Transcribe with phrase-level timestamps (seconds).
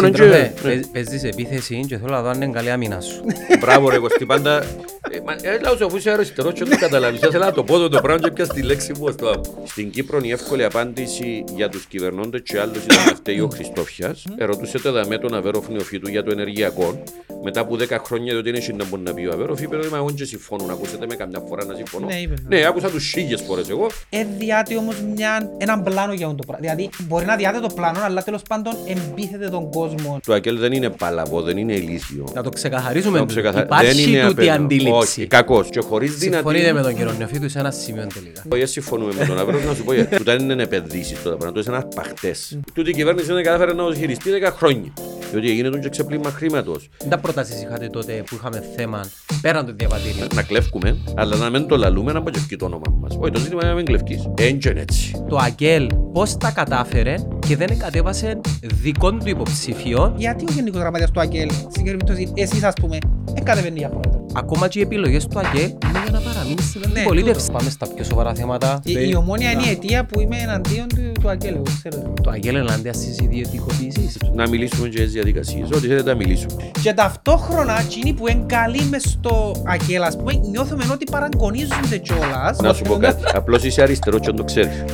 [0.00, 0.52] Σύντροφε, Ναι.
[0.62, 3.24] παίζ- παίζεις επίθεση και θέλω να δω αν είναι καλή άμυνα σου.
[3.60, 4.62] Μπράβο ρε Κωστή, πάντα...
[5.10, 7.20] Ε, μα, ε, Λάω σου αφού είσαι αριστερός και δεν το καταλάβεις.
[7.20, 10.18] Θα ήθελα να το πω το πράγμα και πια στη λέξη μου στο Στην Κύπρο
[10.22, 14.24] η εύκολη απάντηση για τους κυβερνώντες και άλλους ήταν να φταίει ο Χριστόφιας.
[14.36, 17.02] Ερωτούσε το δαμέ τον Αβέροφ νεοφύτου για το ενεργειακό.
[17.42, 20.10] Μετά από 10 χρόνια διότι είναι να μπορεί να πει ο Αβέροφ, είπε ότι εγώ
[20.10, 20.64] και συμφωνώ.
[20.72, 22.06] Ακούσετε με καμιά φορά να συμφωνώ.
[22.06, 22.56] Ναι, είπε, ναι.
[22.58, 23.86] Ναι, άκουσα τους χίλιες φορές εγώ.
[24.10, 26.60] Ε, διάτι όμως μια, έναν πλάνο για αυτό το πράγμα.
[26.74, 29.82] Δηλαδή, μπορεί να διάτε το πλάνο, αλλά τέλος πάντων εμπίθεται τον κόσμο.
[30.26, 32.28] Το Ακέλ δεν είναι παλαβό, δεν είναι ηλίθιο.
[32.34, 33.18] Να το ξεκαθαρίσουμε.
[33.18, 34.62] Να το ξεκαθα- Υπάρχει δεν είναι τούτη απέναντι.
[34.64, 34.90] αντίληψη.
[34.98, 35.68] Όχι, κακός.
[35.70, 36.72] Και χωρίς Συμφωνείτε δυνατή...
[36.74, 38.42] με τον κύριο Νεοφίτου σε ένα σημείο τελικά.
[38.52, 40.16] Όχι, συμφωνούμε με τον Αβέροφ να σου πω γιατί.
[40.24, 42.58] Τούτα είναι επενδύσεις τώρα πράγμα, τούτα είναι αρπαχτές.
[42.74, 44.92] Τούτη η κυβέρνηση δεν κατάφερε να το χειριστεί 10 χρόνια.
[45.30, 46.88] Διότι έγινε τον και ξεπλήμα χρήματος.
[47.08, 49.04] Τι προτάσεις είχατε τότε που είχαμε θέμα
[49.40, 50.26] πέραν του διαβατήριου.
[50.34, 53.16] Να κλέφκουμε, αλλά να μην το λαλούμε να μπαγευκεί το όνομα μας.
[53.20, 54.28] Όχι, το ζήτημα είναι να μην κλεφκείς.
[54.36, 55.24] Έντζεν έτσι.
[55.28, 57.14] Το ΑΚΕΛ πώς τα κατάφερε
[57.46, 58.40] και δεν κατέβασε
[58.82, 59.28] δικών του
[59.74, 62.98] υποψηφίων Γιατί ο Γενικός Γραμματέας του ΑΚΕΛ, στην περίπτωση εσείς ας πούμε,
[63.34, 64.26] δεν κατεβαίνει για πρόεδρο.
[64.34, 67.50] Ακόμα και οι επιλογές του ΑΚΕΛ είναι για να παραμείνει στην αντιπολίτευση.
[67.50, 68.80] Πάμε στα πιο σοβαρά θέματα.
[68.84, 72.12] Η, η ομόνια είναι η αιτία που είμαι εναντίον του, του ΑΚΕΛ, εγώ ξέρω.
[72.22, 74.18] Το ΑΚΕΛ ενάντια στις ιδιωτικοποιήσεις.
[74.34, 75.70] Να μιλήσουμε και για τις διαδικασίες.
[75.70, 76.70] Ό,τι θέλετε να μιλήσουμε.
[76.82, 82.58] Και ταυτόχρονα, εκείνοι που είναι καλοί μες στο ΑΚΕΛ, ας πούμε, νιώθουμε ότι παραγκονίζονται κιόλας.
[82.58, 83.22] Να σου πω κάτι.
[83.34, 84.84] Απλώς είσαι αριστερό και δεν το ξέρεις.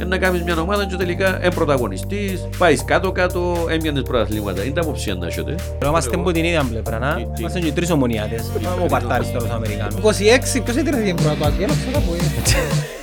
[0.00, 4.64] Ε, να κάνεις μια ομάδα και τελικά ε, πρωταγωνιστής, πάεις κάτω-κάτω, έμοιανες πρωταθλήματα.
[4.64, 5.54] Είναι τα αποψία να έχετε.
[5.86, 7.14] Είμαστε από την ίδια πλευρά, να.
[7.14, 8.50] Τι- τι- Είμαστε και τρεις ομονιάτες.
[8.82, 9.94] Ο παρτάριστερος Αμερικάνος.
[10.02, 12.24] 26, ποιος έτρεχε πρώτα το ΑΚΕΛ, ξέρω που είναι.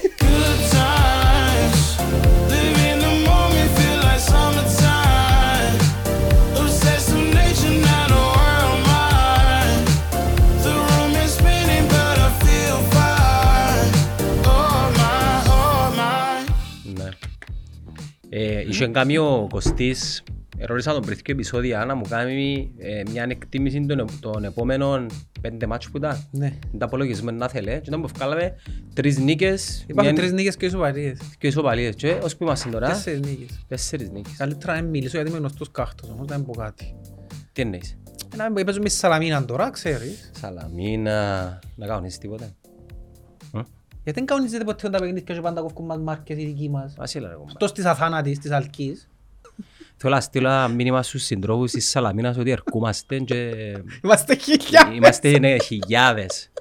[18.33, 20.23] Ε, Είχε κάνει ο Κωστής,
[20.57, 25.09] ερώτησα τον πριν δύο επεισόδια να μου κάνει ε, μια εκτίμηση των, των επόμενων
[25.41, 26.27] πέντε μάτσου που ήταν.
[26.31, 26.53] Ναι.
[26.77, 27.65] Τα απολογισμένο να θέλει.
[27.71, 28.55] Και όταν που βγάλαμε
[28.93, 31.19] τρεις νίκες, Υπάρχουν μια- τρεις νίκες και ισοπαλίες.
[31.37, 31.95] και ισοπαλίες.
[31.95, 33.65] Και ως που είμαστε τώρα, Τέσσερις νίκες.
[33.67, 34.35] τέσσερις νίκες.
[34.37, 36.95] Καλύτερα να μην μιλήσω γιατί είμαι γνωστός κάχτος όμως, να μην πω κάτι.
[37.53, 37.97] Τι εννοείς;
[38.33, 40.31] Ε, Να μην πω, παίζουμε στη Σαλαμίνα τώρα, ξέρεις.
[40.39, 42.55] Σαλαμίνα, να κάνεις τίποτα.
[44.03, 46.93] Γιατί δεν κανονίζεται ποτέ τα παιχνίδια και πάντα κόφκουν μας μάρκες οι δικοί μας.
[46.97, 47.51] Βασίλα ρε κομπά.
[47.51, 49.09] Εκτός της αθάνατης, της αλκής.
[49.97, 53.51] Θέλω να στείλω ένα μήνυμα στους συντρόφους της Σαλαμίνας ότι ερχόμαστε και
[54.03, 54.91] Είμαστε χιλιά.
[54.95, 56.51] είμαστε ναι, χιλιάδες.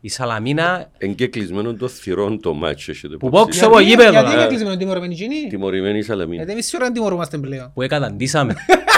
[0.00, 2.90] Η Σαλαμίνα Εν και κλεισμένο το θυρών το μάτσο.
[2.90, 3.44] έχετε που υπόψη.
[3.44, 4.32] πόξω από γήπεδο Γιατί να.
[4.34, 5.46] είναι κλεισμένο τιμωρημένοι εκείνοι.
[5.48, 6.36] Τιμωρημένη η Σαλαμίνα.
[6.36, 7.70] Γιατί εμείς σίγουρα δεν τιμωρούμαστε πλέον.
[7.74, 8.54] που εκαταντήσαμε.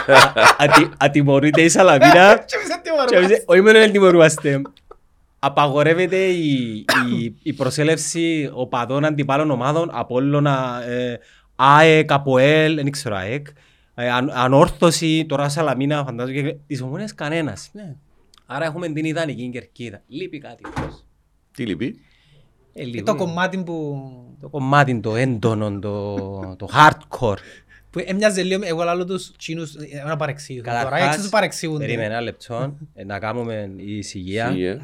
[0.59, 2.09] Ατι- Ατιμωρείται η Σαλαμίνα
[2.47, 3.17] Και εμείς δεν και τιμωρούμαστε.
[3.35, 4.63] εμείς- όχι μόνο δεν τιμωρούμαστε.
[5.47, 6.85] Απαγορεύεται η,
[7.21, 11.19] η, η προσέλευση οπαδών αντιπάλων ομάδων, Απόλλωνα, ε,
[11.57, 13.47] ΑΕΚ, ΑΠΟΕΛ, δεν ξέρω ΑΕΚ,
[13.95, 17.71] ε, αν, ανόρθωση, τώρα Σαλαμίνα, φαντάζομαι, και τις ομόνιες κανένας.
[17.73, 17.95] Ναι.
[18.47, 20.03] Άρα έχουμε την ιδανική κερκίδα.
[20.09, 20.63] Λείπει κάτι.
[20.79, 21.05] όμως.
[21.53, 22.01] Τι λυπεί.
[22.73, 23.03] Ε, Ε, λείπει.
[23.03, 24.03] Το κομμάτι που...
[24.41, 26.15] το κομμάτι, το έντονο, το,
[26.59, 27.39] το hardcore.
[27.91, 30.65] που έμοιαζε λίγο, εγώ λάλλω τους τσίνους, ε, ένα παρεξήγητο.
[30.71, 31.85] Τώρα Καταρχάς, έξω τους παρεξήγονται.
[31.85, 34.53] περίμενε ένα λεπτό, ε, να κάνουμε ησυχία.
[34.53, 34.81] Τι, ε.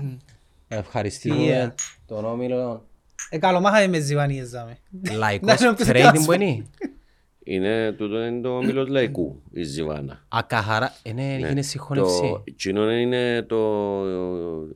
[0.79, 1.75] Ευχαριστούμε Ησυχία.
[2.07, 2.87] τον Όμιλο
[3.31, 4.79] Ε, καλομάχαμε με ζιβανίες, ζάμε.
[5.11, 6.65] Λαϊκός Να, να, να, Trading να, που είναι.
[7.45, 10.25] Είναι τούτο είναι το όμιλος λαϊκού, η Ζιβάνα.
[10.29, 11.47] Ακαχαρά, είναι, Ναι.
[11.47, 12.21] έγινε συγχώνευση.
[12.21, 13.57] Το, εκείνο είναι το,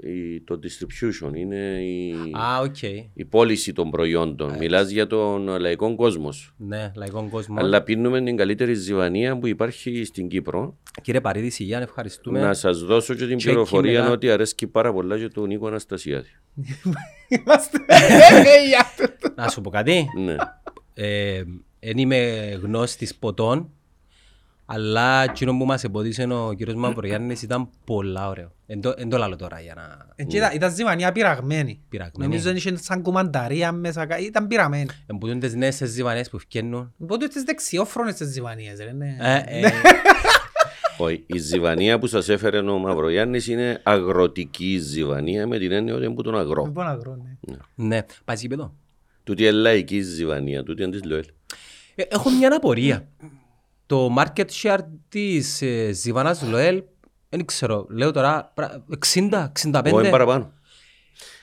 [0.02, 2.82] η- το distribution, είναι η, Α, οκ.
[3.14, 4.56] η πώληση των προϊόντων.
[4.58, 6.36] Μιλάς για τον λαϊκό κόσμος.
[6.36, 6.54] σου.
[6.56, 7.62] Ναι, λαϊκό κόσμος.
[7.62, 10.76] Αλλά πίνουμε την καλύτερη ζιβανία που υπάρχει στην Κύπρο.
[11.02, 12.40] Κύριε Παρίδη, Σιγιάν, ευχαριστούμε.
[12.40, 14.12] Να σας δώσω και την Και πληροφορία κείμενα.
[14.12, 16.28] ότι αρέσκει πάρα πολλά και του Νίκο Αναστασιάδη.
[17.28, 17.78] Είμαστε.
[17.86, 17.98] Ε,
[18.42, 20.06] ναι, για το- Να σου πω κάτι.
[20.24, 20.34] ναι.
[20.98, 21.42] Ε,
[21.88, 23.70] Εν είμαι γνώστης ποτών,
[24.66, 28.52] αλλά εκείνο που μας εμπόδισε ο κύριος Μαυρογιάννης ήταν πολλά ωραίο.
[28.66, 31.80] Εν το- εν το λάλλω τώρα για να Ε, και ήταν- Ήταν ζιβανία πειραγμένη.
[31.88, 32.30] πειραγμένη.
[32.30, 34.86] Νομίζω ότι είχε σαν κουμανταρία μέσα, κα- ήταν πειραμένη.
[35.06, 36.92] Εμπούτουν τις νέες τις ζιβανές που φκαίνουν.
[36.98, 39.16] Οπότε τις δεξιόφρονες τις ζιβανίες, ρε, ναι.
[39.20, 39.70] Ε, ε,
[40.98, 46.04] Όχι, η ζιβανία που σας έφερε ο Μαυρογιάννης είναι αγροτική ζιβανία με την έννοια ότι
[46.04, 46.62] είναι που τον αγρό.
[46.62, 47.56] Δεν μπορώ να βρω, ναι.
[47.86, 48.74] Ναι, πάει γήπεδο.
[49.24, 51.24] Τούτη είναι λαϊκή ζιβανία, τούτη είναι της ΛΟΕΛ.
[51.98, 53.08] Ε, Έχω μια απορία.
[53.86, 54.78] Το market share
[55.08, 56.82] της ε, Ζιβάνας Λοέλ,
[57.28, 58.84] δεν ξέρω, λέω τώρα πρα-
[59.14, 59.92] 60, 65.
[59.92, 60.52] Όχι παραπάνω.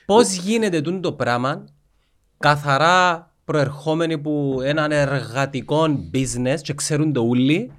[0.06, 1.66] Πώς γίνεται τούτο το πράγμα
[2.38, 7.72] καθαρά προερχόμενοι που έναν εργατικό business και ξέρουν το ούλοι,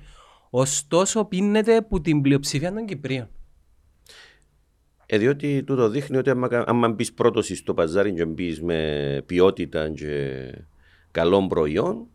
[0.51, 3.29] ωστόσο πίνεται που την πλειοψηφία των Κυπρίων.
[5.07, 9.23] Ε, διότι τούτο δείχνει ότι άμα, κα- άμα μπεις πρώτος στο παζάρι και μπεις με
[9.27, 10.41] ποιότητα και
[11.11, 12.07] καλών προϊόν,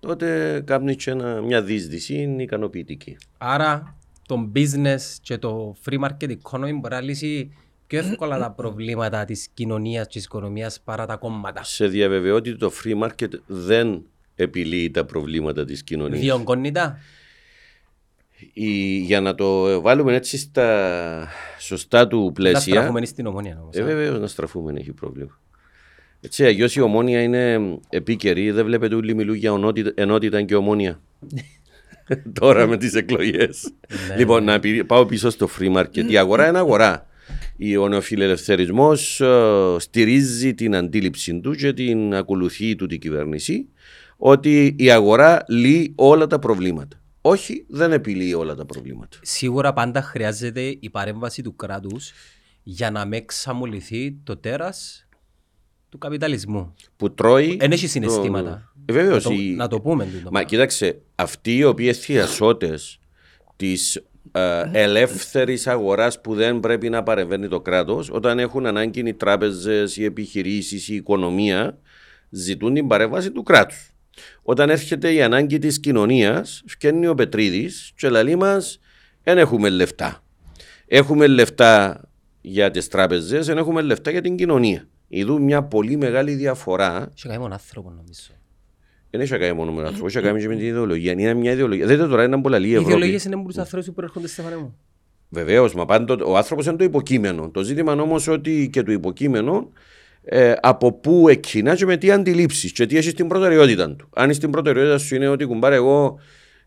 [0.00, 3.16] τότε κάνει και ένα- μια δίσδυση ικανοποιητική.
[3.38, 3.96] Άρα
[4.28, 7.50] το business και το free market economy μπορεί να λύσει
[7.86, 11.64] πιο εύκολα τα προβλήματα της κοινωνίας και της οικονομίας παρά τα κόμματα.
[11.64, 14.02] Σε διαβεβαιώ ότι το free market δεν
[14.34, 16.20] επιλύει τα προβλήματα της κοινωνίας.
[16.20, 16.98] Διονγκώνει τα.
[18.52, 22.60] Η- για να το βάλουμε έτσι στα σωστά του Να πλαίσια.
[22.74, 23.74] στραφούμε στην ομόνια όμως.
[23.76, 23.84] Ε, α.
[23.84, 25.38] βεβαίως να στραφούμε, έχει πρόβλημα.
[26.20, 28.50] Έτσι, αλλιώς η ομόνια είναι επίκαιρη.
[28.50, 31.00] Δεν βλέπετε όλοι μιλούν για ονότητα- ενότητα και ομόνια.
[32.40, 33.72] Τώρα με τις εκλογές.
[34.08, 36.04] Ναι, λοιπόν, να πη- πάω πίσω στο free market.
[36.10, 37.06] Η αγορά είναι αγορά.
[37.80, 38.92] Ο νεοφιλελευθερισμό
[39.78, 43.68] στηρίζει την αντίληψη του και την ακολουθεί του την κυβέρνηση
[44.16, 47.00] ότι η αγορά λύει όλα τα προβλήματα.
[47.20, 49.18] Όχι, δεν επιλύει όλα τα προβλήματα.
[49.22, 52.12] Σίγουρα πάντα χρειάζεται η παρέμβαση του κράτους
[52.62, 55.06] για να με ξαμολυθεί το τέρας
[55.90, 56.74] του καπιταλισμού.
[56.96, 57.56] Που τρώει.
[57.60, 58.72] Εν έχει το- συναισθήματα.
[58.86, 60.04] Ε, βεβαίως, Να το- η- Να το πούμε.
[60.04, 60.42] τούτο Μα πράγμα.
[60.44, 63.00] κοίταξε, αυτοί οι οποίοι θειασότες
[63.56, 64.02] της
[64.72, 70.04] ελεύθερης αγοράς που δεν πρέπει να παρεμβαίνει το κράτος, όταν έχουν ανάγκη οι τράπεζες, οι
[70.04, 71.78] επιχειρήσεις, η οικονομία,
[72.30, 73.90] ζητούν την παρέμβαση του κράτους.
[74.42, 78.78] Όταν έρχεται η ανάγκη της κοινωνίας, φτιάχνει ο Πετρίδης και λέει μας:
[79.22, 80.22] Δεν έχουμε λεφτά.
[80.86, 82.00] Έχουμε λεφτά
[82.40, 84.88] για τις τράπεζες, δεν έχουμε λεφτά για την κοινωνία.
[85.12, 88.20] Ειδού μια πολύ μεγάλη διαφορά Είχε κάνει μόνο άνθρωπο νομίζω.
[89.10, 91.12] δεν έχει να κάνει μόνο με τον άνθρωπο, έχει να κάνει και με την ιδεολογία.
[91.12, 91.86] Είναι μια ιδεολογία.
[91.86, 92.90] Δείτε τώρα, είναι πολλά λίγη Οι Ευρώπη.
[92.92, 94.76] ιδεολογίες είναι από τους ανθρώπους που προέρχονται Στέφανε μου.
[95.28, 97.48] Βεβαίως, μα πάντοτε ο άνθρωπος είναι το υποκείμενο.
[97.50, 99.68] Το ζήτημα όμως ότι και το υποκείμενο
[100.24, 104.08] ε, από πού εκκινά και με τι αντιλήψεις και τι έχεις στην προτεραιότητα του.
[104.14, 106.18] Αν στην προτεραιότητα σου είναι ότι κουμπάρε, εγώ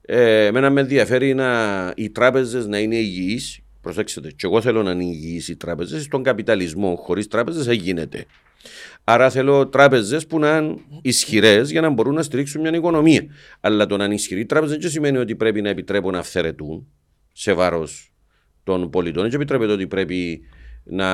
[0.01, 1.49] ε, εμένα με ενδιαφέρει να,
[1.95, 3.59] οι τράπεζες να είναι υγιείς.
[3.83, 6.03] Προσέξτε, και εγώ θέλω να είναι υγιείς οι τράπεζες.
[6.03, 8.25] Στον καπιταλισμό, χωρίς τράπεζες δεν γίνεται.
[9.03, 13.25] Άρα θέλω τράπεζες που να είναι ισχυρές για να μπορούν να στηρίξουν μια οικονομία.
[13.59, 16.87] Αλλά το να είναι ισχυρή τράπεζα δεν σημαίνει ότι πρέπει να επιτρέπουν να αυθαιρετούν
[17.31, 18.13] σε βάρος
[18.63, 19.23] των πολιτών.
[19.23, 20.41] Δεν επιτρέπεται ότι πρέπει
[20.83, 21.07] να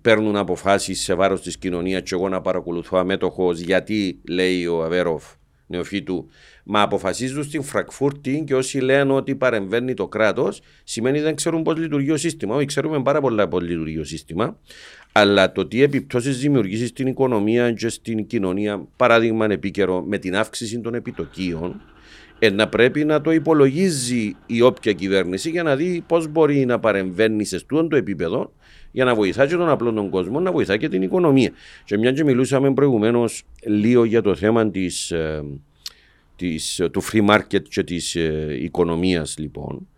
[0.00, 5.24] παίρνουν αποφάσεις σε βάρος της κοινωνίας και εγώ να παρακολουθώ αμέτωχος γιατί λέει ο Αβέροφ
[5.66, 6.28] νεοφύτου.
[6.64, 11.76] Μα αποφασίζουν στην Φραγκφούρτη και όσοι λένε ότι παρεμβαίνει το κράτος, σημαίνει δεν ξέρουν πώς
[11.76, 12.54] λειτουργεί ο σύστημα.
[12.54, 14.58] Όχι, ξέρουμε πάρα πολλά πώς λειτουργεί ο σύστημα.
[15.12, 20.80] Αλλά το τι επιπτώσεις δημιουργήσει στην οικονομία και στην κοινωνία, παράδειγμα επίκαιρο με την αύξηση
[20.80, 21.80] των επιτοκίων,
[22.38, 26.78] ε, να πρέπει να το υπολογίζει η όποια κυβέρνηση για να δει πώς μπορεί να
[26.78, 28.52] παρεμβαίνει σε αυτό το επίπεδο
[28.90, 31.50] για να βοηθά και τον απλό τον κόσμο, να βοηθά και την οικονομία.
[31.84, 35.44] Και μιας και μιλούσαμε προηγουμένως λίγο για το θέμα της, ε,
[36.36, 39.88] της, του free market και της ε, οικονομίας λοιπόν,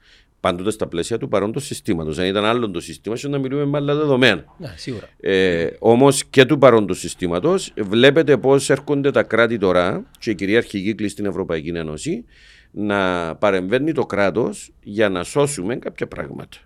[0.41, 2.19] πάντοτε στα πλαίσια του παρόντος συστήματος.
[2.19, 4.45] Αν ήταν άλλο το σύστημα, ίσως να μιλούμε με άλλα δεδομένα.
[4.59, 5.09] Ναι, σίγουρα.
[5.21, 10.83] Ε, Όμως και του παρόντος συστήματος, βλέπετε πώς έρχονται τα κράτη τώρα και η κυριαρχική
[10.83, 12.25] κύκλη στην Ευρωπαϊκή Ένωση
[12.71, 16.57] να παρεμβαίνει το κράτος για να σώσουμε κάποια πράγματα.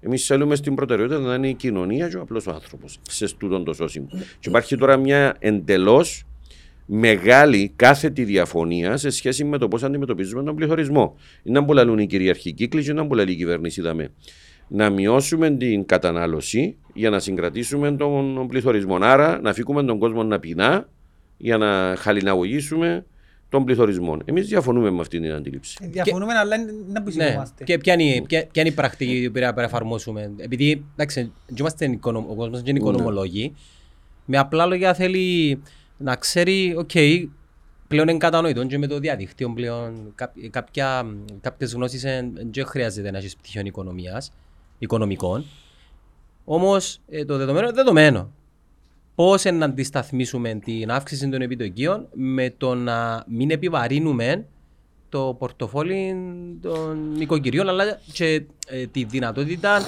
[0.00, 3.72] Εμείς θέλουμε στην προτεραιότητα να είναι η κοινωνία και ο απλός άνθρωπος σε στούτον το
[3.72, 4.08] σώσιμο.
[4.10, 6.24] Και υπάρχει τώρα μια εντελώς
[6.92, 11.16] μεγάλη κάθετη διαφωνία σε σχέση με το πώς αντιμετωπίζουμε τον πληθωρισμό.
[11.42, 13.80] Είναι να που λαλούν οι κυριαρχικοί κύκλοι και να που λαλεί η κυβέρνηση.
[13.80, 14.12] Δαμέ.
[14.68, 18.98] Να μειώσουμε την κατανάλωση για να συγκρατήσουμε τον πληθωρισμό.
[19.00, 20.88] Άρα να αφήκουμε τον κόσμο να πεινά
[21.36, 23.04] για να χαλιναγωγήσουμε
[23.48, 24.18] τον πληθωρισμό.
[24.24, 25.78] Εμείς διαφωνούμε με αυτή την αντίληψη.
[25.82, 27.64] Ε, Διαφωνούμε, αλλά είναι να που Ναι, συγκομάστε.
[27.64, 30.32] και ποια είναι, ποια, ποια είναι η πρακτική που πρέπει να εφαρμόσουμε.
[30.36, 33.54] Επειδή εντάξει, δεν είμαστε οικονομ, ο κόσμος δεν είναι οικονομολόγοι,
[34.24, 35.58] με απλά λόγια θέλει
[36.02, 36.90] να ξέρει, οκ,
[37.88, 41.06] πλέον είναι κατανοητό και με το διαδίκτυο πλέον κά- κάποια,
[41.40, 44.32] κάποιες γνώσεις εν- δεν χρειάζεται να έχεις πτυχίο οικονομίας,
[44.78, 45.44] οικονομικών.
[46.44, 48.30] Όμως ε, το δεδομένο είναι δεδομένο.
[49.14, 54.46] Πώς να αντισταθμίσουμε την αύξηση των επιτοκίων με το να μην επιβαρύνουμε
[55.08, 56.14] το πορτοφόλι
[56.62, 59.80] των νοικοκυριών αλλά και ε, τη δυνατότητα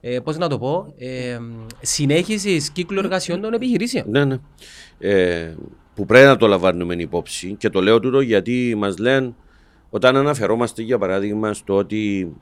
[0.00, 1.38] ε, πώς να το πω, ε,
[1.80, 4.04] συνέχισης κύκλου εργασιών των επιχειρήσεων.
[4.10, 4.38] Ναι, ναι.
[5.02, 5.54] Ε,
[5.94, 9.34] που πρέπει να το λαμβάνουμε υπόψη και το λέω τούτο γιατί μας λένε
[9.90, 12.32] όταν αναφερόμαστε για παράδειγμα στο ότι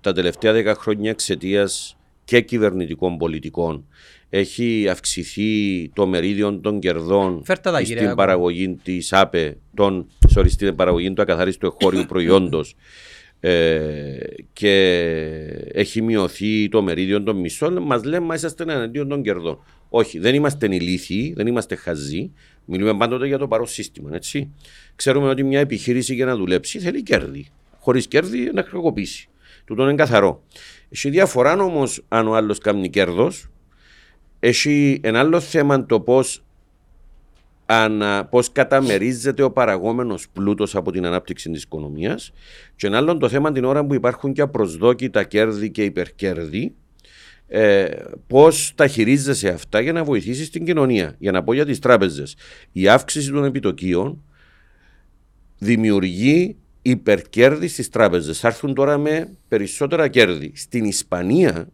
[0.00, 3.86] τα τελευταία δέκα χρόνια εξαιτίας και κυβερνητικών πολιτικών
[4.28, 8.16] έχει αυξηθεί το μερίδιο των κερδών Φέρτε τα, κύριε στην Άκου.
[8.16, 12.76] παραγωγή της ΑΠΕ, των, sorry, στην παραγωγή του ακαθαρίστου εγχώριου προϊόντος
[13.44, 14.18] ε,
[14.52, 14.72] και
[15.72, 19.58] έχει μειωθεί το μερίδιο των μισθών, μας λένε μα είσαστε εναντίον των κερδών.
[19.88, 22.32] Όχι, δεν είμαστε ηλίθιοι, δεν είμαστε χαζοί.
[22.64, 24.10] Μιλούμε πάντοτε για το παρόν σύστημα.
[24.14, 24.52] Έτσι.
[24.96, 27.46] Ξέρουμε ότι μια επιχείρηση για να δουλέψει θέλει κέρδη.
[27.78, 29.28] Χωρίς κέρδη να χρεοκοπήσει.
[29.64, 30.42] Τούτο είναι καθαρό.
[30.88, 33.50] Έχει διαφορά όμως αν ο άλλος κάνει κέρδος.
[34.38, 36.44] Έχει ένα άλλο θέμα το πώς
[37.66, 42.32] αν, α, πώς καταμερίζεται ο παραγόμενος πλούτος από την ανάπτυξη της οικονομίας
[42.76, 46.74] και ένα άλλο το θέμα την ώρα που υπάρχουν και απροσδόκητα κέρδη και υπερκέρδη
[47.54, 47.88] ε,
[48.26, 51.14] πώς τα χειρίζεσαι αυτά για να βοηθήσεις την κοινωνία.
[51.18, 52.36] Για να πω για τις τράπεζες.
[52.72, 54.22] Η αύξηση των επιτοκίων
[55.58, 58.38] δημιουργεί υπερκέρδη στις τράπεζες.
[58.38, 60.52] Θα έρθουν τώρα με περισσότερα κέρδη.
[60.54, 61.68] Στην Ισπανία,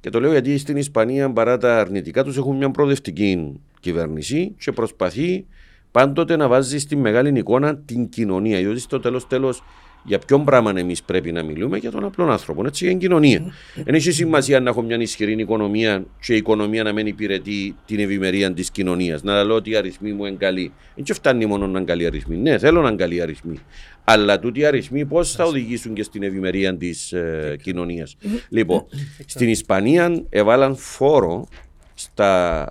[0.00, 4.72] και το λέω γιατί στην Ισπανία παρά τα αρνητικά τους έχουν μια προοδευτική κυβέρνηση και
[4.72, 5.46] προσπαθεί
[5.90, 8.58] πάντοτε να βάζει στη μεγάλη εικόνα την κοινωνία.
[8.58, 9.62] Διότι στο τέλος τέλος
[10.04, 13.52] για ποιον πράγμα εμείς πρέπει να μιλούμε, για τον απλό άνθρωπο, έτσι, για την κοινωνία.
[13.84, 17.98] Δεν έχει σημασία να έχω μια ισχυρή οικονομία και η οικονομία να μην υπηρετεί την
[17.98, 19.22] ευημερία της κοινωνίας.
[19.22, 20.72] Να λέω ότι οι αριθμοί μου είναι καλοί.
[20.94, 22.36] Δεν φτάνει μόνο να είναι καλοί αριθμοί.
[22.36, 23.58] Ναι, θέλω να είναι καλοί αριθμοί.
[24.04, 28.16] Αλλά τούτοι οι αριθμοί πώς θα οδηγήσουν και στην ευημερία της ε, κοινωνίας.
[28.48, 28.86] λοιπόν,
[29.26, 31.48] στην Ισπανία έβαλαν φόρο
[31.94, 32.66] στα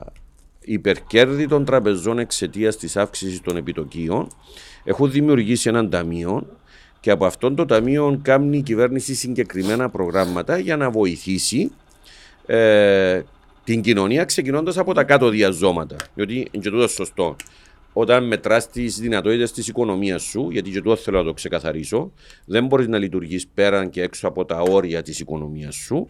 [0.71, 4.27] υπερκέρδη των τραπεζών εξαιτίας της αύξησης των επιτοκίων.
[4.83, 6.47] Έχουν δημιουργήσει έναν ταμείο
[6.99, 11.71] και από αυτόν το ταμείο κάνει η κυβέρνηση συγκεκριμένα προγράμματα για να βοηθήσει
[12.45, 13.21] ε,
[13.63, 15.95] την κοινωνία ξεκινώντας από τα κάτω διαζώματα.
[16.13, 17.35] Διότι είναι και τούτος σωστό.
[17.93, 22.11] Όταν μετράς τις δυνατότητες της οικονομίας σου, γιατί και τούτο θέλω να το ξεκαθαρίσω,
[22.45, 26.09] δεν μπορείς να λειτουργείς πέραν και έξω από τα όρια της οικονομίας σου,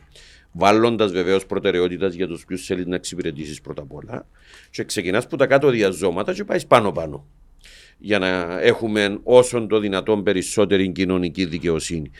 [0.51, 4.27] βάλλοντα βεβαίως προτεραιότητας για τους ποιους θέλεις να εξυπηρετήσεις πρώτα απ' όλα.
[4.69, 7.25] Και ξεκινάς από τα κάτω διαζώματα και πάεις πάνω-πάνω
[7.99, 12.11] για να έχουμε όσο το δυνατόν περισσότερη κοινωνική δικαιοσύνη.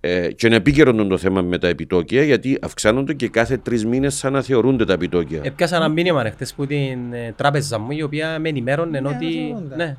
[0.00, 4.14] Ε, και είναι επίκαιρο το θέμα με τα επιτόκια, γιατί αυξάνονται και κάθε τρεις μήνες
[4.14, 5.40] σαν να θεωρούνται τα επιτόκια.
[5.44, 9.26] Έπιασα ένα μήνυμα χτες που την ε, τράπεζα μου, η οποία με ενημέρωνε Ναι, ότι.
[9.26, 9.76] αναθεωρούνται.
[9.76, 9.96] Ναι.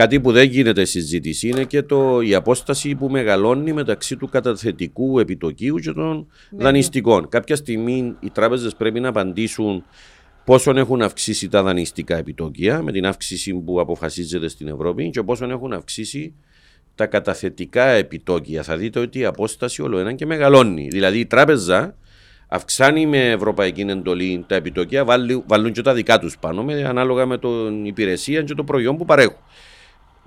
[0.00, 5.18] Κάτι που δεν γίνεται συζήτηση είναι και το, η απόσταση που μεγαλώνει μεταξύ του καταθετικού
[5.18, 7.28] επιτοκίου και των δανειστικών.
[7.28, 9.84] Κάποια στιγμή οι τράπεζες πρέπει να απαντήσουν
[10.44, 15.44] πόσο έχουν αυξήσει τα δανειστικά επιτόκια με την αύξηση που αποφασίζεται στην Ευρώπη και πόσο
[15.44, 16.34] έχουν αυξήσει
[16.94, 18.62] τα καταθετικά επιτόκια.
[18.62, 20.88] Θα δείτε ότι η απόσταση όλο ένα και μεγαλώνει.
[20.90, 21.96] Δηλαδή η τράπεζα
[22.48, 27.26] αυξάνει με ευρωπαϊκή εντολή τα επιτόκια, βάλουν, βάλουν και τα δικά τους πάνω με, ανάλογα
[27.26, 29.38] με την υπηρεσία και το προϊόν που παρέχουν.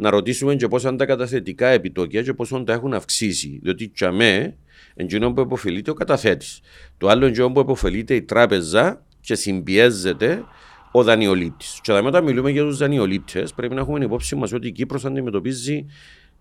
[0.03, 3.60] Να ρωτήσουμε και πόσα είναι τα καταθετικά επιτόκια και πόσο τα έχουν αυξήσει.
[3.63, 4.57] Διότι τσαμέ,
[4.95, 6.60] εντζήνο που υποφελείται ο καταθέτης.
[6.98, 10.43] Το άλλο εντζήνο που υποφελείται η τράπεζα και συμπιέζεται
[10.91, 11.79] ο δανειολήπτης.
[11.81, 15.05] Και εδώ όταν μιλούμε για τους δανειολήπτες, πρέπει να έχουμε υπόψη μας ότι η Κύπρος
[15.05, 15.86] αντιμετωπίζει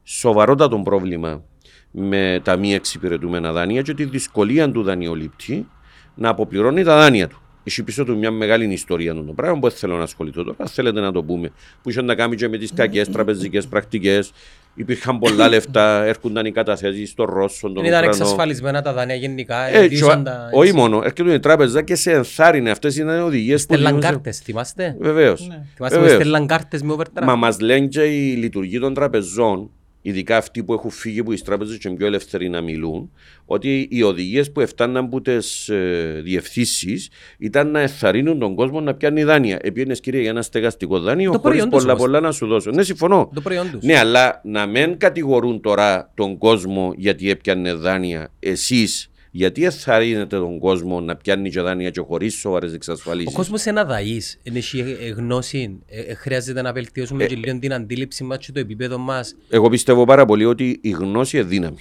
[0.03, 1.45] σοβαρότατο πρόβλημα
[1.91, 5.69] με τα μη εξυπηρετούμενα δάνεια και τη δυσκολία του δανειολήπτη
[6.15, 7.42] να αποπληρώνει τα δάνεια του.
[7.65, 10.67] Έχει πίσω του μια μεγάλη ιστορία το πράγμα που δεν θέλω να ασχοληθώ τώρα.
[10.69, 11.51] Θέλετε να το πούμε.
[11.83, 14.33] Που είχε να κάνει και με τις κακές τραπεζικές πρακτικές.
[14.75, 18.17] Υπήρχαν πολλά λεφτά, έρχονταν οι καταθέσεις στον Ρώσο, τον Δεν ήταν Ουκρανό.
[18.17, 19.67] εξασφαλισμένα τα δάνεια γενικά.
[19.69, 22.71] Ε, και εντύσσαν ο- τα- όχι μόνο, έρχεται η τράπεζα και σε ενθάρρυνε.
[22.71, 23.75] Αυτές είναι οδηγίες που.
[23.75, 25.47] Στέλναν κάρτες, θυμάστε; Βεβαίως.
[25.49, 25.63] Ναι.
[25.75, 27.25] Θυμάστε που στέλναν κάρτες με overdraft.
[27.25, 29.71] Μα μας λένε και η λειτουργία των τραπεζών,
[30.03, 33.11] ειδικά αυτοί που έχουν φύγει από τι τράπεζες και είναι πιο ελεύθεροι να μιλούν,
[33.45, 38.95] ότι οι οδηγίες που έφταναν από τις ε, διευθύνσεις ήταν να εθαρρύνουν τον κόσμο να
[38.95, 39.59] πιάνει δάνεια.
[39.63, 42.05] Επίενες κύριε για ένα στεγαστικό δάνειο, Το χωρίς προϊόν τους πολλά όμως.
[42.05, 42.71] πολλά να σου δώσω.
[42.71, 43.31] Ναι, συμφωνώ.
[43.35, 43.83] Το προϊόν τους.
[43.85, 48.33] Ναι, αλλά να μην κατηγορούν τώρα τον κόσμο γιατί έπιανε δάνεια.
[48.39, 53.65] Εσείς, γιατί εθαρρύνετε τον κόσμο να πιάνει και δάνεια και χωρίς σοβαρές εξασφαλίσεις; Ο κόσμος
[53.65, 58.25] είναι αδαής, δεν έχει ε, γνώση, ε, ε, χρειάζεται να βελτιώσουμε και λίγο την αντίληψη
[58.25, 59.37] μας και το επίπεδο μας.
[59.49, 61.81] Εγώ πιστεύω πάρα πολύ ότι η γνώση είναι δύναμη.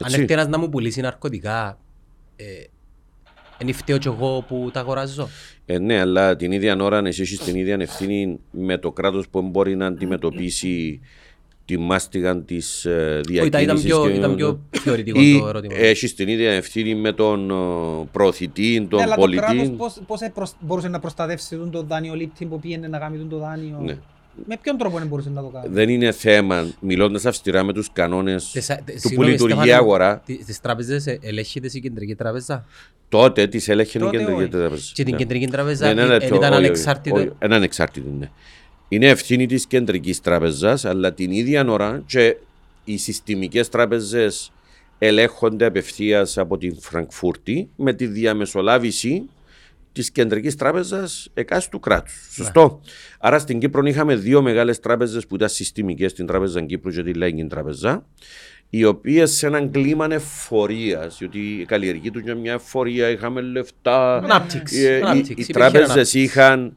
[0.00, 0.20] Αν Έτσι.
[0.20, 1.78] έρθει ένας να μου πουλήσει ναρκωτικά,
[2.36, 2.44] ε,
[3.58, 5.28] είναι φταίω κι εγώ που τα αγοράζω.
[5.66, 9.42] Ε, ναι, αλλά την ίδια ώρα εσύ έχεις την ίδια ευθύνη με το κράτος που
[9.42, 11.00] μπορεί να αντιμετωπίσει
[11.64, 13.86] τη μάστιγα τη ε, Όχι, ήταν διακίνηση.
[13.86, 15.74] πιο, ήταν πιο θεωρητικό Ή το ερώτημα.
[15.76, 17.54] έχει την ίδια ευθύνη με τον ε,
[18.12, 19.42] προωθητή, Ναι, τον αλλά το πολιτή.
[19.42, 23.28] κράτος πώς, πώς επροσ- μπορούσε να προστατεύσει τον το δανειολήπτη που πήγαινε να κάνει τον
[23.28, 23.80] το δάνειο.
[23.84, 23.96] Ναι.
[24.46, 27.92] Με ποιον τρόπο δεν μπορούσε να το κάνει; Δεν είναι θέμα, μιλώντας αυστηρά με τους
[27.92, 31.68] κανόνες Τις- ε, του που συγγνώμη, λειτουργεί η Στέφανε, αγορά, τι- Τις τράπεζες ε, ελέγχεται
[31.72, 32.64] η κεντρική τράπεζα;
[33.08, 34.48] τότε τις έλεγχε η Τότε κεντρική όχι.
[34.50, 34.82] τράπεζα.
[34.94, 35.18] Και την Ναι.
[35.18, 37.16] κεντρική τράπεζα Ναι, ναι, ε, ναι, ε, το- ήταν όχι, όχι, ανεξάρτητο.
[37.16, 38.30] όχι, Είναι ανεξάρτητη, ναι.
[38.88, 42.36] Είναι ευθύνη της κεντρικής τράπεζα, αλλά την ίδια ώρα και
[42.84, 44.28] οι συστημικές τράπεζε
[44.98, 49.28] ελέγχονται απευθείας από την Φραγκφούρτη με τη διαμεσολάβηση
[49.92, 52.28] της κεντρικής τράπεζας εκάστου κράτους.
[52.32, 52.80] Σωστό.
[53.18, 57.12] Άρα στην Κύπρο είχαμε δύο μεγάλες τράπεζες που ήταν συστημικές, την Τράπεζα Κύπρου και τη
[57.14, 58.06] Λέγκιν Τράπεζα,
[58.70, 64.16] οι οποίες σε έναν κλίμα εφορίας, διότι η καλλιεργή τους ήταν μια εφορία, είχαμε λεφτά.
[64.16, 66.20] Ανάπτυξη, Ε, οι- ανάπτυξη, Οι, υπήρχε τράπεζες ανάπτυξη.
[66.20, 66.76] είχαν,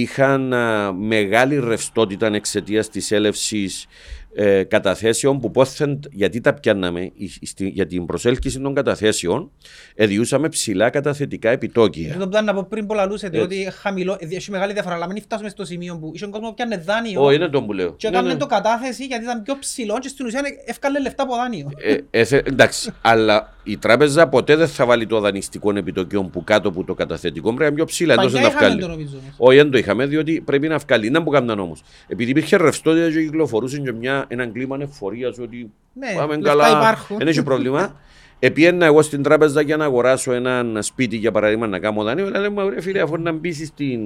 [0.00, 3.86] είχαν α, μεγάλη ρευστότητα εξαιτίας της έλευσης
[4.34, 9.50] ε, καταθέσεων που πόθεν, γιατί τα πιάνναμε, η- στη- για την προσέλκυση των καταθέσεων,
[9.94, 12.08] εδιούσαμε ψηλά καταθετικά επιτόκια.
[12.08, 13.40] Δεν το πλάνο να πω πριν που λαλούσετε Έτσι.
[13.64, 16.54] ότι χαμηλό, ε, έχει μεγάλη διαφορά, αλλά μην φτάσουμε στο σημείο που είχε κόσμο που
[16.54, 17.94] πιάνε δάνειο Όχι, είναι το που λέω.
[17.96, 18.38] και Ναι, έκανε ναι.
[18.38, 21.70] το κατάθεση γιατί ήταν πιο ψηλό και στην ουσία έφκαλε λεφτά από δάνειο.
[21.76, 26.44] Ε, ε, θε- εντάξει, αλλά η τράπεζα ποτέ δεν θα βάλει το δανειστικό επιτόκιο που
[26.44, 27.42] κάτω από το καταθετικό.
[27.46, 28.14] Πρέπει να είναι πιο ψηλά.
[28.14, 28.80] εντός Παλιά να είχαμε βγάλει.
[28.80, 29.16] το νομίζω.
[29.16, 29.34] όμως.
[29.36, 31.10] Όχι, δεν το είχαμε, διότι πρέπει να βγάλει.
[31.10, 31.82] Να που κάμναν όμως.
[32.08, 36.68] Επειδή υπήρχε ρευστότητα και κυκλοφορούσε και μια, έναν κλίμα εφορίας ότι Ναι, πάμε λεφτά καλά,
[36.68, 37.16] υπάρχουν.
[37.18, 37.96] δεν έχει πρόβλημα.
[38.44, 42.26] Επίεννα εγώ στην τράπεζα για να αγοράσω ένα σπίτι για παράδειγμα να κάνω δάνειο.
[42.26, 44.00] Αλλά λέμε, ρε φίλε, αφού να μπει στην,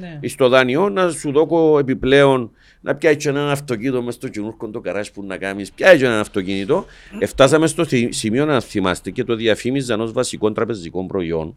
[0.00, 0.28] Ναι.
[0.28, 2.50] στο δάνειο, να σου δώσω επιπλέον
[2.80, 5.72] να πιάσει ένα αυτοκίνητο μέσα στο κοινούρκο το καράζ που να κάνεις.
[5.72, 6.84] Πιάσει ένα αυτοκίνητο.
[7.18, 11.56] Εφτάσαμε στο θυ- σημείο να θυμάστε και το διαφήμιζαν ως βασικό τραπεζικό προϊόν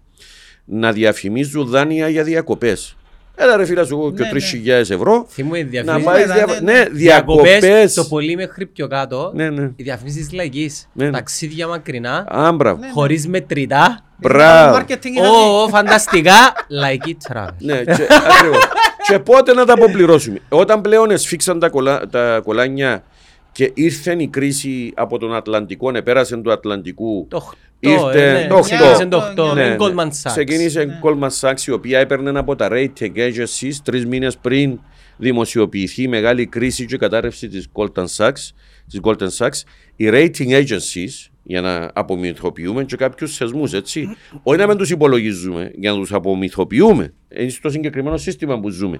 [0.65, 2.95] να διαφημίζουν δάνεια για διακοπές.
[3.39, 5.25] Έλα ρε φίλα σου εγώ και Ναι, 3.000 ευρώ.
[5.29, 6.05] Θυμούμαι οι Να διαφημίσεις.
[6.05, 6.45] πάει Ναι, δια...
[6.61, 7.93] ναι, ναι, διακοπές.
[7.93, 9.31] το πολύ μέχρι πιο κάτω.
[9.35, 9.71] Ναι, ναι.
[9.75, 10.89] Οι διαφημίσεις της λαϊκής.
[10.93, 11.11] Ναι, ναι.
[11.11, 12.79] Ταξίδια μακρινά, Άμπρα.
[12.93, 13.99] χωρίς μετρητά.
[14.17, 14.71] Μπράβο.
[14.73, 16.31] Μάρκετινγκ είναι Ω, φανταστικά,
[16.67, 17.47] λαϊκή travel.
[17.59, 18.67] Ναι, και, ακριβώς.
[19.07, 20.39] και πότε να τα αποπληρώσουμε.
[20.49, 23.03] Όταν πλέον εσφίξαν τα, κολα, τα κολάνια
[23.51, 27.27] και ήρθε η κρίση από τον Ατλαντικό, επέρασε του Ατλαντικού.
[27.29, 28.47] Το 8, Ήρθε ε, ναι.
[28.47, 28.75] το οκτώ.
[28.75, 29.75] Ξεκίνησε το 8, Ναι, με ναι.
[29.79, 30.31] Goldman Sachs.
[30.31, 34.79] Ξεκίνησε Goldman Sachs, η οποία έπαιρνε από τα rating agencies τρεις μήνες πριν
[35.17, 38.51] δημοσιοποιηθεί η μεγάλη κρίση και κατάρρευση της Goldman Sachs.
[38.87, 39.61] Της Goldman Sachs.
[39.95, 44.07] Οι rating agencies, για να απομυθοποιούμε και κάποιους θεσμούς, έτσι.
[44.43, 47.13] Όχι να μην τους υπολογίζουμε, για να τους απομυθοποιούμε.
[47.37, 48.99] Είναι στο συγκεκριμένο σύστημα που ζούμε.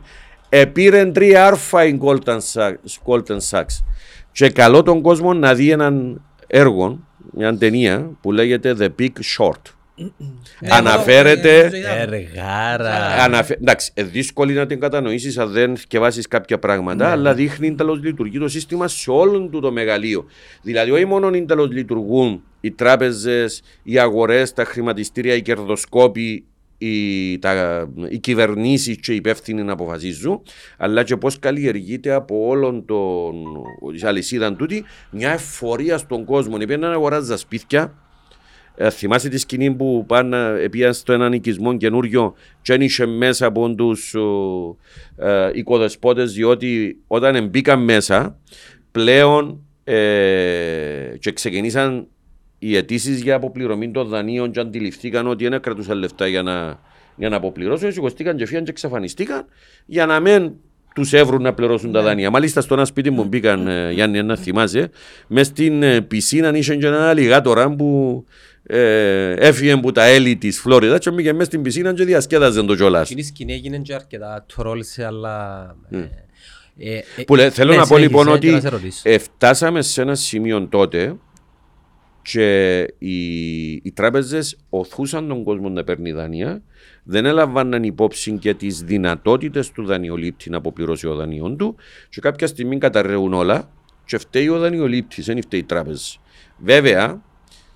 [0.50, 2.74] Επήρε τρία άρφα η Goldman Sachs,
[3.05, 3.84] Goldman Sachs.
[4.31, 9.62] Και καλό τον κόσμο να δει έναν έργο, μια ταινία που λέγεται The Big Short.
[10.00, 12.15] Ναι, Αναφέρεται- εγώ, ε, νομίζω είδα.
[12.15, 13.24] Εργάρα.
[13.24, 13.53] Αναφε...
[13.53, 18.39] Εντάξει, ε, δύσκολη να την κατανοήσει αν δεν θυκευάσει κάποια πράγματα, αλλά δείχνει τέλο λειτουργεί
[18.39, 20.25] το σύστημα σε όλο του το μεγαλείο.
[20.62, 23.46] Δηλαδή, όχι μόνο τέλο λειτουργούν οι τράπεζε,
[23.84, 26.46] οι αγορέ, τα χρηματιστήρια, οι κερδοσκόποι,
[26.77, 30.41] οι, τα, οι κυβερνήσεις και οι υπεύθυνοι να αποφασίζουν,
[30.77, 33.34] αλλά και πώς καλλιεργείται από όλον τον
[33.91, 36.57] της αλυσίδα τούτη μια εφορία στον κόσμο.
[36.62, 37.93] Επειδή να αγοράζεις σπίτια,
[38.75, 43.75] ε, θυμάσαι τη σκηνή που πάνε επίαν στο έναν οικισμό καινούριο και ένιξε μέσα από
[43.75, 44.16] τους
[45.16, 48.40] ε, οικοδεσπότες διότι όταν μπήκαν μέσα
[48.92, 52.07] πλέον ε, και ξεκινήσαν
[52.59, 56.79] οι αιτήσεις για αποπληρωμή των δανείων και αντιληφθήκαν ότι δεν κρατούσαν λεφτά για να,
[57.15, 59.46] για να αποπληρώσουν, σηκωστήκαν και φύγαν και εξαφανιστήκαν
[59.85, 60.51] για να μην
[60.96, 62.29] τους έβρουν να πληρώσουν τα δάνεια.
[62.29, 64.89] Μάλιστα, στο ένα σπίτι μου μπήκαν, ε, Γιάννη, να θυμάσαι,
[65.27, 68.24] μες στην ε, πισίνα είχε και ένα αλιγάτορα που
[68.63, 72.75] ε, έφυγε από τα έλλη της Φλόριδας και μπήκε μέσα στην πισίνα και διασκέδαζε το
[72.75, 73.01] κιόλας.
[73.05, 75.75] Εκείνη η σκηνή έγινε και αρκετά τρόλ σε άλλα...
[75.89, 75.98] ε,
[76.79, 79.01] ε, ε, Που λέ- θέλω ναι, να πω συνέχισε, λοιπόν και να ότι σε ρωτήσω.
[79.03, 81.15] ε, φτάσαμε σε ένα σημείο τότε
[82.31, 86.61] και οι, οι τράπεζες οθούσαν τον κόσμο να παίρνει δάνεια,
[87.03, 91.75] δεν έλαβαν υπόψη και τις δυνατότητες του δανειολήπτη να αποπληρώσει ο δανειών του,
[92.09, 93.70] και κάποια στιγμή καταρρέουν όλα,
[94.05, 96.03] και φταίει ο δανειολήπτης, δεν φταίει η τράπεζα.
[96.57, 97.22] Βέβαια,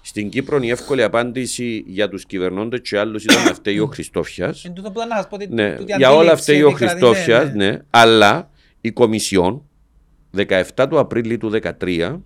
[0.02, 4.66] στην Κύπρο η εύκολη απάντηση για τους κυβερνώντες και άλλους ήταν να φταίει ο Χριστόφιας.
[4.66, 6.68] Εν τούτο που ήταν να σας πω ότι Ναι, τούτη για όλα αντίληψη φταίει ο
[6.68, 7.72] επικρατεί, Χριστόφιας, ναι, ναι.
[7.72, 8.50] ναι, αλλά
[8.82, 9.64] η Κομισιόν
[10.38, 12.20] 17 του Απρίλη του 2013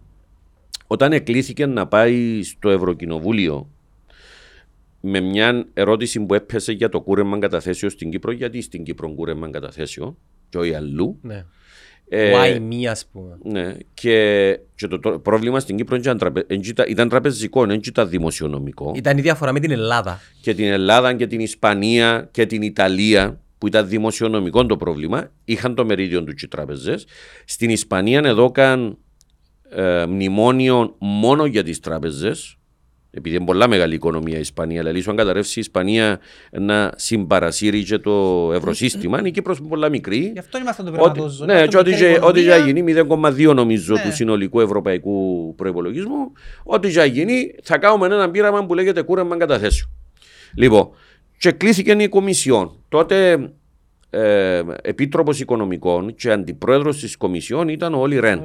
[0.88, 3.70] όταν εκλήθηκε να πάει στο Ευρωκοινοβούλιο
[5.02, 9.50] με μια ερώτηση που έπεσε για το κούρεμα καταθέσεων στην Κύπρο, γιατί στην Κύπρο κούρεμα
[9.50, 10.18] καταθέσεων
[10.50, 11.20] και όχι αλλού.
[11.22, 11.46] Ναι.
[12.10, 13.38] Ε, Why me, ας πούμε.
[13.44, 17.80] ναι, και, και το, το πρόβλημα στην Κύπρο ήταν, τραπε, εν ήταν- ήταν τραπεζικό, δεν
[17.86, 20.20] ήταν δημοσιονομικό Ήταν η διαφορά με την Ελλάδα.
[20.42, 25.76] και την Ελλάδα και την Ισπανία και την Ιταλία που ήταν δημοσιονομικό το πρόβλημα, είχαν
[25.76, 27.06] το μερίδιο του οι τράπεζες.
[27.46, 28.98] Στην Ισπανία εδώ καν
[29.76, 32.58] ε, μνημόνιο μόνο για τις τράπεζες,
[33.12, 36.20] επειδή είναι πολλά μεγάλη οικονομία η Ισπανία, αλλά ίσως αν καταρρεύσει η Ισπανία
[36.52, 40.30] να συμπαρασύρει και το ευρωσύστημα, η Κύπρος είναι πολλά μικρή.
[40.34, 41.46] Γι' αυτό είμαστε το Ότι, περπατόζο.
[41.46, 44.02] ναι, και ό,τι και- ό,τι και γίνει 0,2 νομίζω Ναι.
[44.02, 46.32] του συνολικού ευρωπαϊκού προπολογισμού,
[46.64, 49.90] ό,τι και γίνει θα κάνουμε ένα πείραμα που λέγεται κούρεμα καταθέσεων.
[50.58, 50.90] Λοιπόν,
[51.38, 52.84] και κλήθηκε η Κομισιόν.
[52.90, 53.50] Τότε
[54.16, 58.42] ε, επίτροπος Οικονομικών και αντιπρόεδρος της Κομισιόν ήταν ο Όλη Ρεν,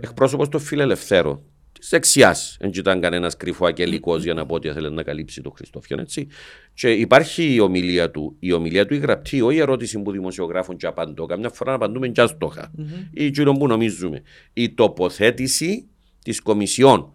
[0.00, 1.42] εκπρόσωπος των Φιλελευθέρων.
[1.72, 2.56] Της δεξιάς.
[2.60, 6.26] Δεν ήταν κανένας κρυφό ακελικός για να πω ότι θέλει να καλύψει τον Χριστόφιαν, έτσι.
[6.74, 10.76] Και υπάρχει η ομιλία του, η ομιλία του η γραπτή, όχι η ερώτηση που δημοσιογράφων
[10.76, 11.26] και απαντώ.
[11.26, 12.72] Καμιά φορά απαντούμε και άστοχα.
[13.10, 14.22] Ή εκείνο που νομίζουμε.
[14.52, 15.88] Η τοποθέτηση
[16.24, 17.12] της Κομισιόν.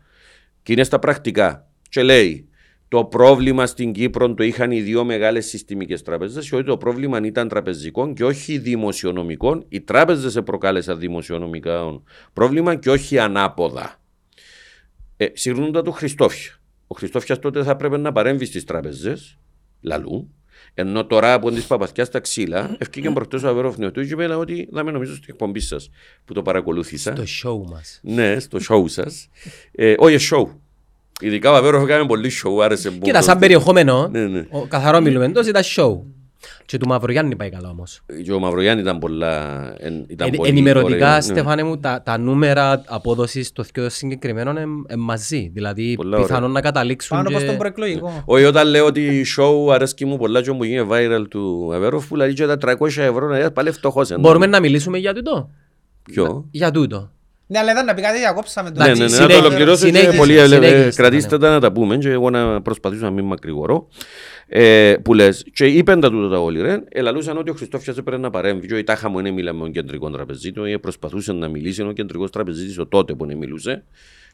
[0.63, 1.67] Και είναι στα πρακτικά.
[1.89, 2.46] Και λέει,
[2.87, 7.19] το πρόβλημα στην Κύπρο το είχαν οι δύο μεγάλες συστημικές τράπεζε και ότι το πρόβλημα
[7.23, 9.63] ήταν τραπεζικό και όχι δημοσιονομικό.
[9.69, 12.01] Οι τράπεζες προκάλεσαν δημοσιονομικά
[12.33, 14.01] πρόβλημα και όχι ανάποδα.
[15.17, 16.51] Ε, Συγγνώμη του Χριστόφια.
[16.87, 19.37] Ο Χριστόφιας τότε θα πρέπει να παρέμβει στις τράπεζες,
[19.81, 20.31] λαλού,
[20.73, 24.69] ενώ τώρα από της παπαθιάς στα ξύλα, ευκήκε προχτέ ο Αβέροφ Νεωτού και είπε ότι
[24.73, 25.89] θα με νομίζω στην εκπομπή σας
[26.25, 27.13] που το παρακολούθησα.
[27.13, 27.99] Το show μας.
[28.03, 29.29] Ναι, στο show σας.
[29.71, 30.45] Ε, όχι, show.
[31.21, 32.99] Ειδικά ο Αβέροφ έκανε πολύ show, άρεσε μου.
[32.99, 34.45] Κοίτα, σαν περιεχόμενο, Ναι, ναι.
[34.51, 35.99] ο καθαρό μιλούμε, τόσο ήταν show.
[36.65, 38.01] Και του Μαυρογιάννη πάει καλά όμως.
[38.23, 39.63] Και ο Μαυρογιάννη ήταν πολλά.
[39.77, 41.21] εν- Ήταν Εν- πολύ ενημερωτικά, ωραίο, ναι.
[41.21, 45.49] Στέφανε μου, τα, τα νούμερα απόδοσης των πιο συγκεκριμένων είναι μαζί.
[45.53, 47.17] Δηλαδή, Πολλά πιθανόν να καταλήξουν.
[47.17, 47.35] Πάνω και...
[47.35, 48.23] προς τον προεκλογικό.
[48.25, 52.07] Όχι, όταν λέω ότι η show αρέσκει μου πολλά και μου γίνει viral του Αβέροφ,
[52.07, 54.11] που λέει και τα 300 ευρώ να είναι πάλι φτωχός.
[54.11, 54.27] εννοώ.
[54.27, 55.49] Μπορούμε να μιλήσουμε για τούτο;
[56.03, 57.11] Ποιο; Για τούτο.
[57.49, 58.83] Ναι, αλλά ήταν να πει κάτι, διακόψαμε το.
[58.83, 61.41] Ναι, ναι, ναι, να το συνέχισε, ολοκληρώσω και συνέχισε, πολύ ε, συνέχισε, κρατήστε ναι.
[61.41, 61.97] τα να τα πούμε.
[61.97, 63.87] Και εγώ να προσπαθήσω να μην μακρηγορώ.
[64.47, 68.21] Ε, που λες, και είπαν τα τούτα τα όλοι ρε, ελαλούσαν ότι ο Χριστόφιας έπρεπε
[68.21, 68.67] να παρέμβει.
[68.67, 70.65] Και ο Ιτάχα μου είναι μιλάμε με τον κεντρικό τραπεζίτο.
[70.65, 73.83] Ή προσπαθούσε να μιλήσει ενώ ο κεντρικός τραπεζίτης ο τότε που είναι μιλούσε.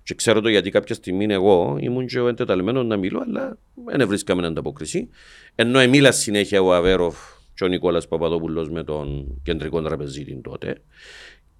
[0.03, 4.07] Και ξέρω το γιατί κάποια στιγμή εγώ ήμουν και ο εντεταλμένος να μιλώ αλλά δεν
[4.07, 5.09] βρίσκαμε ανταπόκριση.
[5.55, 7.15] Ενώ εμίλα συνέχεια ο Αβέροφ
[7.53, 10.77] και ο Νικόλας Παπαδόπουλος με τον κεντρικό τραπεζίτη τότε.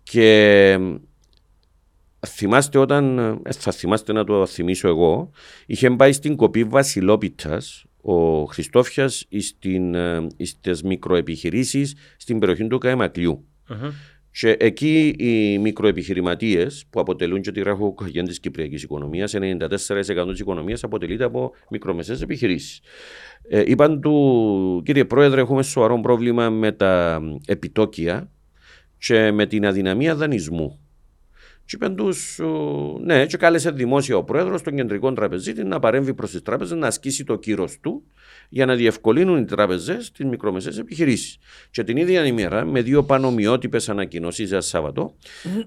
[0.04, 0.78] Και
[2.28, 5.30] θυμάστε όταν, ε, θα θυμάστε να το θυμίσω εγώ,
[5.66, 13.48] είχε πάει στην κοπή Βασιλόπιτας ο Χριστόφιας στην, ε, στις μικροεπιχειρήσεις στην περιοχή του Καεμακλειού.
[14.32, 20.84] Και εκεί οι μικροεπιχειρηματίες που αποτελούν και τη ραχοκοκιά της κυπριακής οικονομίας, 94% της οικονομίας
[20.84, 22.82] αποτελείται από μικρομεσαίες επιχειρήσεις.
[23.50, 28.32] Ε, είπαν του, κύριε Πρόεδρε, έχουμε σοβαρό πρόβλημα με τα επιτόκια
[28.98, 30.83] και με την αδυναμία δανεισμού.
[31.66, 36.14] Και είπαν τους, ο, ναι, και κάλεσε δημόσια ο πρόεδρος των κεντρικών τραπεζίτη να παρέμβει
[36.14, 38.04] προς τις τράπεζες, να ασκήσει το κύρος του
[38.50, 41.38] για να διευκολύνουν οι τράπεζες τις μικρομεσαίες επιχειρήσεις.
[41.72, 45.16] Και την ίδια ημέρα, με δύο πανομοιότυπες ανακοινώσεις για Σάββατο,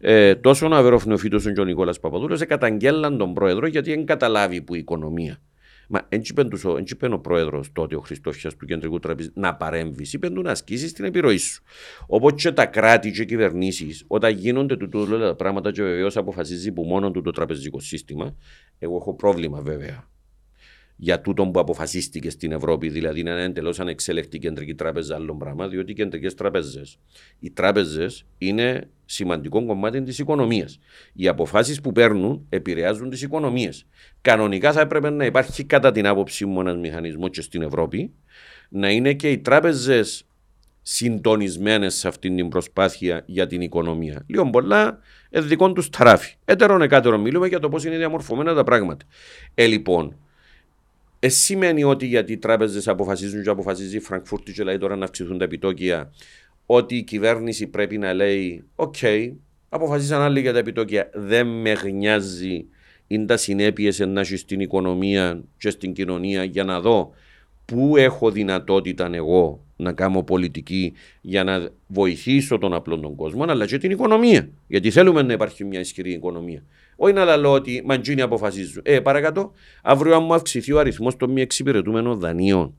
[0.01, 4.75] ε, τόσο ο Αβεροφνεοφίτο και ο Νικόλας Παπαδούλος καταγγέλαν τον πρόεδρο γιατί δεν καταλάβει που
[4.75, 5.41] η οικονομία.
[5.89, 9.31] Μα δεν είπε τους ο- εν είπε ο πρόεδρος τότε, ο Χριστόφια του Κεντρικού Τραπεζί,
[9.35, 10.13] να παρέμβεις.
[10.13, 11.63] Είπε του να ασκήσεις την επιρροή σου.
[12.07, 16.09] Όπω και τα κράτη και οι κυβερνήσεις, όταν γίνονται του τούτου τα πράγματα και βεβαίω
[16.15, 18.37] αποφασίζει που μόνο του το τραπεζικό σύστημα,
[18.79, 20.09] εγώ έχω πρόβλημα βέβαια
[20.97, 25.69] για τούτο που αποφασίστηκε στην Ευρώπη, δηλαδή να είναι εντελώς ανεξέλεκτη κεντρική τράπεζα άλλων πράγμα,
[25.69, 26.99] διότι οι κεντρικές τράπεζες,
[27.39, 30.79] οι τράπεζες είναι σημαντικό κομμάτι της οικονομίας.
[31.13, 33.87] Οι αποφάσεις που παίρνουν επηρεάζουν τις οικονομίες.
[34.21, 38.13] Κανονικά θα έπρεπε να υπάρχει, κατά την άποψή μου, ένας μηχανισμός και στην Ευρώπη,
[38.69, 40.27] να είναι και οι τράπεζες
[40.83, 44.25] συντονισμένες σε αυτή την προσπάθεια για την οικονομία.
[44.27, 44.99] Λίγο πολλά
[45.31, 46.35] ε, δικών τους τράφη.
[46.45, 49.05] Έτερον εκάτερον μιλούμε για το πώς είναι διαμορφωμένα τα πράγματα.
[49.55, 50.17] Ε, λοιπόν,
[51.19, 55.05] ε, σημαίνει ότι γιατί οι τράπεζες αποφασίζουν και αποφασίζει η Φραγκφούρτη και λέει τώρα να
[55.05, 56.13] αυξηθούν τα επιτόκια,
[56.67, 58.97] ότι η κυβέρνηση πρέπει να λέει: Οκ,
[59.69, 61.11] αποφασίσαν άλλοι για τα επιτόκια.
[61.15, 62.67] Δεν με γνιάζει
[63.07, 67.11] είναι τα συνέπειες να έχει στην οικονομία και στην κοινωνία για να δω
[67.65, 73.67] πού έχω δυνατότητα εγώ να κάνω πολιτική για να βοηθήσω τον απλό τον κόσμο, αλλά
[73.67, 74.49] και την οικονομία.
[74.67, 76.63] Γιατί θέλουμε να υπάρχει μια ισχυρή οικονομία.
[76.97, 78.83] Όχι να λέω ότι μαντζίνοι αποφασίζουν.
[78.85, 82.75] Ε, παρακάτω, αύριο αν μου αυξηθεί ο αριθμός των μη εξυπηρετούμενων δανείων,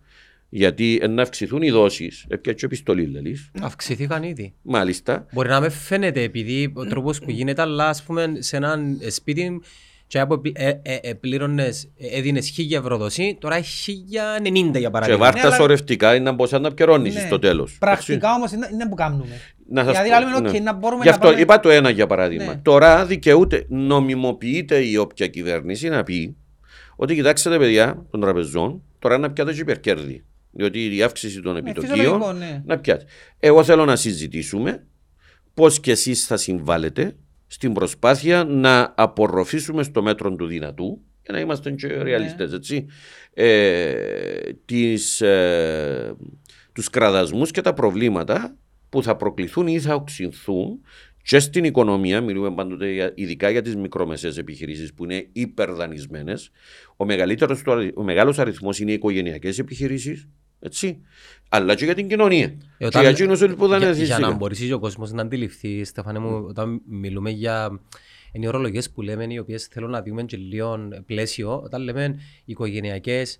[0.50, 3.36] γιατί ε, να αυξηθούν οι δόσεις, έπιασε επιστολής, δηλαδή.
[3.62, 4.54] Αυξηθήκαν ήδη.
[4.62, 5.26] Μάλιστα.
[5.34, 9.62] Μπορεί να με φαίνεται επειδή ο τρόπος που γίνεται, αλλά ας πούμε σε έναν σπίτι
[10.08, 14.80] και από ε, ε, ε, πλήρωνες, ε, έδινες 1000 ευρώ δοσή, τώρα έχει 1090 για
[14.80, 15.20] Και παράδειγμα.
[15.26, 17.20] βάρτα αλλά- σωρευτικά είναι να μπορείς να πιερώνει Ναι.
[17.20, 17.78] στο τέλος.
[17.80, 19.26] Πρακτικά όμως είναι, είναι που κάνουμε.
[19.70, 20.58] Να σας Δηλαδή πω, λέμε, ναι.
[20.58, 22.46] οκ, να μπορούμε Γι' να αυτό πάμε- είπα το ένα για παράδειγμα.
[22.46, 22.60] Ναι.
[22.64, 26.36] Τώρα δικαιούται, νομιμοποιείται η όποια κυβέρνηση να πει
[26.96, 30.24] ότι κοιτάξτε παιδιά των τραπεζών, τώρα να πιάτε και υπερκέρδη.
[30.52, 32.62] Διότι η αύξηση των επιτοκίων φυσιολογικό, ναι.
[32.66, 33.06] να πιάτε.
[33.40, 34.86] Εγώ θέλω να συζητήσουμε
[35.54, 37.16] πώς και εσείς θα συμβάλλετε
[37.48, 42.86] στην προσπάθεια να απορροφήσουμε στο μέτρο του δυνατού για να είμαστε και ρεαλιστές, έτσι,
[43.34, 43.94] ε,
[44.66, 46.16] τις, ε,
[46.74, 48.56] τους κραδασμούς και τα προβλήματα
[48.90, 50.80] που θα προκληθούν ή θα οξυνθούν
[51.24, 56.50] και στην οικονομία, μιλούμε πάντοτε για- ειδικά για τις μικρομεσαίες επιχειρήσεις που είναι υπερδανισμένες.
[56.96, 60.28] Ο, μεγαλύτερος, του αρι- ο μεγάλος αριθμός είναι οι οικογενειακές επιχειρήσεις,
[60.60, 61.02] έτσι,
[61.50, 62.46] αλλά και για την κοινωνία.
[62.46, 64.32] Ε, και όταν- για εκείνους που δεν για, είναι για να θυσικά.
[64.38, 67.80] μπορέσει ο κόσμος να αντιληφθεί, Στέφανε μου, όταν μιλούμε για.
[68.32, 71.62] Είναι οι ορολογίε που λέμε, οι οποίες θέλω να δούμε και λίγο πλαίσιο.
[71.64, 73.40] Όταν λέμε οικογενειακές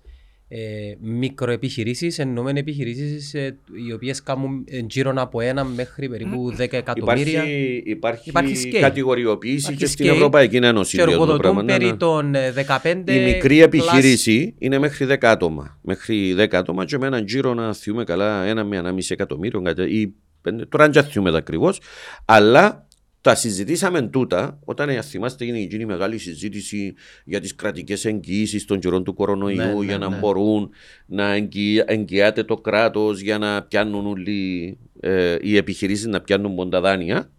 [0.50, 0.58] ε,
[1.00, 3.58] μικροεπιχειρήσεις, εννοούμε επιχειρήσεις ε,
[3.88, 7.42] οι οποίες κάνουν ε, γύρω από ένα μέχρι περίπου 10 εκατομμύρια.
[7.44, 8.80] Υπάρχει, υπάρχει, Υπάρχει scale.
[8.80, 10.96] κατηγοριοποίηση Υπάρχει και στην scale Ευρωπαϊκή Ένωση.
[10.96, 11.62] και λέει αυτό το εργοδοτούν πράγμα.
[11.72, 11.96] Ναι, περί ναι.
[11.96, 15.78] των ε, 15 Η μικρή plus- επιχείρηση είναι μέχρι 10 άτομα.
[15.82, 19.62] Μέχρι 10 άτομα και με έναν γύρο να θυμούμε καλά ένα με ένα μισή εκατομμύριο
[19.62, 21.80] κάτι, ή πέντε, τώρα δεν θυμούμε τα ακριβώς.
[22.24, 22.87] Αλλά
[23.20, 28.64] τα συζητήσαμε τούτα όταν ε, θυμάστε γίνει εκείνη η μεγάλη συζήτηση για τις κρατικές εγγυήσεις
[28.64, 30.16] των καιρών του κορονοϊού Ναι, ναι, για να ναι.
[30.16, 30.70] μπορούν
[31.06, 37.30] να εγγυ- εγγυάται το κράτος για να πιάνουν όλοι ε, οι επιχειρήσεις να πιάνουν πονταδάνεια.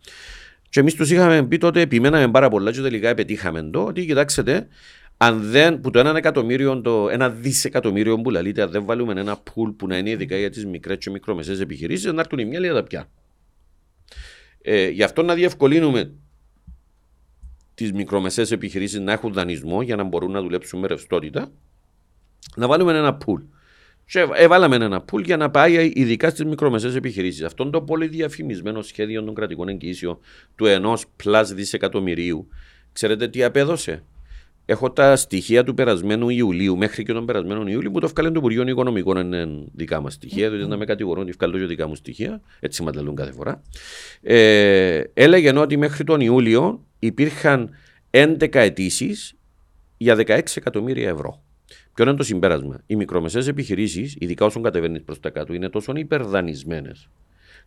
[0.69, 4.67] Και εμείς τους είχαμε πει τότε, επιμέναμε πάρα πολλά και τελικά πετύχαμε το, ότι κοιτάξτε,
[5.17, 9.37] αν δεν, που το ένα εκατομμύριο, το ένα δισεκατομμύριο που λαλείτε, αν δεν βάλουμε ένα
[9.37, 12.59] πουλ που να είναι ειδικά για τις μικρές και μικρομεσαίες επιχειρήσεις, να έρθουν οι μια
[12.59, 13.09] λίγα τα πιάνουν.
[14.71, 16.11] Ε, γι' αυτό να διευκολύνουμε
[17.73, 21.51] τις μικρομεσαίες επιχειρήσεις να έχουν δανεισμό για να μπορούν να δουλέψουν με ρευστότητα,
[22.55, 23.41] να βάλουμε ένα πουλ.
[24.05, 27.43] Και έβαλαμε ένα πουλ για να πάει ειδικά στις μικρομεσαίες επιχειρήσεις.
[27.43, 30.19] Αυτό είναι το πολύ διαφημισμένο σχέδιο των κρατικών εγγύσεων
[30.55, 32.47] του ενός plus δισεκατομμυρίου.
[32.93, 34.03] Ξέρετε τι απέδωσε;
[34.71, 38.39] Έχω τα στοιχεία του περασμένου Ιουλίου μέχρι και τον περασμένο Ιούλιο που το βγάλε το
[38.39, 39.17] Υπουργείο Οικονομικών.
[39.17, 42.41] Είναι δικά μας στοιχεία, διότι να με κατηγορούν ότι βγάλω και δικά μου στοιχεία.
[42.59, 43.61] Έτσι μα λαλούν κάθε φορά.
[44.21, 47.69] Ε, έλεγε ότι μέχρι τον Ιούλιο υπήρχαν
[48.09, 49.33] 11 αιτήσεις
[49.97, 51.43] για 16 εκατομμύρια ευρώ.
[51.93, 55.93] Ποιο είναι το συμπέρασμα; Οι μικρομεσαίες επιχειρήσεις, ειδικά όσων κατεβαίνεις προς τα κάτω, είναι τόσο
[55.95, 56.91] υπερδανισμένε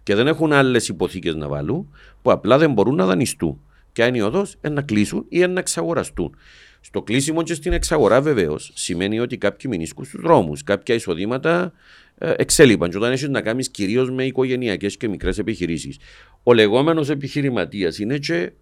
[0.03, 3.61] και δεν έχουν άλλες υποθήκες να βάλουν, που απλά δεν μπορούν να δανειστούν.
[3.93, 6.37] Και αν η οδός να κλείσουν ή να εξαγοραστούν.
[6.85, 11.73] Στο κλείσιμο και στην εξαγορά βεβαίως σημαίνει ότι κάποιοι μηνίσκουν στους δρόμους, κάποια εισοδήματα
[12.19, 12.91] ε, εξέλιπαν.
[12.91, 15.99] Και όταν έχεις να κάνεις κυρίως με οικογενειακές και μικρές επιχειρήσεις,
[16.43, 18.53] ο λεγόμενος επιχειρηματίας είναι και,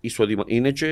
[0.00, 0.44] εισοδημα...
[0.46, 0.86] είναι και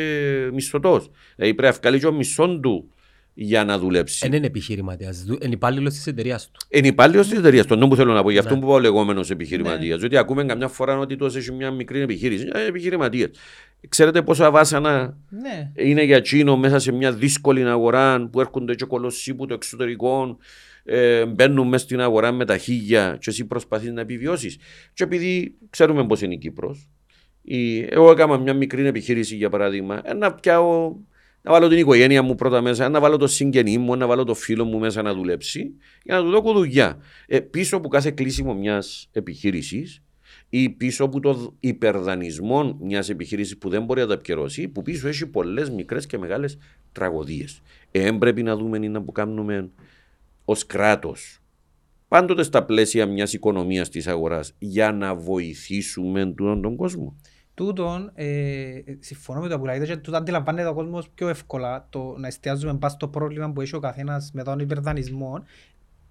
[0.53, 1.11] μισθωτός.
[1.37, 2.91] Δηλαδή πρέπει να βγάλει και ο μισθόν του
[3.39, 4.29] για να δουλέψει.
[4.29, 6.61] Δεν είναι επιχειρηματίας, δου- είναι υπάλληλος της εταιρείας του.
[6.69, 7.67] Είναι υπάλληλος της εταιρείας.
[7.67, 8.31] Το νόμο που θέλω να πω.
[8.31, 8.61] Γι' αυτό Ναι.
[8.61, 9.99] που είπα ο λεγόμενος επιχειρηματίας.
[9.99, 12.49] Διότι ακούμε καμιά φορά ότι τόσο έχει μια μικρή επιχείρηση.
[12.53, 13.31] Ε, επιχειρηματία.
[13.89, 15.73] Ξέρετε πόσα βάσανα Ναι.
[15.75, 20.37] είναι για Τσίνο μέσα σε μια δύσκολη αγορά που έρχονται και κολοσσοί που το εξωτερικό
[20.85, 24.59] ε, μπαίνουν μέσα στην αγορά με τα χίλια και εσύ προσπαθείς να επιβιώσεις.
[24.95, 26.89] Και επειδή ξέρουμε πώ είναι η Κύπρος,
[27.89, 30.97] εγώ έκανα μια μικρή επιχείρηση για παράδειγμα, ε, να πιάω
[31.47, 34.35] να βάλω την οικογένεια μου πρώτα μέσα, να βάλω το συγγενή μου, να βάλω το
[34.35, 36.99] φίλο μου μέσα να δουλέψει για να του δώσω δουλειά.
[37.27, 40.03] Ε, πίσω από κάθε κλείσιμο μιας επιχείρησης
[40.49, 45.09] ή πίσω από το υπερδανισμό μιας επιχείρησης που δεν μπορεί να τα επικαιρώσει, που πίσω
[45.09, 46.59] έχει πολλές μικρές και μεγάλες
[46.93, 47.63] τραγωδίες.
[47.91, 49.71] Ε, πρέπει να δούμε είναι να που κάνουμε
[50.45, 51.41] ως κράτος
[52.09, 57.17] πάντοτε στα πλαίσια μιας οικονομίας της αγοράς για να βοηθήσουμε τον, τον κόσμο.
[57.57, 62.15] Τούτον, ε, συμφωνώ με το που λέγεται και τούτο αντιλαμβάνεται ο κόσμος πιο εύκολα το
[62.19, 65.43] να εστιάζουμε πάνω στο πρόβλημα που έχει ο καθένας με τον υπερδανισμό.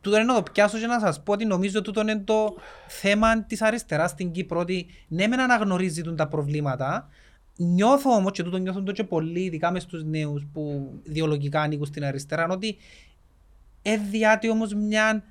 [0.01, 2.55] Τούτο είναι να το πιάσω και να σας πω ότι νομίζω τούτο είναι το
[2.87, 7.09] θέμα της αριστεράς στην Κύπρο ότι ναι μεν αναγνωρίζει τούν τα προβλήματα
[7.57, 11.85] Νιώθω όμως και τούτο νιώθουν το και πολλοί ειδικά μες στους νέους που ιδεολογικά ανήκουν
[11.85, 12.77] στην αριστερά ότι
[13.81, 15.23] εδιάται όμως μια,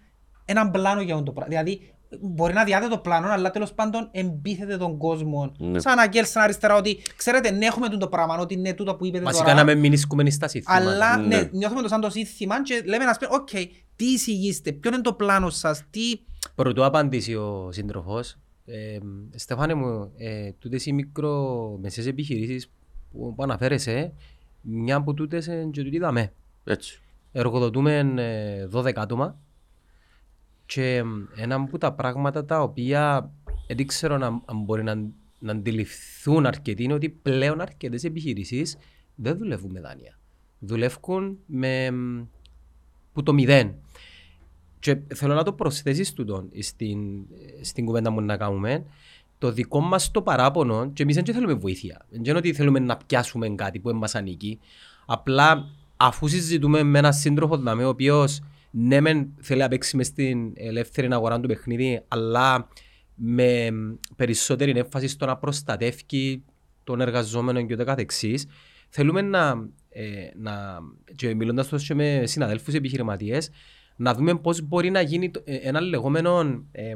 [0.44, 1.54] έναν πλάνο για αυτό το πράγμα.
[1.54, 5.52] Δηλαδή μπορεί να διάται το πλάνο, αλλά τέλος πάντων εμπίθεται τον κόσμο.
[5.58, 5.80] Ναι.
[5.80, 9.24] Σαν αγγέλ στην αριστερά ότι ξέρετε, ναι, έχουμε τούτο πράγμα, ότι είναι τούτο που είπετε
[9.24, 9.56] Βασικά τώρα.
[9.56, 10.90] να μην μηνίσκουμε στα συστήματα.
[10.90, 11.26] Αλλά ναι.
[11.36, 11.48] Ναι.
[11.52, 13.48] νιώθουμε το σαν το σύνθημα και λέμε να πούμε, οκ,
[13.96, 16.00] τι εισηγείστε, ποιο είναι το πλάνο σας, τι...
[16.54, 18.98] Πρωτού απαντήσει ο σύντροφος, ε,
[19.34, 22.70] Στεφάνε μου, ε, τούτες οι μικρομεσαίες επιχειρήσεις
[23.12, 24.12] που, που αναφέρεσαι,
[24.60, 26.32] μια από τούτες είναι και τούτη δαμέ.
[26.64, 27.00] Έτσι.
[27.32, 29.38] Εργοδοτούμε ε, 12 άτομα
[30.66, 31.04] και ε,
[31.36, 33.30] ένα από τα πράγματα τα οποία
[33.66, 34.94] δεν ξέρω να, αν μπορεί να,
[35.38, 38.76] να αντιληφθούν αρκετοί είναι ότι πλέον αρκετές επιχειρήσεις
[39.14, 40.18] δεν δουλεύουν με δάνεια.
[40.58, 41.90] Δουλεύουν με,
[43.12, 43.74] που το μηδέν.
[44.78, 46.98] Και θέλω να το προσθέσεις τούτον στην,
[47.62, 48.84] στην κουβέντα μου να κάνουμε.
[49.38, 52.06] Το δικό μας το παράπονο, και εμείς δεν θέλουμε βοήθεια.
[52.10, 54.58] Δεν είναι ότι θέλουμε να πιάσουμε κάτι που μας ανήκει.
[55.06, 58.40] Απλά αφού συζητούμε με έναν σύντροφο δαμέ, ο οποίος
[58.76, 62.68] ναι, μεν θέλει να παίξει μες στην ελεύθερη αγορά του παιχνίδι, αλλά
[63.14, 63.68] με
[64.16, 66.42] περισσότερη έμφαση στο να προστατεύει
[66.84, 68.46] τον εργαζόμενο και ούτε καθεξής,
[68.88, 70.02] θέλουμε να, ε,
[70.36, 70.78] να
[71.16, 73.50] και μιλώντας τόσο και με συναδέλφους επιχειρηματίες,
[73.96, 76.92] να δούμε πώς μπορεί να γίνει το- ε, ένα λεγόμενο ε,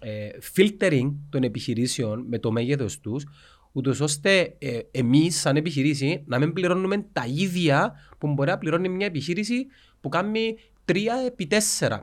[0.00, 3.24] ε, filtering των επιχειρήσεων με το μέγεθος τους,
[3.72, 8.88] ούτως ώστε ε, εμείς σαν επιχειρήση να μην πληρώνουμε τα ίδια που μπορεί να πληρώνει
[8.88, 9.66] μια επιχείρηση
[10.00, 11.98] που κάνει 3 επί 4.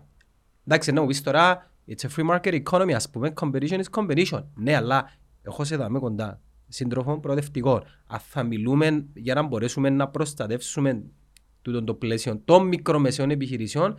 [0.68, 4.44] Εντάξει, να μου πεις τώρα, it's a free market economy, ας πούμε, competition is competition.
[4.56, 5.12] Ναι, αλλά
[5.44, 7.84] έχω σε δάμε κοντά σύντροφων προοδευτικών.
[8.08, 11.02] Αν θα μιλούμε για να μπορέσουμε να προστατεύσουμε
[11.62, 13.98] τούτο το πλαίσιο των μικρομεσαίων επιχειρήσεων,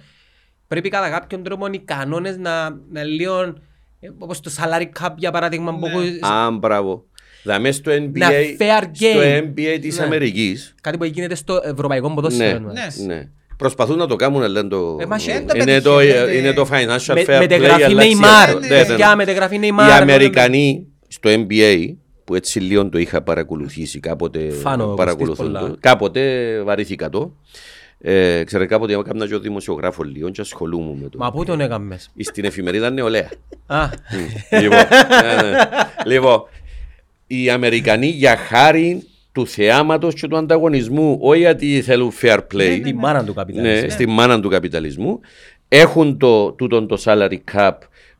[0.68, 3.40] πρέπει κατά κάποιον τρόπο οι κανόνες να, να λίγο,
[4.00, 5.92] ε, όπως το salary cap για παράδειγμα, που Ναι.
[5.92, 7.04] έχω- Α, μπράβο.
[7.44, 9.42] Δαμέ στο NBA, fair στο game.
[9.42, 10.04] NBA της Ναι.
[10.04, 12.50] Αμερικής, κάτι που γίνεται στο ευρωπαϊκό ποδόσφαιρο.
[12.50, 12.72] ναι, εννοώ.
[13.06, 13.30] ναι.
[13.62, 14.96] Προσπαθούν να το κάνουν, αλλά δεν το...
[15.00, 16.36] Ε, μα δεν το είναι, το, πετυχαίνετε.
[16.36, 18.44] είναι το financial Με, fair play, μετεγραφή αλλά Neymar.
[18.46, 18.58] ξέρω.
[18.58, 18.86] ναι, Ναι, ναι, ναι.
[18.86, 19.82] Παιδιά, μετεγραφή Neymar.
[19.82, 21.94] Οι ναι, Αμερικανοί στο NBA,
[22.24, 25.76] που έτσι λίγο το είχα παρακολουθήσει κάποτε, Φάνω, παρακολουθούν Κωστής, το, πολλά.
[25.80, 27.34] κάποτε βαρύθηκα το.
[28.04, 31.18] Ε, ξέρετε, κάποτε έκανα και ο δημοσιογράφος λίγο και ασχολούμαι με το.
[31.18, 32.10] Μα πού τον έκαμες.
[32.18, 33.28] Στην εφημερίδα Νεολαία.
[33.66, 33.88] Α,
[34.60, 35.58] λοιπόν, ναι, ναι.
[36.06, 36.42] λοιπόν,
[37.26, 42.94] οι Αμερικανοί για χάρη του θεάματος και του ανταγωνισμού, όχι γιατί θέλουν fair play, τη
[42.94, 43.90] μάνα του ναι, καπιταλισμού.
[43.90, 45.20] στη μάνα του καπιταλισμού,
[45.68, 47.72] έχουν το, τούτον το salary cap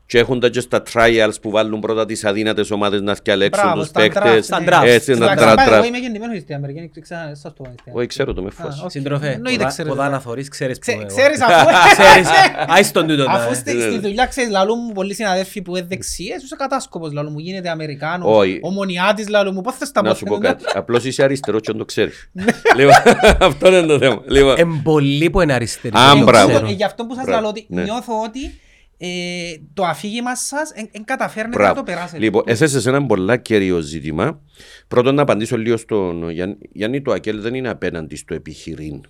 [0.05, 3.79] και έχουν τα και στα trials που βάλουν πρώτα τις αδύνατες ομάδες να δκιαλέξουν Μπράβο,
[3.79, 4.45] τους στα draft, παίκτες.
[4.45, 4.85] στα draft.
[4.85, 5.73] Έτσι, να Εντάξει, draft, πάει, draft.
[5.73, 7.97] Εγώ είμαι γεννημένος στην Αμερική, δεν ξέρω αν σας το πω.
[7.99, 8.81] Όχι, ξέρω το με Α, φως.
[8.83, 8.91] οκ.
[8.91, 9.95] Συντροφέ, Εννοείται ποδά- ξέρετε.
[9.95, 11.05] ποδά να θωρείς, ξέρεις που Ξέ- εγώ.
[11.05, 11.67] Ξέρεις αφού...
[11.97, 12.27] Ξέρεις,
[12.67, 13.25] άις τον τούτο.
[13.29, 17.11] Αφού τα- στη, στη δουλειά ξέρεις, λαλού μου πολλοί συναδέλφοι που είναι δεξιές, είσαι κατάσκοπος,
[17.11, 18.59] λαλού μου γίνεται Αμερικάνος, Όχι.
[18.61, 20.77] ομονιάτης, λαλού μου, πώς θες τα Να σου πω μάθαινε, κάτι.
[20.77, 22.29] Απλώς είσαι αριστερό και δεν το ξέρεις.
[22.75, 22.93] Λοιπόν,
[23.49, 24.21] αυτό είναι το θέμα.
[24.27, 25.97] Λοιπόν, Εν πολλοί που είναι αριστεροί.
[25.97, 26.49] Α, δεν μπράβο.
[26.49, 26.67] ξέρω.
[26.67, 27.81] Ε, Γι' αυτό που σας Μπράβο, λέω ότι ναι.
[27.83, 28.59] νιώθω ότι
[29.05, 31.79] ε, το αφήγημα σας δεν καταφέρνετε να Μπράβο.
[31.79, 32.19] το περάσετε.
[32.19, 34.41] Λοιπόν, έθεσες ένα πολλά κέριο ζήτημα.
[34.87, 36.57] Πρώτον, να απαντήσω λίγο στον Γιάννη.
[36.71, 39.01] Γιάννη, το ΑΚΕΛ δεν είναι απέναντι στο επιχειρήν.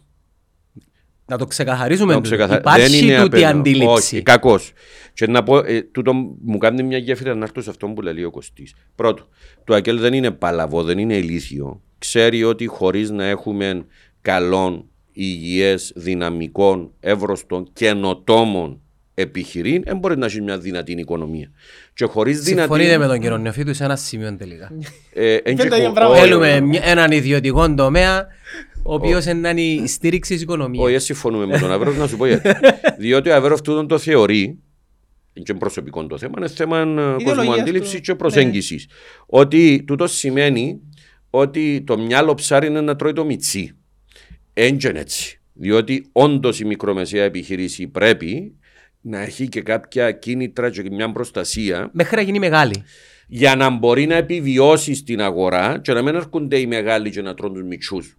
[1.25, 2.13] Να το ξεκαθαρίσουμε.
[2.13, 2.35] Να το τούτο.
[2.35, 3.59] ξεκαθα- Υπάρχει δεν είναι τούτη απέναντι.
[3.69, 3.93] αντίληψη.
[4.15, 4.71] Όχι, κακώς.
[5.13, 8.23] Και να πω, ε, τούτο μου κάνει μια γέφυρα να έρθω σε αυτό που λέει
[8.23, 8.73] ο Κωστής.
[8.95, 9.27] Πρώτο,
[9.63, 11.81] το ΑΚΕΛ δεν είναι παλαβό, δεν είναι ηλίθιο.
[11.97, 13.85] Ξέρει ότι χωρίς να έχουμε
[14.21, 18.81] καλών, υγιές, δυναμικών, εύρωστων, καινοτόμων
[19.13, 21.51] επιχειρήν, δεν μπορεί να έχει μια δυνατή οικονομία.
[21.93, 22.59] Και χωρίς δυνατή...
[22.67, 24.71] Συμφωνείτε με τον κύριο Νεοφίτου σε ένα σημείο τελικά.
[25.13, 26.19] Ε, εν Δεν και τα χω- ίδια πράγματα.
[26.21, 28.27] όχι, Θέλουμε μια- έναν ιδιωτικό τομέα,
[28.83, 30.83] ο οποίος είναι η στήριξη της οικονομίας.
[30.83, 32.49] Όχι, δεν συμφωνούμε με τον Αβέροφ, να σου πω γιατί.
[32.99, 34.41] Διότι ο Αβέροφ τούτον το θεωρεί,
[35.33, 38.01] είναι και προσωπικό το θέμα, είναι θέμα ε, κοσμοαντίληψη του.
[38.01, 38.87] και προσέγγισης.
[39.25, 40.79] Ότι τούτο σημαίνει
[41.29, 43.71] ότι το μυαλό ψάρι είναι να τρώει το μιτσί.
[44.53, 45.39] Έντζεν έτσι.
[45.53, 48.53] Διότι όντως η μικρομεσαία επιχείρηση πρέπει
[49.05, 52.83] να έχει και κάποια κίνητρα και μια προστασία Μέχρι να γίνει μεγάλη.
[53.27, 57.33] για να μπορεί να επιβιώσει στην αγορά και να μην έρχονται οι μεγάλοι και να
[57.33, 58.17] τρώνε τους μιτσούς.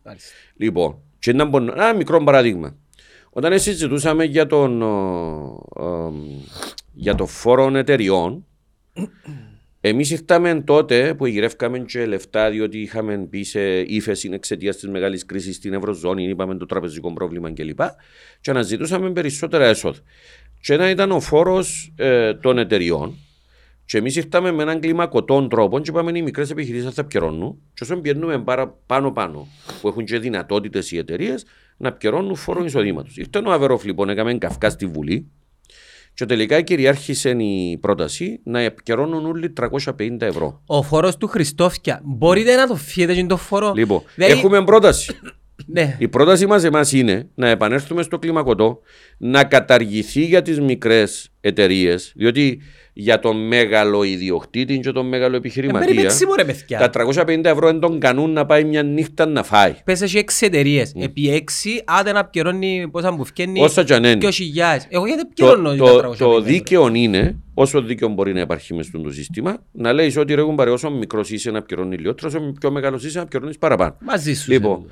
[0.57, 1.59] Λοιπόν, και να μπο...
[1.59, 2.77] ένα μικρό παράδειγμα.
[3.31, 4.89] Όταν συζητούσαμε για τον, ο,
[5.69, 6.13] ο,
[6.93, 8.47] για το φόρο εταιριών,
[9.81, 15.27] εμείς ήρθαμε τότε που γυρεύκαμε και λεφτά διότι είχαμε μπει σε ύφεση εξαιτίας της μεγάλης
[15.27, 17.81] κρίσης στην Ευρωζώνη, είπαμε το τραπεζικό πρόβλημα κλπ.
[18.41, 19.99] Και αναζητούσαμε περισσότερα έσοδα.
[20.65, 23.15] Και ένα ήταν ο φόρος ε, των εταιριών.
[23.85, 27.59] Και εμείς ήρθαμε με έναν κλιμακωτό τρόπο και είπαμε οι μικρές επιχειρήσεις θα πιερώνουν.
[27.75, 28.45] Και όσο πιερνούμε
[28.87, 29.47] πάνω-πάνω,
[29.81, 31.45] που έχουν και δυνατότητες οι εταιρείες,
[31.77, 33.17] να πιερώνουν φόρο εισοδήματος.
[33.17, 35.31] Ήρθε ο Αβερόφ λοιπόν, έκαμε καυκά στη Βουλή.
[36.15, 40.63] Και τελικά κυριάρχησε η πρόταση να επικαιρώνουν όλοι 350 ευρώ.
[40.67, 43.73] Ο φόρος του Χριστόφια, μπορείτε να το φύγετε και το φόρο.
[43.77, 45.19] Λοιπόν, Δηλαδή, έχουμε πρόταση.
[45.67, 45.97] Ναι.
[45.99, 48.81] Η πρόταση μας εμάς είναι να επανέλθουμε στο κλιμακωτό,
[49.19, 52.61] να καταργηθεί για τις μικρές εταιρείες, διότι
[52.93, 56.79] για τον μέγαλο ιδιοκτήτη και τον μέγαλο Ε, επιχειρηματία, περιπέξει μου ρε παιδιά.
[56.79, 59.75] τα 350 ευρώ δεν τον κανούν να πάει μια νύχτα να φάει.
[59.85, 60.93] Πες έχει έξι εταιρείες.
[60.97, 63.61] Επί έξι, άντε να πληρώνει πόσα μου φκένει.
[63.61, 64.15] Όσα κι αν είναι.
[64.17, 64.87] Και χιλιάδες.
[64.89, 66.41] Εγώ γιατί Το, πληρώνω το, τα 350 το ευρώ.
[66.41, 70.71] δίκαιο είναι, όσο δίκαιο μπορεί να υπάρχει μέσα στο σύστημα, να λέει ότι ρε κουμπάρε,
[70.71, 73.97] όσο μικρός είσαι να πληρώνει λιγότερο, όσο πιο μεγάλος είσαι να πληρώνεις παραπάνω.
[74.01, 74.51] Μαζί σου.
[74.51, 74.91] Λοιπόν,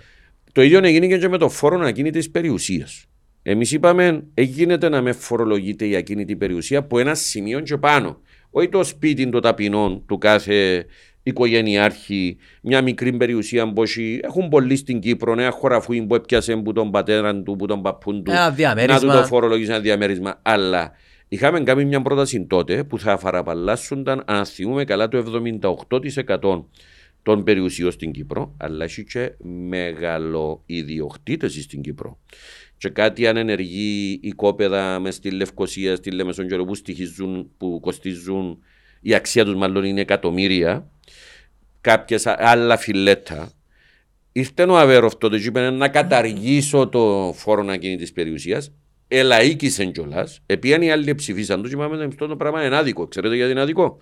[0.53, 3.05] το ίδιο έγινε και με το φόρο ακίνητη περιουσίας.
[3.43, 8.21] Εμείς είπαμε, γίνεται να με φορολογείται η ακίνητη περιουσία από ένα σημείο και πάνω.
[8.51, 10.87] Όχι το σπίτι των ταπεινών του κάθε
[11.23, 16.73] οικογενειάρχη, μια μικρή περιουσία που έχει- έχουν πολλοί στην Κύπρο, ένα χωραφούι που έπιασε που
[16.73, 18.31] τον πατέρα του, που τον παππούν του.
[18.31, 18.95] Ένα διαμέρισμα.
[18.95, 20.39] Να του το φορολογήσει ένα διαμέρισμα.
[20.43, 20.93] Αλλά
[21.29, 26.69] είχαμε κάνει μια πρόταση τότε που θα φαραπαλλάσσονταν, αν θυμούμε καλά, το 78%
[27.23, 29.33] των περιουσιών στην Κύπρο, αλλά έχει και
[29.69, 32.19] μεγαλοειδιοκτήτες στην Κύπρο.
[32.77, 38.59] Και κάτι αν ενεργεί οικόπεδα μες στη Λευκοσία, στη Λεμεσόγειο που στοιχίζουν, που κοστίζουν,
[39.01, 40.91] η αξία τους μάλλον είναι εκατομμύρια,
[41.81, 43.53] κάποιες άλλα φιλέτα.
[44.33, 48.73] Ήρθε ο Αβέροφ τότε και είπε να καταργήσω το φόρο ακίνητη περιουσίας.
[49.09, 50.41] Ελαίκησε κιόλας.
[50.47, 53.07] Επίαν οι άλλοι ψηφίσαν τους και είπαμε αυτό το πράγμα είναι άδικο.
[53.07, 53.99] Ξέρετε γιατί είναι άδικο;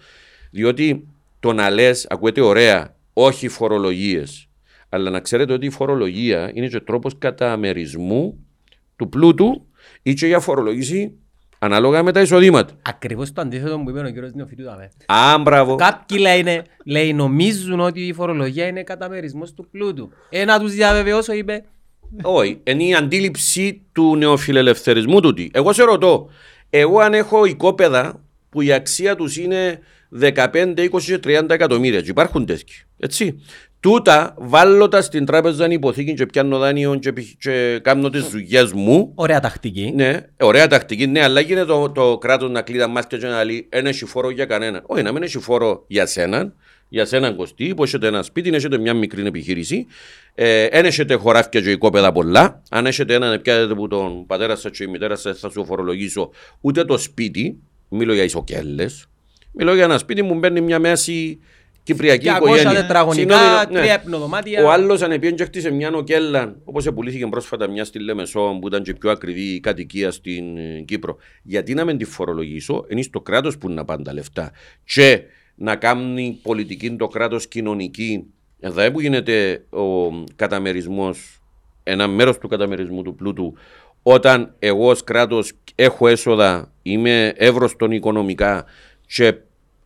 [0.51, 1.07] Διότι
[1.41, 4.49] το να λες, ακούετε ωραία, όχι φορολογίες.
[4.89, 8.47] Αλλά να ξέρετε ότι η φορολογία είναι και τρόπος καταμερισμού
[8.97, 9.67] του πλούτου
[10.03, 11.13] ή και για φορολογήσει
[11.59, 12.75] ανάλογα με τα εισοδήματα.
[12.83, 14.63] Ακριβώς το αντίθετο που είπε ο κύριος Νεοφίτου.
[14.63, 14.91] δάμε.
[15.07, 15.75] Α, μπράβο.
[15.75, 20.11] Κάποιοι λένε, λέει, νομίζουν ότι η φορολογία είναι καταμερισμός του πλούτου.
[20.29, 21.65] Ε, να τους διαβεβαιώσω, είπε,
[22.23, 25.51] Όχι, είναι η αντίληψη του νεοφιλελευθερισμού τούτη.
[25.53, 26.29] Εγώ σε ρωτώ,
[26.71, 29.79] εγώ αν έχω οικόπεδα που η αξία τους είναι
[30.21, 33.41] 15, 20 και 30 εκατομμύρια και υπάρχουν τέτοιοι, έτσι.
[33.81, 38.73] Τούτα βάλω τα στην τράπεζα υποθήκη και πιάνω δάνειο και, πι- και κάνω τις δουλειές
[38.73, 39.13] μου.
[39.15, 39.93] Ωραία τακτική.
[39.95, 43.67] Ναι, ωραία τακτική, ναι, αλλά γίνεται το, το κράτος να κλείδα μάτια και να λέει
[43.71, 44.83] δεν έχει φόρο για κανέναν.
[44.87, 46.55] Όχι, να μην έχει φόρο για σέναν,
[46.89, 49.87] για σέναν κοστί, που έχετε ένα σπίτι, έχετε μια μικρή επιχείρηση,
[50.35, 52.63] ε, δεν έχετε χωράφια και οικόπεδα πολλά.
[52.71, 56.31] Αν έχετε έναν, πιάσετε που τον πατέρα σας και η μητέρα σας θα σου φορολογήσω
[56.61, 57.57] ούτε το σπίτι,
[57.89, 58.87] μιλώ για ισοκέλε.
[59.53, 61.41] Μιλώ για ένα σπίτι που μπαίνει μια μέση
[61.83, 62.73] κυπριακή 200 οικογένεια.
[62.73, 63.81] τετραγωνικά, Συγγνώμη, ναι.
[63.81, 64.65] τρία επνοδωμάτια.
[64.65, 68.67] Ο άλλος αν πήγαινε και χτίσε μια νοκέλα, όπως πουλήθηκε πρόσφατα μια στη Λεμεσό, που
[68.67, 71.17] ήταν και πιο ακριβή η κατοικία στην ε, Κύπρο.
[71.43, 74.53] Γιατί να μην τη φορολογήσω, είναι στο κράτος που να πάνε τα λεφτά.
[74.85, 75.23] Και
[75.55, 78.25] να κάνει πολιτική το κράτος κοινωνική,
[78.61, 81.41] εδώ που γίνεται ο καταμερισμός,
[81.83, 83.55] ένα μέρος του καταμερισμού του πλούτου,
[84.03, 88.65] όταν εγώ ως κράτος έχω έσοδα, είμαι εύρωστον οικονομικά
[89.15, 89.35] και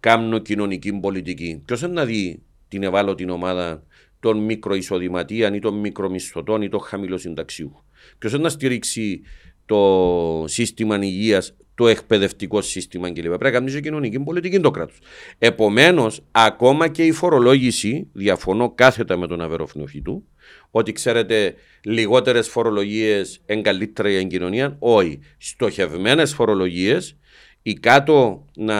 [0.00, 1.62] κάνω κοινωνική πολιτική.
[1.64, 3.82] Ποιος είναι να δει την ευάλωτη ομάδα
[4.20, 7.84] των μικροεισοδηματίων ή των μικρομισθωτών ή των χαμηλοσυνταξιού.
[8.18, 9.22] Ποιος είναι να στηρίξει
[9.66, 13.22] το σύστημα υγείας, το εκπαιδευτικό σύστημα κλπ.
[13.22, 14.98] Πρέπει να κάνει και κοινωνική πολιτική το κράτος.
[15.38, 20.24] Επομένως, ακόμα και η φορολόγηση, διαφωνώ κάθετα με τον Αβεροφνοχή του,
[20.70, 21.54] ότι ξέρετε
[21.84, 24.76] λιγότερες φορολογίες είναι καλύτερα για την κοινωνία.
[24.78, 25.18] Όχι.
[25.38, 27.16] Στοχευμένες φορολογίες,
[27.66, 28.76] οι κάτω να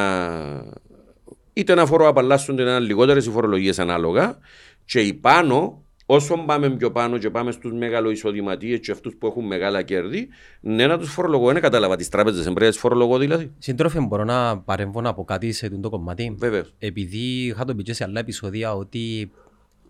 [1.53, 4.39] είτε να φοροαπαλλάσσονται να είναι λιγότερες οι φορολογίε ανάλογα,
[4.85, 9.47] και οι πάνω, όσο πάμε πιο πάνω και πάμε στους μεγαλοεισοδηματίες και αυτούς που έχουν
[9.47, 10.29] μεγάλα κέρδη,
[10.61, 11.53] ναι, να τους φορολογώ.
[11.53, 13.53] Δεν κατάλαβα τις τράπεζες εμπρέα φορολογώ δηλαδή.
[13.59, 16.65] Σύντροφε, μπορώ να παρέμβω να πω κάτι σε αυτό το κομμάτι; Βέβαιω.
[16.79, 19.31] Επειδή είχα το πει και σε άλλα επεισόδια ότι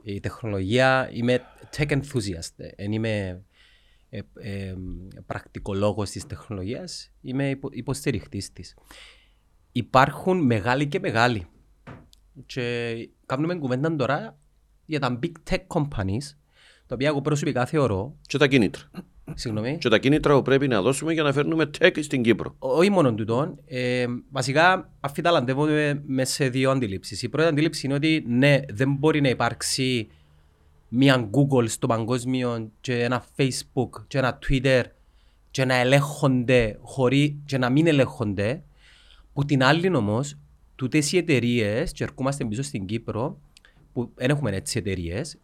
[0.03, 1.43] η τεχνολογία είμαι
[1.77, 2.73] tech enthusiast.
[2.77, 3.43] Δεν είμαι
[4.15, 4.75] ε, ε,
[5.27, 8.77] πρακτικολόγος της τεχνολογίας, είμαι υπο, υποστηριχτής της.
[9.73, 11.47] Υπάρχουν μεγάλοι και μεγάλοι.
[12.47, 12.95] Και
[13.27, 14.39] κάνουμε κουβέντα τώρα
[14.85, 16.37] για τα big tech companies,
[16.87, 18.83] τα οποία εγώ προσωπικά θεωρώ, Και τα κίνητρα.
[19.35, 22.55] συγγνώμη, Και τα κίνητρα που πρέπει να δώσουμε για να φέρνουμε tech στην Κύπρο.
[22.59, 27.23] όχι μόνο τούτον, ε, βασικά αφιταλαντεύονται μέσα σε δύο αντιλήψεις.
[27.23, 30.09] Η πρώτη αντίληψη είναι ότι ναι, δεν μπορεί να υπάρξει
[30.97, 34.83] μια Google στο παγκόσμιο και ένα Facebook και ένα Twitter
[35.51, 38.63] και να ελέγχονται χωρί, και να μην ελέγχονται.
[39.33, 40.37] Που την άλλη όμως,
[40.77, 43.39] τούτες οι εταιρείες, και ερχόμαστε πίσω στην Κύπρο,
[43.93, 45.37] που δεν έχουμε έτσι εταιρείες,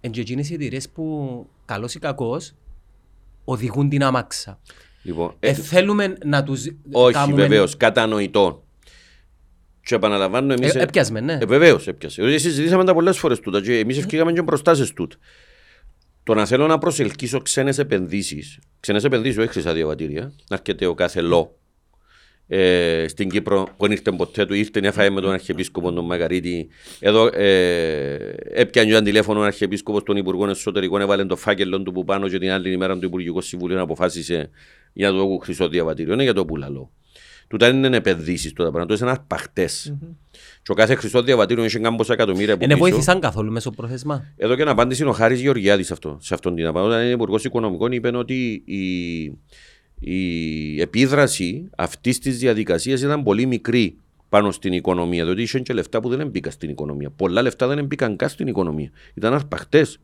[0.00, 2.40] είναι και εκείνες οι εταιρείες που καλώ ή κακώ
[3.44, 4.60] οδηγούν την άμαξα.
[5.02, 7.42] Λοιπόν, Ε, ε, θέλουμε να τους όχι κάνουμε...
[7.42, 8.64] βεβαίως, κατανοητό.
[9.86, 10.74] Και επαναλαμβάνω εμείς.
[10.74, 11.38] Ε, έπιασμε, ναι.
[11.40, 12.22] Ε, Βεβαίως, έπιασε.
[12.22, 15.16] Δηλαδή, συζητήσαμε τα πολλές φορές τούτα και εμείς ευκήγαμε και μπροστά σε τούτα.
[16.22, 20.94] Το να θέλω να προσελκύσω ξένες επενδύσεις, ξένες επενδύσεις, όχι χρυσά διαβατήρια, να έρχεται ο
[20.94, 21.58] κάθε λό
[22.48, 26.04] ε, στην Κύπρο που δεν ήρθε ποτέ του, ήρθε να φάει με τον Αρχιεπίσκοπο τον
[26.04, 26.68] Μαγαρίτη.
[26.98, 32.04] Εδώ ε, έπιανε ένα τηλέφωνο ο Αρχιεπίσκοπος των Υπουργών Εσωτερικών, έβαλε το φάκελο του που
[32.04, 34.50] πάνω και την άλλη ημέρα το Υπουργικό Συμβούλιο αποφάσισε
[34.92, 36.12] για το έχω χρυσό διαβατήριο.
[36.12, 36.90] Είναι για το πουλαλό.
[37.48, 39.94] Τούτα δεν είναι επενδύσεις τώρα πράγματα, είναι αρπαχτές.
[40.62, 42.80] Και ο κάθε χρυσό διαβατήριο έχει κάμποσα εκατομμύρια που Δεν πίσω.
[42.80, 46.54] βοήθησαν καθόλου μέσω πρόθεσμα; Εδώ και να απάντηση είναι ο Χάρης Γεωργιάδης αυτό, σε αυτόν
[46.54, 46.90] την απάντηση.
[46.92, 49.22] Όταν είναι υπουργός οικονομικών είπε ότι η,
[50.00, 53.96] η επίδραση αυτής της διαδικασίας ήταν πολύ μικρή
[54.28, 55.24] πάνω στην οικονομία.
[55.24, 57.10] Διότι είχε και λεφτά που δεν μπήκαν στην οικονομία.
[57.10, 58.90] Πολλά λεφτά δεν μπήκαν καν στην οικονομία.
[59.14, 59.98] Ήταν αρπαχτές.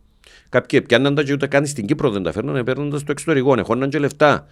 [0.48, 3.54] Κάποιοι πιάνναν τα και ούτε καν στην Κύπρο δεν τα φέρναν, παίρναν τα στο εξωτερικό.
[3.58, 4.46] Έχονταν και λεφτά.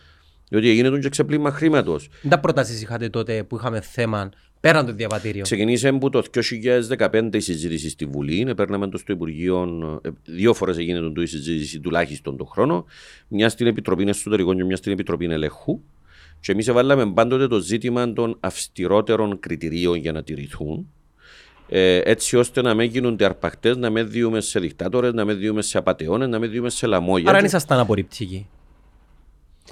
[0.51, 2.09] Διότι έγινε και ξεπλήμα χρήματος.
[2.21, 4.31] Δεν τα προτάσεις είχατε τότε που είχαμε θέμα
[4.61, 6.23] πέραν το διαβατήριο; Ξεκινήσε από το
[6.99, 8.55] 2015 η συζήτηση στη Βουλή.
[8.57, 9.69] Παίρναμε το στο Υπουργείο.
[10.03, 12.85] ε, Δύο φορές έγινε τον η συζήτηση τουλάχιστον τον χρόνο.
[13.29, 15.81] Μια στην Επιτροπή Εσωτερικών και μια στην Επιτροπή Ελεγχού.
[16.41, 20.89] Και εμείς έβαλαμε πάντοτε το ζήτημα των αυστηρότερων κριτηρίων για να τηρηθούν.
[21.69, 25.63] Ε, έτσι ώστε να μην γίνονται αρπακτέ, να μην διούμε σε δικτάτορες, να μην διούμε
[25.63, 27.29] σε απαταιώνες, να μην διούμε σε λαμόγια.
[27.29, 28.47] Άρα δεν ήσασταν απορριπτικοί.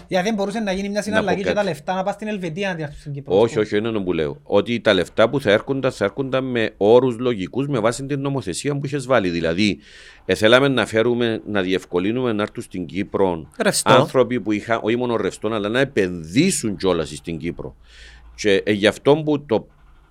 [0.07, 1.66] Γιατί δεν μπορούσε να γίνει μια συναλλαγή πω και τα κάτι.
[1.66, 3.40] λεφτά να πάει στην Ελβετία να τη έρθουν στην Κύπρο.
[3.40, 4.40] Όχι, όχι, είναι που λέω.
[4.42, 8.78] Ότι τα λεφτά που θα έρχονταν θα έρχονταν με όρους λογικούς με βάση την νομοθεσία
[8.78, 9.28] που είχες βάλει.
[9.28, 9.78] Δηλαδή,
[10.24, 13.92] ε, θέλαμε να φέρουμε, να διευκολύνουμε να έρθουν στην Κύπρο Ρευστό.
[13.92, 17.76] άνθρωποι που είχαν όχι μόνο ρευστό, αλλά να επενδύσουν κιόλας στην Κύπρο.
[18.34, 19.66] Και ε, γι' αυτό που το,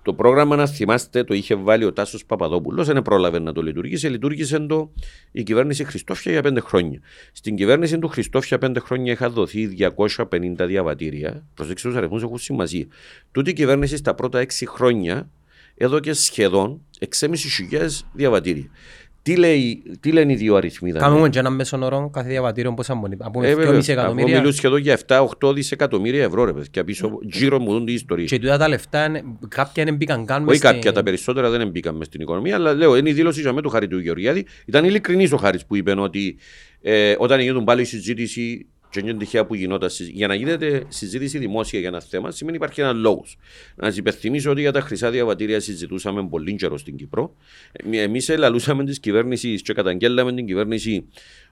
[0.08, 4.08] το πρόγραμμα, να θυμάστε, το είχε βάλει ο Τάσος Παπαδόπουλος, δεν πρόλαβε να το λειτουργήσει.
[4.08, 4.92] Λειτουργήσε το
[5.32, 7.00] η κυβέρνηση Χριστόφια για πέντε χρόνια.
[7.32, 11.46] Στην κυβέρνηση του Χριστόφια πέντε χρόνια είχαν δοθεί 250 διαβατήρια.
[11.54, 12.86] Προσέξτε, τους αριθμούς έχουν σημασία.
[13.32, 15.30] Τούτη η κυβέρνηση στα πρώτα έξι χρόνια
[15.76, 16.80] έδωκε σχεδόν
[17.20, 17.34] 6.500
[18.12, 18.70] διαβατήρια.
[19.28, 20.90] Τι, λέει, τι λένε οι δύο αριθμοί.
[20.90, 23.16] δηλαδή; Κάνουμε και ένα μέσον όρο κάθε διαβατήριο πόσα μπορεί.
[23.16, 24.36] Να πούμε Ε, 2,5 βέβαια, εγώ εκατομμύρια.
[24.38, 28.30] μιλούν σχεδόν για 7-8 δισεκατομμύρια ευρώ ρε παιδιά πίσω γύρω μου δουν τις ιστορίες.
[28.30, 31.50] Και τούτα τα λεφτά είναι- κάποια δεν μπήκαν καν μες Όχι στη- κάποια, τα περισσότερα
[31.50, 33.98] δεν μπήκαν μες στην οικονομία, αλλά λέω, είναι η δήλωση για μέ του Χαρη του
[33.98, 34.46] Γεωργιάδη.
[34.66, 36.36] Ήταν ειλικρινής ο Χάρης που είπε ότι
[36.82, 40.84] ε, όταν γίνονταν πάλι η συζήτηση, και είναι τυχαία που γινόταν, συζ- για να γίνεται
[40.88, 43.36] συζήτηση δημόσια για ένα θέμα, σημαίνει υπάρχει ένας λόγος.
[43.76, 47.34] Να σας υπενθυμίσω ότι για τα χρυσά διαβατήρια συζητούσαμε πολύ καιρό στην Κύπρο.
[47.90, 51.04] Εμείς ελαλούσαμε της κυβέρνησης και καταγγέλαμε την κυβέρνηση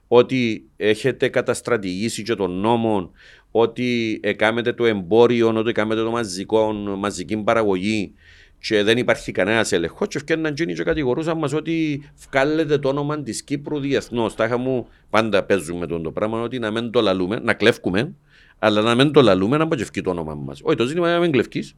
[0.07, 3.11] ότι έχετε καταστρατηγήσει και των νόμων,
[3.51, 8.13] ότι έκαμετε το εμπόριο, ότι έκαμετε το μαζικό, μαζική παραγωγή
[8.59, 10.07] και δεν υπάρχει κανένας έλεγχος.
[10.07, 14.35] Και ευκαιρναν τζίνοι και κατηγορούσαν μας ότι βγάλετε το όνομα της Κύπρου διεθνώς.
[14.35, 18.13] Τάχα μου πάντα παίζουμε τον το πράγμα ότι να μην το λαλούμε, να κλέφκουμε,
[18.59, 20.59] αλλά να μην το λαλούμε να μην το όνομα μας.
[20.63, 21.75] Όχι, το ζήτημα είναι να μην κλεφκείς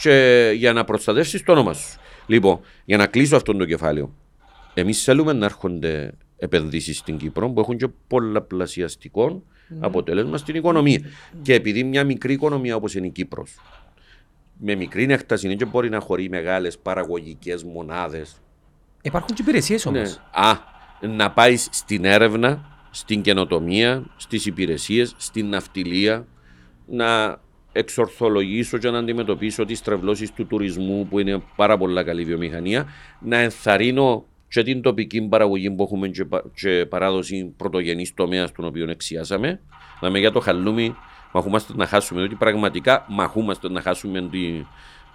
[0.00, 1.98] και για να προστατεύσεις το όνομα σου.
[2.26, 4.14] Λοιπόν, για να κλείσω αυτό το κεφάλαιο,
[4.74, 9.42] εμείς θέλουμε να έρχονται επενδύσεις στην Κύπρο που έχουν και πολλαπλασιαστικό
[9.80, 11.00] αποτέλεσμα στην οικονομία.
[11.42, 13.54] Και επειδή μια μικρή οικονομία όπως είναι η Κύπρος,
[14.58, 18.40] με μικρή έκταση είναι και μπορεί να χωρεί μεγάλες παραγωγικές μονάδες.
[19.02, 19.98] Υπάρχουν και υπηρεσίες Ναι.
[19.98, 20.20] όμως.
[20.32, 20.52] Α,
[21.16, 26.26] να πάεις στην έρευνα, στην καινοτομία, στις υπηρεσίες, στην ναυτιλία,
[26.86, 27.40] να
[27.72, 32.86] εξορθολογήσω και να αντιμετωπίσω τις τρευλώσεις του τουρισμού που είναι πάρα πολλά καλή βιομηχανία,
[33.20, 38.64] να ενθαρρύνω και την τοπική παραγωγή που έχουμε και, πα- και παράδοση πρωτογενής τομέας τον
[38.64, 39.60] οποίο εξιάσαμε.
[40.00, 40.94] Να με για το χαλούμι
[41.32, 44.64] μαχούμαστε να χάσουμε, διότι πραγματικά μαχούμαστε να χάσουμε τη,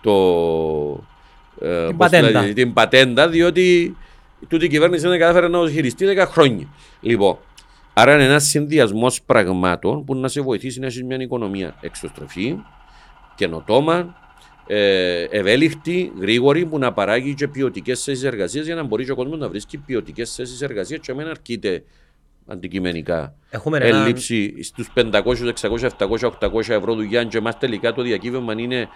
[0.01, 0.11] το,
[1.61, 2.27] ε, Την πώς πατέντα.
[2.27, 3.97] δηλαδή, την πατέντα, διότι
[4.47, 6.67] τούτη η κυβέρνηση δεν κατάφερε να το χειριστεί 10 χρόνια.
[7.01, 7.37] Λοιπόν,
[7.93, 12.57] άρα είναι ένας συνδυασμός πραγμάτων που να σε βοηθήσει να έχεις μια οικονομία εξωστρεφή,
[13.35, 14.15] καινοτόμα,
[14.67, 19.15] ε, ευέλικτη, γρήγορη, που να παράγει και ποιοτικές θέσεις εργασίας για να μπορείς και ο
[19.15, 21.83] κόσμος να βρίσκει ποιοτικές θέσεις εργασίας και να μην αρκείται
[22.51, 23.33] αντικειμενικά.
[23.49, 23.97] Έχουμε ένα...
[23.97, 28.87] Έλλειψη στους 500, 600, 700, 800 ευρώ δουλειά, και εμάς τελικά το διακύβευμα είναι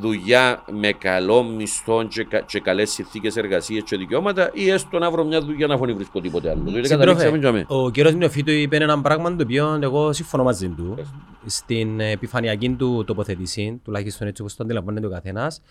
[0.00, 5.10] δουλειά με καλό μισθό και, κα, και καλές συνθήκες εργασίας και δικαιώματα, ή έστω να
[5.10, 6.62] βρω μια δουλειά να φωνή βρίσκω τίποτε άλλο.
[6.64, 7.82] Διότι καταλήξαμε Συντρόφε, και αμέ.
[7.84, 10.98] ο κύριος Νεοφίτου είπε ένα πράγμα το οποίο εγώ συμφωνώ μαζί του.
[11.46, 15.62] Στην επιφανειακή του τοποθέτηση, τουλάχιστον έτσι όπως το αντιλαμβάνεται ο καθένας.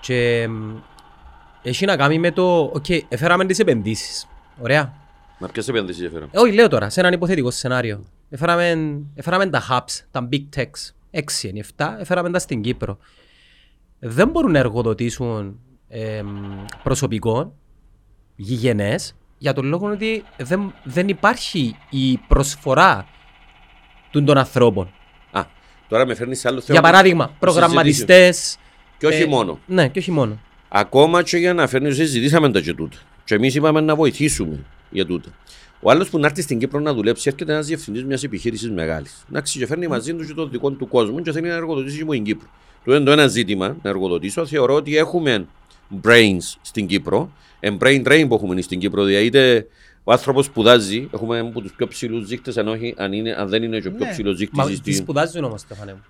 [0.00, 0.76] Και μ,
[1.62, 4.28] έχει να κάνει με το, οκ, έφεραμε τις επενδύσεις.
[4.62, 4.94] Ωραία.
[5.40, 6.28] Μα ποιες επενδύσεις έφερα.
[6.30, 8.04] Ε, όχι, λέω τώρα, σε έναν υποθετικό σενάριο.
[8.30, 12.98] Έφεραμε, έφεραμε τα hubs, τα big techs, 6 είναι 7, έφεραμε τα στην Κύπρο.
[13.98, 16.28] Δεν μπορούν να εργοδοτήσουν εμ,
[16.82, 17.56] προσωπικό,
[18.36, 23.06] γηγενές, για τον λόγο ότι δεν, δεν υπάρχει η προσφορά
[24.10, 24.92] των, των ανθρώπων.
[25.30, 25.44] Α,
[25.88, 26.80] τώρα με φέρνεις σε άλλο θέμα.
[26.80, 28.58] Για παράδειγμα, προγραμματιστές.
[28.98, 29.58] Και όχι ε, μόνο.
[29.66, 30.40] Ναι, και όχι μόνο.
[30.68, 32.96] Ακόμα και για να φέρνεις, συζητήσαμε τα και τούτα.
[33.24, 35.28] Και εμείς είπαμε να βοηθήσουμε για τούτα.
[35.80, 39.24] Ο άλλος που να έρθει στην Κύπρο να δουλέψει έρχεται ένας διευθυντής μιας επιχείρησης μεγάλης.
[39.30, 42.04] Εντάξει, και φέρνει μαζί του και το δικό του κόσμο και θέλει να εργοδοτήσει και
[42.04, 42.48] μου την Κύπρο.
[42.84, 44.46] Του είναι το ένα ζήτημα να εργοδοτήσω.
[44.46, 45.46] Θεωρώ ότι έχουμε
[46.02, 47.32] brains στην Κύπρο.
[47.60, 49.04] Εν brain drain που έχουμε στην Κύπρο.
[49.04, 49.66] Δηλαδή, είτε
[50.04, 53.62] ο άνθρωπος σπουδάζει, έχουμε από τους πιο ψηλούς δείκτες, αν, όχι, αν, είναι, αν δεν
[53.62, 54.10] είναι και ο πιο Ναι.
[54.10, 54.58] ψηλός δείκτης.
[54.58, 56.04] Μα τι σπουδάζουν όμως, Στεφανέ μου.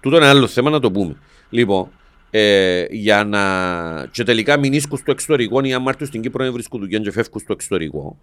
[0.00, 1.16] Τούτο είναι άλλο θέμα να το πούμε.
[1.50, 1.88] Λοιπόν,
[2.30, 4.06] ε, για να.
[4.10, 7.10] και τελικά μην ίσκουν στο εξωτερικό ή αν έρθουν στην Κύπρο να βρίσκουν δουλειά και
[7.10, 8.18] φεύγουν στο εξωτερικό.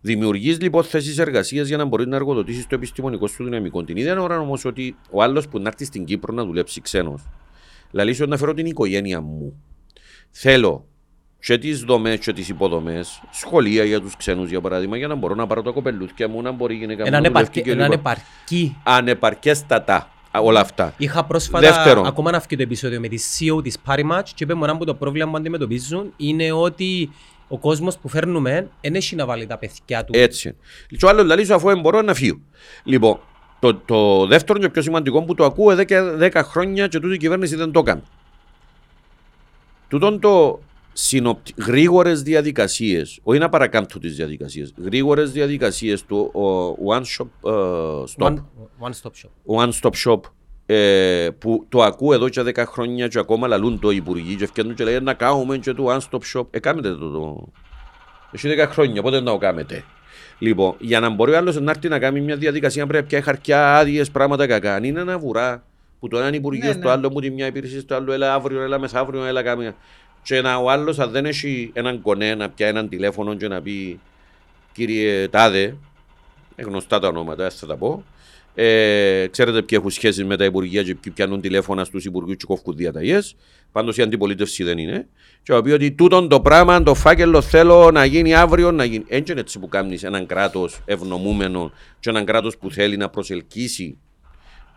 [0.00, 3.84] Δημιουργείς λοιπόν θέσεις εργασίας για να μπορείς να εργοδοτήσεις το επιστημονικό σου δυναμικό.
[3.84, 7.22] Την ίδια ώρα όμως ότι ο άλλος που να έρθει στην Κύπρο να δουλέψει ξένος,
[7.90, 9.62] λαλήσω να φέρω την οικογένεια μου.
[10.30, 10.86] Θέλω
[11.40, 15.34] και τις δομές και τις υποδομές, σχολεία για τους ξένους για παράδειγμα, για να μπορώ
[15.34, 17.70] να πάρω τα κοπελούθια μου, να μπορεί η γυναίκα μου Έναν να δουλεύει επαρκή- και
[17.70, 18.10] έναν λοιπά.
[18.10, 20.94] επαρκή Ανεπαρκέστατα α, όλα αυτά.
[20.96, 22.06] Είχα πρόσφατα Δεύτερον.
[22.06, 24.94] ακόμα ένα το επεισόδιο με τη CEO της Parimatch και είπε μου ένα από το
[24.94, 27.10] πρόβλημα που αντιμετωπίζουν είναι ότι
[27.48, 30.12] ο κόσμος που φέρνουμε δεν έχει να βάλει τα παιδιά του.
[30.16, 30.54] Έτσι.
[30.98, 32.38] Και ο άλλο λέει σου αφού δεν μπορώ να φύγω.
[32.84, 33.20] Λοιπόν,
[33.58, 37.14] το, το δεύτερο και πιο σημαντικό που το ακούω εδώ και 10 χρόνια και τούτη
[37.14, 38.02] η κυβέρνηση δεν το έκανε.
[39.88, 40.60] Τούτον το
[41.00, 41.54] συνοπτι...
[41.56, 48.26] γρήγορες διαδικασίες, όχι να παρακάμπτω τις διαδικασίες, γρήγορες διαδικασίες του ο, one shop ε, stop,
[48.26, 48.34] One,
[48.80, 49.62] one stop shop.
[49.64, 50.20] one stop shop,
[50.66, 54.74] ε, που το ακούω εδώ και 10 χρόνια και ακόμα λαλούν το υπουργοί και ευκαιρνούν
[54.74, 56.46] και λέγανε να κάνουμε και το one stop shop.
[56.50, 57.10] Ε, κάμετε το.
[57.10, 57.48] το.
[58.32, 59.84] Έχει 10 χρόνια, πότε να το κάνετε.
[60.38, 63.20] Λοιπόν, για να μπορεί ο άλλος να έρθει να κάνει μια διαδικασία πρέπει να πιάει
[63.20, 64.74] χαρτιά, άδειες, πράγματα κακά.
[64.74, 65.64] Αν είναι ένα βουρά
[66.00, 66.90] που το έναν υπουργείο Ναι, στο ναι.
[66.90, 69.74] άλλο, που τη μια υπηρεσία στο άλλο, έλα αύριο, έλα μεθαύριο, έλα κάμια.
[70.22, 73.62] Και να, ο άλλος, αν δεν έχει έναν κονέ να πιάει έναν τηλέφωνο και να
[73.62, 74.00] πει
[74.72, 75.76] κύριε Τάδε,
[76.56, 78.04] ε, γνωστά τα ονόματα, δεν θα τα πω,
[78.60, 82.44] Ε, ξέρετε ποιοι έχουν σχέσει με τα υπουργεία και ποιοι πιάνουν τηλέφωνα στους υπουργούς και
[82.46, 83.36] κόφκουν διαταγές.
[83.72, 85.08] Πάντως η αντιπολίτευση δεν είναι.
[85.42, 89.04] Και θα πει ότι τούτον το πράγμα, το φάκελο θέλω να γίνει αύριο, να γίνει.
[89.08, 93.98] Έτσι είναι έτσι που κάνεις έναν κράτος ευνομούμενο και έναν κράτος που θέλει να προσελκύσει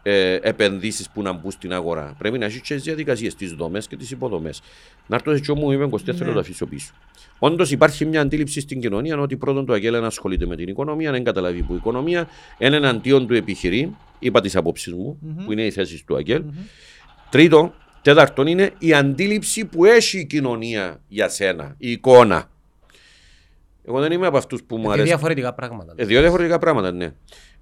[0.04, 2.16] ε, επενδύσεις που να μπουν στην αγορά.
[2.18, 4.62] Πρέπει να έχεις και τις διαδικασίες, τις δομές και τις υποδομές.
[5.08, 6.94] Να έρθω σε μου είπε 24 θέλω να το αφήσω πίσω.
[7.40, 11.24] Όντως υπάρχει μια αντίληψη στην κοινωνία ότι πρώτον το ΑΚΕΛ ασχολείται με την οικονομία, δεν
[11.24, 12.28] καταλαβεί που η οικονομία
[12.58, 13.90] είναι εναντίον του επιχειρήν.
[14.20, 16.44] Είπα τις απόψεις μου, που είναι οι θέσεις του ΑΚΕΛ.
[17.30, 22.50] Τρίτον, τέταρτον είναι η αντίληψη που έχει η κοινωνία για σένα, η εικόνα.
[23.88, 25.08] Εγώ δεν είμαι από αυτούς που μου Δύο αρέσει.
[25.08, 25.94] διαφορετικά πράγματα.
[25.96, 27.14] Ε, δύο διαφορετικά πράγματα, ναι.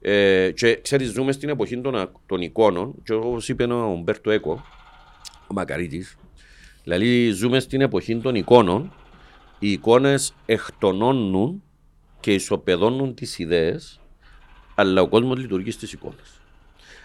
[0.02, 4.32] Ε, και ξέρεις, ζούμε στην εποχή των, α- των εικόνων, και όπως είπε ο Μπέρτο
[4.32, 4.66] Έκο,
[5.48, 6.18] ο Μακαρίτης,
[6.84, 8.94] δηλαδή ζούμε στην εποχή των εικόνων.
[9.60, 11.64] Οι εικόνες εκτονώνουν
[12.20, 14.00] και ισοπεδώνουν τις ιδέες,
[14.76, 16.42] αλλά ο κόσμος λειτουργεί στις εικόνες.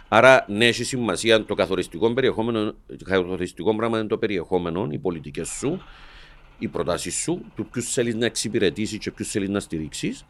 [0.09, 5.49] Άρα, ναι, έχει σημασία το καθοριστικό περιεχόμενο, το καθοριστικό πράγμα είναι το περιεχόμενο, οι πολιτικές
[5.49, 5.83] σου,
[6.59, 10.25] οι προτάσεις σου, του ποιου θέλεις να εξυπηρετήσεις και ποιου θέλεις να στηρίξεις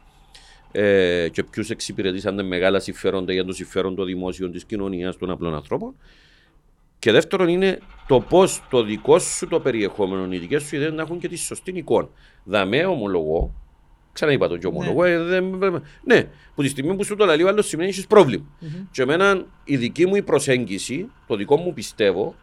[0.75, 5.55] ε, και ποιους εξυπηρετήσαν μεγάλα συμφέροντα για το συμφέρον των δημόσιων της κοινωνίας των απλών
[5.55, 5.95] ανθρώπων.
[6.99, 11.01] Και δεύτερον είναι το πώς το δικό σου το περιεχόμενο, οι δικές σου ιδέες να
[11.01, 12.09] έχουν και τη σωστή εικόνα.
[12.43, 13.53] Δαμέ ομολογώ,
[14.13, 15.59] ξαναείπα το και ομολογώ, ε, δεν,
[16.03, 18.45] ναι, που τη στιγμή που σου το λέει ο άλλος σημαίνει έχεις πρόβλημα.
[18.91, 22.35] Και εμένα η δική μου η προσέγγιση, το δικό μου πιστεύω,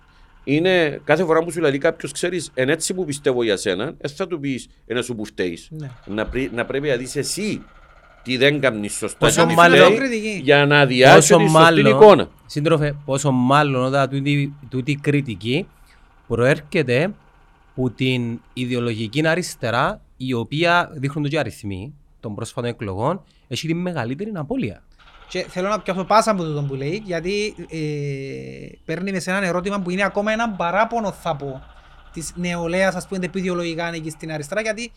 [0.45, 4.11] είναι κάθε φορά που σου λέει κάποιος, ξέρεις, εν έτσι που πιστεύω για σένα, δεν
[4.11, 5.69] θα του πεις ένα σου που φταίεις.
[5.71, 5.91] Ναι.
[6.07, 7.63] Να, πρι- να πρέπει να δεις εσύ
[8.23, 10.41] τι δεν κάνει σωστά Πόσο και τι μάλλον- φταίει, Κριτική.
[10.43, 12.29] για να διάσει Πόσο τη σωστή μάλλον, εικόνα.
[12.47, 15.67] σύντροφε, πόσο μάλλον όταν τούτη, τούτη η κριτική
[16.27, 17.11] προέρχεται
[17.77, 23.75] από την ιδεολογική αριστερά η οποία δείχνουν το και αριθμοί των πρόσφατων εκλογών έχει τη
[23.75, 24.83] μεγαλύτερη απώλεια.
[25.29, 27.79] Και θέλω να πιάσω πάσα από τούτο που λέει, γιατί ε,
[28.85, 31.63] παίρνει με σε ένα ερώτημα που είναι ακόμα ένα παράπονο, θα πω,
[32.13, 34.93] της νεολαίας, ας πούμε, επιδεολογικά ανήκει στην αριστερά, γιατί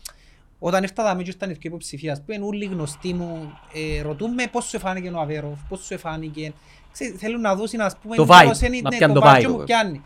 [0.58, 4.64] όταν έφτανα και ήταν η υποψηφίας, ας πούμε, όλοι γνωστοί μου ε, ρωτούν με πώς
[4.64, 6.52] σου φάνηκε ο Αβέροφ, πώς σου φάνηκε.
[6.92, 9.26] Ξέρεις, θέλουν να δώσουν, ας πούμε, Το vibe, ποιος είναι- να ναι, πιάνει το το
[9.26, 9.40] vibe vibe.
[9.40, 10.02] και μου πιάνει.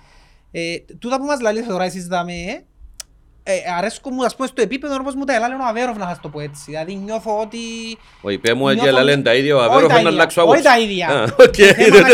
[0.51, 2.65] Ε, τούτα που μας λαλείς τώρα εσείς δάμε, ε,
[3.43, 6.41] ε, αρέσκω μου, ας πούμε, στο επίπεδο όπως μου τα ο να σας το πω
[6.41, 6.62] έτσι.
[6.66, 7.59] Δηλαδή νιώθω ότι...
[8.20, 10.43] Ο είπε μου έτσι ελάλε τα ίδια, ο να αλλάξω.
[10.43, 11.34] Όχι τα ίδια.
[11.38, 11.57] Οκ,
[11.91, 12.09] δεν τα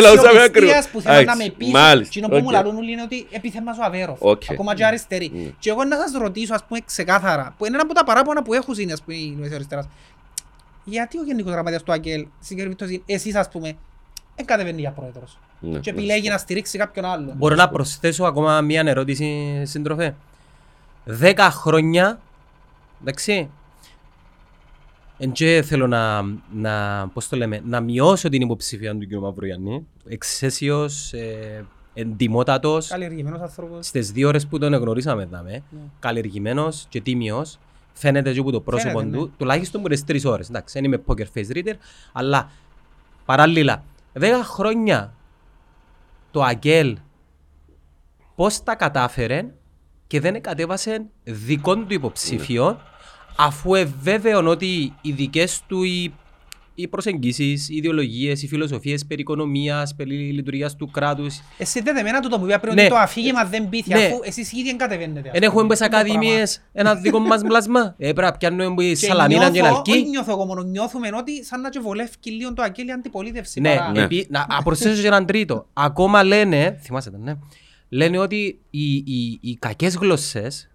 [0.89, 2.09] που θέλω να με πείσουν.
[2.09, 3.27] Και που μου λαλούν όλοι είναι ότι
[3.81, 4.19] Αβέροφ,
[4.51, 5.33] ακόμα και αριστερή.
[5.35, 5.53] Mm.
[5.59, 8.55] Και να σας ρωτήσω, ας πούμε, ξεκάθαρα, που ένα από τα παράπονα που
[8.93, 9.15] ας πούμε,
[9.55, 9.89] αριστεράς.
[10.85, 11.83] Γιατί ο Γενικός Γραμματέας
[14.37, 14.93] δεν κατεβαίνει για
[15.59, 15.81] ναι,
[16.31, 17.35] να στηρίξει κάποιον άλλον;
[21.07, 22.21] 10 χρόνια.
[23.01, 23.51] Εντάξει.
[25.65, 29.15] Θέλω να, να, πώς το λέμε, να μειώσω την υποψηφία του κ.
[29.15, 29.87] Μαυρογιάννη.
[30.09, 32.89] Εξαίσιος, ε, εντιμότατος.
[32.89, 33.91] Καλλιεργημένος άνθρωπος.
[33.91, 35.63] Δύο ώρες που τον εγνωρίσαμε, δάμε.
[35.73, 35.77] Yeah.
[35.99, 37.59] Καλλιεργημένος και τίμιος.
[37.93, 39.31] Φαίνεται και από το πρόσωπο Φαίνεται, του, ναι.
[39.39, 40.49] τουλάχιστον που τρεις ώρες.
[40.49, 41.75] Εντάξει, δεν είμαι poker face reader,
[42.13, 42.51] αλλά
[43.25, 45.15] παράλληλα, δέκα χρόνια
[46.31, 46.99] το Αγγέλ
[48.35, 49.53] πώς τα κατάφερε
[50.07, 52.81] και δεν κατέβασε δικών του υποψήφιων
[53.39, 56.15] αφού εβέβαιον ότι οι δικές του οι,
[56.75, 62.21] οι προσεγγίσεις, οι ιδεολογίες, οι φιλοσοφίες περί οικονομίας, περί λειτουργίας του κράτους Εσύ δεν εμένα
[62.21, 62.81] τούτο που είπα πριν Ναι.
[62.81, 64.05] ότι το αφήγημα δεν πείθει, Ναι.
[64.05, 65.29] αφού εσείς ήδη δεν κατεβαίνετε.
[65.29, 65.67] ας Εν έχουμε πούμε.
[65.67, 66.19] μπες Αυτό το πράγμα.
[66.19, 67.81] ακαδημίες ένα δικό μας πλάσμα.
[67.99, 70.09] Ε, πρέπει να πιάνουμε που η Και Σαλαμίνα και νιώθω- όχι Ναλκή.
[70.09, 73.61] νιώθω εγώ μόνο, νιώθουμε ότι σαν να και βολεύει λίγο το Αγγέλη αντιπολίτευση.
[73.61, 74.03] Ναι, παρά- Ναι.
[74.03, 75.67] επί- να να προσθέσω και έναν τρίτο.
[75.73, 77.35] Ακόμα λένε, θυμάσαι τον, ναι,
[77.89, 80.71] λένε ότι οι, οι, οι κακές γλώσσες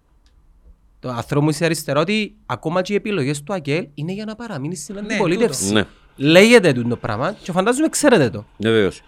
[1.00, 4.76] το ανθρώπου της αριστερά ότι ακόμα και οι επιλογές του Αγγέλ είναι για να παραμείνει
[4.76, 5.72] στην αντιπολίτευση.
[5.72, 5.86] Ναι.
[6.16, 8.44] Λέγεται το πράγμα και φαντάζομαι ξέρετε το.
[8.58, 9.02] Βεβαίως.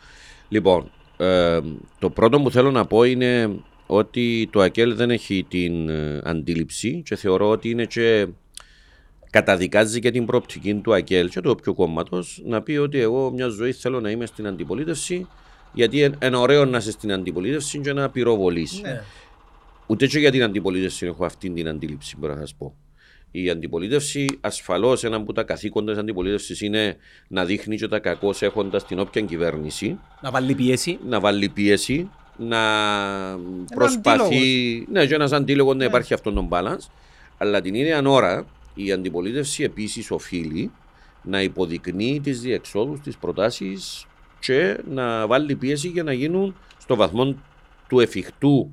[0.48, 1.60] Λοιπόν, ε,
[1.98, 3.50] το πρώτο που θέλω να πω είναι
[3.86, 8.26] ότι το ΑΚΕΛ δεν έχει την ε, αντίληψη και θεωρώ ότι είναι και
[9.30, 13.48] καταδικάζει και την προοπτική του ΑΚΕΛ και του όποιου κόμματος να πει ότι εγώ μια
[13.48, 15.26] ζωή θέλω να είμαι στην αντιπολίτευση
[15.74, 18.80] γιατί εν- είναι ωραίο να είσαι στην αντιπολίτευση και να πυροβολείς.
[18.82, 19.02] Ναι.
[19.86, 22.74] Ούτε και για την αντιπολίτευση έχω αυτή την αντίληψη, μπορώ να σας πω.
[23.30, 26.96] Η αντιπολίτευση, ασφαλώς, ένα από τα καθήκοντα της αντιπολίτευσης είναι
[27.28, 30.98] να δείχνει και τα κακό έχοντας την όποια κυβέρνηση, Να βάλει πίεση.
[31.08, 32.58] να βάλει πίεση, να
[33.74, 34.86] προσπαθεί.
[34.90, 36.86] Ναι, και ένας αντίλογος να υπάρχει αυτόν τον balance.
[37.38, 40.70] Αλλά την ίδια ώρα η αντιπολίτευση επίσης οφείλει
[41.22, 44.06] να υποδεικνύει τις διεξόδους, τις προτάσεις
[44.44, 47.36] και να βάλει πίεση για να γίνουν στο βαθμό
[47.88, 48.70] του εφικτού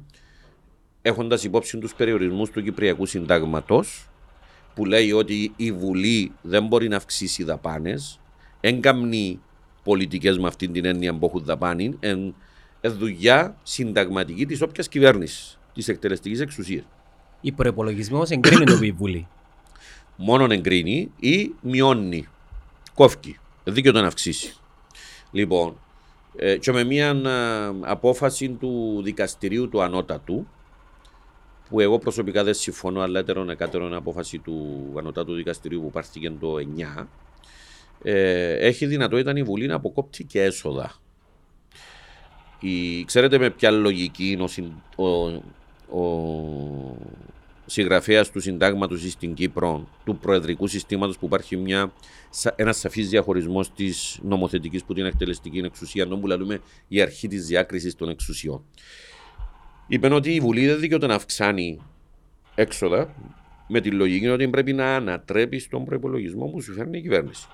[1.01, 4.09] έχοντας υπόψη τους περιορισμούς του Κυπριακού Συντάγματος,
[4.75, 8.19] που λέει ότι η Βουλή δεν μπορεί να αυξήσει δαπάνες,
[8.59, 9.39] έγκαμνει
[9.83, 12.35] πολιτικές με αυτήν την έννοια που έχουν δαπάνη, εν,
[12.81, 16.83] εν δουλειά συνταγματική της όποιας κυβέρνησης, της εκτελεστικής εξουσίας.
[17.41, 19.27] Οι προπολογισμοί όμω εγκρίνουν το η Βουλή.
[20.15, 22.27] Μόνον εγκρίνει ή μειώνει,
[22.93, 24.55] κόφκι, δίκαιο να αυξήσει.
[25.31, 25.77] Λοιπόν,
[26.35, 30.47] ε, και με μια ε, απόφαση του δικαστηρίου του ανώτατου,
[31.69, 36.55] που εγώ προσωπικά δεν συμφωνώ, αλλά έτερον εκάτερον απόφαση του ανώτατου δικαστηρίου που πάρθηκε το
[36.99, 37.05] 9,
[38.03, 40.95] ε, έχει δυνατότητα η Βουλή να αποκόπτει και έσοδα.
[42.59, 45.25] Η, ξέρετε με ποια λογική είναι ο, συν- ο,
[45.99, 46.97] ο
[47.71, 51.93] συγγραφέας του συντάγματος στην Κύπρο, του προεδρικού συστήματος που υπάρχει μια,
[52.29, 57.27] σα- ένας σαφής διαχωρισμός της νομοθετικής που την εκτελεστική εξουσία, ενώ που λέμε η αρχή
[57.27, 58.63] της διάκρισης των εξουσιών.
[59.87, 61.79] Είπε ότι η Βουλή δεν δικαιούται να αυξάνει
[62.55, 63.15] έξοδα
[63.67, 67.47] με τη λογική ότι πρέπει να ανατρέπει στον προπολογισμό που σου φέρνει η κυβέρνηση.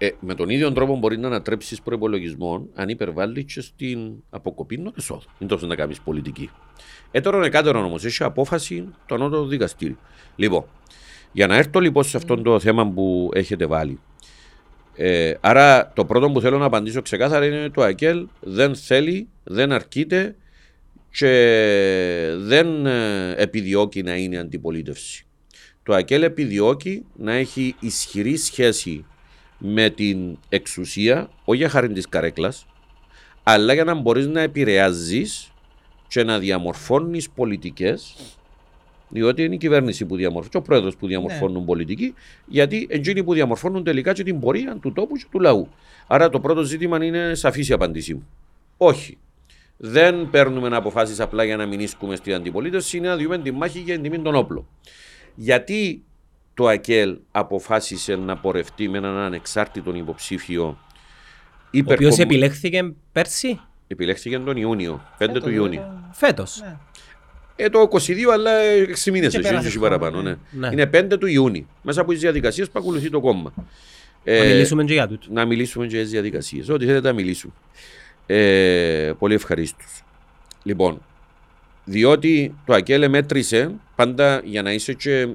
[0.00, 4.92] Ε, με τον ίδιο τρόπο μπορεί να ανατρέψεις προπολογισμό αν υπερβάλλεις και στην αποκοπή των
[4.96, 5.24] εσόδων.
[5.38, 6.50] Δεν τόσο να κάνεις πολιτική.
[7.10, 9.96] Έτερον εκάτερον όμως έχει απόφαση το ανώτατο δικαστήριο.
[10.36, 10.64] Λοιπόν,
[11.32, 14.00] για να έρθω λοιπόν σε αυτό το θέμα που έχετε βάλει.
[14.94, 19.28] Ε, άρα το πρώτο που θέλω να απαντήσω ξεκάθαρα είναι ότι το ΑΚΕΛ δεν θέλει,
[19.44, 20.36] δεν αρκείται
[21.10, 25.26] και δεν ε, επιδιώκει να είναι αντιπολίτευση.
[25.82, 29.04] Το ΑΚΕΛ επιδιώκει να έχει ισχυρή σχέση
[29.58, 32.66] με την εξουσία, όχι για χάρη της καρέκλας,
[33.42, 35.52] αλλά για να μπορείς να επηρεάζεις
[36.08, 38.16] και να διαμορφώνεις πολιτικές
[39.08, 42.14] διότι είναι η κυβέρνηση που διαμορφώνει, και ο πρόεδρος που διαμορφώνουν πολιτική,
[42.46, 45.68] γιατί εκείνοι που διαμορφώνουν τελικά και την πορεία του τόπου και του λαού.
[46.06, 48.28] Άρα το πρώτο ζήτημα είναι σαφής η απάντησή μου.
[48.76, 49.18] Όχι.
[49.76, 53.78] Δεν παίρνουμε αποφάσεις απλά για να μην ίσκουμε στην αντιπολίτευση, είναι να διούμε τη μάχη
[53.78, 54.66] για την τιμή των όπλων.
[55.34, 56.02] Γιατί
[56.58, 60.68] το ΑΚΕΛ αποφάσισε να πορευτεί με έναν ανεξάρτητο υποψήφιο Ο
[61.68, 65.82] οποίος υπερκομμου- επιλέχθηκε πέρσι, Επιλέχθηκε τον Ιούνιο, 5 του Ιούνιου.
[66.12, 66.60] φέτος.
[66.62, 66.76] Ναι.
[67.56, 70.22] Ε, το 22, αλλά 6 μήνες Και έχει, πέρασε έχει χρόνο, παραπάνω.
[70.22, 70.36] ναι.
[70.50, 70.66] Ναι.
[70.68, 70.72] Ναι.
[70.72, 71.66] Είναι 5 του Ιούνιου.
[71.82, 73.52] Μέσα από τις διαδικασίες που ακολουθεί το κόμμα.
[74.24, 75.26] Να Ε, μιλήσουμε και για τούτο.
[75.30, 76.68] να μιλήσουμε και για τις διαδικασίες.
[76.68, 77.52] Ό,τι θέλετε να μιλήσουμε.
[78.26, 80.02] Ε, πολύ ευχαρίστως.
[80.62, 81.02] Λοιπόν,
[81.84, 85.28] διότι το ΑΚΕΛ μέτρησε πάντα για να είσαι και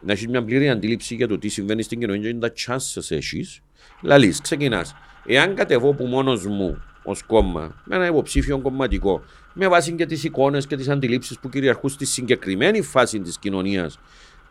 [0.00, 3.60] να έχεις μια πλήρη αντίληψη για το τι συμβαίνει στην κοινωνία και τα chances έχεις.
[4.02, 4.94] Λαλή, ξεκινάς.
[5.26, 9.22] Εάν κατεβώ που μόνος μου ως κόμμα, με ένα υποψήφιο κομματικό,
[9.52, 13.98] με βάση και τις εικόνες και τις αντιλήψεις που κυριαρχούν στη συγκεκριμένη φάση της κοινωνίας,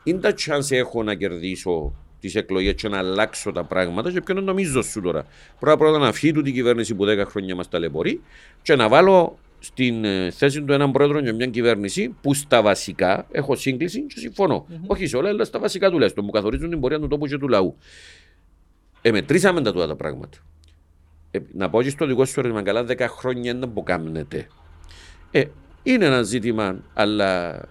[0.03, 4.43] είναι τα chance έχω να κερδίσω τις εκλογές και να αλλάξω τα πράγματα; Και ποιον
[4.43, 5.25] νομίζω σου τώρα;
[5.59, 8.21] Πρώτα πρώτα να φύγει την κυβέρνηση που 10 χρόνια μας ταλαιπωρεί
[8.61, 13.27] και να βάλω στην ε, θέση του έναν πρόεδρο για μια κυβέρνηση που στα βασικά
[13.31, 14.67] έχω σύγκληση και συμφωνώ.
[14.87, 17.47] Όχι σε όλα, αλλά στα βασικά τουλάχιστον που καθορίζουν την πορεία του τόπου και του
[17.47, 17.75] λαού.
[19.01, 20.37] Εμετρήσαμε τα τούτα τα πράγματα.
[21.31, 24.47] Ε, να πω και στο δικό σου ερώτημα, καλά 10 χρόνια να μποκάμνετε.
[25.31, 25.43] Ε,
[25.83, 27.61] είναι ένα ζήτημα, αλλά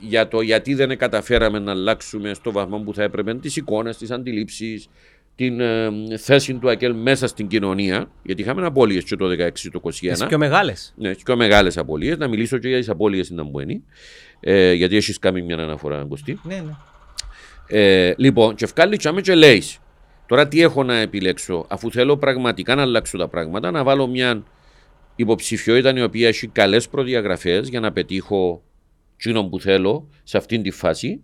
[0.00, 4.10] για το γιατί δεν καταφέραμε να αλλάξουμε στο βαθμό που θα έπρεπε τις εικόνες, τις
[4.10, 4.88] αντιλήψεις,
[5.38, 9.80] την ε, θέση του ΑΚΕΛ μέσα στην κοινωνία, γιατί είχαμε απώλειες και το 16 το
[9.82, 9.90] 21.
[9.90, 10.94] Τις πιο μεγάλες.
[10.96, 12.16] Ναι, έχει πιο μεγάλες απώλειες.
[12.16, 13.84] Να μιλήσω και για τις απώλειες στην Αμπουένη.
[14.40, 16.40] Ε, γιατί έχεις κάνει μια αναφορά, Αγκοστή.
[16.42, 16.72] Ναι, ναι.
[17.66, 19.78] Ε, λοιπόν, και ευκάλλει τσάμε και λέεις,
[20.26, 24.42] τώρα τι έχω να επιλέξω, αφού θέλω πραγματικά να αλλάξω τα πράγματα, να βάλω μια
[25.16, 28.62] υποψηφιότητα η οποία έχει καλές προδιαγραφές για να πετύχω
[29.16, 31.22] τσίνο που θέλω σε αυτήν τη φάση,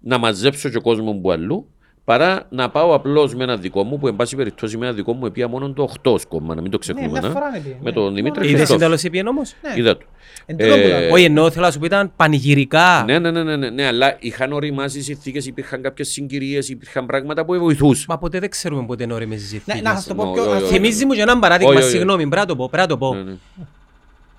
[0.00, 1.71] να μαζέψω και κόσμο που αλλού,
[2.04, 5.12] παρά να πάω απλώς με ένα δικό μου, που εν πάση περιπτώσει με ένα δικό
[5.12, 7.08] μου επία μόνο το 8 κόμμα, να μην το Ναι, ξεχνούμε.
[7.20, 7.34] μια να.
[7.34, 7.92] φορά είναι πει, Με ναι.
[7.92, 8.78] τον Δημήτρη Είδες Χριστόφ.
[8.80, 9.80] συντέλο είπε όμως; Ναι.
[9.80, 10.04] Είδα το.
[10.46, 11.12] Εν τούτο που Ε, λέω.
[11.12, 13.02] Όχι, εννοώ θέλω να σου πει ήταν πανηγυρικά.
[13.06, 17.06] Ναι, ναι, ναι, ναι, ναι, ναι, αλλά είχαν οριμάσει οι συνθήκες, υπήρχαν κάποιες συγκυρίες, υπήρχαν
[17.06, 18.04] πράγματα που βοηθούσαν.
[18.08, 19.82] Μα ποτέ δεν ξέρουμε πότε είναι όριμε οι Ναι, συνθήκες.
[19.82, 20.42] να σας το πω Όχι, πιο...
[20.42, 20.74] όχι, ας το- όχι.
[20.74, 21.90] Θυμίζει μου και έναν παράδειγμα, Όχι, όχι.
[21.90, 23.14] συγγνώμη, πρέπει να το πω, πρέπει να το πω.
[23.14, 23.34] Ναι, ναι.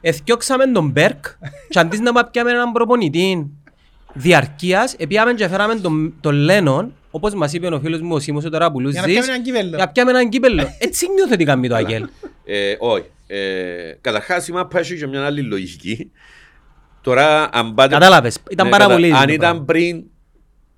[0.02, 1.26] Εθιώξαμε τον Μπέρκ
[1.70, 3.50] και αντί να πάμε πιάμε έναν προπονητή
[4.14, 8.46] διαρκείας, επίαμε και φέραμε τον, τον Λένον, όπως μας είπε ο φίλος μου ο Σίμος
[8.46, 9.76] ο τώρα που Για να πιάμε έναν κύπελλο.
[9.76, 10.76] για πιάμε έναν κύπελλο.
[10.80, 12.08] Έτσι νιώθω ότι κάνει το Αγγέλ.
[12.46, 13.06] Ε, όχι.
[13.28, 13.38] Ε,
[14.02, 16.12] Καταρχάς, η μάπα έχει και μια άλλη λογική.
[17.02, 17.94] Τώρα, αν πάτε.
[17.94, 19.66] Κατάλαβες, ήταν Ναι, πάρα κατα- πολύ Αν δύσκολο ήταν πράγμα.
[19.66, 20.04] πριν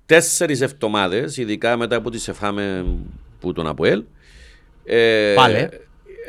[0.06, 2.84] τέσσερις εβδομάδες, ειδικά μετά που τις εφάμε
[3.40, 4.02] που τον Αποέλ.
[4.84, 5.68] Ε, Πάλε.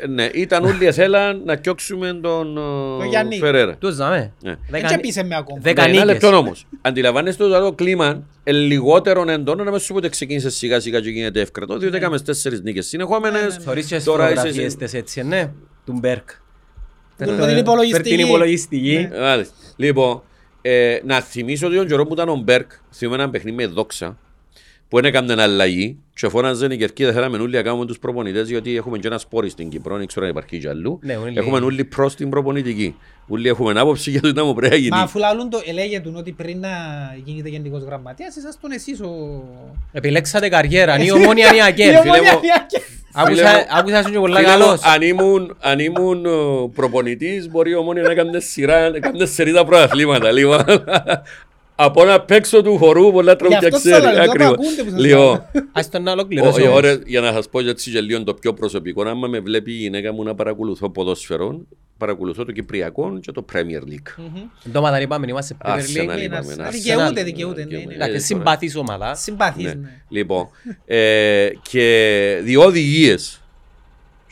[0.08, 3.38] Ναι, ήταν όλοι θέλαν να διώξουμε τον Τον ε, Γιάννη.
[3.38, 3.76] Φερέρα.
[3.76, 4.32] Τους δάμε.
[4.42, 4.54] Ναι.
[4.70, 5.60] Δέκα- Έτσι πείσε με ακόμα.
[5.62, 6.22] Δέκα Ναι, ένα νίκες.
[6.22, 6.66] λεπτό όμως.
[6.80, 11.08] Αντιλαμβάνεστε ότι το κλίμα ε, λιγότερο έντονο να με σου πότε ξεκίνησε σιγά σιγά και
[11.10, 13.56] γίνεται εύκρατο, διότι έκαμε τέσσερις νίκες συνεχόμενες.
[13.60, 15.50] Θωρείς και στις Τώρα είσαι φωτογραφίες σε- τις έτσι, ναι,
[15.84, 16.28] του Μπέρκ.
[17.24, 18.08] Του με την υπολογιστική.
[18.08, 19.08] Φέρ' την υπολογιστική.
[19.12, 19.54] Ε, Μάλιστα.
[19.76, 20.22] Λοιπόν,
[20.62, 24.18] ε, να θυμίσω ότι τον καιρό που ήταν ο Μπέρκ, θυμούμε ένα παιχνίδι με δόξα,
[24.88, 28.76] που δεν έκανε αλλαγή και φώναζαν η κερκίδα θέλαμε όλοι να κάνουμε τους προπονητές γιατί
[28.76, 30.98] έχουμε και ένας σπόρι στην Κύπρο, δεν ξέρω αν υπάρχει κι αλλού.
[31.02, 32.96] Ναι, όλοι- Έχουμε όλοι προς την προπονητική.
[33.28, 34.96] Όλοι έχουμε άποψη για το τι να μου πρέπει να γίνει.
[34.96, 36.68] Μα αφού λαλούν το, ελέγεται ότι πριν να
[37.24, 39.42] γίνετε γενικός γραμματέας, είσαστε τον εσείς ο...
[39.92, 41.92] Επιλέξατε καριέρα, η ομόνια είναι ακέρ.
[41.94, 42.40] Η φίλε ομόνια μου.
[42.42, 42.82] είναι ακέρ.
[43.12, 44.82] Άκουσα Φίλε μου, άκουσα σου και πολλά Φίλε μου, καλός.
[44.82, 49.64] αν ήμουν, αν ήμουν ο, προπονητής, μπορεί ο Μόνοι να κάνει σειρά, να κάνει σερίδα
[49.64, 50.30] προαθλήματα.
[50.32, 50.64] Λοιπόν,
[51.80, 54.02] από να παίξω του χορού πολλά τραγούδια αυτό ξέρει.
[54.04, 54.46] σας λέω, ακριβώς.
[54.48, 56.60] το ακούνται που σας Λοιπόν, Ας τον να ο- ολοκληρώσω.
[56.60, 56.76] οι όμως.
[56.76, 59.74] ώρες- για να σας πω έτσι και λίγο το πιο προσωπικό, άμα με βλέπει η
[59.74, 61.60] γυναίκα μου να παρακολουθώ ποδόσφαιρο,
[61.98, 64.22] παρακολουθώ το Κυπριακό και το Premier League.
[64.72, 66.22] Το μαδαρί πάμε, είμαστε Premier Arsenal League.
[66.22, 66.54] είπαμε.
[66.58, 66.66] Arsenal.
[66.66, 66.70] Arsenal.
[66.72, 67.82] Δικαιούται, δικαιούται, ναι, ναι.
[67.82, 68.18] Ε, Εντάξει, τώρα.
[68.20, 69.14] συμπαθής ομάδα.
[69.14, 69.72] Συμπαθείς, Ναι.
[69.74, 69.88] ναι.
[70.08, 70.48] Λοιπόν,
[70.86, 73.42] ε, και δύο οδηγίες.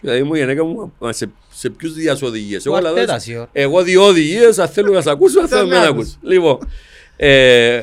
[0.01, 2.67] Δηλαδή μου η γυναίκα μου, μα σε, σε ποιους διάς οδηγίες.
[2.67, 3.49] Ο Εγώ, λαλώ, Αρτέτας, η ώρα.
[3.53, 6.17] εγώ δύο οδηγίες, αν θέλω να σε ακούσω, αν θέλω να να μην ακούσω.
[6.23, 6.35] ακούσω.
[6.35, 6.59] Λοιπόν,
[7.17, 7.81] ε,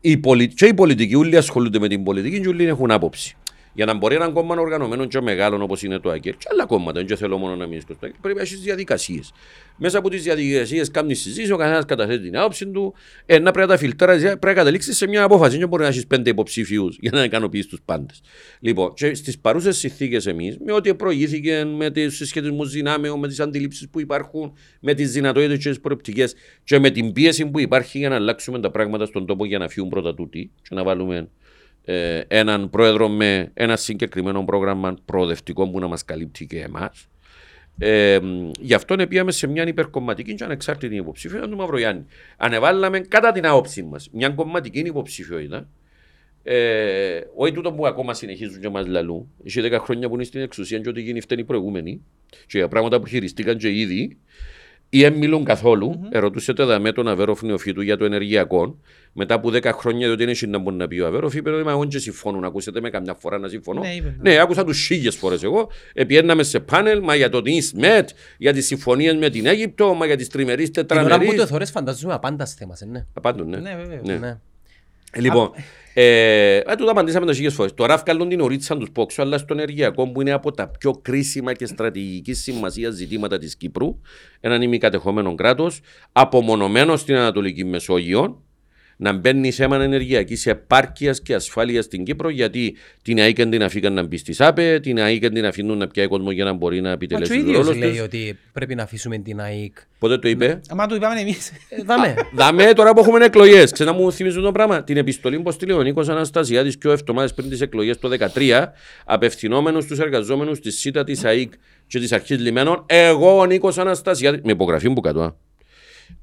[0.00, 0.48] οι πολι...
[0.48, 3.36] και οι πολιτικοί όλοι ασχολούνται με την πολιτική και όλοι έχουν άποψη.
[3.76, 7.04] Για να μπορεί ένα κόμμα οργανωμένο και μεγάλο όπως είναι το ΑΚΕΡ, και άλλα κόμματα,
[7.04, 9.32] δεν θέλω μόνο να μείνει στο ΑΚΕΡ, πρέπει να έχεις διαδικασίες.
[9.76, 12.94] Μέσα από τις διαδικασίες κάνεις συζήτηση, ο καθένας καταθέτει την άποψη του,
[13.26, 15.58] ε, να πρέπει να τα φιλτράρει, πρέπει να καταλήξεις σε μια απόφαση.
[15.58, 18.20] Δεν μπορεί να έχεις πέντε υποψήφιους για να ικανοποιήσει τους πάντες.
[18.60, 23.40] Λοιπόν, και στις παρούσες συνθήκες εμείς, με ό,τι προηγήθηκε, με του συσχετισμούς δυνάμεων, με τις
[23.40, 26.24] αντιλήψεις που υπάρχουν, με τις δυνατότητες και τις προεπτικέ
[26.64, 29.68] και με την πίεση που υπάρχει για να αλλάξουμε τα πράγματα στον τόπο για να
[29.68, 31.28] φύγουν πρώτα τούτοι και να βάλουμε
[31.88, 37.08] ε, έναν πρόεδρο με ένα συγκεκριμένο πρόγραμμα προοδευτικό που να μας καλύπτει και εμάς.
[37.78, 42.04] Ε, μ, γι' αυτό πήγαμε σε μια υπερκομματική και ανεξάρτητη υποψήφια του Μαυρογιάννη.
[42.36, 45.68] Ανεβάλαμε κατά την άποψή μας μια κομματική υποψηφιότητα.
[46.42, 49.28] Ε, όχι τούτο που ακόμα συνεχίζουν και μας λαλούν.
[49.44, 52.04] Έχει 10 χρόνια που είναι στην εξουσία και ό,τι γίνει φταίνει οι προηγούμενοι.
[52.30, 54.18] Και για πράγματα που χειριστήκαν και ήδη.
[54.88, 55.92] Ή δεν μιλούν καθόλου.
[55.92, 56.08] Mm-hmm.
[56.10, 58.78] Ερωτούσε το δαμέ τον Αβέροφ νεοφύτου για το ενεργειακό.
[59.12, 61.68] Μετά από 10 χρόνια, διότι δεν έχει να μπορεί να πει ο Αβέροφ, είπε ότι
[61.68, 62.44] εγώ δεν συμφωνούν.
[62.44, 63.80] Ακούσατε με καμιά φορά να συμφωνώ.
[63.80, 64.16] Ναι, είπε.
[64.20, 65.68] ναι άκουσα τους χίλιες φορές εγώ.
[65.92, 68.08] Επιέναμε σε πάνελ, μα για το ΙΣΜΕΤ,
[68.38, 71.40] για τις συμφωνίες με την Αίγυπτο, μα για τις τριμερείς Την ώρα που τετραμερείς.
[71.40, 73.04] το θωρείς φαντάζομαι απάντας θέμα, ε, ναι.
[73.12, 73.56] Απάντουν, ναι.
[73.56, 74.00] Ναι, βέβαια.
[74.04, 74.16] Ναι.
[74.16, 74.38] Ναι.
[75.16, 75.50] Λοιπόν,
[75.98, 77.74] ε, ε, τούτα απαντήσαμε τα χίλιες φορές.
[77.74, 81.52] Τώρα βγάλουν την ορίτσα τους πόξου, αλλά στο ενεργειακό που είναι από τα πιο κρίσιμα
[81.52, 84.00] και στρατηγική σημασία ζητήματα της Κύπρου,
[84.40, 85.80] έναν ημικατεχόμενο κράτος,
[86.12, 88.42] απομονωμένο στην Ανατολική Μεσόγειο,
[88.96, 93.92] να μπαίνει θέμα ενεργειακής επάρκειας και ασφάλειας στην Κύπρο, γιατί την ΑΕΚ δεν την αφήκαν
[93.92, 96.80] να μπει στη ΣΑΠΕ, την ΑΕΚ δεν την αφήνουν να πιάει κόσμο για να μπορεί
[96.80, 98.00] να Μα και επιτελέσει ο τον ίδιος ρόλος λέει τη.
[98.00, 99.72] ότι πρέπει να αφήσουμε την ΑΕΚ.
[99.98, 101.50] Πότε το είπε; Άμα το είπαμε εμείς.
[101.68, 102.14] Ε, Δάμε.
[102.34, 103.72] Δαμέ τώρα που έχουμε εκλογές.
[103.72, 107.34] Ξανά μου θυμίζουν το πράγμα; Την επιστολή που στείλε ο Νίκος Αναστασιάδης και ο εβδομάδες
[107.34, 108.72] πριν τις εκλογές το 2013,
[109.04, 111.52] απευθυνόμενος στους εργαζόμενους της ΣΥΤΑ, της ΑΕΚ
[111.86, 112.84] και της Αρχής Λιμένων.
[112.86, 114.40] Εγώ ο Νίκος Αναστασιάδης.
[114.44, 115.20] Με υπογραφή μου κάτω.
[115.20, 115.34] α.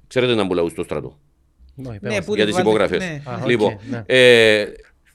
[0.07, 1.19] Ξέρετε να μπουλαού στο στρατό.
[1.76, 2.99] Ναι, Ναι, που για το τι βάλε- υπογραφές.
[2.99, 3.21] ναι.
[3.26, 4.03] Α, οκ, Λοιπόν, ναι.
[4.05, 4.65] ε,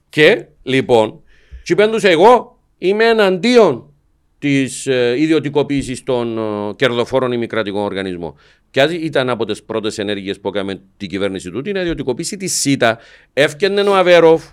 [0.08, 1.22] και λοιπόν,
[1.62, 3.92] και είπαν τους εγώ είμαι εναντίον
[4.38, 8.34] της ε, ιδιωτικοποίησης των ε, κερδοφόρων ημικρατικών οργανισμών.
[8.70, 12.46] Και αν ήταν από τις πρώτες ενέργειες που έκαμε την κυβέρνηση του, την ιδιωτικοποίηση της
[12.46, 12.98] CYTA.
[13.32, 14.44] Έφτιανε ο Αβέροφ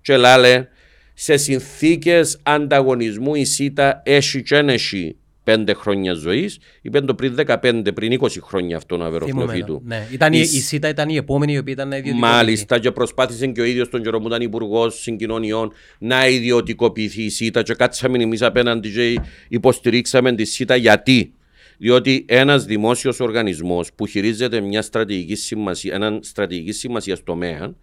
[0.00, 0.66] και λάλε
[1.14, 6.58] σε συνθήκες ανταγωνισμού η ΣΥΤΑ έχει και δεν έχει πέντε χρόνια ζωής.
[6.82, 9.72] Είπαν το πριν 15, πριν 20 χρόνια αυτόν ο Αβέροφ Θυμούμαι νεοφύτου.
[9.72, 9.82] το.
[9.84, 12.34] Ναι, ήταν η, Η η Σ- ΣΥΤΑ ήταν η επόμενη η οποία ήταν να ιδιωτικοποιηθεί.
[12.36, 17.28] Μάλιστα και προσπάθησε και ο ίδιος τον καιρό που ήταν υπουργός συγκοινωνιών να ιδιωτικοποιηθεί η
[17.30, 21.32] ΣΥΤΑ και κάτσαμε εμείς απέναντι και υποστηρίξαμε τη ΣΥΤΑ γιατί;
[21.78, 27.74] Διότι ένας δημόσιος οργανισμός που χειρίζεται μια στρατηγική σημασία, έναν στρατηγική σημασία τομέα,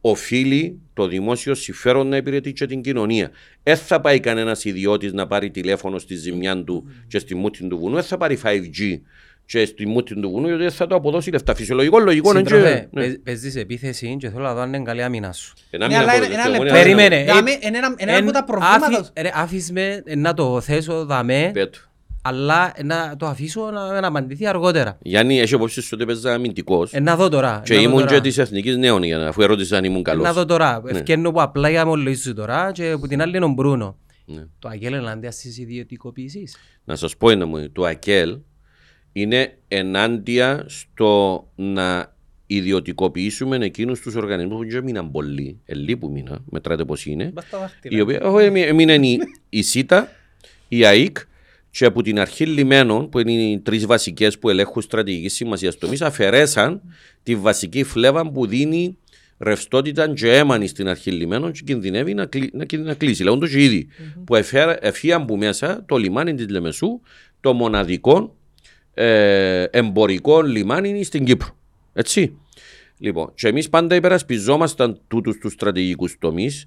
[0.00, 3.30] οφείλει το δημόσιο συμφέρον να υπηρετεί και την κοινωνία.
[3.62, 7.78] Δεν θα πάει κανένας ιδιώτης να πάρει τηλέφωνο στη ζημιά του και στη μούτη του
[7.78, 9.00] βουνού, δεν θα πάρει 5G
[9.46, 11.54] και στη μούτη του βουνού, γιατί δεν θα το αποδώσει λεφτά.
[11.54, 12.38] Φυσιολογικό, λογικό είναι.
[12.38, 13.06] Σύντροφε, και- ναι.
[13.06, 15.54] παί- παίζεις επίθεση και θέλω να δω αν είναι καλή άμυνα σου.
[15.70, 16.78] Ένα Ναι, μήνα αλλά μπορεί, ένα- το ένα μόνο λεπτό.
[16.78, 17.24] είναι- Περίμενε.
[17.32, 18.86] Δάμε, Ε, είναι ένα- ένα από Εν- τα προβλήματα.
[18.86, 21.78] άφη- ρε, Άφης με να το θέσω δαμέ, Πέτω.
[22.28, 24.98] Αλλά να το αφήσω να, να απαντηθεί αργότερα.
[25.02, 27.62] Γιάννη, έχει υπόψη σου ότι παίζα αμυντικός Ε, να δω τώρα.
[27.64, 28.14] και να δω ήμουν τώρα.
[28.14, 30.24] και της Εθνικής Νέων, για να- αφού ερώτησα αν ήμουν Ε, καλός.
[30.24, 30.80] Να δω τώρα.
[30.84, 30.90] Ναι.
[30.90, 33.98] Ευκαινώ που απλά για μολύσου τώρα και από την άλλη είναι ο Μπρούνο.
[34.24, 34.44] Ναι.
[34.58, 36.56] Το αγγέλ ενάντια στις ιδιωτικοποιήσεις.
[36.84, 38.38] Να σας πω ένα μου, το ΑΚΕΛ
[39.12, 42.14] είναι ενάντια στο να
[42.46, 47.48] ιδιωτικοποιήσουμε εκείνους τους οργανισμούς που δεν μείναν πολλοί, ελί που μήνα, μετράτε πως είναι, Μπας
[47.48, 47.96] τα δάχτυλα.
[47.98, 49.18] η οποία όχι, εμεί- έμειναν η,
[49.48, 50.08] η ΣΥΤΑ,
[50.68, 51.16] η ΑΕΚ
[51.76, 56.02] και από την αρχή λιμένων, που είναι οι τρεις βασικές που ελέγχουν στρατηγική σημασία τομείς,
[56.02, 56.80] αφαιρέσαν
[57.22, 58.98] τη βασική φλέβα που δίνει
[59.38, 63.22] ρευστότητα και έμανη στην αρχή λιμένων και κινδυνεύει να, κλει, να, κιν- να κλείσει.
[63.22, 63.88] Λέγουν το και ήδη,
[64.24, 67.00] που εφέρα- εφίαν που μέσα το λιμάνι της Λεμεσού,
[67.40, 68.36] το μοναδικό
[68.94, 71.56] ε, εμπορικό λιμάνι στην Κύπρο.
[71.92, 72.38] Έτσι.
[72.98, 76.66] Λοιπόν, και εμείς πάντα υπερασπιζόμασταν τούτους τους στρατηγικούς τομείς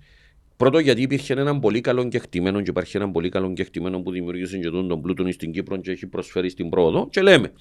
[0.59, 4.57] Πρώτο, γιατί υπήρχε ένα πολύ καλό κεκτημένο και υπάρχει ένα πολύ καλό κεκτημένο που δημιουργήσε
[4.57, 7.09] και τον, τον πλούτον στην Κύπρο και έχει προσφέρει στην πρόοδο.
[7.09, 7.51] Και λέμε,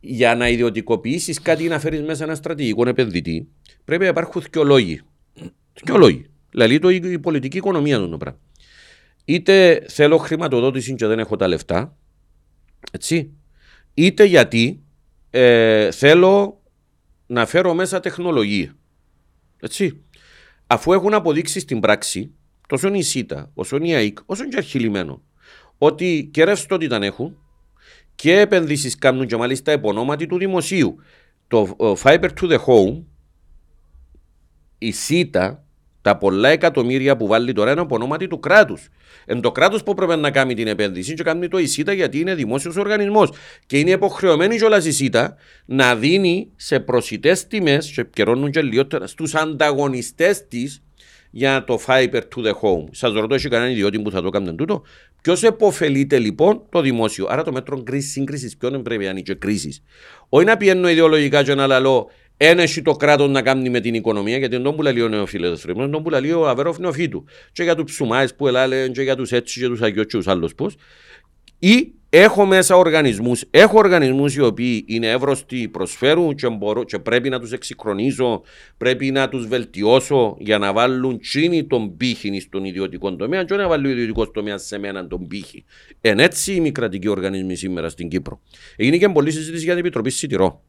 [0.00, 3.48] για να ιδιωτικοποιήσεις κάτι ή να φέρεις μέσα ένα στρατηγικό επενδυτή,
[3.84, 5.00] πρέπει να υπάρχουν δύο λόγοι.
[5.84, 6.30] Δύο λόγοι.
[6.50, 8.40] Δηλαδή το, η πολιτική οικονομία του το πράγμα.
[9.24, 11.96] Είτε θέλω χρηματοδότηση και δεν έχω τα λεφτά,
[12.92, 13.32] έτσι,
[13.94, 14.82] είτε γιατί
[15.30, 16.62] ε, θέλω
[17.26, 18.76] να φέρω μέσα τεχνολογία.
[19.60, 20.00] Έτσι.
[20.66, 22.34] Αφού έχουν αποδείξει στην πράξη,
[22.68, 25.22] τόσο η ΣΥΤΑ, όσο η ΑΕΚ, όσο και αρχιλημένο,
[25.78, 27.38] ότι και ρευστότητα έχουν
[28.14, 30.96] και επενδύσεις κάνουν και μάλιστα επωνόματι του δημοσίου.
[31.48, 33.02] Το ε, Fiber to the Home,
[34.78, 35.65] η ΣΥΤΑ,
[36.06, 38.88] τα πολλά εκατομμύρια που βάλει τώρα είναι από ονόματι του κράτους.
[39.24, 42.20] Εν το κράτος που πρέπει να κάνει την επένδυση και κάνει το η ΣΥΤΑ γιατί
[42.20, 43.30] είναι δημόσιος οργανισμός.
[43.66, 49.06] Και είναι υποχρεωμένη κιόλας η ΣΥΤΑ να δίνει σε προσιτές τιμές, και επικαιρώνουν και λιγότερα,
[49.06, 50.82] στους ανταγωνιστές της
[51.30, 52.84] για το fiber to the home.
[52.90, 54.82] Σας ρωτώ, έχει κανέναν ιδιότητα που θα το κάνει τούτο;
[55.22, 59.82] Ποιος επωφελείται λοιπόν το δημόσιο; Άρα το μέτρο σύγκρισης ποιον πρέπει να είναι και κρίση.
[60.28, 63.94] Όχι να πιένω ιδεολογικά και να λαλώ ένα έχει το κράτος να κάνει με την
[63.94, 67.24] οικονομία, γιατί δεν πουλαλεί ο νεοφίλετο φρύμνο, τον πουλαλεί ο αβέροφ νεοφύτου.
[67.52, 70.76] Και για τους ψουμάες που ελάλε, και για τους έτσις, και τους αγιώτσου, άλλου πώς.
[71.58, 77.28] Ή έχω μέσα οργανισμούς, έχω οργανισμούς οι οποίοι είναι εύρωστοι, προσφέρουν και, μπορώ, και πρέπει
[77.28, 78.42] να τους εξυγχρονίσω,
[78.76, 83.68] πρέπει να τους βελτιώσω για να βάλουν τσίνη τον πύχη στον ιδιωτικό τομέα, και να
[83.68, 85.64] βάλουν ο ιδιωτικός τομέας σε μένα τον πύχη.
[86.00, 88.40] Εν έτσι οι μη κρατικοί οργανισμοί σήμερα στην Κύπρο.
[88.76, 90.62] Έγινε και πολλή συζήτηση για την Επιτροπή Σιτηρό.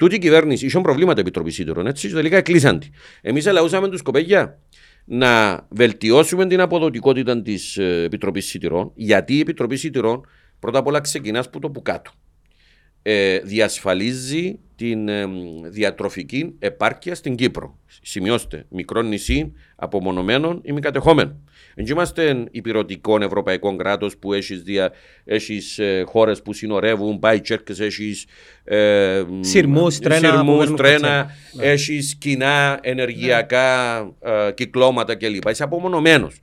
[0.00, 2.88] Τούτη η κυβέρνηση είχε προβλήματα επιτροπή σύντορων, έτσι, και τελικά κλείσαν τη.
[3.20, 4.58] Εμείς ελαούσαμε τους κοπέγια
[5.04, 10.26] να βελτιώσουμε την αποδοτικότητα της Επιτροπής Σιτηρών, γιατί η Επιτροπή Σιτηρών
[10.58, 12.10] πρώτα απ' όλα ξεκινάς από το που κάτω.
[13.02, 15.26] Ε, διασφαλίζει την ε,
[15.62, 17.78] διατροφική επάρκεια στην Κύπρο.
[18.02, 21.44] Σημειώστε, μικρό νησί απομονωμένων ή μη κατεχόμενων.
[21.74, 24.92] Δεν είμαστε υπηρετικό ευρωπαϊκό κράτος που έχεις δια...
[25.24, 28.26] έχεις, ε, χώρες που συνορεύουν, πάει τσέρκε, έχεις.
[28.64, 35.48] Ε, Σειρμούς, τρένα, που σειρμούς, παίρνουν τρένα έχεις κοινά ενεργειακά ε, κυκλώματα κλπ.
[35.48, 36.40] Είσαι απομονωμένος.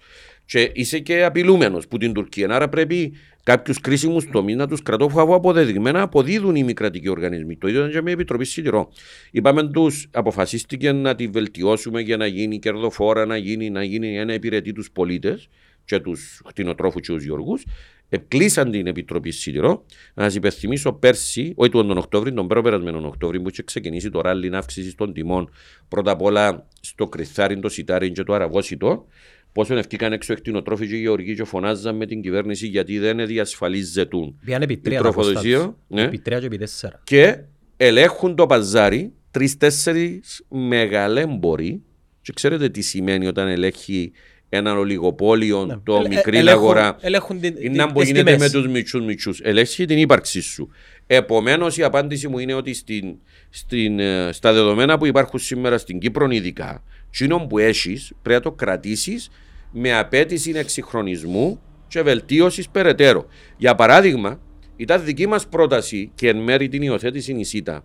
[0.48, 2.50] Και είσαι και απειλούμενος που την Τουρκία.
[2.50, 7.58] Άρα πρέπει κάποιους κρίσιμους τομείς να τους κρατώ αφού αποδεδειγμένα αποδίδουν οι μη κρατικοί οργανισμοί.
[7.58, 8.90] Το ίδιο ήταν και με Επιτροπή Σιδηρό.
[9.32, 14.34] Είπαμε τους, αποφασίστηκε να τη βελτιώσουμε για να γίνει κερδοφόρα, να γίνει, να γίνει ένα
[14.34, 15.50] υπηρετή τους πολίτες
[15.86, 17.66] και τους κτηνοτρόφους και τους γεωργούς.
[18.10, 19.86] Εκλείσαν την Επιτροπή Σιδηρό.
[20.14, 24.56] Να σας υπενθυμίσω πέρσι, όχι τον Οκτώβριο, τον περασμένο Οκτώβριο, που είχε ξεκινήσει το ράλι
[24.56, 25.50] αύξηση των τιμών
[25.88, 29.06] πρώτα απ' όλα στο κρυθάρι, το σιτάρι και το αραβόσιτο.
[29.52, 34.40] Πόσο ευκήκαν έξω εκτινοτρόφοι και οι γεωργοί και φωνάζαν με την κυβέρνηση γιατί δεν διασφαλίζετουν
[34.46, 35.76] Πιάνε επί η τρία τα τροφοδοσία κόστα τους.
[35.88, 37.02] ναι, Επί τρία και επί τέσσερα.
[37.04, 37.38] και
[37.78, 41.82] ελέγχουν το παζάρι τρει-τέσσερι μεγαλέμποροι.
[42.22, 44.12] Και ξέρετε τι σημαίνει όταν ελέγχει
[44.50, 45.78] ένα ολιγοπόλιο Ναι.
[45.84, 46.98] το Ε, μικρή ελέγχουν- αγορά.
[47.02, 48.54] Ελέγχουν την- Είναι να τις που γίνεται τιμές.
[48.54, 49.32] με τους μισού μισού.
[49.42, 50.70] Ελέγχει την ύπαρξή σου.
[51.08, 53.18] Επομένως, η απάντηση μου είναι ότι στην,
[53.50, 58.52] στην, ε, στα δεδομένα που υπάρχουν σήμερα στην Κύπρο, ειδικά, τσίνον που έχεις, πρέπει να
[58.52, 59.30] το κρατήσεις
[59.72, 63.26] με απέτηση εξυγχρονισμού και βελτίωσης περαιτέρω.
[63.58, 64.40] Για παράδειγμα,
[64.76, 67.84] ήταν δική μας πρόταση και εν μέρη την υιοθέτηση η ΣΥΤΑ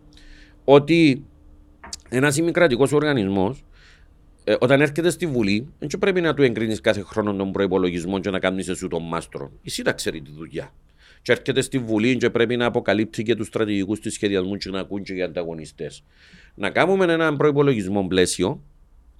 [0.64, 1.24] ότι
[2.08, 3.64] ένας ημικρατικός οργανισμός
[4.44, 8.18] ε, όταν έρχεται στη Βουλή, δεν και πρέπει να του εγκρίνεις κάθε χρόνο τον προπολογισμό
[8.18, 9.50] και να κάνεις εσύ τον μάστρο.
[9.62, 10.72] Η ΣΥΤΑ ξέρει τη δουλειά.
[11.22, 14.80] Και έρχεται στη Βουλή και πρέπει να αποκαλύπτει και τους στρατηγικούς της σχεδιασμού και να
[14.80, 16.04] ακούν και οι ανταγωνιστές.
[16.54, 18.62] Να κάνουμε έναν προπολογισμό πλαίσιο,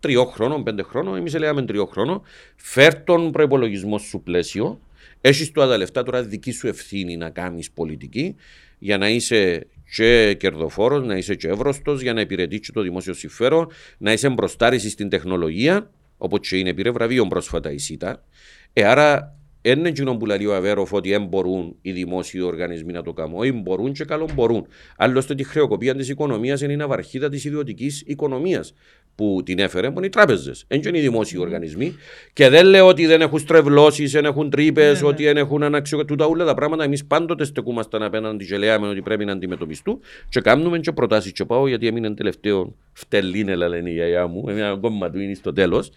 [0.01, 2.23] τριών χρόνων, πέντε χρόνων, εμείς λέγαμε τριών χρόνων,
[2.57, 4.81] φέρ τον προπολογισμό σου πλαίσιο,
[5.21, 8.35] έχεις τώρα τα λεφτά, τώρα δική σου ευθύνη να κάνεις πολιτική
[8.79, 13.71] για να είσαι και κερδοφόρος, να είσαι και εύρωστος, για να υπηρετήσει το δημόσιο συμφέρον,
[13.99, 18.25] να είσαι μπροστάρησης στην τεχνολογία, όπως και είναι πήρε βραβείο πρόσφατα η ΣΥΤΑ.
[18.73, 23.03] Ε, άρα, είναι εκείνο που λέει ο Αβέροφ ότι δεν μπορούν οι δημόσιοι οργανισμοί να
[23.03, 23.39] το κάνουν.
[23.39, 24.67] Όχι, μπορούν και καλό μπορούν.
[24.97, 28.75] Άλλωστε, τη χρεοκοπία της οικονομίας είναι η ναυαρχίδα της ιδιωτικής οικονομίας
[29.15, 30.65] που την έφερε, που είναι οι τράπεζες.
[30.69, 31.95] Δεν είναι οι δημόσιοι οργανισμοί.
[32.33, 36.05] Και δεν λέω ότι δεν έχουν στρεβλώσεις, δεν έχουν τρύπες, ότι δεν έχουν αναξιο...
[36.05, 40.01] Τούτα όλα τα πράγματα εμείς πάντοτε στεκούμασταν απέναντι και λέμε ότι πρέπει να αντιμετωπιστούν.
[40.29, 41.33] Και κάνουμε και προτάσεις.
[41.33, 45.53] Και πάω γιατί έμεινε τελευταίο φτελίνελα, λένε η γιαγιά μου, ένα κόμμα του είναι στο
[45.53, 45.91] τέλος.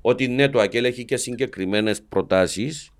[0.00, 2.90] Ότι ναι, το ΑΚΕΛ έχει και συγκεκριμένες προτάσεις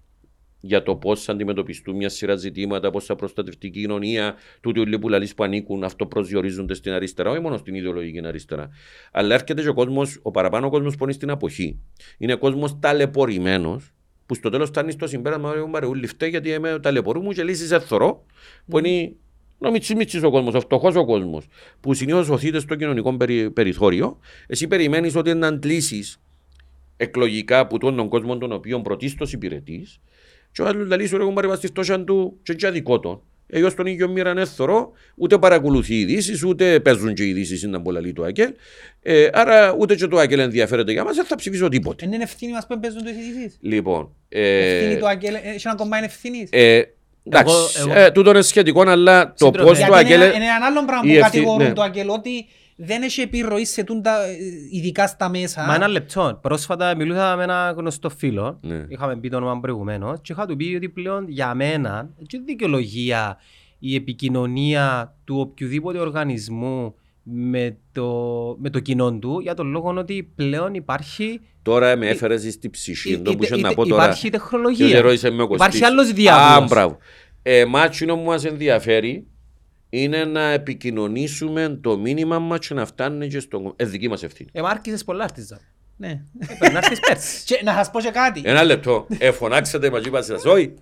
[0.67, 4.99] για το πώς θα αντιμετωπιστούν μια σειρά ζητήματα, πώς θα προστατευτεί η κοινωνία, τούτοι όλοι
[4.99, 8.69] που λαλείς που ανήκουν, αυτό προσδιορίζονται στην αριστερά, όχι μόνο στην ιδεολογική αριστερά.
[9.13, 11.79] Αλλά έρχεται και ο κόσμος, ο παραπάνω κόσμος που είναι στην αποχή.
[12.19, 13.91] Είναι κόσμος ταλαιπωρημένος,
[14.27, 17.75] που στο τέλος φτάνει στο συμπέρασμα ότι μου ούλοι φταίει γιατί είμαι ταλαιπωρούμου και λύσει
[17.75, 18.25] εθωρό,
[18.67, 19.13] που είναι
[19.59, 21.47] να μιτσί μιτσί ο κόσμος, ο φτωχός ο κόσμος,
[21.81, 24.19] που συνήθως οθείται στο κοινωνικό περι, περιθώριο.
[24.47, 26.05] Εσύ περιμένεις ότι να αντλήσει
[26.97, 30.01] εκλογικά που τον κόσμο τον οποίο πρωτίστως υπηρετείς
[30.57, 33.21] και ο άλλος λαλείς σου ρε κουμπάρε πας στη φτώχεια του και για δικό τον.
[33.49, 38.01] Εγώ στον ίδιο μοίρα είναι θωρώ, ούτε παρακολουθεί ειδήσεις, ούτε παίζουν και ειδήσεις, είναι πολλά
[38.01, 38.51] λέει το ΑΚΕΛ.
[39.03, 42.05] Ε, άρα ούτε και το ΑΚΕΛ ενδιαφέρεται για μας, δεν θα ψηφίσω τίποτε.
[42.05, 43.59] Είναι ευθύνη μας που παίζουν το ειδήσεις.
[43.61, 46.49] Λοιπόν, ε, Ευθύνη του Αγγέλ, έχει ένα κομμάτι ευθύνης.
[46.53, 46.83] ε,
[47.25, 49.69] εντάξει, Εγώ- ε, τούτο είναι σχετικό, αλλά το Συντροφέ.
[49.69, 50.35] πώς το Γιατί είναι, ΑΚΕΛ...
[50.37, 51.73] είναι ένα άλλο πράγμα η που ευθύ- κατηγορούν ναι.
[51.73, 52.47] το Αγγέλ ότι
[52.77, 54.37] δεν έχει επιρροή σε τούντα, ε,
[54.71, 55.65] ειδικά στα μέσα.
[55.67, 56.39] Μα ένα λεπτό.
[56.43, 58.59] Πρόσφατα μιλούσα με ένα γνωστό φίλο.
[58.63, 58.85] Ναι.
[58.89, 60.19] Είχαμε πει το όνομα προηγουμένως.
[60.23, 63.37] Και είχα του πει ότι πλέον για μένα, και δικαιολογία
[63.79, 68.07] η επικοινωνία του οποιοδήποτε οργανισμού με το,
[68.61, 73.13] με το κοινό του για τον λόγο ότι πλέον υπάρχει, Τώρα με έφερες στην ψυχή,
[73.13, 74.03] η- το η- που είχε η- να πω τώρα.
[74.05, 75.01] υπάρχει Και τεχνολογία.
[75.01, 75.67] ρώτησε με ο Κωστής.
[75.67, 76.71] Υπάρχει άλλος Α, διάβολος.
[76.71, 76.99] μπράβο.
[77.43, 79.27] Ε, μάτσινο που μας ενδιαφέρει
[80.03, 84.49] είναι να επικοινωνήσουμε το μήνυμα μας και να φτάνει και στον Ε, δική μας ευθύνη.
[84.53, 85.29] Ε, μάρκησε πολλά.
[85.97, 86.21] Ναι.
[86.61, 86.71] Ε,
[87.65, 88.43] να σας πω και κάτι.
[88.45, 89.07] Ένα λεπτό.
[89.19, 90.75] Εφωνάξατε μαζί μας, όχι.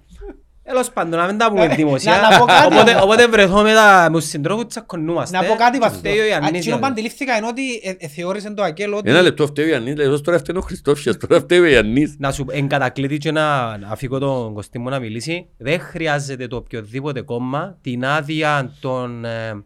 [0.65, 2.13] Τέλος πάντων, να μην τα πούμε Ε, δημοσία.
[2.21, 3.03] να- να πω κάτι Οπότε- όμως.
[3.05, 5.37] Οπότε βρεθώ με τα- με τους συντρόφους τσακωνούμαστε.
[5.39, 5.99] Να πω κάτι από αυτό.
[5.99, 9.11] Φταίει ο Ιαννής Εκείνο που για- αντιλήφθηκα είναι ότι ε, ε, θεώρησε το Αγγέλ ότι
[9.11, 12.15] Ένα λεπτό φταίει ο Ιαννής, λέει, τώρα φταίει ο Χριστόφιας, τώρα φταίει ο Ιαννής.
[12.19, 15.47] Να σου εν κατακλείδη και να να αφήκω τον Κωστή μου να μιλήσει.
[15.57, 19.63] Δεν χρειάζεται το οποιοδήποτε κόμμα την άδεια των ε,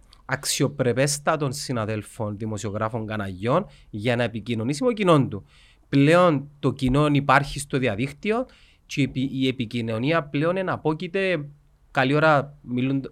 [0.59, 5.45] αξιοπρεπέστατων συναδέλφων δημοσιογράφων καναγιών για να επικοινωνήσει με το κοινό του.
[5.89, 8.47] Πλέον το κοινό υπάρχει στο διαδίκτυο
[8.89, 11.49] και η επι- η επικοινωνία πλέον εναπόκειται
[11.91, 13.03] καλή ώρα μιλούν,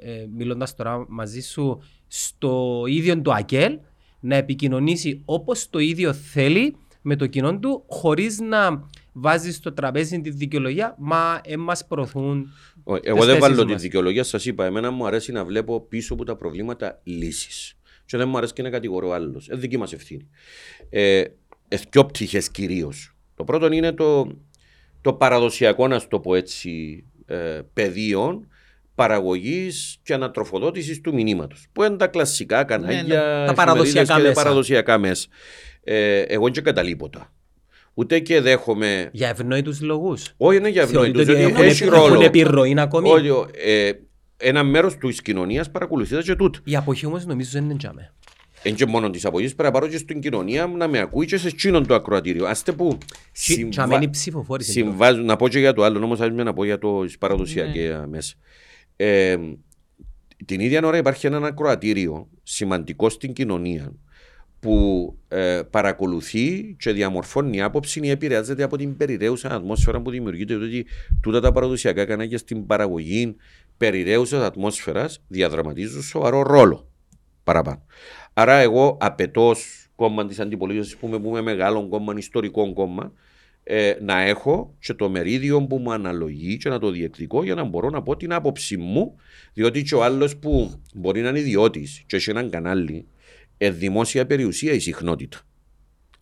[0.00, 3.78] ε, μιλώντας τώρα μαζί σου στο ίδιο το ΑΚΕΛ
[4.20, 10.20] να επικοινωνήσει όπως το ίδιο θέλει με το κοινό του χωρίς να βάζει στο τραπέζι
[10.20, 12.48] τη δικαιολογία μα ε, μας προωθούν
[12.84, 13.82] Όχι, Τις Εγώ δεν θέσεις βάλω τη μας.
[13.82, 14.64] δικαιολογία, σας είπα.
[14.64, 17.74] Εμένα μου αρέσει να βλέπω πίσω από τα προβλήματα λύσεις.
[18.04, 19.46] Και δεν μου αρέσει και να κατηγορώ άλλους.
[19.46, 20.28] Είναι δική μας ευθύνη.
[20.90, 21.24] Ε,
[21.68, 23.16] ε, δυο πτυχές κυρίως.
[23.34, 24.26] Το πρώτο είναι το,
[25.02, 28.46] το παραδοσιακό, να σου το πω έτσι, ε, πεδίο
[28.94, 31.66] παραγωγής και ανατροφοδότησης του μηνύματος.
[31.72, 34.32] Που είναι τα κλασικά κανάλια, Ναι, τα εφημερίδες παραδοσιακά και τα μέσα.
[34.42, 35.26] παραδοσιακά μέσα.
[35.84, 37.32] Ε, εγώ δεν καταλείπω τα.
[37.94, 39.08] Ούτε και δέχομαι.
[39.12, 40.32] για ευνόητους λόγους.
[40.36, 42.22] Όχι, είναι για Θεωρείτε ευνόητους, ότι διότι έχουν, έχει έχουν ρόλο.
[42.22, 43.90] επιρροή ακόμη; Όχι, ο- ε,
[44.36, 46.58] ένα μέρος της κοινωνίας παρακολουθείται και τούτο.
[46.64, 48.12] Η αποχή όμως νομίζω δεν είναι τζάμε.
[48.62, 51.26] Δεν και μόνο της απογή, πρέπει να πάρω και στην κοινωνία μου να με ακούει
[51.26, 52.46] και σε εκείνον το ακροατήριο.
[52.46, 52.98] Άστε που
[53.32, 53.96] Τζάμε συμβα...
[53.96, 54.64] είναι ψηφοφόρη.
[54.64, 58.06] συμβάζουν, να πω και για το άλλο, όμως ας να πω για το παραδοσιακά Ναι.
[58.06, 58.34] μέσα.
[58.96, 59.36] Ε,
[60.46, 63.92] την ίδια ώρα υπάρχει ένα ακροατήριο σημαντικό στην κοινωνία
[64.60, 70.56] που ε, παρακολουθεί και διαμορφώνει άποψη ή επηρεάζεται από την περιραίουσα ατμόσφαιρα που δημιουργείται.
[70.56, 70.86] Διότι
[71.20, 73.36] τούτα τα παραδοσιακά κανάλια στην παραγωγή
[73.76, 76.88] περιραίουσας ατμόσφαιρας διαδραματίζουν σοβαρό ρόλο
[77.44, 77.82] παραπάνω.
[78.34, 83.12] Άρα, εγώ απαιτώς ως κόμμα της αντιπολίτευσης, που είμαι, που είμαι μεγάλο κόμμα, ιστορικό κόμμα,
[83.64, 87.64] ε, να έχω και το μερίδιο που μου αναλογεί και να το διεκδικώ για να
[87.64, 89.16] μπορώ να πω την άποψη μου,
[89.52, 93.06] διότι και ο άλλος που μπορεί να είναι ιδιώτης και έχει έναν κανάλι,
[93.56, 95.40] ε, δημόσια περιουσία η συχνότητα.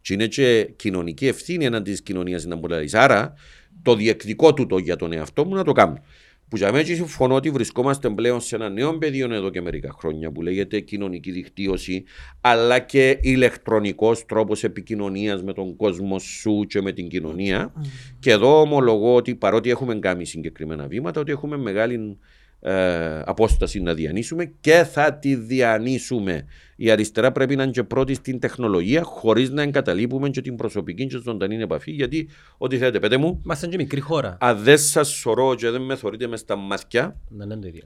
[0.01, 3.35] Και είναι και κοινωνική ευθύνη εναντί της κοινωνίας να μπορεί Άρα,
[3.83, 6.03] το διεκδικό τούτο για τον εαυτό μου να το κάνω.
[6.51, 9.95] Που για μένα και συμφωνώ ότι βρισκόμαστε πλέον σε ένα νέο πεδίο εδώ και μερικά
[9.99, 12.05] χρόνια που λέγεται κοινωνική δικτύωση,
[12.41, 17.73] αλλά και ηλεκτρονικός τρόπος επικοινωνίας με τον κόσμο σου και με την κοινωνία.
[18.19, 22.19] Και εδώ ομολογώ ότι παρότι έχουμε κάνει συγκεκριμένα βήματα, ότι έχουμε μεγάλη
[22.61, 26.45] ε, απόσταση να διανύσουμε και θα τη διανύσουμε.
[26.77, 31.07] Η αριστερά πρέπει να είναι και πρώτη στην τεχνολογία, χωρίς να εγκαταλείπουμε και την προσωπική
[31.07, 31.91] και ζωντανή επαφή.
[31.91, 34.37] Γιατί, ό,τι θέλετε, πέτε μου, Είμαστε και μικρή χώρα.
[34.41, 37.83] αν δεν σας σωρώ και δεν με θωρείτε μες στα μάτια, Να είναι το ίδιο.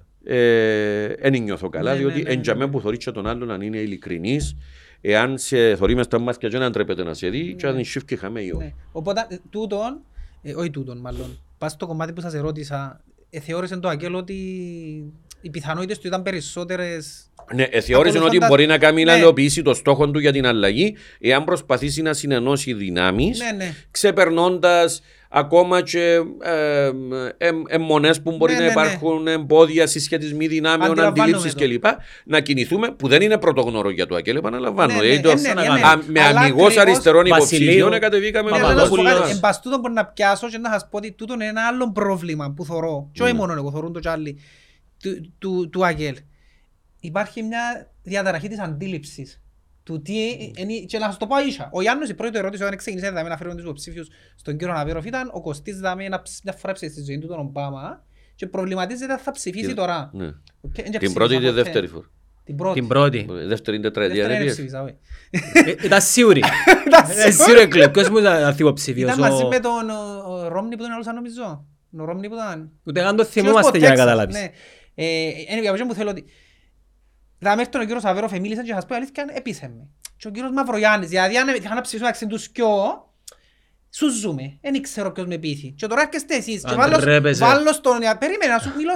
[1.30, 2.70] δεν νιώθω καλά, Ναι, διότι ναι, ναι, εν τζαμέ ναι.
[2.70, 4.56] που θωρείς και τον άλλον αν είναι ειλικρινής,
[5.00, 8.04] εάν σε θωρεί μες στα μάτια και δεν ντρέπεται να σε δει, και αν σιούφ
[8.04, 8.64] και χαμέ ή όχι.
[8.64, 8.72] Ναι.
[8.92, 10.00] Οπότε ε, τούτον,
[10.42, 14.34] ε, όχι τούτον μάλλον, πας στο κομμάτι που σας ερώτησα, ε, θεώρησε το Αγγέλ ότι
[15.40, 19.18] οι πιθανότητες του ήταν περισσότερες Ναι, ε, θεώρησε ότι Ακολουθώντας- μπορεί να κάνει να Ναι.
[19.18, 23.74] υλοποιήσει το στόχο του για την αλλαγή, εάν προσπαθήσει να συνενώσει δυνάμεις, Ναι, ναι.
[23.90, 25.02] ξεπερνώντας
[25.36, 26.90] ακόμα και ε,
[27.38, 28.80] ε, αιμονέ που μπορεί Ναι, να ναι, ναι.
[28.80, 31.64] υπάρχουν, εμπόδια, συσχετισμοί δυνάμεων, Αντιλαμβάνομαι αντιλήψεις το.
[31.64, 31.84] κλπ.
[32.24, 34.92] Να κινηθούμε, που δεν είναι πρωτογνώρο για το ΑΚΕΛ, επαναλαμβάνω.
[34.92, 35.80] Ναι, Δηλαδή ναι, το- ε, ναι, ναι, ναι.
[35.86, 38.96] α, με Αλλά αμυγός ακριβώς αριστερών Βασιλείου, υποψηφίων κατεβήκαμε Ναι, με αλλά να σου πω
[38.96, 39.20] Παπαδόπουλος.
[39.20, 41.66] κάτι, εν πας τούτον μπορεί να πιάσω και να σας πω ότι τούτον είναι ένα
[41.66, 43.08] άλλο πρόβλημα που θωρώ.
[43.12, 43.38] Και όχι Ναι.
[43.38, 44.38] μόνο εγώ, θωρούν το κι άλλοι
[45.02, 46.16] του, του, του ΑΚΕΛ.
[47.00, 49.40] Υπάρχει μια διαταραχή της αντίληψης
[49.84, 50.14] του τι
[50.56, 51.68] είναι, και να σας το πω ίσα.
[51.72, 55.04] Ο Γιάννος η πρώτη ερώτηση όταν ξεκίνησε δηλαδή, να φέρουν τους υποψήφιους στον κύριον Αβέροφ
[55.06, 58.04] ήταν ο Κωστής δηλαδή, ένα, ψ- μια φορά ψήφισε στη ζωή του τον Ομπάμα
[58.34, 60.10] και προβληματίζεται αν θα ψηφίσει Και- τώρα.
[60.12, 60.26] Ναι.
[60.26, 60.32] Οκ,
[60.62, 61.62] εν και Την ψήφισα πρώτη ή τη ποτέ.
[61.62, 62.10] δεύτερη φορά;
[62.44, 62.78] Την πρώτη.
[62.78, 63.26] Την πρώτη.
[63.46, 64.72] Δεύτερη τετραετία Δεύτερη δεν είναι πήγες.
[64.72, 64.82] ψήφισα,
[65.62, 65.70] όχι.
[65.80, 66.40] Ε, Ήταν σίγουρη.
[67.26, 67.92] Ε, Σίγουρα εκλέπ.
[67.92, 69.08] Ποιος μου ήταν αθήποψηφιος.
[69.14, 71.66] Ήταν μαζί ο- με τον ο- ο Ρόμνη που τον έλωσα νομίζω.
[71.98, 72.70] Ο Ρόμνη που ήταν...
[72.84, 74.36] Ούτε καν το Ποιος θυμόμαστε από για να Τέξας, καταλάβεις.
[74.36, 74.50] ναι.
[74.94, 76.24] Ε, anyway, από εκεί που θέλω ότι...
[77.44, 79.88] Θα με έρθει ο κύριος Αβέροφ, μίλησαν και θα σας πω η αλήθεια, έπεισε με.
[80.16, 83.08] Και ο κύριος Μαυρογιάννης, δηλαδή αν είχα να ψηφίσω μεταξύ τους κοιό,
[83.90, 84.58] σου ζούμε.
[84.60, 85.70] Δεν ξέρω ποιος με πείθει.
[85.70, 87.44] Και τώρα έρχεστε εσείς και Αν βάλω, τρέπεσαι.
[87.44, 87.98] βάλω στον...
[88.18, 88.92] Περίμενε να σου μιλώ,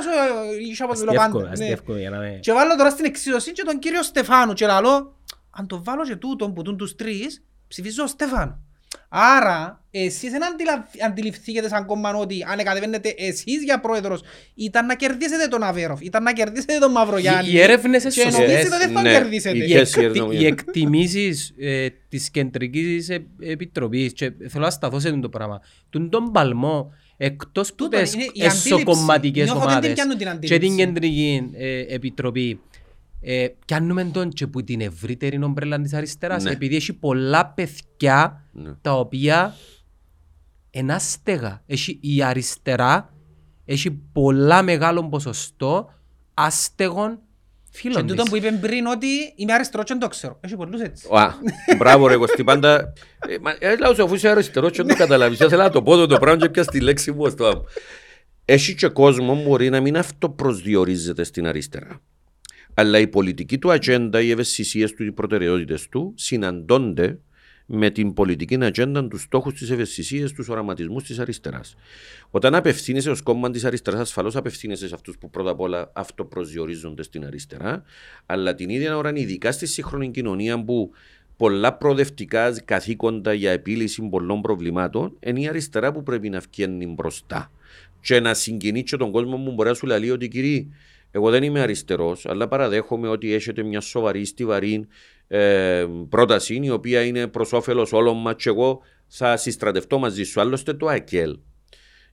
[0.61, 1.57] ίσως από μιλώ Αστεύκομαι, πάντα.
[1.57, 1.65] Ναι.
[1.65, 2.39] αστεύκομαι για να με...
[2.43, 5.17] Και βάλω τώρα στην εξίσωση και τον κύριο Στεφάνου και λαλώ,
[5.51, 8.68] αν το βάλω και τούτον που τούν τους τρεις, ψηφίζω Στεφάνου.
[9.11, 14.21] Άρα, εσείς δεν αντιλα- αντιληφθήκετε σαν κόμμα ότι αν κατεβαίνετε εσείς για πρόεδρος,
[14.55, 17.49] ήταν να κερδίσετε τον Αβέροφ, ήταν να κερδίσετε τον Μαυρογιάννη.
[17.51, 18.39] Οι- οι έρευνες είναι Και σωστές.
[18.39, 19.11] νομίζετε ότι δεν θα Ναι.
[19.13, 19.57] κερδίσετε.
[19.57, 24.71] Οι Οι, ποιες εκτι- οι οι εκτιμήσεις ε, της κεντρικής ε, επιτροπής και θέλω να
[24.71, 25.61] σταθώ σε αυτό το πράγμα.
[25.91, 28.69] Τον τον παλμό εκτός που Τούτον τις είναι η αντίληψη.
[28.75, 30.59] εσωκομματικές Νιώθω ότι δεν ομάδες πιάνουν την και αντίληψη.
[30.69, 32.61] την κεντρική ε, επιτροπή
[33.21, 36.51] ε, πιάνουμε τον και που την ευρύτερη ομπρέλα της αριστεράς Ναι.
[36.51, 38.73] επειδή έχει πολλά παιδιά Ναι.
[38.81, 39.55] τα οποία
[40.71, 41.63] είναι άστεγα.
[41.67, 43.13] Έχει, η αριστερά
[43.65, 45.93] έχει πολλά μεγάλο ποσοστό
[46.35, 47.19] άστεγων
[47.71, 48.31] Και φίλων τούτο της.
[48.31, 50.39] που είπε πριν ότι είμαι αριστερό και δεν το ξέρω.
[50.41, 51.09] Έχει πολλούς έτσι.
[51.17, 51.35] Α,
[51.77, 52.93] Μπράβο ρε Κωστή, πάντα...
[53.29, 55.41] Ε, μα, ε, Λάω σου αφού είσαι αριστερός και δεν το καταλάβεις.
[55.41, 57.29] Ήθελα να το πω το πράγμα και πια στη λέξη μου.
[57.31, 57.65] στο άμμο.
[58.45, 62.01] Έχει και κόσμο που μπορεί να μην αυτοπροσδιορίζεται στην αριστερά.
[62.79, 67.19] Αλλά η πολιτική του ατζέντα, οι ευαισθησίες του, οι προτεραιότητες του συναντώνται
[67.67, 71.77] με την πολιτική ατζέντα, τους στόχους, τι ευαισθησίε, τους οραματισμούς της αριστεράς.
[72.31, 77.03] Όταν απευθύνεσαι ως κόμμα της αριστεράς, ασφαλώς απευθύνεσαι σε αυτούς που πρώτα απ' όλα αυτοπροσδιορίζονται
[77.03, 77.83] στην αριστερά,
[78.27, 80.91] αλλά την ίδια ώρα, ειδικά στη σύγχρονη κοινωνία που
[81.37, 87.51] πολλά προοδευτικά καθήκοντα για επίλυση πολλών προβλημάτων, είναι η αριστερά που πρέπει να βγαίνει μπροστά.
[88.01, 90.67] Και να συγκινεί και τον κόσμο που μπορεί να σου λέει ότι κύριε,
[91.11, 94.87] εγώ δεν είμαι αριστερός, αλλά παραδέχομαι ότι έχετε μια σοβαρή, στιβαρή
[95.29, 100.41] ε, πρόταση, η οποία είναι προς όφελος όλων μας, και εγώ θα συστρατευτώ μαζί σου.
[100.41, 101.39] Άλλωστε το ΑΚΕΛ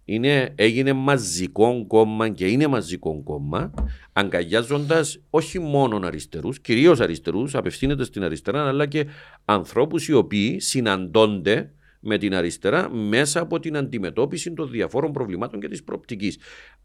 [0.06, 3.74] είναι, έγινε μαζικό κόμμα και είναι μαζικό κόμμα,
[4.14, 9.06] αγκαλιάζοντας όχι μόνο αριστερούς, κυρίως αριστερούς, απευθύνεται στην αριστερά, αλλά και
[9.46, 11.72] ανθρώπους οι οποίοι συναντώνται
[12.08, 16.38] με την αριστερά μέσα από την αντιμετώπιση των διαφόρων προβλημάτων και της προοπτικής.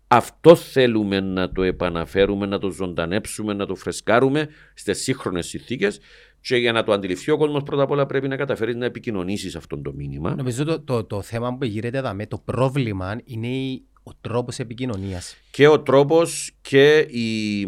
[0.09, 6.01] Αυτό θέλουμε να το επαναφέρουμε, να το ζωντανέψουμε, να το φρεσκάρουμε στις σύγχρονες συνθήκες.
[6.41, 9.57] Και για να το αντιληφθεί ο κόσμος, πρώτα απ' όλα πρέπει να καταφέρεις να επικοινωνήσεις
[9.57, 10.35] αυτό το μήνυμα.
[10.35, 14.59] Νομίζω το, το, το θέμα που γύρεται εδώ, με το πρόβλημα είναι η- ο τρόπος
[14.59, 15.37] επικοινωνίας.
[15.51, 17.61] και ο τρόπος και η,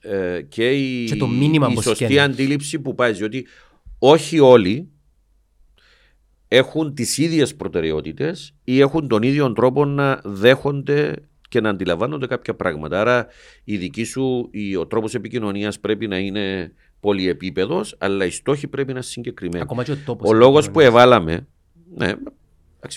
[0.00, 2.18] ε, και η, Και το μήνυμα η που σωστή σκένει.
[2.20, 3.12] αντίληψη που πάει.
[3.12, 3.46] Διότι
[3.98, 4.88] όχι όλοι
[6.48, 11.14] έχουν τις ίδιες προτεραιότητες ή έχουν τον ίδιο τρόπο να δέχονται
[11.48, 13.00] και να αντιλαμβάνονται κάποια πράγματα.
[13.00, 13.26] Άρα
[13.64, 18.86] η δική σου, η, ο τρόπος επικοινωνίας πρέπει να είναι πολυεπίπεδος, αλλά οι στόχοι πρέπει
[18.86, 19.62] να είναι συγκεκριμένοι.
[19.62, 21.04] Ακόμα και ο τόπος Ο λόγος που επικοινωνίας.
[21.04, 21.46] εβάλαμε,
[21.96, 22.24] ναι, εντάξει,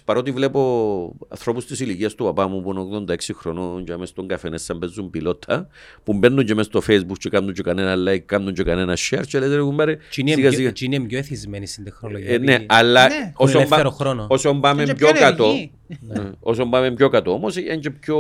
[0.06, 4.28] παρότι βλέπω ανθρώπους της ηλικίας του παπά μου που είναι 86 χρονών και μες στον
[4.28, 5.68] καφενέ σαν παίζουν πιλότα,
[6.04, 9.24] που μπαίνουν και μες στο facebook και κάνουν και κανένα like, κάνουν και κανένα share
[9.28, 10.72] και λέτε ρε κουμπάρε, Τι είναι σιγά πιο- σιγά.
[10.72, 12.34] τι είναι πιο εθισμένοι στην τεχνολογία.
[12.34, 13.14] Ε, ναι, επειδή αλλά Ναι.
[13.16, 14.26] έχουν όσο, ελεύθερο πα- χρόνο.
[14.30, 15.72] όσο πάμε Και πιο πιο κάτω, ενεργοί.
[16.00, 18.18] ναι, όσο πάμε πιο κάτω όμως είναι και πιο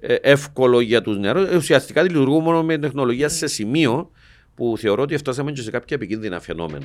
[0.00, 1.48] ε, εύκολο για τους νεαρούς.
[1.48, 4.10] Ε, Ουσιαστικά λειτουργούν μόνο με τεχνολογία σε σημείο
[4.54, 6.84] που θεωρώ ότι φτάσαμε και σε κάποια επικίνδυνα φαινόμενα.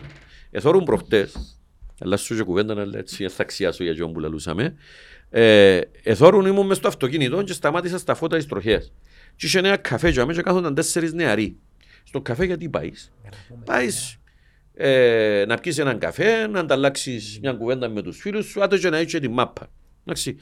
[0.51, 1.59] Εθώρουν προχτές,
[1.99, 4.75] αλλάς σου και κουβέντα, αλλά έτσι θα αξιάσω για τζιόν που λαλούσαμε.
[5.29, 8.91] Ε, εθώρουν ήμουν μες στο αυτοκίνητο και σταμάτησα στα φώτα της τροχέας.
[9.35, 11.57] Και είχε ένα καφέ και αμέσως κάθονταν τέσσερις νεαροί.
[12.03, 13.11] Στο καφέ γιατί πάεις;
[13.65, 14.19] Πάεις
[14.73, 18.89] ε, να πιεις έναν καφέ, να ανταλλάξεις μια κουβέντα με τους φίλους σου, άντε και
[18.89, 19.69] να έχεις και τη μάπα.
[20.05, 20.37] Εντάξει.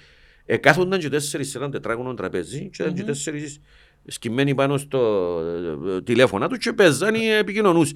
[0.46, 3.60] Ε, κάθονταν και τέσσερις σε έναν τετράγωνο τραπέζι και ήταν και τέσσερις
[4.06, 5.40] σκυμμένοι πάνω στο
[5.88, 7.94] ε, τηλέφωνα τους και παίζαν ή επικοινωνούς.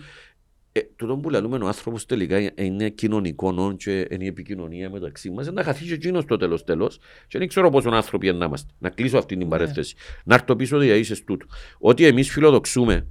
[0.77, 5.29] Ε, τούτο που λαλούμε ο άνθρωπος τελικά είναι κοινωνικό νόν και είναι η επικοινωνία μεταξύ
[5.29, 5.51] μας.
[5.51, 8.73] Να χαθεί και εκείνος στο τέλος τέλος και δεν ξέρω πόσο άνθρωποι είναι να είμαστε.
[8.77, 9.95] Να κλείσω αυτή την παρέθεση.
[10.23, 11.45] Να έρθω πίσω ότι είσαι τούτο.
[11.77, 13.07] Ότι εμείς φιλοδοξούμε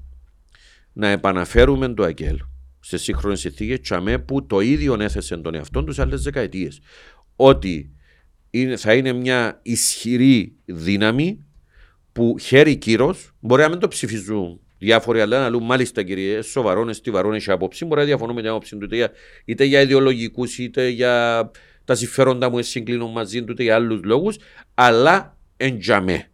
[0.93, 2.39] να επαναφέρουμε το ΑΚΕΛ
[2.81, 6.81] σε σύγχρονες συνθήκες, τσαμέ που το ίδιο έθεσε τον εαυτό τους σε άλλες δεκαετίες.
[7.37, 7.93] Ότι
[8.51, 11.45] είναι, θα είναι μια ισχυρή δύναμη
[12.13, 16.93] που χέρι κύρος, μπορεί να μην το ψηφίζουν διάφοροι, αλλά να λούν μάλιστα κύριε, σοβαρόν,
[16.93, 17.85] στιβαρόν έχει άποψη.
[17.85, 19.11] Μπορεί να διαφωνούμε την άποψη του είτε για,
[19.45, 21.51] είτε για ιδεολογικούς, είτε για
[21.85, 24.37] τα συμφέροντα μου συγκλίνουν μαζί του, είτε για άλλους λόγους,
[24.75, 26.29] αλλά εντζαμέ.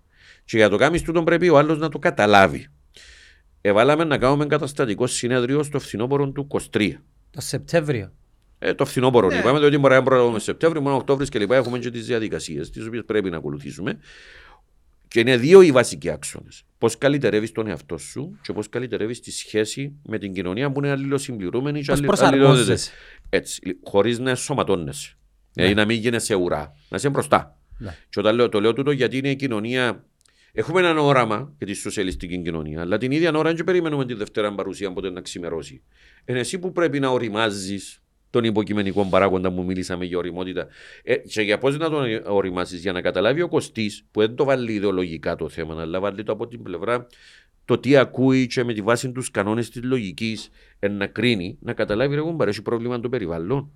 [0.45, 2.67] Και για το κάνει τούτο πρέπει ο άλλος να το καταλάβει.
[3.61, 6.91] Εβάλαμε να κάνουμε καταστατικό συνέδριο στο φθινόπωρο του 23.
[7.31, 8.13] Το Σεπτέμβριο.
[8.59, 9.39] Ε, το φθινόπωρο Ναι.
[9.39, 12.87] είπαμε, διότι μπορεί να προλάβουμε Σεπτέμβριο, μόνο Οκτώβριο και λοιπά έχουμε και τις διαδικασίες, τις
[12.87, 13.99] οποίες πρέπει να ακολουθήσουμε.
[15.11, 16.63] Και είναι δύο οι βασικοί άξονες.
[16.79, 20.91] Πώς καλυτερεύεις τον εαυτό σου και πώς καλυτερεύεις τη σχέση με την κοινωνία που είναι
[20.91, 22.81] αλληλοσυμπληρούμενη και Πώς αλλη- προσαρμόζεσαι; αλληλώδεται.
[23.29, 25.15] Έτσι, χωρίς να σωματώνεσαι.
[25.53, 27.59] Δηλαδή να μην γίνεσαι ουρά, να είσαι μπροστά.
[27.79, 27.97] Ναι.
[28.09, 30.05] Και όταν λέω, το λέω τούτο γιατί είναι η κοινωνία.
[30.53, 34.55] Έχουμε έναν όραμα για τη σοσιαλιστική κοινωνία, αλλά την ίδια ώρα δεν περιμένουμε τη Δευτέρα
[34.55, 35.83] παρουσία ποτέ να ξημερώσει.
[36.25, 40.67] Είναι εσύ που πρέπει να οριμάζεις τον υποκειμενικό παράγοντα που μίλησαμε για οριμότητα.
[41.03, 44.45] Ε, και για πώς να τον οριμάσεις, για να καταλάβει ο Κωστής, που δεν το
[44.45, 47.07] βάλει ιδεολογικά το θέμα, αλλά βάλει το από την πλευρά
[47.65, 50.49] το τι ακούει και με τη βάση τους κανόνες της λογικής
[50.91, 53.71] να κρίνει, να καταλάβει ρε κουμπάρε, έχει πρόβλημα το περιβάλλον.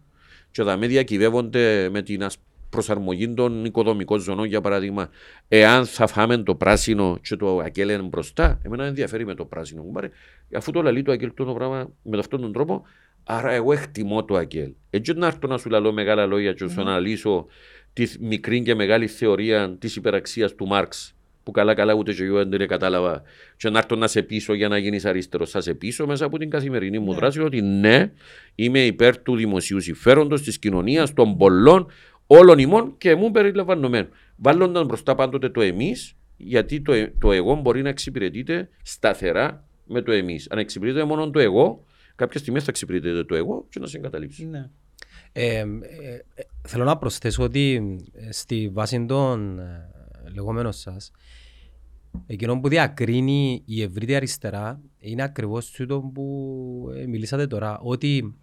[0.51, 2.37] Και τα με διακυβεύονται με την ας-
[2.71, 5.09] προσαρμογή των οικοδομικών ζωνών, για παράδειγμα,
[5.49, 9.45] εάν θα φάμε το πράσινο και το ακέλ είναι μπροστά, εμένα δεν ενδιαφέρει με το
[9.45, 9.83] πράσινο.
[9.83, 10.11] κουμπάρε.
[10.55, 12.85] Αφού το λαλεί το ακέλ το πράγμα με αυτόν τον τρόπο,
[13.25, 14.73] άρα εγώ εκτιμώ το ακέλ.
[14.91, 17.47] Έτσι να έρθω να σου λαλώ μεγάλα λόγια και να σου αναλύσω
[17.93, 21.15] τη μικρή και μεγάλης θεωρία της υπεραξίας του Μάρξ
[21.45, 23.23] που καλά καλά ούτε και εγώ δεν την κατάλαβα
[23.57, 25.51] και να έρθω να σε πείσω για να γίνεις αριστερός.
[25.51, 28.13] Θα σε πείσω μέσα από την καθημερινή μου δράση ότι ναι,
[28.55, 31.91] είμαι υπέρ του δημοσίου συμφέροντος, της κοινωνίας, των πολλών,
[32.27, 34.09] όλων ημών και μου περιλαμβανομένου.
[34.37, 40.03] Βάλλονταν μπροστά πάντοτε το εμείς, γιατί το, ε- το εγώ μπορεί να εξυπηρετείται σταθερά με
[40.03, 40.51] το εμείς.
[40.51, 41.85] Αν εξυπηρετείται μόνο το εγώ,
[42.15, 44.47] κάποια στιγμή θα εξυπηρετείται το εγώ και να σε εγκαταλείψει.
[44.47, 44.71] Ναι.
[45.33, 45.65] Ε, ε,
[46.35, 49.91] ε, θέλω να προσθέσω ότι ε, στη βάση των ε,
[50.35, 51.11] λεγόμενων σας,
[52.27, 58.35] εκείνο που διακρίνει η ευρύτερη αριστερά είναι ακριβώς τούτο που ε, μιλήσατε τώρα, ότι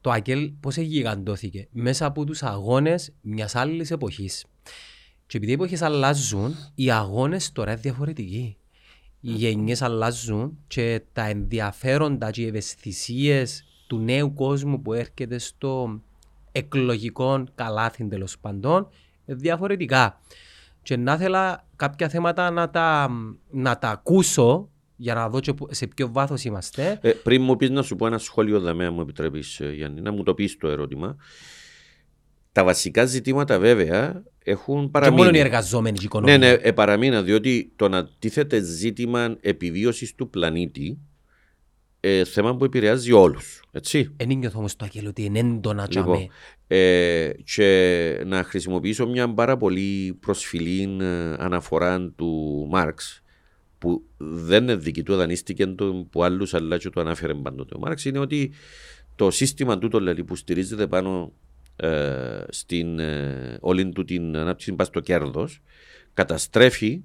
[0.00, 4.44] το ΑΚΕΛ πώς γιγαντώθηκε μέσα από τους αγώνες μιας άλλης εποχής.
[5.26, 8.56] Και επειδή οι εποχές αλλάζουν, οι αγώνες τώρα είναι διαφορετικοί.
[9.26, 16.00] Οι γενιές αλλάζουν και τα ενδιαφέροντα και οι ευαισθησίες του νέου κόσμου που έρχεται στο
[16.52, 18.88] εκλογικό καλάθι τέλος πάντων
[19.26, 20.20] είναι διαφορετικά.
[20.82, 23.10] Και να ήθελα κάποια θέματα να τα,
[23.50, 26.98] να τα ακούσω για να δω και που- σε ποιο βάθος είμαστε.
[27.02, 30.22] Ε, πριν μου πεις να σου πω ένα σχόλιο δαμέα, μου επιτρέπεις, Γιάννη, να μου
[30.22, 31.16] το πεις το ερώτημα.
[32.52, 35.22] Τα βασικά ζητήματα βέβαια έχουν Και παραμείνει.
[35.22, 36.38] μόνο οι εργαζόμενοι και η οικονομία.
[36.38, 40.98] Ναι, ναι, ε, παραμείνα, διότι το να τίθεται ζήτημα επιβίωσης του πλανήτη
[42.00, 43.62] ε, θέμα που επηρεάζει όλους.
[43.72, 44.12] Έτσι.
[44.16, 46.26] Εν νιώθω όμως το ΑΚΕΛ ότι είναι έντονα Λοιπόν, τσάμε.
[46.66, 53.22] ε, και να χρησιμοποιήσω μια πάρα πολύ προσφυλή ε, αναφορά του Μάρξ
[53.78, 57.74] που δεν είναι δική του, δανείστηκε το που άλλους αλλά και το ανάφερε πάντοτε.
[57.76, 58.52] Ο Μάρξ είναι ότι
[59.16, 61.32] το σύστημα τούτο δηλαδή, που στηρίζεται πάνω
[61.76, 65.62] ε, στην ε, όλη του την ανάπτυξη πας στο κέρδος
[66.14, 67.02] καταστρέφει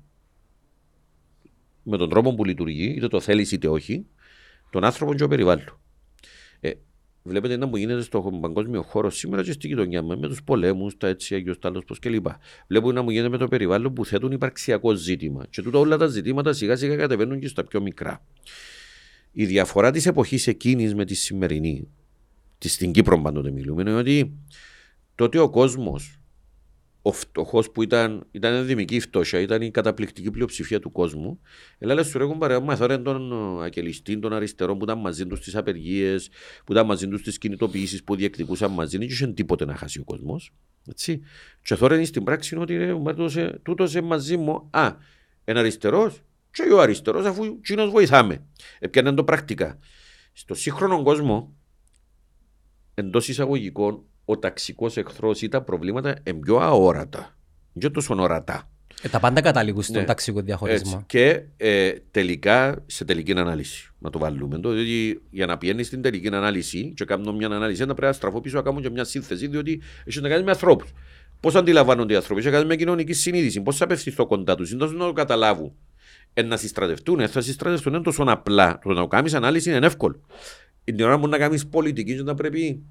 [1.83, 4.05] με τον τρόπο που λειτουργεί, είτε το θέλεις είτε όχι,
[4.69, 5.79] τον άνθρωπο και το περιβάλλον.
[6.59, 6.71] Ε,
[7.23, 10.97] βλέπετε να μου γίνεται στον παγκόσμιο χώρο σήμερα και στη γειτονιά μα με τους πολέμους,
[10.97, 12.25] τα έτσι, αγιο τάλος, πώς κλπ.
[12.67, 15.45] Βλέπω να μου γίνεται με το περιβάλλον που θέτουν υπαρξιακό ζήτημα.
[15.49, 18.25] Και τούτα όλα τα ζητήματα σιγά σιγά κατεβαίνουν και στα πιο μικρά.
[19.31, 22.08] Η διαφορά της εποχής εκείνης με τη σημερινή, τη
[22.67, 24.37] στην Κύπρο πάντοτε μιλούμε, είναι ότι
[25.15, 26.19] τότε ο κόσμος,
[27.01, 31.39] ο φτωχός που ήταν, ήταν ενδημική φτώχεια, ήταν η καταπληκτική πλειοψηφία του κόσμου.
[31.77, 35.39] Ελάλε σου ρέγουν παρέα μα τώρα των ε, ακελιστών, των αριστερών που ήταν μαζί τους
[35.39, 36.29] στις απεργίες,
[36.65, 40.03] που ήταν μαζί τους στις κινητοποιήσεις που διεκδικούσαν μαζί, δεν είχε τίποτε να χάσει ο
[40.03, 40.53] κόσμος.
[40.89, 41.21] Έτσι.
[41.61, 44.67] Και τώρα είναι στην πράξη είναι ότι ρε, μα τούτος- τούτος είναι μαζί μου.
[44.71, 44.95] Α,
[45.43, 46.21] ένα αριστερός,
[46.51, 48.45] και ο αριστερός, αφού κοινό βοηθάμε.
[48.79, 49.79] Έπιανε το πρακτικά.
[50.33, 51.55] Στο σύγχρονο κόσμο,
[52.99, 57.37] εντός εισαγωγικών, ο ταξικός εχθρός ή τα προβλήματα είναι πιο αόρατα.
[57.73, 58.69] Δεν τόσο ορατά.
[59.01, 60.03] Ε, τα πάντα καταλήγουν στον Ναι.
[60.03, 60.91] ταξικό διαχωρισμό.
[60.93, 61.03] Έτσι.
[61.05, 64.59] Και ε, τελικά, σε τελική ανάλυση, να το βάλουμε.
[64.59, 68.13] Το, διότι για να πηγαίνει στην τελική ανάλυση, και κάνω μια ανάλυση, να πρέπει να
[68.13, 70.91] στραφώ πίσω να κάνω και μια σύνθεση, διότι έχει να κάνει με ανθρώπους.
[71.39, 74.71] Πώς αντιλαμβάνονται οι άνθρωποι, έχει να κάνει με κοινωνική συνείδηση, πώς θα απευθυνθώ κοντά τους,
[74.71, 75.71] είναι να το καταλάβουν.
[76.33, 78.79] Ε, να συστρατευτούν, ε, θα συστρατευτούν, είναι τόσο απλά.
[78.83, 80.21] Το να κάνεις ανάλυση είναι εύκολο.
[80.95, 82.83] Την ώρα που να κάνεις πολιτική, να πρέπει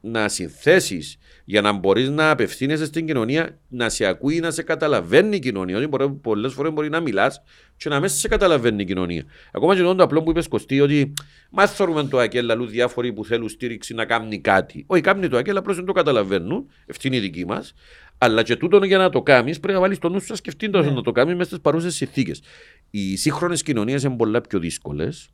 [0.00, 5.36] να συνθέσεις για να μπορείς να απευθύνεσαι στην κοινωνία, να σε ακούει, να σε καταλαβαίνει
[5.36, 5.76] η κοινωνία.
[5.76, 7.42] Ότι πολλές φορές μπορεί να μιλάς
[7.76, 9.24] και να μέσα σε καταλαβαίνει η κοινωνία.
[9.52, 11.12] Ακόμα και το απλό που είπες Κωστή, ότι
[11.50, 14.84] μα θεωρούμε το ΑΚΕΛ λαλού διάφοροι που θέλουν στήριξη να κάνει κάτι.
[14.86, 17.74] Όχι, κάνει το ΑΚΕΛ, απλώς δεν το καταλαβαίνουν, ευθύνη δική μας.
[18.18, 20.70] Αλλά και τούτο για να το κάνεις, πρέπει να βάλεις το νου σου να σκεφτεί
[20.70, 22.42] το να το κάνει μέσα στις παρούσες συνθήκες.
[22.90, 25.30] Οι σύγχρονες κοινωνίες είναι πολλά πιο δύσκολες.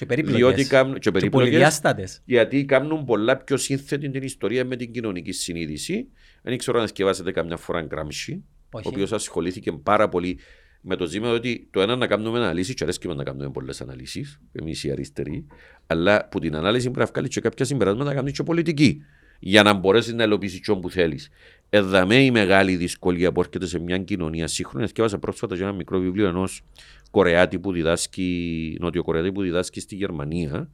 [0.00, 0.40] Και περίπλοκες.
[0.40, 1.48] Διότι κάνουν- και και περίπλοκες.
[1.48, 2.22] πολυδιάστατες.
[2.24, 6.06] Γιατί κάνουν πολλά πιο σύνθετη την ιστορία με την κοινωνική συνείδηση.
[6.42, 8.88] Δεν ξέρω αν σκεφάσετε καμιά φορά Γκράμψη, ο Όχι.
[8.88, 10.38] οποίος ασχολήθηκε πάρα πολύ
[10.80, 14.40] με το ζήτημα ότι το ένα να κάνουμε αναλύσεις, και αρέσκει να κάνουμε πολλές αναλύσεις,
[14.52, 15.46] εμείς οι αριστεροί,
[15.86, 19.02] αλλά που την ανάλυση πρέπει να βγάλει και κάποια συμπεράσματα να κάνεις και πολιτική.
[19.42, 21.28] Για να μπορέσεις να υλοποιήσεις τι που θέλεις.
[21.68, 24.88] Εδαμέ η μεγάλη δυσκολία που έρχεται σε μια κοινωνία σύγχρονη.
[24.88, 26.62] Σκέφασα πρόσφατα για ένα μικρό βιβλίο ενός
[27.10, 29.02] Κορεάτη που διδάσκει, Νότιο
[29.34, 30.70] που διδάσκει στη Γερμανία,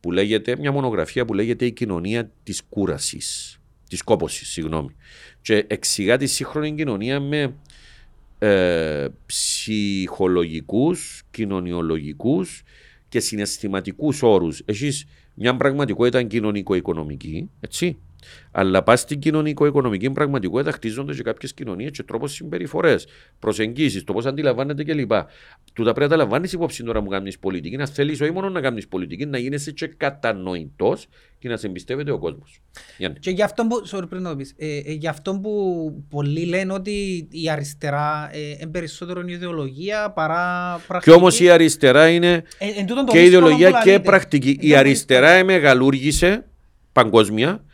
[0.00, 3.58] που λέγεται, μια μονογραφία που λέγεται Η κοινωνία της κούρασης.
[3.88, 4.96] Της κόποση, συγγνώμη.
[5.42, 7.54] Και εξηγά τη σύγχρονη κοινωνία με
[8.38, 12.62] ε, ψυχολογικούς, κοινωνιολογικούς
[13.08, 14.62] και συναισθηματικούς όρους.
[14.64, 17.98] Έχεις μια πραγματικότητα κοινωνικο-οικονομική, έτσι,
[18.50, 23.06] αλλά πας στην κοινωνικο-οικονομική πραγματικότητα χτίζονται και κάποιες κοινωνίες και τρόπος συμπεριφορές,
[23.38, 25.12] προσεγγίσεις, το πώς αντιλαμβάνεται κλπ.
[25.72, 28.60] Τούτα πρέπει να τα λαμβάνεις υπόψη τώρα που κάνεις πολιτική, να θέλεις όχι μόνο να
[28.60, 31.06] κάνεις πολιτική, να γίνεσαι και κατανοητός
[31.38, 32.60] και να σε εμπιστεύεται ο κόσμος.
[33.20, 35.52] Και γι' αυτό που, sorry, πριν να το πεις, ε, ε, γι' αυτό που
[36.10, 41.10] πολλοί λένε ότι η αριστερά ε, είναι περισσότερο ιδεολογία παρά πρακτική.
[41.10, 44.08] Και όμως η αριστερά είναι Ε, εν τούτον το και δύσκολο ιδεολογία που και λαλείτε.
[44.08, 44.50] πρακτική.
[44.50, 46.44] Η Είναι αριστερά εμεγαλούργησε
[46.92, 47.64] παγκόσμια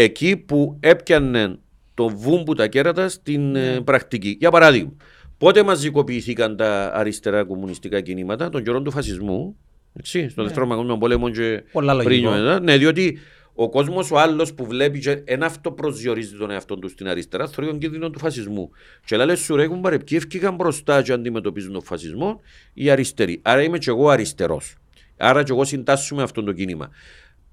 [0.00, 1.58] εκεί που έπιανε
[1.94, 3.72] το βούμπου τα κέρατα στην Ναι.
[3.72, 4.36] ε, πρακτική.
[4.40, 4.92] Για παράδειγμα,
[5.38, 9.56] πότε μαζικοποιηθήκαν τα αριστερά κομμουνιστικά κινήματα των καιρών του φασισμού,
[9.92, 10.28] έτσι, Ναι.
[10.28, 12.30] στον Δεύτερο Παγκόσμιο Πόλεμο και Πολλά πριν λογικό.
[12.30, 12.60] και μετά.
[12.60, 13.18] Ναι, διότι
[13.54, 17.48] ο κόσμος ο άλλος που βλέπει και εν αυτό προσδιορίζει τον εαυτό του στην αριστερά,
[17.48, 18.70] θεωρεί τον κίνδυνο του φασισμού.
[19.04, 22.40] Και λέει σου ρε κουμπάρε, ποιοι ευκήκαν μπροστά και αντιμετωπίζουν τον φασισμό,
[22.74, 23.38] οι αριστεροί.
[23.42, 24.74] Άρα είμαι και εγώ αριστερός.
[25.16, 26.90] Άρα και εγώ συντάσσουμε αυτό το κίνημα.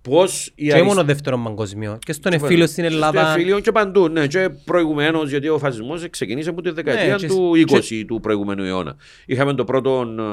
[0.09, 1.99] Πώς η Και μόνο δεύτερο παγκοσμίο.
[2.05, 3.21] Και στον εφήλιο στην Ελλάδα.
[3.23, 4.07] Στο εφήλιο και παντού.
[4.07, 8.05] Ναι, και προηγουμένως, γιατί ο φασισμός ξεκίνησε από τη δεκαετία Ναι, και- του και- 20
[8.07, 8.95] του προηγούμενου αιώνα.
[9.25, 10.23] Είχαμε το πρώτο ε,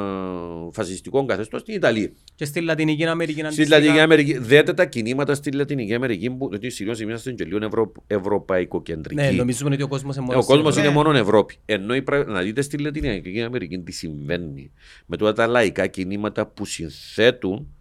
[0.73, 2.11] φασιστικό καθεστώς στην Ιταλία.
[2.35, 3.39] Και στη Λατινική Αμερική.
[3.39, 3.69] Στη αντίστοιχα.
[3.77, 4.39] Λατινική Αμερική.
[4.39, 9.15] Δέτε τα κινήματα στη Λατινική Αμερική, που, διότι συνήθω είμαστε και λίγο ευρω, ευρωπαϊκοκεντρικοί.
[9.23, 11.09] Ναι, νομίζουμε ότι ο κόσμος είναι Ε, μόνος ο κόσμος στην είναι Ευρώπη.
[11.15, 11.57] μόνο Ευρώπη.
[11.65, 14.71] Ενώ η, πρα- να δείτε στη Λατινική Αμερική τι συμβαίνει
[15.07, 17.75] με τώρα τα λαϊκά κινήματα που συνθέτουν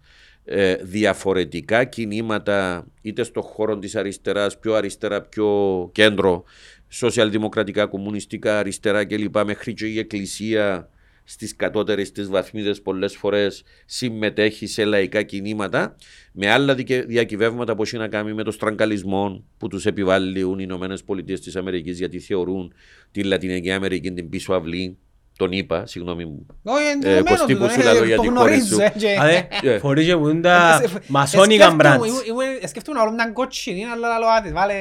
[0.44, 6.44] ε, διαφορετικά κινήματα είτε στον χώρο της αριστεράς, πιο αριστερά, πιο κέντρο,
[6.88, 9.38] σοσιαλδημοκρατικά, κομμουνιστικά, αριστερά κλπ.
[9.44, 10.88] Μέχρι και η εκκλησία
[11.24, 15.96] στις κατώτερες της βαθμίδες πολλές φορές συμμετέχει σε λαϊκά κινήματα
[16.32, 20.62] με άλλα δικαι- διακυβεύματα που έχει να κάνει με το στραγγαλισμό που τους επιβάλλουν οι
[20.64, 22.72] Ηνωμένες Πολιτείες της Αμερικής γιατί θεωρούν
[23.10, 24.98] τη Λατινική Αμερική την πίσω αυλή
[25.40, 26.46] τον είπα, συγγνώμη μου.
[26.62, 28.80] Όχι, Ε, εντυμένο Κωστή, του, που το σου λέω για το την κόρη γνωρίζω, σου.
[28.80, 29.78] ε, και- Αδε, Ε.
[29.78, 32.06] φορείς και που είναι Ε, τα ε, μασόνικα σκέφτομαι, μπραντς.
[32.08, 34.74] ήμουν- ήμουν- Σκέφτομαι να βάλω μια κότσινη, αλλά λέω άτε, βάλε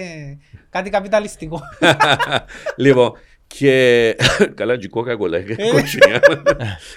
[0.69, 1.61] κάτι καπιταλιστικό.
[2.85, 3.11] λοιπόν,
[3.47, 4.15] και.
[4.55, 5.37] Καλά, και κόκα-κολά.
[5.71, 6.21] κοτσινιά.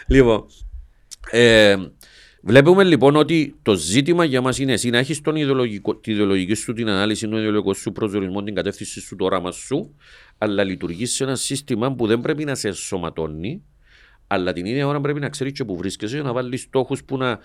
[0.07, 0.47] λοιπόν,
[1.31, 1.77] ε,
[2.43, 5.21] βλέπουμε λοιπόν ότι το ζήτημα για μας είναι εσύ να έχεις
[6.01, 9.95] τη ιδεολογική σου την ανάλυση, τον ιδεολογικό σου προσδιορισμό, την κατεύθυνση σου, το όραμα σου,
[10.39, 13.63] αλλά λειτουργείς σε ένα σύστημα που δεν πρέπει να σε ενσωματώνει,
[14.27, 17.17] αλλά την ίδια ώρα πρέπει να ξέρεις και που βρίσκεσαι για να βάλεις στόχους που
[17.17, 17.39] να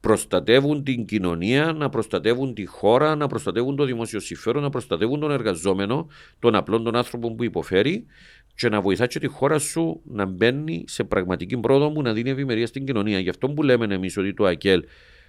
[0.00, 5.30] προστατεύουν την κοινωνία, να προστατεύουν τη χώρα, να προστατεύουν το δημόσιο συμφέρον, να προστατεύουν τον
[5.30, 6.08] εργαζόμενο,
[6.38, 8.06] τον απλό τον άνθρωπο που υποφέρει
[8.54, 12.30] και να βοηθά και τη χώρα σου να μπαίνει σε πραγματική πρόοδο που να δίνει
[12.30, 13.18] ευημερία στην κοινωνία.
[13.18, 14.84] Γι' αυτό που λέμε εμείς ότι το ΑΚΕΛ,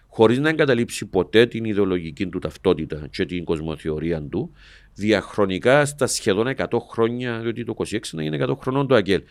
[0.07, 4.51] χωρίς να εγκαταλείψει ποτέ την ιδεολογική του ταυτότητα και την κοσμοθεωρία του,
[4.93, 9.21] διαχρονικά στα σχεδόν 100 χρόνια, διότι το 26 να είναι 100 χρονών το ΑΚΕΛ,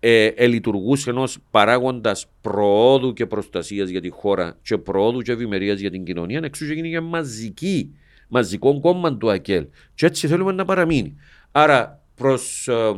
[0.00, 5.80] ε, ε, λειτουργούσε ενός παράγοντας προόδου και προστασίας για τη χώρα και προόδου και ευημερίας
[5.80, 7.94] για την κοινωνία, εξού και γίνει και μαζική,
[8.28, 9.66] μαζικό κόμμα του ΑΚΕΛ.
[9.94, 11.16] Και έτσι θέλουμε να παραμείνει.
[11.52, 12.94] Άρα, προς, ε,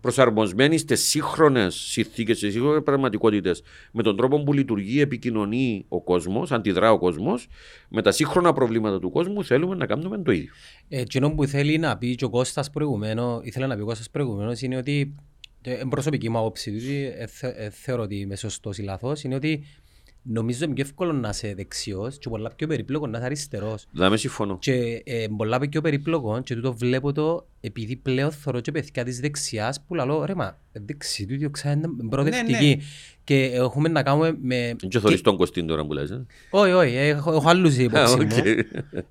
[0.00, 3.62] προσαρμοσμένοι στις σύγχρονες συνθήκες, στις σύγχρονες πραγματικότητες,
[3.92, 7.48] με τον τρόπο που λειτουργεί, επικοινωνεί ο κόσμος, αντιδρά ο κόσμος,
[7.88, 10.52] με τα σύγχρονα προβλήματα του κόσμου, θέλουμε να κάνουμε το ίδιο.
[10.88, 14.10] Ε, Εκείνο που θέλει να πει και ο Κώστας προηγουμένως, ήθελε να πει ο Κώστας
[14.10, 15.29] προηγουμένως, είναι ότι, ε,
[15.62, 19.34] εν προσωπική μου άποψη, διότι ε, θε- ε, θεωρώ ότι είμαι σωστός ή λάθος, είναι
[19.34, 19.64] ότι
[20.22, 23.86] νομίζω είναι πιο εύκολο να είσαι δεξιός και πολλά πιο περίπλοκο να είσαι αριστερός.
[23.92, 24.58] Δεν με συμφωνώ.
[24.58, 29.20] Και ε, πολλά πιο περίπλοκο και τούτο βλέπω το επειδή πλέον θωρώ και παιδιά της
[29.20, 32.80] δεξιάς που λαλώ ρε μα δεξί του διοξά είναι προοδευτική
[33.24, 34.56] και έχουμε να κάνουμε με...
[34.80, 36.10] Δεν και θωρείς τον Κωστίν τώρα που λες.
[36.10, 36.26] ε.
[36.50, 38.26] Όχι, όχι, έχω, έχω άλλους Α, υπόψη μου.
[38.30, 38.44] οκ.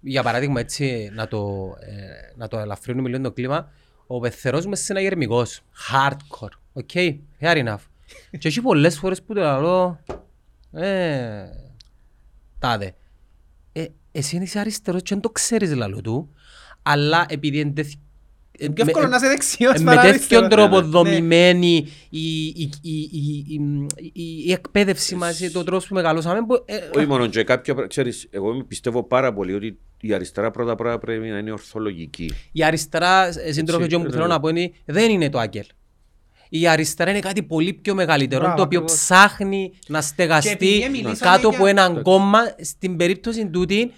[0.02, 3.72] Για παράδειγμα, έτσι, να το, ε, να το ελαφρύνουμε λίγο το κλίμα,
[4.12, 7.80] ο πεθερός μας είναι συναγερμικός, hardcore, ok, fair enough.
[8.40, 10.00] και έχει πολλές φορές που το λέω,
[10.86, 11.50] ε,
[12.60, 12.96] τάδε.
[13.72, 16.30] Ε, εσύ είσαι αριστερός και δεν το ξέρεις λαλό του,
[16.84, 18.09] αλλά επειδή είναι τέτοι- ε, Είναι
[18.60, 20.50] πιο με- εύκολο να είσαι δεξιός ε, με παρά τέτοιον αριστερός.
[20.50, 20.88] τρόπο Ναι.
[20.88, 23.60] δομημένη η, η, η, η, η,
[24.14, 27.88] η- η εκπαίδευση μας, το τρόπο που μεγαλώσαμε, που, ε, Όχι μόνο και κάποια, πρα-
[27.88, 32.32] ξέρεις, εγώ πιστεύω πάρα πολύ ότι η αριστερά πρώτα πρώτα πρέπει να είναι ορθολογική.
[32.52, 34.34] Η αριστερά, ε, σύντροφε Έτσι, και μου ναι, θέλω ναι.
[34.34, 35.66] να πω είναι, δεν είναι το άγγελ.
[36.50, 39.02] Η αριστερά είναι κάτι πολύ πιο μεγαλύτερο, Μπράβο, το οποίο ακριβώς.
[39.02, 42.40] ψάχνει να Και στεγαστεί επειδή μιλήσαμε κάτω για- από έναν κόμμα.
[42.62, 43.92] Στην περίπτωση τούτη,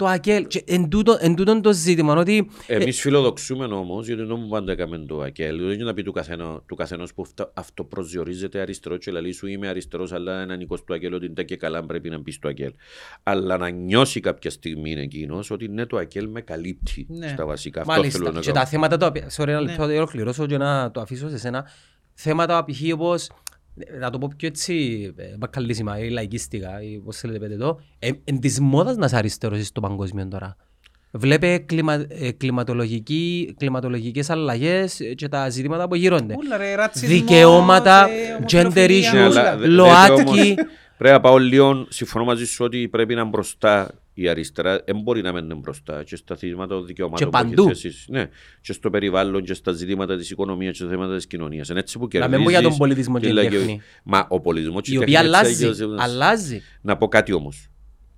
[0.00, 0.46] το ΑΚΕΛ.
[0.46, 4.72] Και Εν τούτο- εν τούτον το ζήτημα, ότι Εμείς φιλοδοξούμε όμως, γιατί δεν μου πάντα
[4.72, 5.58] έκαμε το ΑΚΕΛ.
[5.60, 9.46] Δεν είναι να πει του, καθένα, του καθενός που αυτό, αυτοπροσδιορίζεται αριστερό και λέει σου
[9.46, 12.48] είμαι αριστερός, αλλά ένα νοικό του ΑΚΕΛ, ότι είναι και καλά πρέπει να μπει στο
[12.48, 12.72] ΑΚΕΛ.
[13.22, 17.28] Αλλά να νιώσει κάποια στιγμή εκείνος ότι ναι, το ΑΚΕΛ με καλύπτει Ναι.
[17.28, 17.80] στα βασικά.
[17.80, 18.18] Αυτό Μάλιστα.
[18.18, 18.60] θέλω να Και κάνω.
[18.60, 19.30] τα θέματα τα οποία.
[19.36, 19.66] Sorry, ένα Ναι.
[19.66, 21.66] λεπτό, θα ολοκληρώσω και να το αφήσω σε σένα.
[22.14, 22.92] Θέματα π.χ.
[22.92, 23.32] όπως, ε,
[24.00, 24.74] να το πω πιο έτσι,
[25.16, 29.16] ε, μπακαλίσιμα ή λαϊκίστικα ή πώς θέλετε πείτε το, ε, εν της μόδας να είσαι
[29.16, 30.56] αριστερός στο παγκόσμιο τώρα.
[31.12, 36.34] Βλέπε κλιμα, ε, κλιματολογική, κλιματολογικές αλλαγές ε, και τα ζητήματα που γύρονται.
[36.38, 39.40] Ούλα ρε, ρατσισμός, Δικαιώματα, ε, gender ομοφιλοφιλία, issues, Ναι, ούλα.
[39.40, 40.14] αλλά δε- ΛΟΑΤΚΙ.
[40.16, 40.54] λέτε όμως,
[40.98, 45.00] Πρέπει να πάω λίγο, συμφωνώ μαζί σου ότι πρέπει να είναι μπροστά η αριστερά, δεν
[45.00, 47.70] μπορεί να μένει μπροστά και στα θύματα των δικαιωμάτων Και που έχεις παντού.
[47.70, 48.04] εσείς.
[48.08, 48.28] Ναι,
[48.60, 51.68] και στο περιβάλλον και στα ζητήματα της οικονομίας και στα θέματα της κοινωνίας.
[51.68, 53.80] Είναι έτσι που Να μην πω για τον κερδίζεις πολιτισμό και τη την λαϊκή- τέχνη.
[54.04, 55.82] Μα ο πολιτισμός και Η η οποία τέχνη έτσι αλλάζει.
[55.82, 56.62] αγιάζει- Αλλάζει.
[56.80, 57.68] Να πω κάτι όμως.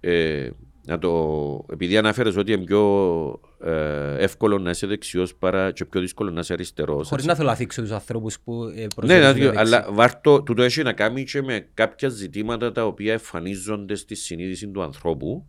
[0.00, 0.48] Ε,
[0.86, 6.00] να το, επειδή αναφέρες ότι είναι πιο ε, εύκολο να είσαι δεξιός παρά και πιο
[6.00, 7.08] δύσκολο να είσαι αριστερός.
[7.08, 10.42] Χωρίς να θέλω να θίξω τους ανθρώπους που ε, Ναι, προσέχουν ναι, να αλλά βάρτο,
[10.42, 15.46] τούτο έχει να κάνει και με κάποια ζητήματα τα οποία εμφανίζονται στη συνείδηση του ανθρώπου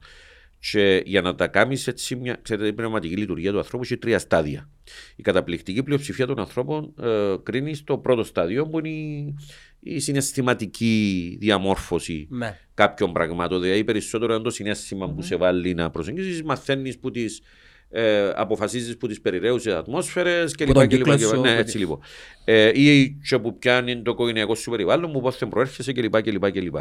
[0.71, 4.19] και για να τα κάνεις έτσι, μια, ξέρετε, η πνευματική λειτουργία του ανθρώπου έχει τρία
[4.19, 4.69] στάδια.
[5.15, 9.35] Η καταπληκτική πλειοψηφία των ανθρώπων ε, κρίνει στο πρώτο στάδιο που είναι η,
[9.79, 12.57] η συναισθηματική διαμόρφωση Ναι.
[12.73, 13.61] κάποιων πραγμάτων.
[13.61, 17.41] Δηλαδή, περισσότερο είναι το συνέστημα που σε βάλει να προσεγγίσεις, μαθαίνεις που τις
[17.89, 20.89] ε, αποφασίζεις που τις περιραίουσε ατμόσφαιρες Που τον κλπ.
[20.97, 21.99] κύκλος σου, Ναι, που- έτσι λοιπόν.
[22.45, 26.21] Ε, ή και που πιάνει το οικογενειακό σου περιβάλλον, που πότε προέρχεσαι κλπ.
[26.21, 26.75] κλπ, κλπ.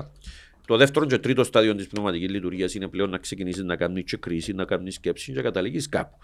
[0.67, 4.17] Το δεύτερο και τρίτο στάδιο της πνευματικής λειτουργίας είναι πλέον να ξεκινήσεις να κάνεις και
[4.17, 6.19] κρίση, να κάνεις σκέψη και να καταλήγεις κάπου.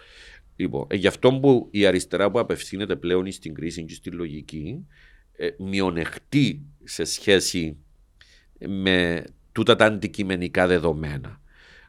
[0.57, 4.87] Λοιπόν, ε, γι' αυτό που η αριστερά που απευθύνεται πλέον στην κρίση και στη λογική,
[5.33, 7.77] ε, μειονεκτεί σε σχέση
[8.59, 11.41] με τούτα τα αντικειμενικά δεδομένα.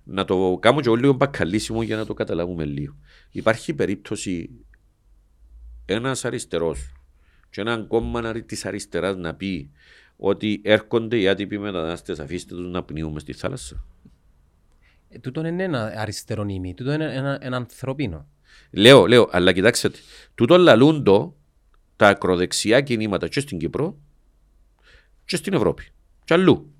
[0.03, 2.95] Να το κάνουμε και λίγο μπακαλίσιμο για να το καταλάβουμε λίγο.
[3.31, 4.49] Υπάρχει περίπτωση
[5.85, 6.93] ένας αριστερός
[7.49, 9.71] και έναν κόμμα της αριστεράς να πει
[10.19, 13.83] ότι έρχονται οι άτυποι μετανάστες αφήστε τους να πνιούμε στη θάλασσα.
[15.09, 18.27] Ε, Τούτο είναι ένα αριστερό νήμι, τούτο είναι ένα, ένα ανθρωπίνο.
[18.71, 19.91] Λέω, λέω, αλλά κοιτάξτε,
[20.35, 21.35] τούτο λαλούντο
[21.95, 23.97] τα ακροδεξιά κινήματα και στην Κύπρο
[25.25, 25.83] και στην Ευρώπη.
[26.25, 26.73] Και αλλού.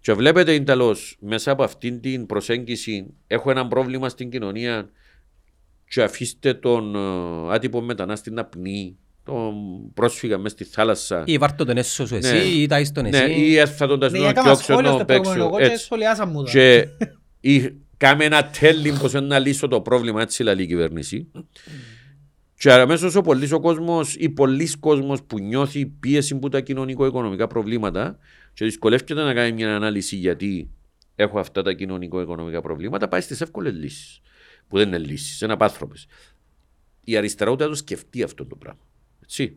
[0.00, 4.90] Και βλέπετε τέλος μέσα από αυτήν την προσέγγιση έχω ένα πρόβλημα στην κοινωνία
[5.88, 9.54] και αφήστε τον ε, άτυπο μετανάστη να πνίγει τον
[9.94, 11.22] πρόσφυγα μέσα στη θάλασσα.
[11.26, 12.38] Ή βάρτο τον έσω σου εσύ Ναι.
[12.42, 13.32] ή ταείς τον Ναι, εσύ.
[13.32, 15.22] ή έρθα τον Ναι, τασμένο έκανα και όξω σχόλιο τον στο παίξω.
[15.32, 15.84] προηγούμενο και Έτσι.
[15.84, 16.50] σχολιάσα μου τα.
[16.50, 16.86] Και
[17.40, 21.26] ή κάμε ένα τέλειο πως να λύσω το πρόβλημα, έτσι λέει η κυβέρνηση.
[22.58, 27.46] Και αμέσως ο πολλής ο κόσμος ή πολλής κόσμος που νιώθει πίεση που τα κοινωνικο-οικονομικά
[27.46, 28.18] προβλήματα
[28.54, 30.70] και δυσκολεύεται να κάνει μια ανάλυση γιατί
[31.16, 34.20] έχω αυτά τα κοινωνικο-οικονομικά προβλήματα, πάει στις εύκολες λύσεις.
[34.68, 36.06] Που δεν είναι λύσεις, είναι απάνθρωπες.
[37.04, 38.80] Η αριστερά ούτε να το σκεφτεί αυτό το πράγμα.
[39.32, 39.56] Έτσι.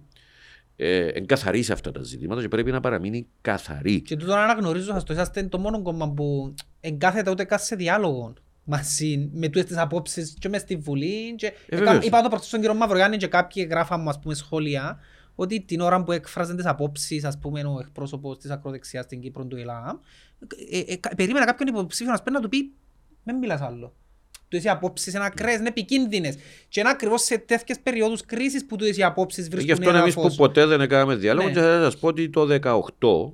[0.77, 4.01] Ε, εγκαθαρίσει αυτά τα ζητήματα και πρέπει να παραμείνει καθαρή.
[4.01, 7.75] Και τούτο να αναγνωρίζω σας το είσαστε το μόνο κόμμα που εγκάθεται ούτε καν σε
[7.75, 8.33] διάλογο
[8.63, 12.05] μαζί με τούτες τις απόψεις και μες στη Βουλή και Ε, βεβαίως.
[12.05, 14.99] είπα το προς τον κύριο Μαυρογιάννη και κάποιοι γράφαν μου ας πούμε σχόλια
[15.35, 19.45] ότι την ώρα που έκφραζαν τις απόψεις ας πούμε ο εκπρόσωπος της ακροδεξιάς στην Κύπρο
[19.45, 19.97] του ΕΛΑΜ
[20.71, 22.71] ε, ε, κα- περίμενα κάποιον υποψήφιο να σπέρνει να του πει
[23.23, 23.95] δεν μιλάς άλλο.
[24.59, 26.35] Του οι απόψεις είναι ακραίες, είναι επικίνδυνες
[26.67, 29.99] και είναι ακριβώς σε τέτοιες περιόδους κρίσης που τούτες οι απόψεις Γι' βρίσκουν αυτό ένα
[29.99, 30.35] εμείς που φως.
[30.35, 31.53] ποτέ δεν έκαναμε διάλογο Ναι.
[31.53, 33.33] και θα σας πω ότι το 18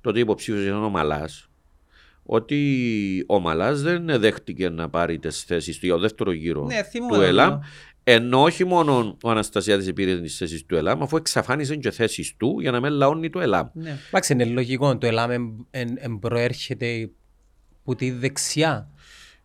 [0.00, 1.48] τότε υποψήφιος ήταν ο Μαλάς,
[2.22, 6.82] ότι ο Μαλάς δεν δέχτηκε να πάρει τις θέσεις του για το δεύτερο γύρο Ναι,
[6.82, 7.48] θυμούμαι του το ΕΛΑΜ.
[7.50, 7.64] βίντεο.
[8.10, 12.56] Ενώ όχι μόνο ο Αναστασιάδης πήρε τις θέσεις του ΕΛΑΜ, αφού εξαφάνισε και θέσεις του
[12.60, 13.66] για να μην λαώνει το ΕΛΑΜ.
[13.72, 13.98] Ναι.
[14.08, 14.98] Εντάξει, είναι λογικό.
[14.98, 17.10] Το ΕΛΑΜ εμ- εμ- εμ προέρχεται
[17.82, 18.88] από τη δεξιά.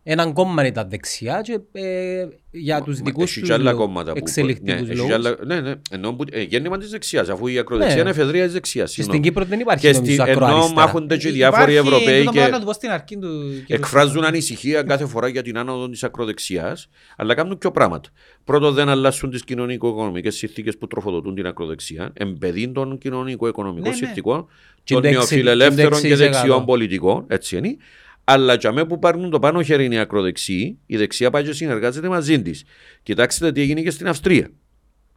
[0.06, 3.86] Έναν κόμμα ήταν δεξιά και ε, για τους Μα δικούς έχει τους και άλλα λόγους,
[3.86, 5.06] κόμματα που- εξελικτικούς ναι, έχει λόγους.
[5.12, 8.02] και άλλα- Ναι, ναι, ενώ που, ε, γέννημα της δεξιάς, αφού η ακροδεξιά Ναι.
[8.02, 8.94] είναι εφεδρεία της δεξιάς.
[8.94, 10.74] Και στην Κύπρο δεν υπάρχει Και νομίζω στη, ενώ ακροαριστερά.
[10.74, 13.30] μάχονται και οι διάφοροι Υπάρχει, Ευρωπαίοι τούτο και μπορώ να το πω στην αρχή του
[13.40, 14.28] κύριου εκφράζουν Στέφανου.
[14.28, 18.10] ανησυχία κάθε φορά για την άνοδο της ακροδεξιάς, αλλά κάνουν πιο πράγματα.
[18.44, 24.06] Πρώτον, δεν αλλάσουν τις κοινωνικο-οικονομικές συνθήκες που τροφοδοτούν την ακροδεξιά, εμπεδίν των κοινωνικο-οικονομικών Ναι, ναι.
[24.06, 24.48] συνθήκων,
[24.84, 26.32] Και των το έξι- νεοφιλελεύθερων και και το 6%.
[26.32, 27.78] δεξιών πολιτικών, έτσι είναι.
[28.24, 31.54] Αλλά για μένα που πάρουν το πάνω χέρι είναι οι ακροδεξιοί, η δεξιά πάει και
[31.54, 32.64] συνεργάζεται μαζί της.
[33.04, 34.50] Κοιτάξτε τι έγινε και στην Αυστρία.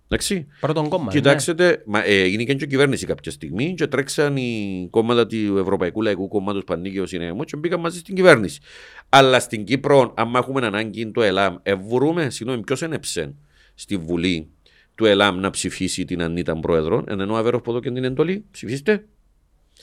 [0.09, 0.47] Εντάξει.
[0.61, 1.11] Πρώτον κόμμα.
[1.11, 6.03] Κοιτάξτε, μα, ε, έγινε και η κυβέρνηση κάποια στιγμή και τρέξαν οι κόμματα του Ευρωπαϊκού
[6.03, 8.61] Λαϊκού Κόμματος που ανήκει ο Συνέμο και μπήκαν μαζί στην κυβέρνηση.
[9.09, 13.35] Αλλά στην Κύπρο, αν έχουμε ανάγκη το ΕΛΑΜ, ευρούμε, συγγνώμη, ποιος ένεψε
[13.75, 14.49] στη Βουλή
[14.95, 18.45] του ΕΛΑΜ να ψηφίσει την Ανίτα Πρόεδρο, ενώ ο Αβέροφ που εδώ και την εντολή,
[18.51, 19.05] ψηφίστε.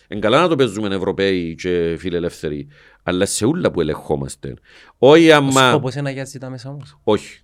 [0.08, 2.68] Εν καλά να το παίζουμε Ευρωπαίοι και φιλελεύθεροι,
[3.04, 4.54] αλλά σε όλα που ελεγχόμαστε.
[4.98, 5.70] Όχι Ο άμα...
[5.70, 7.00] σκοπός είναι να γιάζει τα μέσα όμως.
[7.04, 7.42] Όχι.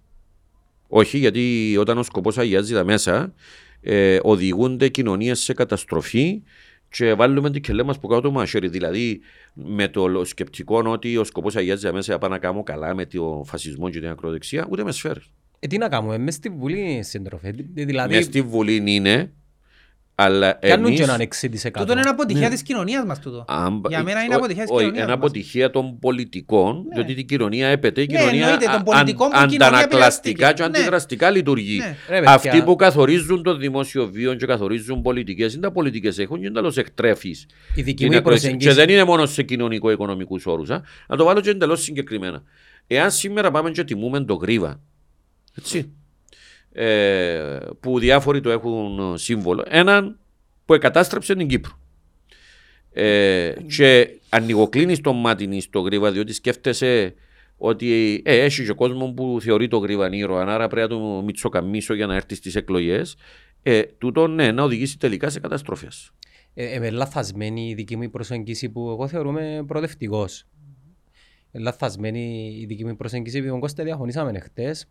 [0.88, 3.34] Όχι, γιατί όταν ο σκοπός αγιάζει τα μέσα,
[3.82, 6.44] ε, οδηγούνται κοινωνίες σε καταστροφή
[6.90, 8.68] και βάλουμε την κελέ μας που κάτω μαχαίρι.
[8.68, 9.20] Δηλαδή,
[9.54, 13.44] με το σκεπτικό ότι ο σκοπός αγιάζει τα μέσα, πάω να κάνω καλά με το
[13.46, 15.20] φασισμό και την ακροδεξιά, ούτε με σφαίρε.
[15.60, 17.56] Ε, τι να κάνουμε, μες στη Βουλή συντροφέ.
[17.74, 19.32] Δηλαδή, Μες στη Βουλή είναι,
[20.22, 20.98] αλλά κάνουν εμείς...
[21.00, 21.72] και έναν 6%.
[21.80, 23.46] Τούτο είναι αποτυχία της κοινωνίας μας τούτο.
[23.48, 25.26] Αν- Για μένα είναι ό- αποτυχία της όχι, κοινωνίας Είναι μας.
[25.26, 29.36] αποτυχία των πολιτικών, διότι η κοινωνία έπεται, η Ναι, κοινωνία εννοείται, των αν- πολιτικών που
[29.36, 30.78] η κοινωνία αντανακλαστικά και επηρεάστηκε.
[30.80, 31.78] αντιδραστικά λειτουργεί.
[31.78, 31.96] Ναι.
[32.10, 32.32] Ρε, παιδιά.
[32.34, 36.74] Αυτοί που καθορίζουν το δημόσιο βίο και καθορίζουν πολιτικές, είναι τα πολιτικές έχουν και τέλο
[36.76, 37.46] εκτρέφεις.
[37.76, 40.70] Η δική μου η προσέγγιση- Και δεν είναι μόνο σε κοινωνικο-οικονομικούς όρους.
[41.08, 42.44] Να το βάλω και εντελώς συγκεκριμένα.
[42.88, 44.80] Εάν σήμερα πάμε και τιμούμε το γρίβα,
[45.58, 45.92] έτσι,
[46.72, 50.20] ε, που διάφοροι το έχουν σύμβολο, έναν
[50.66, 51.80] που εκατάστρεψε την Κύπρο.
[52.94, 57.14] Ε, και ανοιγοκλίνει το μάτι στο γρίβα, διότι σκέφτεσαι
[57.58, 61.94] ότι ε, έχει και κόσμος που θεωρεί το γρίβα ήρωα, άρα πρέπει να το μιτσοκαμίσω
[61.94, 63.16] για να έρθει στις εκλογές.
[63.64, 66.12] Ε, τούτο ναι, να οδηγήσει τελικά σε καταστροφές.
[66.54, 70.46] Ε, ε, λαθασμένη η δική μου προσέγγιση που εγώ θεωρούμε προοδευτικός.
[71.52, 74.88] Ε, λαθασμένη η δική μου προσέγγιση επειδή τον Κώστα διαχωνήσαμε χτες.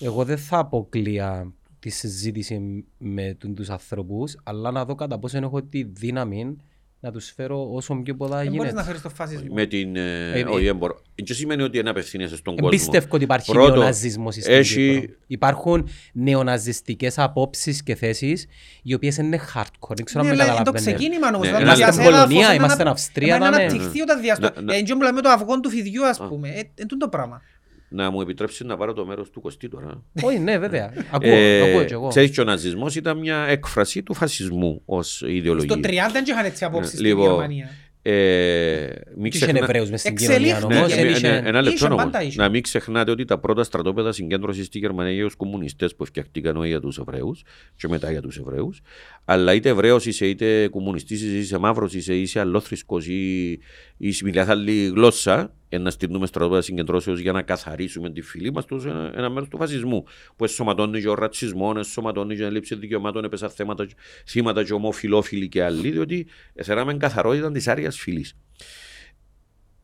[0.00, 5.62] Εγώ δεν θα αποκλεία τη συζήτηση με τους ανθρώπους, αλλά να δω κατά πόσο έχω
[5.62, 6.56] τη δύναμη
[7.00, 8.84] να τους φέρω όσο πιο πολλά Δεν μπορείς να γίνεται.
[8.86, 9.54] φέρεις το φασισμό.
[9.54, 9.96] Με την.
[9.96, 11.02] Ε, Ε, όχι, ε, δεν μπορώ.
[11.14, 12.68] Δεν σημαίνει ότι δεν απευθύνεσαι στον κόσμο.
[12.72, 15.14] Εμπίστευω ότι υπάρχει Πρώτο, νεοναζισμός στην έχει- Κύπρο.
[15.26, 18.46] Υπάρχουν νεοναζιστικές απόψεις και θέσεις
[18.82, 19.94] οι οποίες είναι hardcore.
[19.96, 20.92] Δεν ξέρω Ναι, αν με αλλά είναι το καταλαβαίνετε.
[20.92, 21.46] ξεκίνημα όμως.
[21.46, 23.62] Ναι, να είμαστε μιλάς στην έδαφος, Πολωνία, να είμαστε ανα- στην Αυστρία, να δάμε.
[23.62, 24.50] αναπτυχθεί όταν διάστο.
[24.54, 26.48] Να- να- Ε, και μου λέμε το αυγό του φιδιού ας πούμε.
[26.48, 27.42] Ε, ε, τούτο πράγμα.
[27.90, 30.02] Να μου επιτρέψεις να πάρω το μέρος του Κωστή τώρα.
[30.22, 30.92] Όχι, ναι, βέβαια.
[31.10, 32.08] Ακούω, Ε, ακούω κι εγώ.
[32.08, 35.70] Ξέρεις και ο ναζισμός ήταν μια έκφραση του φασισμού ως ιδεολογία.
[35.72, 37.70] Στο 30 δεν είχαν έτσι απόψεις στην Λοιπόν, Γερμανία.
[38.02, 38.86] Ε,
[39.16, 40.54] μην Τι είχε ξεχνα- Εβραίους μες στην Εξελίχθηκε.
[40.54, 40.88] κοινωνία όμως.
[40.90, 42.02] Ναι, δεν ναι, είχε- ναι, ένα λεπτό Είχε, όμως.
[42.04, 42.40] πάντα είχε.
[42.42, 46.56] Να μην ξεχνάτε ότι τα πρώτα στρατόπεδα συγκέντρωσης στη Γερμανία για τους κομμουνιστές που φτιαχτήκαν
[46.56, 47.42] όχι για τους Εβραίους
[47.76, 48.80] και μετά για τους Εβραίους.
[49.24, 53.50] Αλλά είτε Εβραίος είσαι, είτε κομμουνιστής είσαι, είσαι μαύρος είσαι, είσαι αλλόθρησκο ή,
[53.96, 58.66] ή μιλάς άλλη γλώσσα, ε, να στείλουμε στρατόπεδα συγκεντρώσεως για να καθαρίσουμε τη φυλή μας,
[58.66, 60.04] τόσο ένα, ένα μέρος του φασισμού.
[60.36, 63.86] Που εσωματώνει και ο ρατσισμό, εσωματώνει και η έλλειψη δικαιωμάτων, έπεσαν θέματα,
[64.26, 66.26] θύματα και ομοφιλόφιλοι και άλλοι, διότι
[66.62, 68.36] θέλαμε καθαρότητα της άριας φυλής.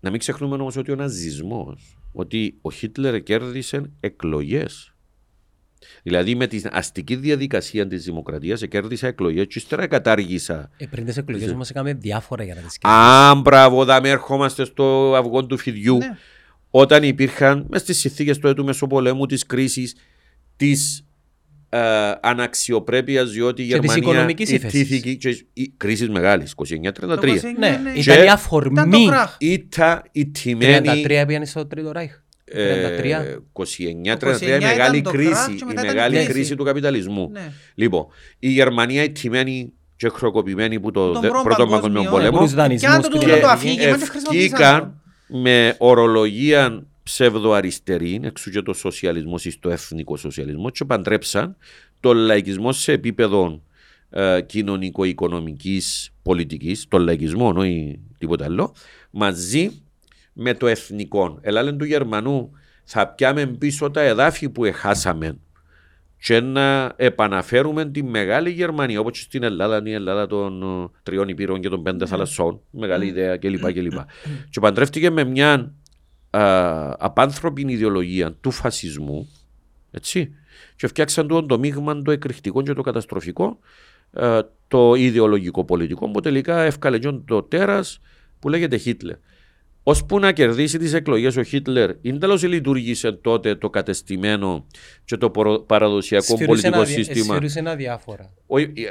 [0.00, 4.93] Να μην ξεχνούμε όμως ότι ο ναζισμός, ότι ο Χίτλερ κέρδισε εκλογές.
[6.02, 10.70] Δηλαδή με την αστική διαδικασία της δημοκρατίας κέρδισα εκλογές και ύστερα κατάργησα.
[10.76, 15.14] Ε, πριν τις εκλογές όμως έκαμε διάφορα για να τις Α, μπράβο, δάμε ερχόμαστε στο
[15.16, 15.96] αυγό του φιδιού.
[15.96, 16.16] Ναι.
[16.70, 19.94] Όταν υπήρχαν μες στις συνθήκες του έτους Μεσοπολέμου, της κρίσης,
[20.56, 21.04] της
[21.68, 21.78] ε,
[22.22, 24.80] αναξιοπρέπειας, διότι η Και της Γερμανία οικονομικής ύφεσης.
[24.80, 25.14] ιτήθηκε.
[25.14, 27.20] και η κρίσης μεγάλης, 29-33.
[27.20, 27.90] Το 29, Ναι, ναι.
[27.90, 29.06] ήταν η Και- Ήταν το αφορμή.
[29.06, 29.36] κράχ.
[29.38, 31.26] Ήταν η 33 τιμένη.
[31.26, 32.12] πήγαινε στο Τρίτο Ράιχ.
[32.52, 32.54] 33.
[32.54, 35.86] Ε, 29-33 Το 29 η μεγάλη ήταν το κρίση, κράχ και η μετά ήταν η
[35.94, 36.32] μεγάλη κρίση.
[36.32, 37.28] κρίση του καπιταλισμού.
[37.32, 37.52] Ναι.
[37.74, 38.06] Λοιπόν,
[38.38, 42.36] η Γερμανία ιτημένη και χροκοπημένη που το Τον δε- πρώτο πρώτο παγκόσμιο, παγκόσμιο ε, πόλεμο
[42.36, 43.68] Πολλούς δανεισμούς Κι αν το που τούτο την το Αμερική.
[43.68, 44.64] αφήγημα και χρησιμοποίησαν το.
[44.64, 51.56] ευκήκαν με ορολογία ψευδοαριστερή, εξού και το σοσιαλισμός ή το εθνικό σοσιαλισμό, και παντρέψαν
[52.00, 53.62] τον λαϊκισμό σε επίπεδο
[54.10, 58.74] ε, κοινωνικο-οικονομικής πολιτικής, τον λαϊκισμό, όχι τίποτα άλλο,
[59.10, 59.70] μαζί
[60.34, 61.38] με το εθνικό.
[61.40, 62.50] Ελάλε του Γερμανού,
[62.84, 65.38] θα πιάμε πίσω τα εδάφη που εχάσαμε
[66.24, 70.88] και να επαναφέρουμε τη μεγάλη Γερμανία, όπως και στην Ελλάδα, είναι η Ελλάδα των ε,
[71.02, 73.72] τριών υπήρων και των πέντε θαλασσών, μεγάλη ιδέα κλπ.
[73.72, 73.98] κλπ.
[74.50, 75.74] και παντρεύτηκε με μια
[76.30, 79.28] α, απάνθρωπη ιδεολογία του φασισμού,
[79.90, 80.34] έτσι,
[80.76, 83.58] και φτιάξαν το, το μείγμα το εκρηκτικό και το καταστροφικό,
[84.12, 88.00] ε, το ιδεολογικό πολιτικό, που τελικά έφκαλε και το τέρας
[88.38, 89.16] που λέγεται Χίτλερ.
[89.86, 94.66] Ώσπου να κερδίσει τις εκλογές ο Χίτλερ, είναι τέλος λειτουργήσε τότε το κατεστημένο
[95.04, 97.34] και το προ- παραδοσιακό Σφυρούσε πολιτικό ένα δι- σύστημα.
[97.34, 98.32] σφυρούσε ένα διάφορα.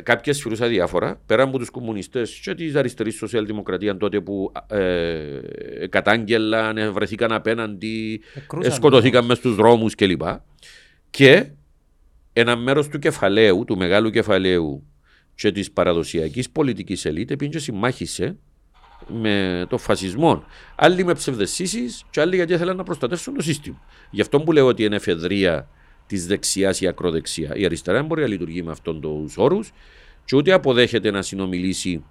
[0.03, 5.39] Κάποιες σφυρούσα διάφορα, πέρα από τους κομμουνιστές και της αριστερής σοσιαλδημοκρατίας τότε που ε,
[5.89, 10.21] κατάγγελαν, ε, βρεθήκαν απέναντι, Εκρούσαν ε, σκοτωθήκαν μες στους δρόμους κλπ.
[11.09, 11.45] Και
[12.33, 14.83] ένα μέρος του κεφαλαίου, του μεγάλου κεφαλαίου
[15.35, 18.37] και της παραδοσιακής πολιτικής ελίτ, πήγε και συμμάχησε
[19.07, 20.43] με το φασισμό.
[20.75, 23.81] Άλλοι με ψευδεσίσεις και άλλοι γιατί ήθελαν να προστατεύσουν το σύστημα.
[24.09, 25.67] Γι' αυτό που λέω ότι είναι εφεδρεία
[26.07, 27.55] της δεξιάς ή ακροδεξιά.
[27.55, 29.71] Η αριστερά δεν μπορεί να λειτουργεί με αυτόν τους όρους
[30.25, 32.03] και ούτε αποδέχεται να συνομιλήσει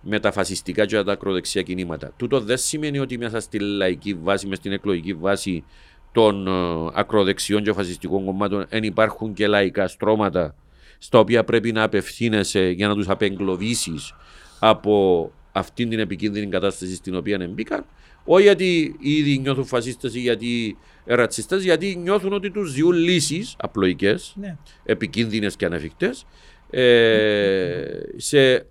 [0.00, 2.12] με τα φασιστικά και τα ακροδεξιά κινήματα.
[2.16, 5.64] Τούτο δεν σημαίνει ότι μέσα στη λαϊκή βάση, μέσα στην εκλογική βάση
[6.12, 10.54] των ε, ακροδεξιών και φασιστικών κομμάτων δεν υπάρχουν και λαϊκά στρώματα
[10.98, 14.14] στα οποία πρέπει να απευθύνεσαι για να τους απεγκλωβίσεις
[14.58, 17.84] από αυτή την επικίνδυνη κατάσταση στην οποία μπήκαν,
[18.24, 24.32] όχι γιατί ήδη νιώθουν φασίστες ή γιατί ρατσιστές, γιατί νιώθουν ότι τους διούν λύσεις απλοϊκές,
[24.36, 24.56] Ναι.
[24.84, 26.26] επικίνδυνες και ανεφικτές,
[26.70, 28.66] ε, σε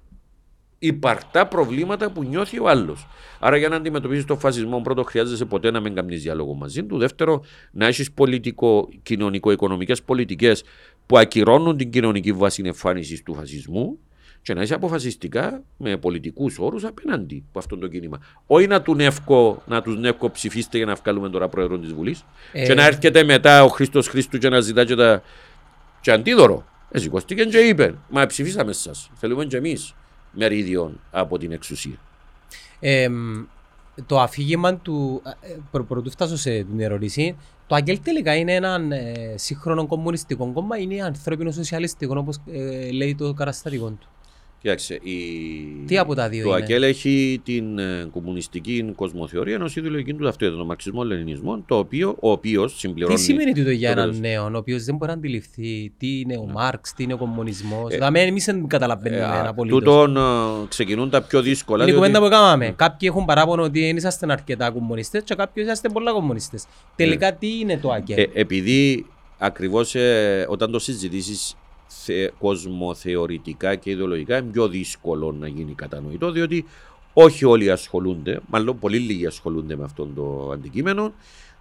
[0.79, 3.07] υπαρκτά προβλήματα που νιώθει ο άλλος.
[3.39, 6.97] Άρα, για να αντιμετωπίσει τον φασισμό, πρώτο χρειάζεσαι ποτέ να μην κάνεις διάλογο μαζί του.
[6.97, 10.63] Δεύτερο, να έχεις πολιτικο-κοινωνικο-οικονομικέ πολιτικές
[11.05, 13.99] που ακυρώνουν την κοινωνική βάση εμφάνισης του φασισμού
[14.43, 18.19] και να είσαι αποφασιστικά με πολιτικούς όρους απέναντι από αυτό το κίνημα.
[18.47, 22.25] Όχι να του νεύκω, να τους νεύκω ψηφίστε για να βγάλουμε τώρα πρόεδρο της Βουλής.
[22.51, 25.21] Ε, Και να έρχεται μετά ο Χρήστος Χρήστου και να ζητά και, τα...
[26.01, 26.65] και αντίδωρο.
[26.91, 29.09] Ε, σηκώστηκε και είπε, Μα ψηφίσαμε σας.
[29.13, 29.95] Θέλουμε και εμείς
[30.31, 31.97] μερίδιο από την εξουσία.
[32.79, 33.07] Ε,
[34.05, 35.21] το αφήγημα του.
[35.41, 37.35] ε, Προ, πρωτού φτάσω σε την ερώτηση,
[37.67, 42.91] το ΑΚΕΛ τελικά είναι ένα ε, σύγχρονο κομμουνιστικό κόμμα ή είναι ανθρώπινο σοσιαλιστικό όπως ε,
[42.91, 44.07] λέει το καραστατικό του.
[44.63, 45.15] Κοιτάξτε, η...
[45.87, 50.23] Τι από τα δύο το είναι; ΑΚΕΛ έχει την ε, κομμουνιστική κοσμοθεωρία ενός ιδεολογική του
[50.23, 53.15] ταυτότητα, τον μαρξισμό-λενινισμό, το οποίο, ο οποίος συμπληρώνει.
[53.15, 54.19] Τι σημαίνει τούτο για το έναν τέλος.
[54.31, 57.91] νέο, ο οποίος δεν μπορεί να αντιληφθεί τι είναι ο Μάρξ, τι είναι ο κομμουνισμός;
[57.91, 59.77] Ε, Δηλαδή, εμείς δεν καταλαβαίνουμε Ε, α, απολύτω.
[59.77, 60.21] τούτον ε,
[60.67, 61.83] ξεκινούν τα πιο δύσκολα.
[61.83, 62.73] Είναι η διότι- κουβέντα που κάναμε.
[62.75, 66.65] Κάποιοι έχουν παράπονο ότι δεν είσαστε αρκετά κομμουνιστές και κάποιοι είσαστε πολλά κομμουνιστές.
[66.95, 69.05] Τελικά τι είναι το ΑΚΕΛ; Ε, επειδή
[69.37, 69.95] ακριβώς
[70.47, 71.55] όταν το συζητήσεις
[72.05, 76.65] θε, κοσμοθεωρητικά και ιδεολογικά είναι πιο δύσκολο να γίνει κατανοητό, διότι
[77.13, 81.13] όχι όλοι ασχολούνται, μάλλον πολύ λίγοι ασχολούνται με αυτό το αντικείμενο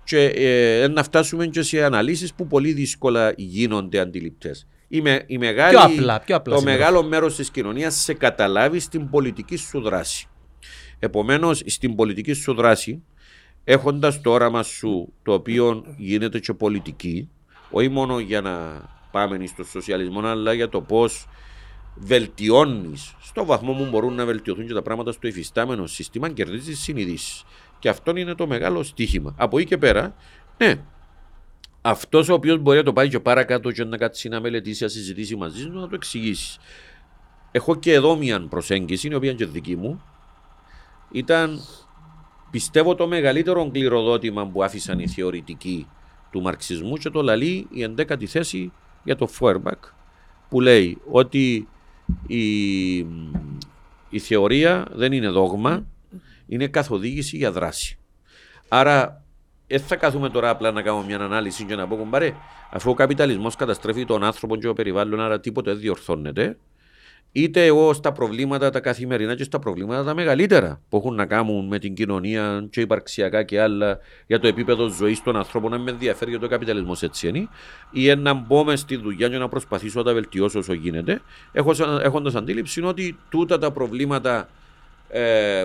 [0.05, 4.67] και ε, να φτάσουμε και σε αναλύσεις που πολύ δύσκολα γίνονται αντιληπτές.
[4.89, 6.79] Η, με- η μεγάλη, Πιο απλά, πιο απλά το σήμερα.
[6.79, 10.27] μεγάλο μέρος της κοινωνίας σε καταλάβει στην πολιτική σου δράση.
[10.99, 13.03] Επομένως, στην πολιτική σου δράση,
[13.65, 17.29] έχοντας το όραμα σου, το οποίο γίνεται και πολιτική,
[17.71, 21.27] όχι μόνο για να πάμε στο σοσιαλισμό, αλλά για το πώς
[21.95, 27.45] βελτιώνεις στο βαθμό που μπορούν να βελτιωθούν και τα πράγματα στο υφιστάμενο σύστημα, κερδίζεις συνειδήσεις.
[27.79, 29.35] Και αυτό είναι το μεγάλο στίχημα.
[29.37, 30.15] Από εκεί και πέρα,
[30.59, 30.85] ναι,
[31.83, 34.89] αυτός ο οποίος μπορεί να το πάει και παρακάτω και να κάτσει να μελετήσει, να
[34.89, 36.59] συζητήσει μαζί σου, να το εξηγήσεις.
[37.51, 40.03] Έχω και εδώ μια προσέγγιση, η οποία είναι και δική μου.
[41.11, 41.61] Ήταν,
[42.51, 45.87] πιστεύω, το μεγαλύτερο κληροδότημα που άφησαν οι θεωρητικοί
[46.31, 48.73] του μαρξισμού και το λαλεί η εντέκατη θέση
[49.05, 49.85] για το Φόερμπακ
[50.49, 51.69] που λέει ότι
[52.27, 52.97] η,
[54.09, 55.87] η θεωρία δεν είναι δόγμα,
[56.47, 57.99] είναι καθοδήγηση για δράση.
[58.69, 59.25] Άρα
[59.67, 62.35] δεν θα καθούμε τώρα απλά να κάνουμε μια ανάλυση και να πω κομπάρε,
[62.71, 66.57] αφού ο καπιταλισμός καταστρέφει τον άνθρωπο και το περιβάλλον, άρα τίποτε δεν διορθώνεται.
[67.35, 71.67] Είτε εγώ στα προβλήματα τα καθημερινά και στα προβλήματα τα μεγαλύτερα που έχουν να κάνουν
[71.67, 75.91] με την κοινωνία και υπαρξιακά και άλλα για το επίπεδο ζωής των ανθρώπων, να με
[75.91, 77.49] ενδιαφέρει γιατί ο καπιταλισμός έτσι είναι,
[77.91, 81.21] ή να μπω μες στη δουλειά και να προσπαθήσω να τα βελτιώσω όσο γίνεται,
[82.03, 84.49] έχοντας αντίληψη ότι τούτα τα προβλήματα
[85.09, 85.65] ε,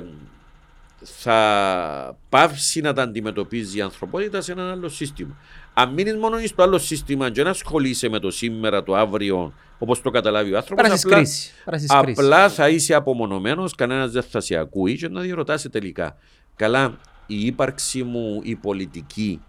[1.04, 5.38] θα πάυσει να τα αντιμετωπίζει η ανθρωπότητα σε ένα άλλο σύστημα.
[5.80, 10.02] Αν μείνεις μόνο στο άλλο σύστημα και να ασχολείσαι με το σήμερα, το αύριο, όπως
[10.02, 11.52] το καταλάβει ο άνθρωπος, Πέρασες απλά, κρίση.
[11.66, 12.22] Πέρασες κρίση.
[12.22, 16.16] απλά θα είσαι απομονωμένος, κανένας δεν θα σε ακούει και να διερωτάσαι τελικά.
[16.56, 16.98] Καλά,
[17.28, 19.42] η ύπαρξή μου η πολιτική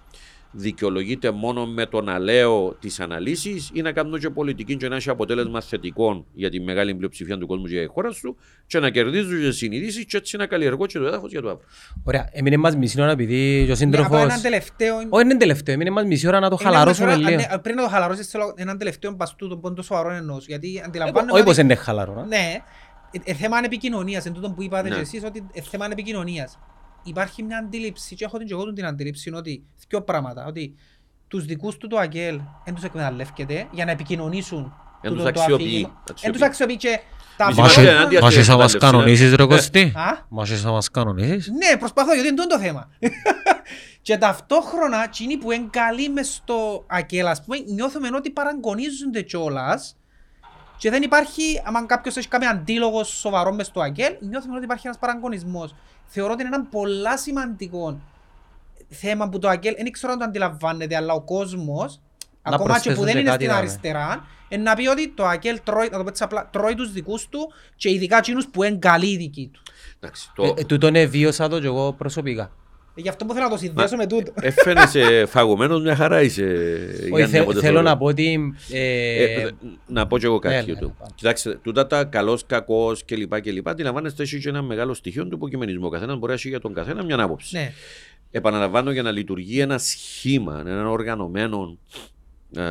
[0.50, 4.96] δικαιολογείται μόνο με το να λέω τι αναλύσει ή να κάνω και πολιτική και να
[4.96, 8.78] έχει αποτέλεσμα θετικό για τη μεγάλη πλειοψηφία του κόσμου και για τη χώρα σου και
[8.78, 11.66] να κερδίζω και συνειδήσεις και έτσι να καλλιεργώ και το έδαφος για το αύριο.
[12.04, 14.06] Ωραία, έμεινε μας μισή ώρα επειδή ο Ναι, σύντροφος...
[14.06, 14.96] απλά έναν τελευταίο...
[15.08, 17.40] Όχι, είναι τελευταίο, έμεινε μας μισή ώρα να το Είναι χαλαρώσουμε ένα- λίγο.
[17.50, 20.36] ναι, Πριν να το χαλαρώσεις, θέλω έναν τελευταίο παστού, τον πόντο σοβαρό εννοώ.
[20.46, 22.20] Γιατί Ε, αντιλαμβάνομαι Όχι πως ότι- είναι χαλαρό.
[22.20, 22.26] ε.
[22.26, 22.56] Ναι,
[23.10, 24.94] ε, ε, θέμα επικοινωνίας, εν τούτο που είπατε Ναι.
[24.94, 26.58] και εσείς, ότι ε, θέμα επικοινωνίας.
[27.02, 30.74] Υπάρχει μια αντίληψη, και έχω την και εγώ την αντίληψη, ότι δύο πράγματα, ότι
[31.28, 35.28] τους δικούς του το ΑΚΕΛ δεν τους εκμεταλλεύκεται για να επικοινωνήσουν Εν τούτο τους το
[35.40, 35.66] αξιοποιεί.
[35.66, 35.88] αφήγημα.
[36.10, 36.22] Αξιοποιεί.
[36.26, 37.00] Εν τους αξιοποιεί και
[37.36, 39.92] τα Μισή Μας Είμαστε βάζουν- ενάντια μας στην είσαι να μας εκμετάλλευση, κανονίσεις ρε Κωστή;
[39.96, 41.48] Α; Μας είσαι να μας κανονίσεις.
[41.50, 42.88] Ναι, προσπαθώ γιατί είναι το θέμα.
[44.02, 49.96] και ταυτόχρονα, εκείνοι που είναι καλοί μες στο ΑΚΕΛ, ας πούμε, νιώθουμε ότι παραγωνίζονται κιόλας
[50.78, 54.86] και δεν υπάρχει, άμα κάποιος έχει κάποιο αντίλογο σοβαρό μες στο ΑΚΕΛ, νιώθουμε ότι υπάρχει
[54.86, 55.74] ένας παραγωνισμός.
[56.06, 58.00] Θεωρώ ότι είναι ένα πολλά σημαντικό
[58.88, 62.00] θέμα που το ΑΚΕΛ, δεν ξέρω αν το αντιλαμβάνεται, αλλά ο κόσμος,
[62.42, 64.86] Να ακόμα και που προσθέσω δεν και είναι κάτι στην να αριστερά, είναι να πει
[64.86, 68.16] ότι το ΑΚΕΛ τρώει, να το πω έτσι απλά, τρώει τους δικούς του και ειδικά
[68.16, 69.62] εκείνους που είναι καλοί οι δικοί του.
[70.00, 70.44] Εντάξει, το...
[70.44, 72.50] Ε, ε, Τούτον εβίωσα το και εγώ προσωπικά.
[72.98, 74.32] Ε, Γι' αυτό που θέλω να το συνδέσω με τούτο.
[74.40, 76.42] Έφερε φαγωμένος μια χαρά είσαι.
[76.42, 77.82] Όχι, Γιάννη, θε- από ό,τι θέλω θεωρώ.
[77.88, 78.54] να πω ότι...
[78.72, 79.50] ε, Ε,
[79.86, 80.54] να πω και εγώ κάτι.
[80.54, 80.86] ναι, για ναι, το.
[80.86, 81.06] ναι.
[81.14, 83.40] Κοιτάξτε, τούτα τα καλός, κακός κλπ.
[83.40, 83.68] κλπ.
[83.68, 85.86] Αντιλαμβάνεστε έχει και ένα μεγάλο στοιχείο του υποκειμενισμού.
[85.86, 87.56] Ο καθένας μπορεί να έχει για τον καθένα μια άποψη.
[87.56, 87.72] Ναι.
[88.30, 91.78] Επαναλαμβάνω για να λειτουργεί ένα σχήμα, ένα οργανωμένο
[92.56, 92.62] ε,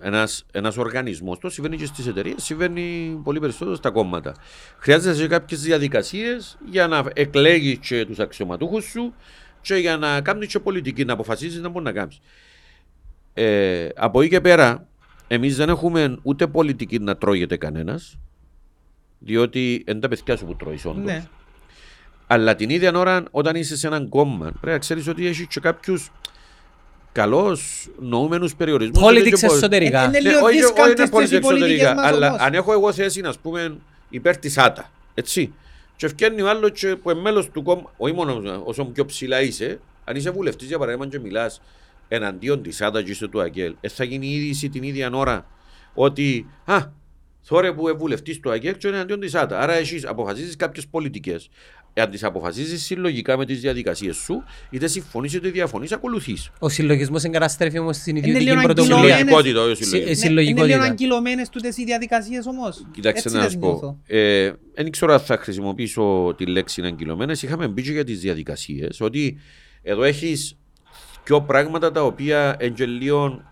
[0.00, 4.34] ένας, ένας οργανισμός, το συμβαίνει και στις εταιρείες, συμβαίνει πολύ περισσότερο στα κόμματα.
[4.78, 9.14] Χρειάζεται σε κάποιες διαδικασίες για να εκλέγεις και τους αξιωματούχους σου
[9.64, 12.18] και για να κάνεις και πολιτική, να αποφασίσεις να μπορεί να κάνεις.
[13.34, 14.86] Ε, από εκεί και πέρα,
[15.28, 18.18] εμείς δεν έχουμε ούτε πολιτική να τρώγεται κανένας,
[19.18, 21.04] διότι είναι τα παιδιά σου που τρώεις όντως.
[21.04, 21.24] Ναι.
[22.26, 25.60] Αλλά την ίδια ώρα, όταν είσαι σε έναν κόμμα, πρέπει να ξέρεις ότι έχεις και
[25.60, 26.10] κάποιους
[27.12, 29.02] καλώς νοούμενους περιορισμούς.
[29.02, 30.00] Politics εσωτερικά.
[30.02, 32.28] Ε, είναι Ναι, λίγο όχι, όχι δύσκολες είναι τις οι politics πολιτικές εξωτερικά, μας αλλά
[32.28, 32.40] όμως.
[32.40, 33.76] αν έχω εγώ θέση, να πούμε,
[34.08, 35.52] υπέρ της ΆΤΑ, έτσι.
[35.96, 39.80] Και φτιάχνει ο άλλος που είναι μέλος του κόμμα, όχι μόνο όσο πιο ψηλά είσαι,
[40.04, 41.60] αν είσαι βουλευτής για παράδειγμα και μιλάς
[42.08, 45.46] εναντίον της ΆΤΑ και είσαι του ΑΚΕΛ, ε, θα γίνει η είδηση την ίδια ώρα
[45.94, 46.78] ότι Α,
[47.48, 49.58] τώρα που είναι βουλευτής του ΑΚΕΛ και είναι εναντίον της ΆΤΑ.
[49.60, 51.48] Άρα εσύ αποφασίζεις κάποιες πολιτικές.
[51.96, 56.50] Αν τις αποφασίζεις συλλογικά με τις διαδικασίες σου, είτε συμφωνείς είτε διαφωνείς, ακολουθείς.
[56.58, 58.96] Ο συλλογισμός εγκαταστρέφει όμως στην Είναι ιδιωτική λίγο πρωτοβουλία.
[59.16, 59.18] αγκυλωμένες.
[59.44, 60.10] Συλλογικότητα, όχι Συ- συλλογική.
[60.10, 60.84] ε, Ναι, Είναι λίγο συλλογικότητα.
[60.84, 62.86] αγκυλωμένες τούτες οι διαδικασίες όμως.
[62.92, 63.66] Κοιτάξτε Έτσι να δεν σας πω.
[63.68, 63.98] νιώθω.
[64.06, 67.42] Ε, δεν ξέρω αν θα χρησιμοποιήσω τη λέξη αγκυλωμένες.
[67.42, 69.00] Είχαμε μπει και για τις διαδικασίες.
[69.00, 69.38] Ότι
[69.82, 70.56] εδώ έχεις
[71.24, 73.44] πιο πράγματα τα οποία εγγελίων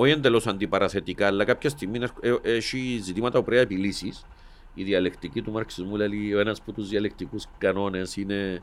[0.00, 4.12] όχι εντελώ αντιπαραθετικά, αλλά κάποια στιγμή ε, ε, έχει ζητήματα που πρέπει να επιλύσει.
[4.74, 8.62] Η διαλεκτική του μαρξισμού λέει ο ένα από του διαλεκτικού κανόνε είναι.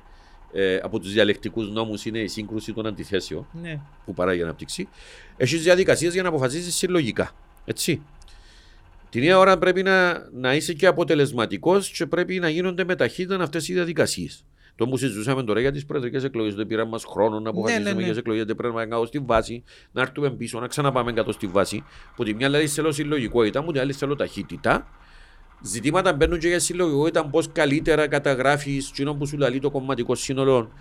[0.51, 3.79] Ε, από του διαλεκτικού νόμου είναι η σύγκρουση των αντιθέσεων Ναι.
[4.05, 4.87] που παράγει ανάπτυξη.
[5.37, 7.31] Έχει διαδικασίε για να αποφασίσει συλλογικά.
[7.65, 8.01] Έτσι.
[9.09, 13.43] Την ίδια ώρα πρέπει να, να είσαι και αποτελεσματικό και πρέπει να γίνονται με ταχύτητα
[13.43, 14.27] αυτέ οι διαδικασίε.
[14.75, 17.95] Το που συζητούσαμε τώρα για τις προεδρικές εκλογές, δεν πήραν μας χρόνο να αποφασίσουμε ναι,
[17.95, 18.01] ναι.
[18.01, 21.31] για τις εκλογές, δεν πρέπει να κάνουμε στη βάση, να έρθουμε πίσω, να ξαναπάμε κάτω
[21.31, 21.83] στη βάση.
[22.15, 24.87] Που τη μια λέει θέλω συλλογικότητα, μου την άλλη θέλω ταχύτητα.
[25.61, 30.71] Ζητήματα μπαίνουν και για συλλογικότητα, πώς καλύτερα καταγράφεις εκείνο που σου λέει το κομματικό σύνολο.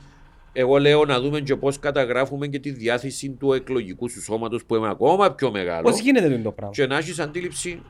[0.53, 4.75] Εγώ λέω να δούμε και πώς καταγράφουμε και τη διάθεση του εκλογικού σου σώματος που
[4.75, 5.83] είναι ακόμα πιο μεγάλο.
[5.83, 7.83] Πώς γίνεται αυτό το πράγμα; Και να έχεις αντίληψη.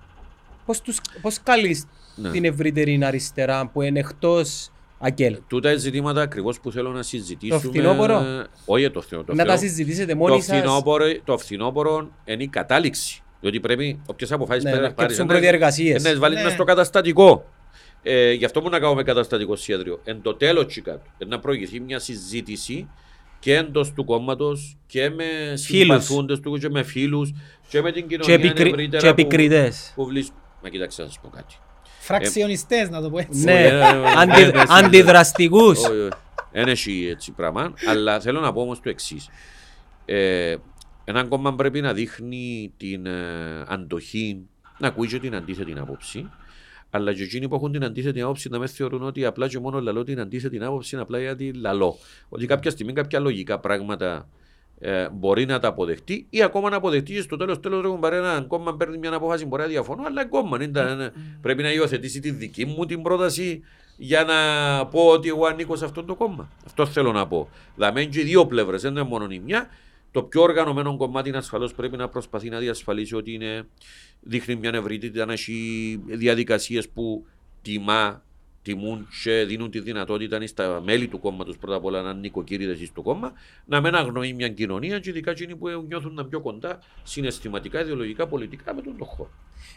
[0.66, 1.86] Πώς, τους, πώς καλείς
[2.16, 2.30] Ναι.
[2.30, 4.70] την ευρύτερη αριστερά που είναι εκτός
[5.06, 5.38] ΑΚΕΛ.
[5.48, 7.60] Τούτα είναι ζητήματα ακριβώς που θέλω να συζητήσουμε.
[7.62, 8.22] Το φθινόπωρο;
[8.66, 9.36] Όχι το φθινόπωρο.
[9.36, 10.56] Να το τα φθινό- συζητήσετε το μόνοι σας.
[10.58, 13.22] φθινόπωρο, το φθινόπωρο είναι η κατάληξη.
[13.40, 15.08] Διότι πρέπει όποιε αποφάσει Ναι, πρέπει να να πάρει.
[15.08, 16.02] φτιάξουν προδιεργασίες.
[16.02, 16.48] Να βάλει Ναι.
[16.50, 17.44] στο καταστατικό.
[18.02, 20.00] Ε, γι' αυτό μου να κάνουμε καταστατικό σχέδιο.
[20.04, 22.88] Εν το τέλος, τσικάτου, να προηγηθεί μια συζήτηση
[23.38, 25.24] και εντός του κόμματος και με
[25.54, 27.32] συμπαθούντες του και με φίλους
[27.68, 28.68] και με την Και, κοινωνία επικρι...
[28.70, 29.92] ευρύτερα και που- επικριτές.
[29.94, 30.32] Που βρίσκ-
[30.62, 31.54] Μα κοιτάξτε να σας πω κάτι.
[32.04, 33.44] Φραξιονιστές να το πω έτσι.
[33.44, 33.82] Ναι, ε, ε,
[34.16, 34.40] αντι...
[34.40, 35.78] ε, ε, ε, αντιδραστικούς.
[35.78, 36.10] Όχι, όχι.
[36.52, 37.74] Δεν έχει έτσι πράγμα.
[37.86, 39.28] αλλά θέλω να πω όμως το εξής.
[40.04, 40.56] Ε,
[41.04, 44.46] ένα κόμμα πρέπει να δείχνει την ε, αντοχή,
[44.78, 46.30] να ακούει και την αντίθετη άποψη.
[46.90, 49.80] Αλλά και εκείνοι που έχουν την αντίθετη άποψη να μες θεωρούν ότι απλά και μόνο
[49.80, 51.96] λαλώ την αντίθετη άποψη είναι απλά γιατί λαλώ.
[52.28, 54.28] Ότι κάποια στιγμή κάποια λογικά πράγματα
[54.78, 58.16] ε, μπορεί να τα αποδεχτεί ή ακόμα να αποδεχτεί και στο τέλος τέλος έχουν πάρει
[58.16, 62.20] ένα κόμμα παίρνει μια απόφαση μπορεί να διαφωνώ, αλλά κόμμα είναι, τα- πρέπει να υιοθετήσει
[62.20, 63.62] τη δική μου την πρόταση
[63.96, 64.34] για να
[64.86, 66.48] πω ότι εγώ ανήκω σε αυτό το κόμμα.
[66.66, 67.48] Αυτό θέλω να πω.
[67.74, 69.66] Δηλαδή και οι δύο πλευρές, δεν είναι μόνο η μια.
[70.10, 73.66] Το πιο οργανωμένο κομμάτι ασφαλώς πρέπει να προσπαθεί να διασφαλίσει ότι είναι,
[74.20, 77.26] δείχνει μια ευρύτητα, να έχει διαδικασίες που
[77.62, 78.22] τιμά,
[78.64, 82.88] τιμούν και δίνουν τη δυνατότητα στα μέλη του κόμματος πρώτα απ' όλα να είναι νοικοκύριδες
[82.88, 83.32] στο κόμμα,
[83.64, 87.80] να μην αγνοεί μια κοινωνία και ειδικά εκείνοι που νιώθουν να είναι πιο κοντά συναισθηματικά,
[87.80, 89.30] ιδεολογικά, πολιτικά με τον το χώρο.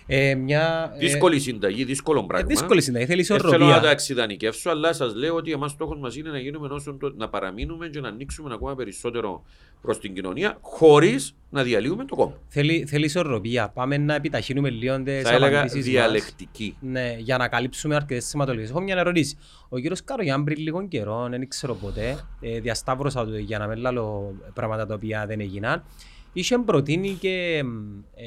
[0.06, 2.48] Ε, μια, ε, Δύσκολη συνταγή, δύσκολο ε, πράγμα.
[2.48, 3.90] δύσκολη συνταγή, θέλει Δεν θέλω να τα ισορροπία.
[3.90, 7.88] εξειδανικεύσω, αλλά σας λέω ότι εμάς στόχος μας είναι να γίνουμε όσο το, να παραμείνουμε
[7.88, 9.44] και να ανοίξουμε ακόμα περισσότερο
[9.82, 12.34] προς την κοινωνία, χωρίς να διαλύουμε το κόμμα.
[12.48, 13.70] Θέλει, θέλει ισορροπία.
[13.70, 15.86] Πάμε να επιταχύνουμε λίγο τις Θα έλεγα απαντήσεις μας.
[15.86, 16.78] διαλεκτική.
[16.80, 18.70] Ναι, για να καλύψουμε αρκετές σηματολογίες.
[18.70, 19.38] Έχω μια ερώτηση.
[19.70, 23.78] Ο κύριος Καρογιάν πριν λίγο καιρό, δεν ξέρω ποτέ, ε, διασταύρωσα του για να μην
[23.78, 25.84] λάλω πράγματα τα οποία δεν έγιναν,
[26.34, 28.26] είχε προτείνει και μ, ε,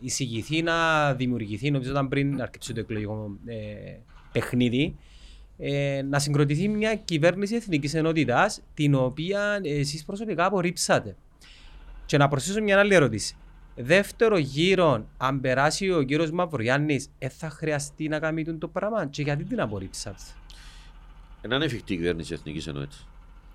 [0.00, 0.74] εισηγηθεί να
[1.14, 3.54] δημιουργηθεί, νομίζω ήταν πριν αρκεψεί το εκλογικό ε,
[4.32, 4.96] παιχνίδι,
[5.58, 11.16] ε, να συγκροτηθεί μια κυβέρνηση εθνικής ενότητας, την οποία εσείς προσωπικά απορρίψατε.
[12.06, 13.36] Και να προσθέσω μια άλλη ερώτηση.
[13.76, 19.06] Δεύτερο γύρο, αν περάσει ο κύριος Μαυρογιάννης, δεν θα χρειαστεί να κάνει τον το πράγμα;
[19.06, 20.22] Και γιατί την απορρίψατε;
[21.40, 22.96] Ένα είναι εφικτή η κυβέρνηση εθνικής ενότητα.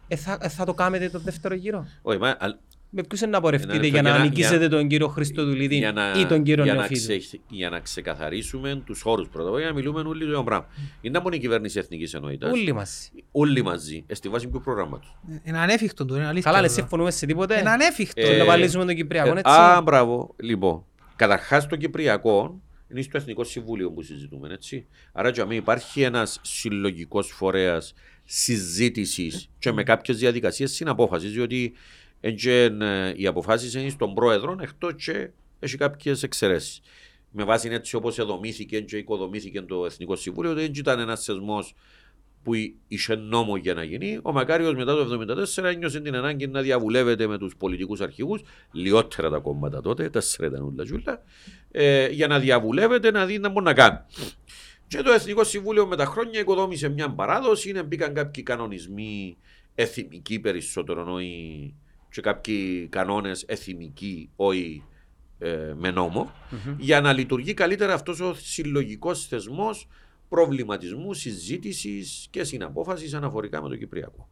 [0.07, 2.56] Ε, θα, ε, θα το κάνετε το δεύτερο γύρο; Όχι, μα, αλ-
[2.90, 5.92] Με ποιους να πορευτείτε Ένα για να λεπτό, για να- νικήσετε τον κύριο Χριστοδουλίδη για
[5.92, 7.18] να, ή τον κύριο για να, Νεοφίδη.
[7.20, 10.44] ξε- για να ξεκαθαρίσουμε τους όρου πρώτα απ' όλα, για να μιλούμε όλοι το ίδιο
[10.44, 10.68] πράγμα.
[11.02, 12.52] Είναι μόνο η κυβέρνηση εθνικής ενότητας.
[12.52, 13.12] Όλοι μας.
[13.32, 15.18] Όλοι μαζί, ε, στη βάση του προγράμματος.
[15.44, 16.52] Είναι ανέφικτο του, είναι αλήθεια.
[16.52, 16.82] Καλά, δεν τούτο.
[16.82, 18.22] συμφωνούμε σε τίποτε; Είναι ανέφικτο.
[18.22, 20.36] Και Ε, να παλίζουμε τον Κυπριακό, Ε, έτσι; Α, μπράβο.
[20.38, 20.86] Λοιπόν,
[21.16, 22.62] καταρχάς το Κυπριακό
[22.92, 24.86] είναι στο Εθνικό Συμβούλιο που συζητούμε, έτσι.
[25.12, 27.94] Άρα, για μένα υπάρχει ένας συλλογικός φορέας
[28.24, 31.74] συζήτησης και με κάποιες διαδικασίες συναπόφασης, διότι
[32.19, 35.30] εν και, ε, οι αποφάσεις είναι στον πρόεδρο, εκτός και
[35.60, 36.81] έχει κάποιες εξαιρέσεις.
[37.31, 41.64] Με βάση έτσι όπως εδομήθηκε και οικοδομήθηκε το Εθνικό Συμβούλιο, δεν ήταν ένας θεσμό
[42.44, 42.53] που
[42.88, 44.19] είχε νόμο για να γίνει.
[44.22, 45.26] Ο Μακάριος μετά το
[45.57, 48.41] 1974 ένιωσε την ανάγκη να διαβουλεύεται με τους πολιτικούς αρχηγούς,
[48.72, 51.22] λιότερα τα κόμματα τότε, τέσσερα ήταν όλα τζούλα,
[51.72, 53.98] ε, για να διαβουλεύεται να δει να μπορεί να κάνει.
[54.88, 59.38] Και το Εθνικό Συμβούλιο με τα χρόνια οικοδόμησε μια παράδοση, είναι, μπήκαν κάποιοι κανονισμοί
[59.76, 61.76] εθνικοί περισσότερο, όχι
[62.10, 64.84] και κάποιοι κανόνες εθνικοί, όχι
[65.40, 66.32] ε, με νομο
[66.78, 69.88] για να λειτουργεί καλύτερα αυτός ο συλλογικός θεσμός
[70.30, 74.30] προβληματισμού, συζήτησης και συναπόφασης αναφορικά με το Κυπριακό.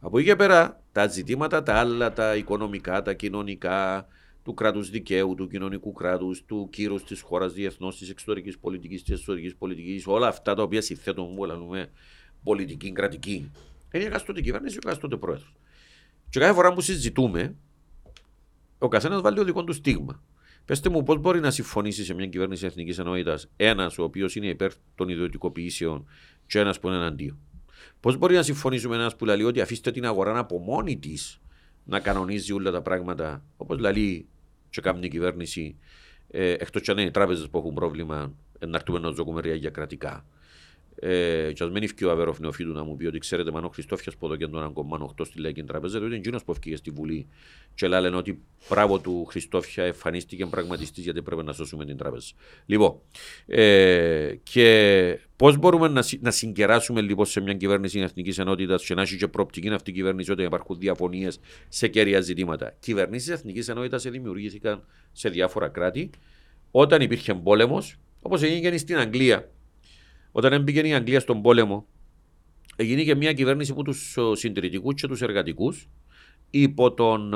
[0.00, 4.06] Από εκεί και πέρα, τα ζητήματα τα άλλα, τα οικονομικά, τα κοινωνικά,
[4.42, 9.12] του κράτους δικαίου, του κοινωνικού κράτους, του κύρους της χώρας διεθνώς, της εξωτερικής πολιτικής, της
[9.12, 11.90] εσωτερικής πολιτικής, όλα αυτά τα οποία συνθέτουν που λέμε
[12.42, 13.50] πολιτική, κρατική.
[13.92, 15.54] Είναι εκαστοτε κυβέρνηση, ο εκαστοτε πρόεδρος.
[16.30, 17.56] Και κάθε φορά που συζητούμε,
[18.78, 20.22] ο καθένας βάλει το δικό του στίγμα.
[20.64, 24.46] Πετε μου, πώς μπορεί να συμφωνήσεις σε μια κυβέρνηση εθνικής ενότητας ένας ο οποίος είναι
[24.46, 26.06] υπέρ των ιδιωτικοποιήσεων
[26.46, 27.38] και ένας που είναι εναντίον;
[28.00, 31.40] Πώς μπορεί να συμφωνήσουμε ένας που λέει ότι αφήστε την αγορά από μόνη της
[31.84, 34.28] να κανονίζει όλα τα πράγματα, όπως λέει
[34.70, 35.76] και κάνει η κυβέρνηση,
[36.30, 38.32] ε, εκτός αν είναι οι τράπεζες που έχουν πρόβλημα,
[38.66, 40.24] να έρθουμε να δοκιμερία για κρατικά.
[41.02, 44.16] Ε, και ας μην ευκεί ο Αβέροφ Νεοφίτου να μου πει ότι ξέρετε Μανώ Χριστόφιας
[44.16, 46.90] που εδώ και τον κομμάτι 8 στη Λαϊκή Τραπέζα διότι είναι εκείνος που ευκήγε στη
[46.90, 47.26] Βουλή
[47.74, 52.26] και λένε ότι μπράβο του Χριστόφια εμφανίστηκε πραγματιστής γιατί πρέπει να σώσουμε την τράπεζα.
[52.66, 53.00] Λοιπόν,
[53.46, 59.02] ε, και πώς μπορούμε να, να συγκεράσουμε λοιπόν σε μια κυβέρνηση εθνικής ενότητας και να
[59.02, 62.76] έχει και προοπτική αυτή η κυβέρνηση όταν υπάρχουν διαφωνίες σε κέρια ζητήματα.
[62.80, 66.10] Κυβερνήσεις εθνικής ενότητας δημιουργήθηκαν σε διάφορα κράτη
[66.70, 69.50] όταν υπήρχε πόλεμος, όπως έγινε στην Αγγλία
[70.32, 71.86] όταν έμπηκε η Αγγλία στον πόλεμο,
[72.76, 75.88] έγινε και μια κυβέρνηση από τους συντηρητικούς και τους εργατικούς
[76.50, 77.34] υπό τον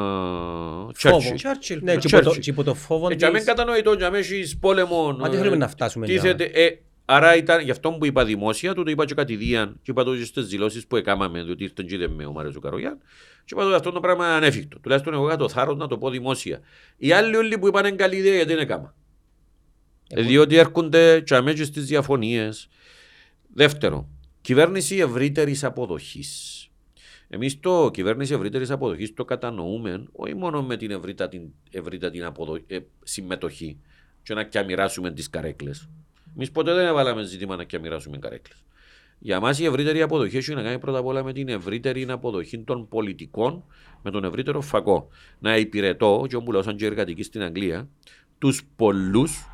[0.96, 1.36] Τσέρτσιλ.
[1.42, 1.78] Churchill.
[1.82, 3.44] Ναι, και υπό το- και υπό το φόβο Και μην της...
[3.44, 5.12] κατανοητό, για μέσα έχεις πόλεμο.
[5.18, 6.68] Μα τι θέλουμε να φτάσουμε Τίθεται, ε,
[7.04, 10.16] άρα ήταν, γι' αυτό που είπα δημόσια, του το είπα και κατηδίαν και είπα το
[10.16, 12.98] και στις δηλώσεις που έκαναμε, διότι ήρθαν και με ο Μάριος ο Καρογιάν,
[13.44, 14.78] και είπα ότι αυτό το πράγμα είναι ανέφικτο.
[14.80, 16.60] Τουλάχιστον εγώ είχα το θάρρος να το πω δημόσια.
[16.96, 18.94] Οι άλλοι όλοι που είπαν είναι καλή ιδέα γιατί δεν έκανα.
[20.08, 22.68] Ε, Διότι έρχονται και αμέσως στις διαφωνίες.
[23.56, 24.08] Δεύτερο,
[24.40, 26.68] κυβέρνηση ευρύτερης αποδοχής.
[27.28, 32.58] Εμείς το κυβέρνηση ευρύτερης αποδοχής το κατανοούμε όχι μόνο με την ευρύτατη, ευρύτατη αποδο...
[32.66, 33.80] ε, συμμετοχή
[34.22, 35.88] και να κιαμοιράσουμε τις καρέκλες.
[36.36, 38.64] Εμείς ποτέ δεν έβαλαμε ζήτημα να κιαμοιράσουμε καρέκλες.
[39.18, 42.58] Για μας η ευρύτερη αποδοχή έχει να κάνει πρώτα απ' όλα με την ευρύτερη αποδοχή
[42.58, 43.64] των πολιτικών
[44.02, 45.08] με τον ευρύτερο φακό.
[45.38, 47.88] Να υπηρετώ, και όπου λέω σαν και εργατική στην Αγγλία,
[48.38, 49.53] τους πολλούς και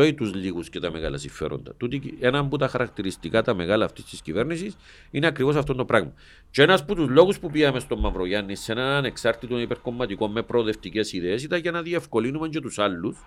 [0.00, 1.74] όχι τους λίγους και τα μεγάλα συμφέροντα.
[1.76, 4.76] Τούτη, ένα από τα χαρακτηριστικά τα μεγάλα αυτής της κυβέρνησης
[5.10, 6.12] είναι ακριβώς αυτό το πράγμα.
[6.50, 11.12] Και ένας από τους λόγους που πήγαμε στον Μαυρογιάννη σε έναν ανεξάρτητο υπερκομματικό με προοδευτικές
[11.12, 13.26] ιδέες ήταν για να διευκολύνουμε και τους άλλους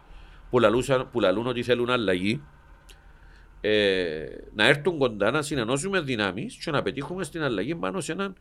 [0.50, 2.42] που, λαλούσαν- που λαλούν ότι θέλουν αλλαγή
[3.62, 8.36] ε, να έρθουν κοντά, να συνενώσουμε δυνάμεις και να πετύχουμε στην αλλαγή πάνω σε έναν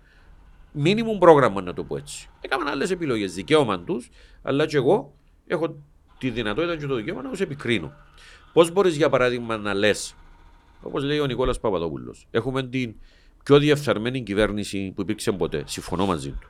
[0.72, 2.28] μίνιμουμ πρόγραμμα, να το πω έτσι.
[2.40, 4.10] Έκαναν άλλες επιλογές, δικαίωμα τους,
[4.42, 5.14] αλλά και εγώ
[5.46, 5.82] έχω
[6.26, 7.92] τη δυνατότητα και το δικαίωμα να τους επικρίνω.
[8.52, 10.14] Πώς μπορείς, για παράδειγμα, να λες,
[10.82, 12.94] όπως λέει ο Νικόλας Παπαδόπουλος, έχουμε την
[13.44, 15.62] πιο διεφθαρμένη κυβέρνηση που υπήρξε ποτέ.
[15.66, 16.48] Συμφωνώ μαζί του.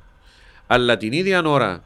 [0.67, 1.85] Αλλά την ίδια ώρα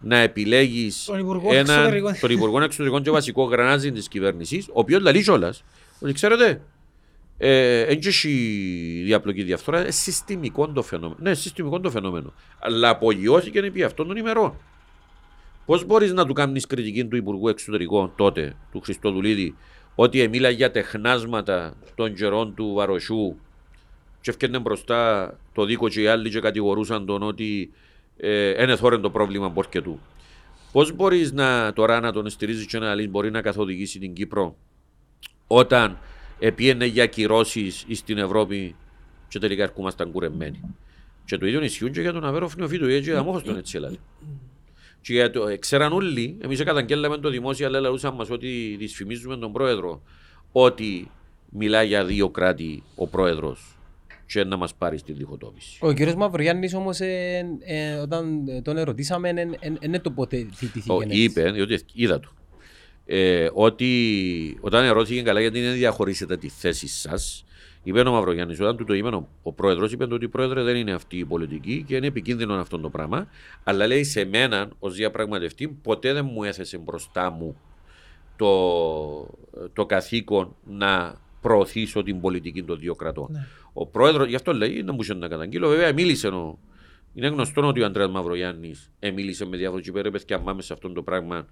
[0.00, 2.14] να επιλέγεις Τον Υπουργό Εξωτερικών.
[2.20, 5.64] τον Υπουργό Εξωτερικών και βασικό γρανάζι της κυβέρνησης, ο οποίος λέει κιόλας
[6.00, 6.60] ότι ξέρετε,
[7.38, 11.18] ε, δεν έχει διαπλοκή διαφθορά, είναι συστημικό το φαινόμενο.
[11.20, 12.32] Ναι, συστημικό το φαινόμενο.
[12.58, 14.54] Αλλά απογειώθηκε επί αυτών των ημερών.
[15.66, 19.54] Πώς μπορείς να του κάνεις κριτική του Υπουργού Εξωτερικών τότε, του Χριστοδουλίδη,
[19.94, 23.38] ότι μίλα για τεχνάσματα των καιρών του Βαροσιού
[24.20, 27.72] και έφτιανε μπροστά το δίκο και οι άλλοι και κατηγορούσαν τον ότι
[28.60, 30.00] είναι θόρεν το πρόβλημα πόρκε του.
[30.72, 34.56] Πώς μπορείς να, τώρα να τον στηρίζεις και να λέει μπορεί να καθοδηγήσει την Κύπρο
[35.46, 35.98] όταν
[36.38, 38.74] επίενε για κυρώσεις στην Ευρώπη
[39.28, 40.60] και τελικά ερχόμασταν κουρεμένοι.
[41.24, 43.96] Και το ίδιο ισχύουν και για τον Αβέροφ Νεοφίτου, έτσι αμόχως τον έτσι έλαβε.
[45.00, 49.52] Και για το, ξέραν όλοι, εμείς καταγγέλαμε το δημόσιο, αλλά λαούσαν μας ότι δυσφημίζουμε τον
[49.52, 50.02] πρόεδρο.
[50.52, 51.10] Ότι
[51.50, 53.78] μιλά για δύο κράτη ο πρόεδρος
[54.26, 55.78] και να μας πάρει στη διχοτόμηση.
[55.80, 59.32] Ο κύριος Μαυρογιάννης όμως ε, ε, όταν ε, τον ερωτήσαμε
[59.80, 61.22] δεν τοποθετήθηκε Ο, έτσι.
[61.22, 62.34] είπε, διότι είδα του,
[63.06, 67.44] ε, ότι όταν ερώθηκε καλά γιατί δεν διαχωρίσετε τη θέση σας,
[67.82, 70.92] είπε ο Μαυρογιάννης, όταν του το είπε ο, ο πρόεδρος, είπε ότι πρόεδρε δεν είναι
[70.92, 73.26] αυτή η πολιτική και είναι επικίνδυνο αυτό το πράγμα.
[73.64, 77.56] Αλλά λέει σε μένα ως διαπραγματευτή, ποτέ δεν μου έθεσε μπροστά μου
[78.36, 79.26] το,
[79.72, 83.28] το καθήκον να προωθήσω την πολιτική των δύο κρατών.
[83.72, 85.68] Ο πρόεδρος, γι' αυτό λέει, δεν μου είχε να καταγγείλω.
[85.68, 86.58] Βέβαια, μίλησε ο,
[87.14, 90.92] Είναι γνωστό ότι ο Αντρέα Μαυρογιάννης μίλησε με διάφορους και είπε: Παιδιά, πάμε σε αυτό
[90.92, 91.46] το πράγμα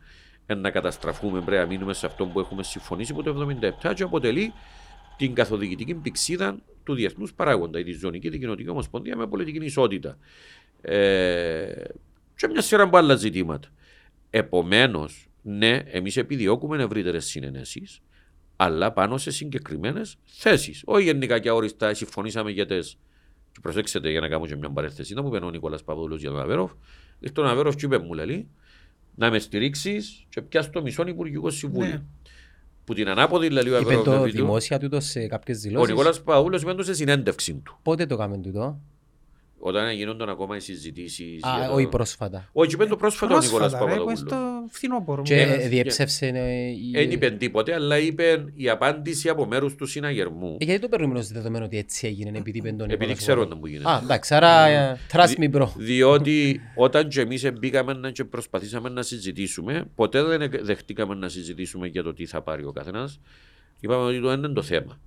[0.46, 3.48] ε, να καταστραφούμε, πρέπει να μείνουμε σε αυτό που έχουμε συμφωνήσει από το
[3.90, 4.52] 1977 και αποτελεί
[5.19, 10.19] την καθοδηγητική πηξίδα του διεθνούς παράγοντα, η τη ζωνική, την κοινωτική ομοσπονδία με πολιτική ισότητα.
[10.81, 11.73] Ε,
[12.36, 13.69] και μια σειρά από άλλα ζητήματα.
[14.31, 18.01] Επομένως, ναι, εμείς επιδιώκουμε ευρύτερες συνενέσεις,
[18.57, 20.82] αλλά πάνω σε συγκεκριμένες θέσεις.
[20.85, 22.78] Όχι γενικά και αόριστα συμφωνήσαμε για τι.
[23.53, 25.15] Και προσέξτε για να κάνω και μια παρέθεση.
[25.15, 26.73] Να μου πει ο Νικόλας Παπαδούλος για τον Αβέροφ.
[27.19, 28.49] Ήρθε ο Αβέροφ και είπε μου, λέει,
[29.15, 31.90] να με στηρίξεις και πιάσει το μισό Υπουργικό Συμβούλιο.
[31.90, 32.03] Ναι.
[32.89, 34.05] Που την ανάποδη, λέει ο Είπε Αβέροφ.
[34.05, 34.36] το δεν πει του.
[34.36, 35.89] δημόσια τούτος σε κάποιες Ο δηλώσεις.
[35.89, 37.78] Νικόλας Παπαδούλο είπε το σε συνέντευξη του.
[37.82, 38.81] Πότε το κάνουμε τούτο;
[39.60, 41.43] Όταν γίνονταν ακόμα οι συζητήσεις.
[41.44, 42.48] Α, όχι πρόσφατα.
[42.52, 44.60] Όχι, είπε το πρόσφατα ο Νικόλας Πρόσφατα, ρε, που είναι Παπαδούλο.
[44.66, 45.22] στο φθινόπωρο.
[45.22, 45.56] Και Ναι.
[45.68, 46.26] διέψευσε...
[46.26, 50.56] ε, η- Δεν είπε τίποτε, αλλά είπε η απάντηση από μέρους του συναγερμού.
[50.60, 53.39] Ε, Γιατί το παίρνουμε ως δεδομένο ότι έτσι έγινε επειδή είπε τον Επειδή Νικόλα ξέρω
[53.40, 53.47] Παπαδόπουλο.
[53.47, 53.90] όταν που γίνεται.
[53.90, 55.68] Α, εντάξει, άρα ε, trust me bro.
[55.76, 61.86] Διότι όταν και εμείς μπήκαμε να- και προσπαθήσαμε να συζητήσουμε, ποτέ δεν δεχτήκαμε να συζητήσουμε
[61.86, 63.20] για το τι θα πάρει ο καθένας.
[63.80, 65.01] Είπαμε ότι το ένα είναι το θέμα.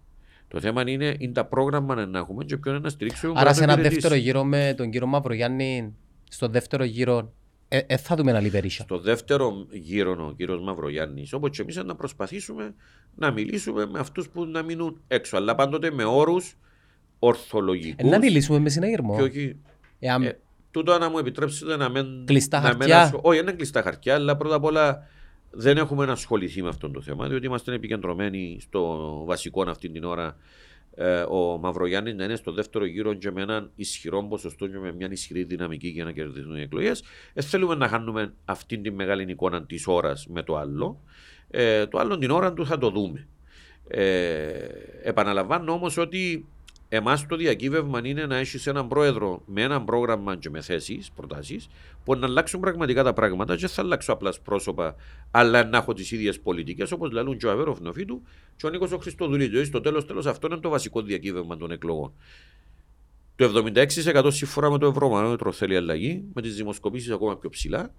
[0.52, 3.32] Το θέμα είναι, είναι τα πρόγραμμα να έχουμε και ποιον είναι να στηρίξουμε.
[3.36, 4.02] Άρα μπορεί σε να ένα το υπηρετήσει.
[4.08, 5.96] δεύτερο γύρο με τον κύριο Μαυρογιάννη,
[6.30, 7.34] στο δεύτερο γύρο,
[7.68, 8.84] ε, ε, θα δούμε ένα λιπερίσια.
[8.86, 12.74] Στο δεύτερο γύρο ο κύριος Μαυρογιάννη, όπως και εμείς, να προσπαθήσουμε
[13.16, 15.38] να μιλήσουμε με αυτούς που να μείνουν έξω.
[15.38, 16.58] Αλλά πάντοτε με όρους
[17.20, 18.08] ορθολογικούς.
[18.08, 19.16] Ε, Να μιλήσουμε με συναγερμό.
[19.16, 19.56] Και όχι.
[20.00, 20.40] Εάν- Ε,
[20.72, 22.06] τούτο να μου επιτρέψετε να μην.
[22.26, 23.02] Κλειστά να μην χαρτιά.
[23.02, 25.08] ασχο- Όχι, δεν είναι κλειστά χαρτιά, αλλά πρώτα απ' όλα
[25.52, 30.38] δεν έχουμε ασχοληθεί με αυτό το θέμα, διότι είμαστε επικεντρωμένοι στο βασικό αυτή την ώρα.
[30.96, 34.92] Ε, ο Μαυρογιάννης να είναι στο δεύτερο γύρο και με έναν ισχυρό ποσοστό και με
[34.92, 37.04] μια ισχυρή δυναμική για να κερδίσουν οι εκλογές.
[37.34, 41.02] Ε, θέλουμε να χάνουμε αυτή τη μεγάλη εικόνα της ώρας με το άλλο.
[41.50, 43.28] Ε, το άλλο την ώρα του θα το δούμε.
[43.88, 44.68] Ε,
[45.04, 46.46] επαναλαμβάνω όμως ότι
[46.94, 51.68] εμάς το διακύβευμα είναι να έχεις έναν πρόεδρο με έναν πρόγραμμα και με θέσεις, προτάσεις,
[52.04, 53.54] που να αλλάξουν πραγματικά τα πράγματα.
[53.54, 54.96] Και δεν θα αλλάξω απλά πρόσωπα,
[55.32, 58.22] αλλά να έχω τις ίδιες πολιτικές, όπως λαλούν και ο Αβέροφ Νοφίτου
[58.56, 59.50] και ο Νίκος ο Χριστοδουλίδη.
[59.50, 62.14] Δηλαδή, στο τέλος, τέλος, αυτό είναι το βασικό διακύβευμα των εκλογών.
[63.36, 67.94] Το 76% σύμφωνα με το Ευρωμανόμετρο θέλει αλλαγή, με τις δημοσκοπήσεις ακόμα πιο ψηλά.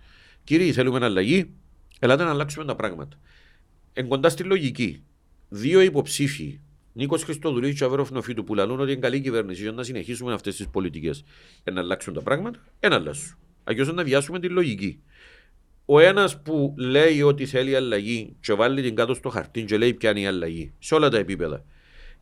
[0.45, 1.51] Κύριοι, θέλουμε αλλαγή.
[1.99, 3.19] Ελάτε να αλλάξουμε τα πράγματα.
[3.93, 5.03] Εν κοντά στη λογική,
[5.49, 6.61] δύο υποψήφοι,
[6.93, 10.57] Νίκος Χριστοδουλίδης και Αβέροφ Νοφίτου, που λαλούν ότι είναι καλή κυβέρνηση για να συνεχίσουμε αυτές
[10.57, 11.25] τις πολιτικές,
[11.73, 13.37] να αλλάξουν τα πράγματα, ένα αλλάσουν.
[13.65, 15.03] Αγιώς να βιάσουμε τη λογική.
[15.85, 19.95] Ο ένας που λέει ότι θέλει αλλαγή, και βάλει την κάτω στο χαρτί και λέει
[19.95, 21.65] ποια είναι η αλλαγή, σε όλα τα επίπεδα,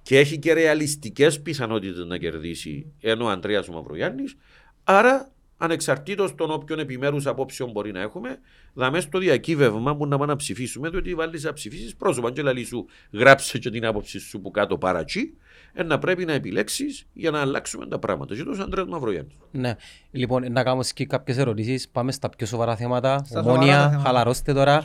[0.02, 4.36] και έχει και ρεαλιστικές πιθανότητες να κερδίσει, ενώ ο Αντρέα ο Μαυρογιάννης,
[4.84, 8.38] άρα ανεξαρτήτως των όποιων επιμέρους απόψεων μπορεί να έχουμε,
[8.74, 12.32] δαμέ στο διακύβευμα που να πάμε να ψηφίσουμε, διότι βάλει να ψηφίσεις πρόσωπα.
[12.32, 15.34] Και λέει σου, γράψε και την άποψη σου που κάτω παρατσί,
[15.72, 18.34] ε, να πρέπει να επιλέξεις για να αλλάξουμε τα πράγματα.
[18.34, 19.36] Και τόσο Αντρέα Μαυρογιάννη.
[19.50, 19.74] Ναι.
[20.10, 21.88] Λοιπόν, να κάνουμε και κάποιες ερωτήσεις.
[21.88, 23.18] Πάμε στα πιο σοβαρά θέματα.
[23.18, 24.02] Στα σοβαρά τα Ομόνια, θέματα.
[24.06, 24.82] χαλαρώστε τώρα.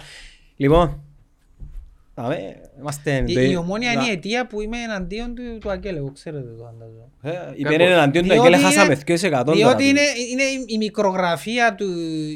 [0.55, 1.14] Λοιπόν, πάμε, είμαστε...
[3.25, 6.63] Η, η ομόνια είναι η αιτία που είμαι εναντίον του, του Αγγέλ, εγώ ξέρετε το
[6.63, 7.09] φαντάζομαι.
[7.21, 8.95] Ε, Υπήρε εναντίον του Διότι Αγγέλ, είναι- χάσαμε
[9.39, 9.51] 2% τώρα.
[9.57, 10.01] Διότι είναι,
[10.31, 11.85] είναι η- η μικρογραφία του,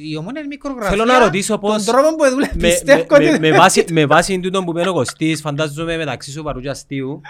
[0.03, 2.57] η ομόνια είναι η μικρογραφία Θέλω να ρωτήσω πώς- των τρόπων που δουλεύει.
[2.59, 3.39] με, Πιστεύω με, με, ότι...
[3.39, 7.21] με, βάση, με βάση τούτον που πένω ο Κωστής, φαντάζομαι μεταξύ σου παρού και αστείου,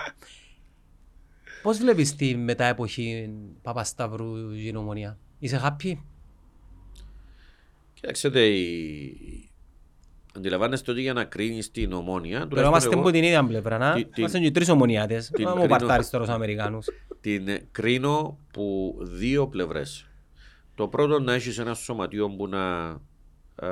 [1.61, 3.29] πώς βλέπεις τη μετά εποχή
[3.61, 5.17] Παπασταύρου η ομονία.
[5.39, 5.93] Είσαι happy?
[7.93, 9.48] Κοιτάξτε, η...
[10.39, 12.37] αντιλαμβάνεστε ότι για να κρίνεις την ομόνια.
[12.37, 13.93] Τώρα τουλάχιστον είμαστε εγώ από την ίδια πλευρά, να.
[13.93, 15.29] Τι- τι- Είμαστε και τρεις ομονιάτες.
[15.29, 15.69] την Να μου κρίνω.
[15.77, 16.85] παρτάρεις τώρα στους Αμερικάνους.
[17.21, 20.07] την κρίνω που δύο πλευρές.
[20.75, 22.85] Το πρώτο να έχεις ένα σωματείο που να
[23.55, 23.67] α,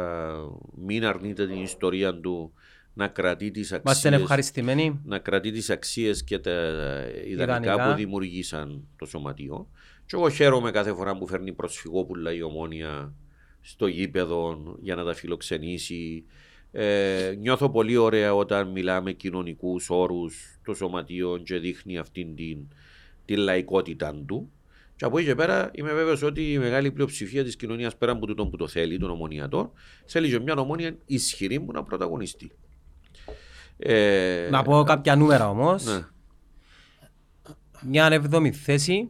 [0.86, 2.54] μην αρνείται την ιστορία του,
[2.94, 4.22] να κρατεί τις Είμαστε αξίε.
[4.24, 5.02] ευχαριστημένοι.
[5.06, 6.52] Να κρατεί τις αξίες και τα
[7.28, 7.90] ιδανικά, Ιδανικά.
[7.90, 9.68] που δημιουργήσαν το σωματείο.
[10.06, 13.14] Και εγώ χαίρομαι κάθε φορά που φέρνει προσφυγόπουλα η ομόνια
[13.62, 16.24] στο γήπεδο για να τα φιλοξενήσει.
[16.72, 22.58] Ε, νιώθω πολύ ωραία όταν μιλάμε κοινωνικούς όρους το σωματείο και δείχνει αυτήν την,
[23.26, 24.52] την λαϊκότητα του.
[24.96, 28.26] Και από εκεί και πέρα είμαι βέβαιος ότι η μεγάλη πλειοψηφία της κοινωνίας πέρα από
[28.26, 29.72] τούτο που το θέλει, των ομονιατών,
[30.06, 32.52] θέλει και μια ομόνια ισχυρή που να πρωταγωνιστεί.
[33.78, 35.86] Ε, Να πω κάποια νούμερα όμως.
[35.86, 36.06] ναι.
[37.82, 39.10] Μια εβδομή θέση.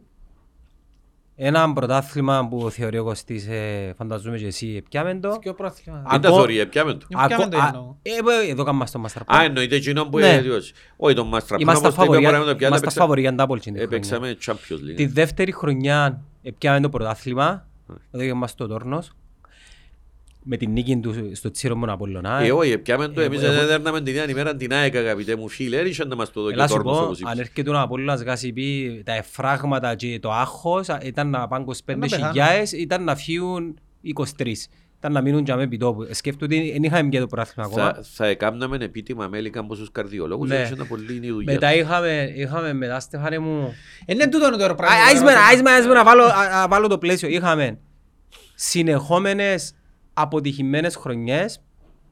[1.40, 5.36] Ένα πρωτάθλημα που θεωρεί ο Κωστής, ε, φανταζούμε και εσύ, πιάμε το.
[5.40, 5.96] Ποιο πρόθυμα.
[5.96, 7.06] Α, Δεν τα Ακό- θεωρεί, πιάμε το.
[7.08, 7.94] Ποια Ακό- με το α, εννοώ.
[8.02, 8.10] ε,
[8.46, 9.44] ε, Εδώ κάνουμε στο Master Α, Plan.
[9.44, 10.26] εννοείται εκείνο που Ναι.
[10.26, 11.60] είναι διότι- Όχι, τον Μαστραπ.
[11.60, 12.24] Είμαστε φαβοροί
[12.60, 13.82] είμαστε φαβοροί για την Double την χρονιά.
[13.82, 14.96] Έπαιξαμε Champions League.
[14.96, 16.20] Τη δεύτερη χρονιά
[16.58, 17.66] πιάμε το πρωτάθλημα.
[18.10, 19.12] Εδώ είμαστε στο Τόρνος.
[20.50, 22.40] Με την νίκη του στο Τσίρο μου Απολλωνά.
[22.42, 25.36] Ε, όχι, πιάμε το, Ε, εμείς εγώ- δεν δέρναμε την ίδια ημέρα την ΑΕΚ, αγαπητέ
[25.36, 27.32] μου φίλε, έριξε να μας το δω και Έλα σου τόρμος πω, όπως είπες.
[27.32, 31.64] αν έρχεται ο Απόλλωνας γάσει πει τα εφράγματα και το άγχος α, ήταν να πάνε
[31.64, 32.26] 25 Να πεθάνω.
[32.26, 34.68] χιλιάες, ήταν να φύγουν 23.
[34.98, 36.06] Ήταν να μείνουν για με επιτόπου.
[36.10, 37.94] Σκέφτομαι ότι δεν είχαμε και το πράθυμα ακόμα.
[37.94, 40.56] Θα, θα έκαναμε επίτιμα μέλη κάμποσους καρδιολόγους, Ναι.
[40.60, 41.52] έτσι να πολύ είναι η δουλειά.
[41.52, 43.74] Μετά είχαμε, είχαμε μετά Στεφάνε μου...
[44.06, 44.96] Είναι τούτο το πράγμα.
[44.96, 47.28] Α, άις με, άις με, άις με να βάλω, α, α, βάλω το πλαίσιο.
[47.28, 47.78] Είχαμε
[48.54, 49.72] συνεχόμενες
[50.20, 51.60] αποτυχημένες χρονιές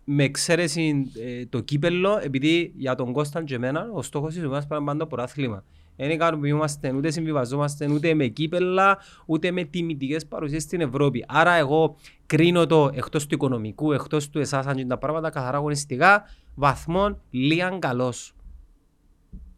[0.04, 4.66] με εξαίρεση ε, το κύπελλο, επειδή για τον Κώσταν και εμένα ο στόχος της ομάδας
[4.66, 5.64] πρέπει να πάνε το πρωτάθλημα.
[5.96, 11.24] Δεν ικανοποιούμαστε ούτε συμβιβαζόμαστε ούτε με κύπελλα, ούτε με τιμητικές παρουσίες στην Ευρώπη.
[11.28, 11.96] Άρα εγώ
[12.26, 16.24] κρίνω το εκτός του οικονομικού, εκτός του εσάς αν και τα πράγματα καθαρά αγωνιστικά,
[16.54, 18.35] βαθμών λίγαν καλός.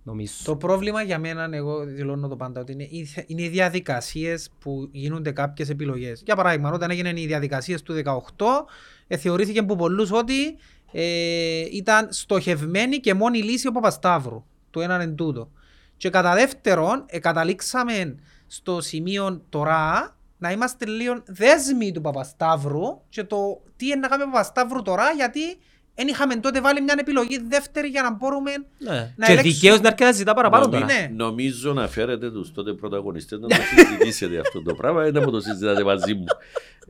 [0.09, 0.35] Νομίζω.
[0.45, 4.51] Το πρόβλημα για μένα, εγώ δηλώνω το πάντα, ότι είναι, οι θε- είναι οι διαδικασίες
[4.59, 6.23] που γίνονται κάποιες επιλογές.
[6.25, 8.67] Για παράδειγμα, όταν έγιναν οι διαδικασίες του 2018,
[9.07, 10.57] ε, θεωρήθηκε από πολλούς ότι
[10.93, 14.45] ε, ήταν στοχευμένη και μόνη λύση ο Παπασταύρου.
[14.71, 15.51] Το έναν εν τούτο.
[15.97, 18.15] Και κατά δεύτερον, ε, καταλήξαμε
[18.47, 24.29] στο σημείο τώρα να είμαστε λίγο δέσμοι του Παπασταύρου και το τι είναι να κάνουμε
[24.29, 25.41] ο Παπασταύρου τώρα, γιατί
[25.99, 28.91] δεν είχαμε τότε βάλει μια επιλογή δεύτερη για να μπορούμε Ναι.
[29.17, 30.93] να Και ελέγξουμε- δικαίως να έρχεται να ζητά παραπάνω Νομι- τώρα.
[31.01, 31.11] Ναι.
[31.15, 35.31] Νομίζω να φέρετε τους τότε πρωταγωνιστές να το συζητήσετε αυτό το πράγμα ή να μου
[35.31, 36.25] το συζητάτε μαζί μου.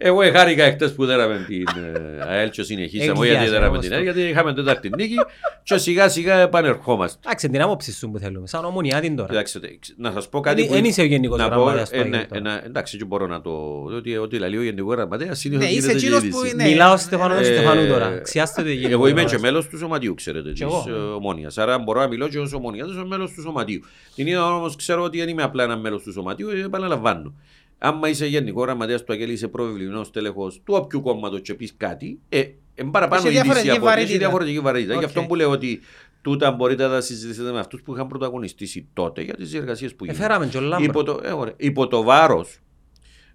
[0.01, 1.65] Εγώ χάρηκα εχθές που δέραμε την
[1.95, 3.95] ε, ΑΕΛ και συνεχίσαμε, όχι γιατί Εγγυάσαι, δέραμε όπως την το.
[3.95, 5.15] ΑΕΛ, γιατί είχαμε τέταρτη νίκη
[5.63, 7.19] και σιγά σιγά επανερχόμαστε.
[7.25, 8.47] Εντάξει, την άποψη σου που θέλουμε.
[8.47, 9.29] Σαν ομονιά την τώρα.
[9.29, 9.61] Κοιτάξτε,
[9.97, 10.75] να σας πω κάτι Εν- που...
[10.75, 12.41] εν είσαι ο γενικός να πω, γραμματέας του ε, Αγίου ναι, τώρα.
[12.41, 13.51] ένα- Εντάξει, και μπορώ να το...
[13.97, 16.55] Ότι ό,τι λέει ο γενικός γραμματέας είναι Ναι, ότι είσαι γίνεται εκείνος και που είδηση.
[16.55, 18.21] είναι- Μιλάω Στεφανό Ε, Στεφανού τώρα.
[18.23, 19.43] Ξιχάστε το γενικό Εγώ είμαι και γραμματέας.
[19.43, 20.85] μέλος του σωματείου, ξέρετε, της εγώ.
[20.89, 21.59] ε, Ομόνοιας.
[21.59, 23.81] Άρα μπορώ να μιλώ και ως Ομόνοιας, ως μέλος του σωματείου.
[24.15, 27.35] Την ίδια ώρα όμως ξέρω ότι δεν είμαι απλά ένα μέλος του σωματείου, ε, επαναλαμβάνω.
[27.79, 32.21] Άμα είσαι γενικός γραμματέας του ΑΚΕΛ, είσαι προβεβλημένος στέλεχος του όποιου κόμματος και πεις κάτι,
[32.29, 32.39] ε,
[32.75, 34.19] είναι παραπάνω Έχει η λύση διαφορετική από ότι έχει βαρύτητα.
[34.19, 34.93] διαφορετική βαρύτητα.
[34.93, 35.05] Γι' Οκ.
[35.05, 35.81] αυτό που λέω ότι
[36.23, 40.05] τούτα μπορείτε να τα συζητήσετε με αυτούς που είχαν πρωταγωνιστήσει τότε για τις διεργασίες που
[40.05, 40.25] γίνονται.
[40.25, 40.85] Εφέραμε και ο Λάμπρο.
[40.85, 41.55] Υπό το, ε, ωραία.
[41.57, 42.59] Υπό το βάρος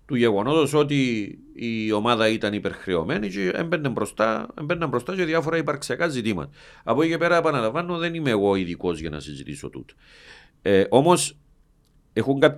[0.06, 6.08] του γεγονότος ότι η ομάδα ήταν υπερχρεωμένη και έμπαινε μπροστά, έμπαιναν μπροστά και διάφορα υπαρξιακά
[6.08, 6.50] ζητήματα.
[6.84, 9.94] Από εκεί και πέρα επαναλαμβάνω δεν είμαι εγώ ειδικός για να συζητήσω τούτο.
[10.62, 11.38] Ε, Όμως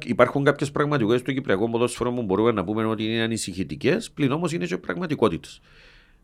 [0.05, 4.51] υπάρχουν κάποιες πραγματικότητες στο Κυπριακό ποδόσφαιρο που μπορούμε να πούμε ότι είναι ανησυχητικές, πλην όμως
[4.51, 5.61] είναι και πραγματικότητες.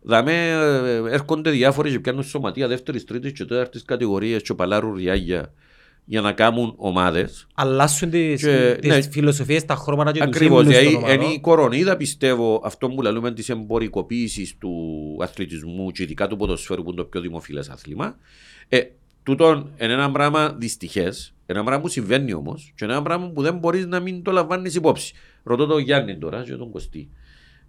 [0.02, 5.54] Δαμέ ε, έρχονται διάφοροι και πιάνουν σωματεία δεύτερης, τρίτης και τέταρτης κατηγορία και παλάρουν ριάγια
[6.06, 7.48] για να κάνουν ομάδες.
[7.56, 9.02] Αλλάσουν τις, Και- τις ναι.
[9.02, 10.58] φιλοσοφίες, τα χρώματα και τους Ακριβώς.
[10.66, 11.26] σύμβολους των Δηλαδή, ομάδων.
[11.26, 14.74] είναι η κορονίδα, πιστεύω, αυτό που λαλούμε της εμπορικοποίησης του
[15.22, 18.16] αθλητισμού και ειδικά του ποδοσφαίρου, που είναι το πιο δημοφιλές άθλημα.
[18.70, 18.82] Ε,
[19.24, 23.58] τούτον είναι ένα πράγμα δυστυχές, ένα πράγμα που συμβαίνει όμως και ένα πράγμα που δεν
[23.58, 25.14] μπορείς να μην το λαμβάνεις υπόψη.
[25.44, 27.10] Ρωτώ τον Γιάννη τώρα και τον Κωστή.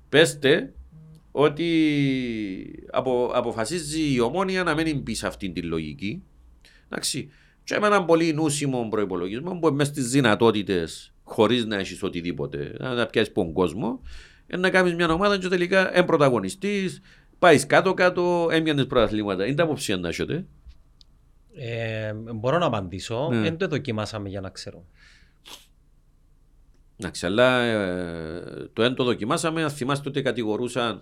[0.08, 0.72] Πέστε
[1.30, 1.68] ότι
[2.90, 6.22] απο, αποφασίζει η ομόνια να μένει πίσω αυτήν την λογική.
[6.88, 7.30] Εντάξει.
[7.64, 12.94] Και με έναν πολύ νούσιμο προπολογισμό που μέσα στις δυνατότητες, χωρίς να έχεις οτιδήποτε, να
[12.94, 14.00] να πιάσεις τον κόσμο,
[14.46, 16.90] ε, να κάνεις μια ομάδα και τελικά εν πρωταγωνιστή,
[17.38, 19.46] πάεις κάτω-κάτω, έμοιανε πρωταθλήματα.
[19.46, 20.46] Είναι τα αποψία να έχετε.
[21.54, 23.28] Ε, μπορώ να απαντήσω.
[23.32, 23.40] Ναι.
[23.40, 24.84] Δεν το δοκιμάσαμε για να ξέρω.
[26.96, 29.62] Εντάξει, αλλά ε, το εν το δοκιμάσαμε.
[29.62, 31.00] Αν θυμάστε ότι κατηγορούσαν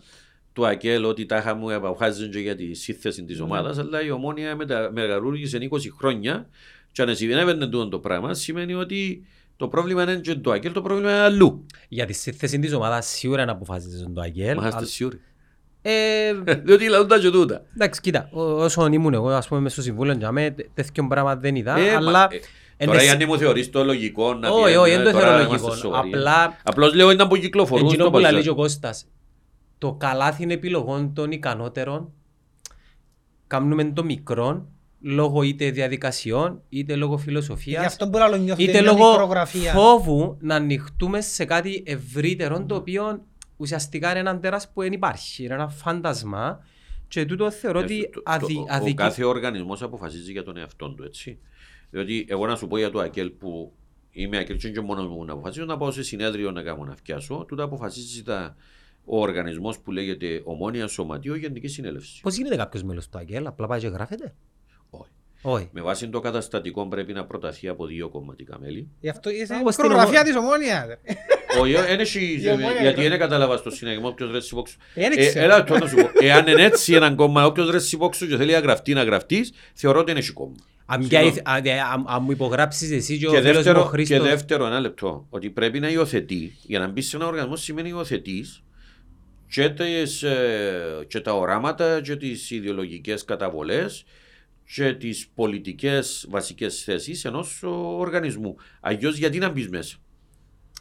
[0.53, 4.57] του ΑΚΕΛ ότι τα είχαμε αποφάσιζαν και για τη σύνθεση της ομάδας, αλλά η ομόνια
[4.57, 6.49] μετα- μεγαλούργησε 20 χρόνια.
[6.93, 10.73] Και αν συμβαίνει τούτο το πράγμα, σημαίνει ότι το πρόβλημα δεν είναι και το ΑΚΕΛ,
[10.73, 11.67] το πρόβλημα είναι αλλού.
[11.89, 14.57] Για τη σύνθεση της ομάδας σίγουρα να αποφασίζουν το Αγγέλ.
[14.57, 15.21] Μα είστε αλλά- σίγουροι.
[15.83, 16.33] Ε,
[16.65, 17.63] Διότι λαούν τα και τούτα.
[17.75, 21.37] Εντάξει, κοίτα, ό- όσο ήμουν εγώ, ας πούμε, μες στο συμβούλιο, για μέ, τέτοιο πράγμα
[21.37, 22.11] δεν είδα, Ε, αλλά...
[22.11, 22.41] μα, ε,
[22.77, 25.11] εν Τώρα τες- Γιάννη μου θεωρείς το λογικό να Όχι, πει, όχι, ε, δεν το
[25.11, 25.75] τώρα θεωρώ είμαστε λογικό.
[25.77, 26.09] σοβαροί.
[26.09, 28.43] Απλά, Απλώς λέω ήταν που κυκλοφορούν εκείνο στο που λέει παζάρι.
[28.45, 29.07] και ο Κώστας,
[29.79, 32.13] το καλάθι είναι επιλογών των ικανότερων,
[33.47, 34.67] κάνουμε το μικρό,
[35.03, 39.11] λόγω είτε διαδικασιών, είτε λόγω Γι' φιλοσοφίας, αυτό που άλλο νιώθω είτε είναι μια λόγω
[39.11, 39.73] μικρογραφία.
[39.73, 43.25] φόβου να ανοιχτούμε σε κάτι ευρύτερο, το οποίο
[43.61, 46.65] ουσιαστικά είναι έναν τέρας που δεν υπάρχει, είναι ένα φάντασμα
[47.09, 48.95] και τούτο θεωρώ Ε, ότι το- το- αδι, ο- Ο αδικεί.
[48.95, 51.39] κάθε οργανισμός αποφασίζει για τον εαυτό του, έτσι.
[51.91, 53.73] Διότι εγώ να σου πω για το ΑΚΕΛ που
[54.11, 56.97] είμαι ΑΚΕΛ και είναι μόνο μου να αποφασίζω να πάω σε συνέδριο να κάνω να
[56.97, 58.57] φτιάσω, τούτα αποφασίζει τα,
[59.05, 62.21] ο οργανισμός που λέγεται Ομόνια Σωματείο Γενικής Συνέλευσης.
[62.21, 64.35] Πώς γίνεται κάποιος μέλος του ΑΚΕΛ, απλά πάει και γράφεται;
[65.43, 65.55] Όχι.
[65.57, 65.69] Όχι.
[65.73, 68.89] Με βάση το καταστατικό πρέπει να προταθεί από δύο κομματικά μέλη.
[69.01, 70.87] Γι' αυτό είναι Όπως στην μικρογραφία ομο- της ομόνιας.
[71.61, 72.41] Όχι, δεν έχει.
[72.43, 73.09] Η Ομόνια Γιατί γράφει.
[73.09, 74.77] δεν κατάλαβα στο συναγερμό ποιο ρέσει υπόξου.
[74.95, 75.45] Δεν Ε, ξέρω.
[75.45, 76.09] Έλα, τώρα να σου πω.
[76.21, 79.99] Εάν είναι έτσι ένα κόμμα, όποιος ρέσει υπόξου και θέλει να γραφτεί, να γραφτείς, θεωρώ
[80.01, 80.55] ότι είναι έχει κόμμα.
[80.87, 81.31] Αν, Συγγνώμη.
[81.33, 83.89] πια- αν- αν- αν μου υπογράψεις εσύ και ο Και φίλος μου ο δεύτερο, και
[83.89, 86.57] Χρήστος, δεύτερο, ένα λεπτό, ότι πρέπει να υιοθετεί.
[86.63, 88.63] Για να μπεις σε ένα οργανισμό σημαίνει υιοθετείς
[89.49, 94.05] και, τις, ε, και τα οράματα και τις ιδεολογικές καταβολές
[94.75, 98.57] και τις πολιτικές βασικές θέσεις ενός ο, οργανισμού.
[98.81, 99.97] Αλλιώς γιατί να μπεις μέσα;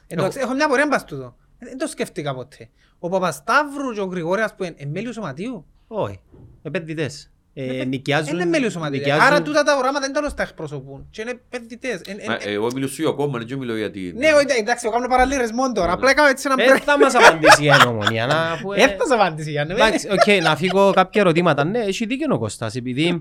[0.08, 1.36] Εντάξει, έχω μια πορεία μπας τούτο.
[1.60, 2.70] Ε, Δεν το σκέφτηκα ποτέ.
[3.00, 6.20] Ο Παπασταύρου και ο Γρηγόρης που είναι ε, μέλη του σωματείου; Όχι.
[6.64, 7.32] Επενδυτές.
[7.54, 8.48] Ε, Είναι νοικιάζουν...
[8.48, 8.98] μέλη του σωματείου.
[9.00, 11.08] νοικιάζουν- Άρα τούτα τα οράματα δεν τέλος τα εκπροσωπούν.
[11.12, 12.02] Και είναι επενδυτές.
[12.06, 14.18] Ε, ε, Μα, ε, Εγώ μιλώ σου κόμμα, δεν μιλώ για την...
[14.18, 15.92] Ναι, όχι, εντάξει, εγώ κάνω παραλληλισμό τώρα.
[15.92, 16.82] Απλά έκανα έτσι ένα Ε, break.
[16.84, 18.26] θα μας απαντήσει η Ομόνοια.
[18.26, 19.74] να που, ε, Έρθα σε απάντηση, Γιάννη.
[19.74, 19.80] με.
[19.80, 21.64] Εντάξει, οκ, να φύγω κάποια ερωτήματα.
[21.64, 23.20] Ναι, έχει δίκιο ο Κώστας, επειδή Ναι,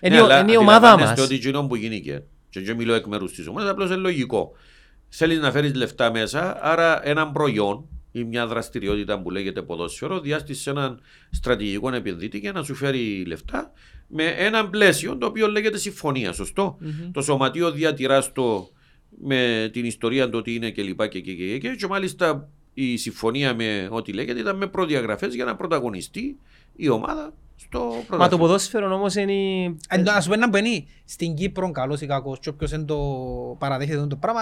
[0.00, 1.24] είναι, η- αλλά είναι η ομάδα αντιλαμβάνεστε μας.
[1.30, 4.50] ότι εκείνο που γίνηκε, και δεν μιλώ εκ μέρους της ομάδας, απλώς είναι λογικό.
[5.08, 10.60] Θέλεις να φέρεις λεφτά μέσα, άρα έναν προϊόν ή μια δραστηριότητα που λέγεται ποδόσφαιρο, διάστης
[10.60, 11.00] σε έναν
[11.30, 13.72] στρατηγικό επενδύτη για να σου φέρει λεφτά
[14.08, 16.76] με έναν πλαίσιο το οποίο λέγεται συμφωνία, σωστό.
[17.12, 18.70] Το σωματείο διατηράς το
[19.24, 21.08] με την ιστορία του ότι είναι κλπ.
[21.08, 25.44] Και, και, και, και, και μάλιστα η συμφωνία με ό,τι λέγεται ήταν με προδιαγραφές για
[25.44, 26.36] να πρωταγωνιστεί
[26.76, 28.42] η ομάδα στο Μα το πρωτάθλημα.
[28.42, 29.76] ποδόσφαιρο όμως είναι...
[29.88, 32.86] Ε, Να σου πω ένα που είναι στην Κύπρο καλός ή κακός και όποιος δεν
[32.86, 32.96] το
[33.58, 34.40] παραδέχεται το πράγμα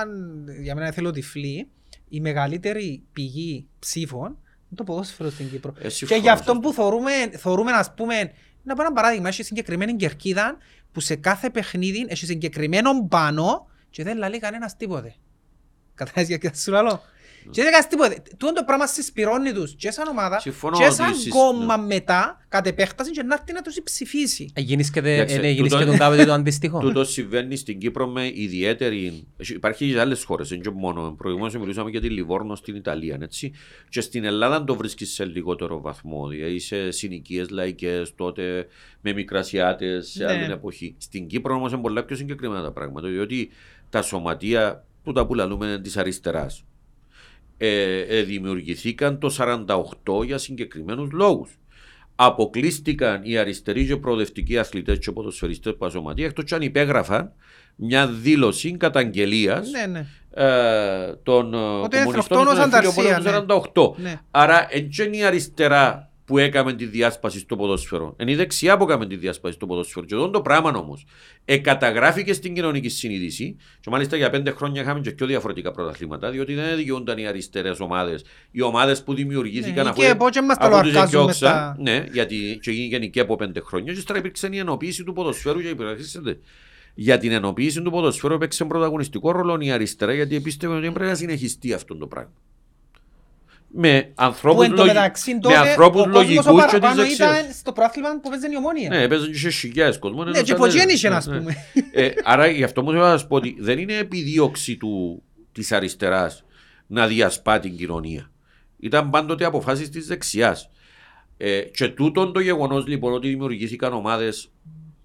[0.62, 1.68] για μένα θέλω τυφλή
[2.08, 5.74] η μεγαλύτερη πηγή ψήφων είναι το ποδόσφαιρο στην Κύπρο.
[5.78, 6.68] Ε, και συμφωνώ, γι' αυτό σωστό.
[6.68, 8.32] που θεωρούμε, θεωρούμε ας πούμε
[8.62, 10.56] να πω ένα παράδειγμα, έχει συγκεκριμένη κερκίδα
[10.92, 15.14] που σε κάθε παιχνίδι έχει συγκεκριμένο πάνω και δεν λέει κανένας τίποτε.
[15.94, 17.00] Κατάλαβες για τι σου λαλώ;
[17.50, 18.22] Και δεν κάνεις τίποτε.
[18.38, 21.86] Τούτο το πράγμα συσπηρώνει τους και σαν ομάδα Συμφωνώ και ότι σαν συσ- κόμμα ναι.
[21.86, 24.52] μετά κατ' επέκταση και να έρθει να τους ψηφίσει.
[24.56, 26.78] Γίνεις και, δε, Εντάξει, ε, ναι, γίνεις τούτο- και τον κάποτε το αντίστοιχο.
[26.78, 29.26] Τούτο συμβαίνει στην Κύπρο με ιδιαίτερη.
[29.36, 31.14] Υπάρχει και σε άλλες χώρες, δεν είναι μόνο.
[31.18, 33.18] Προηγουμένως μιλούσαμε για τη Λιβόρνο στην Ιταλία.
[33.22, 33.52] Έτσι.
[33.88, 36.28] Και στην Ελλάδα το βρίσκεις σε λιγότερο βαθμό.
[36.28, 38.66] Δηλαδή σε συνοικίες λαϊκές, τότε
[39.00, 40.30] με μικρασιάτες, σε Ναι.
[40.32, 40.94] άλλη εποχή.
[40.98, 43.08] Στην Κύπρο όμως είναι πολλά πιο συγκεκριμένα τα πράγματα.
[43.08, 43.50] Διότι
[43.90, 46.64] τα σωματεία, τούτα που λαλούμε της αριστεράς,
[47.56, 49.30] ε, ε, δημιουργηθήκαν το
[50.06, 51.58] 48 για συγκεκριμένους λόγους.
[52.16, 57.32] Αποκλείστηκαν οι αριστεροί και προοδευτικοί αθλητές και ποδοσφαιριστές που ασωματεία εκτός και αν υπέγραφαν
[57.76, 60.06] μια δήλωση καταγγελίας Ναι, ναι.
[60.30, 64.02] ε, των ε, Ότι είναι κομμουνιστών αυτοκτόνος στον εμφύλιο ανταρσία, πόλεμο του 48.
[64.02, 64.20] Ναι.
[64.30, 68.16] Άρα δεν είναι η αριστερά που έκαμε τη διάσπαση στο ποδόσφαιρο.
[68.20, 70.06] Είναι η δεξιά που έκαμε τη διάσπαση στο ποδόσφαιρο.
[70.06, 71.06] Και εδώ το πράγμα όμως.
[71.44, 73.56] Εκαταγράφηκε στην κοινωνική συνείδηση.
[73.80, 76.30] Και μάλιστα για πέντε χρόνια είχαμε και πιο διαφορετικά πρωταθλήματα.
[76.30, 78.24] Διότι δεν δικαιούνταν οι αριστερές ομάδες.
[78.50, 81.50] Οι ομάδες που δημιουργήθηκαν Ναι, αφού, η ΚΕΠΟ και μας τα αφού τους λοαρκάζουν εκδιώξαν.
[81.50, 81.76] μετά.
[81.78, 83.92] Ναι, γιατί και γίνηκε η ΚΕΠΟ πέντε χρόνια.
[83.92, 86.38] Και ύστερα υπήρξε η ενοποίηση του ποδοσφαίρου και υπηρεσίσετε.
[86.94, 91.14] Για την ενοποίηση του ποδοσφαίρου έπαιξε πρωταγωνιστικό ρόλο η αριστερά γιατί πίστευε ότι πρέπει να
[91.14, 92.32] συνεχιστεί αυτό το πράγμα.
[93.76, 94.88] Με Που ανθρώπους, εν τω λογι...
[94.88, 97.16] μεταξύ με τότε ανθρώπους ο κόσμος ο λογικούς και τις παραπάνω δεξιές.
[97.16, 98.88] ήταν στο πρόθλημα που παίζανε η ομόνια.
[98.88, 100.24] Ναι, παίζουν και σε χιλιάδες κόσμο.
[100.24, 101.56] Ναι, και ποτέ είχε να πούμε.
[101.92, 105.22] Ε, άρα γι' αυτό μου θέλω να σας πω ότι δεν είναι επιδίωξη του,
[105.52, 106.44] της αριστεράς
[106.86, 108.30] να διασπά την κοινωνία.
[108.78, 110.70] Ήταν πάντοτε αποφάσεις της δεξιάς.
[111.36, 114.50] Ε, και τούτον το γεγονός λοιπόν ότι δημιουργήθηκαν ομάδες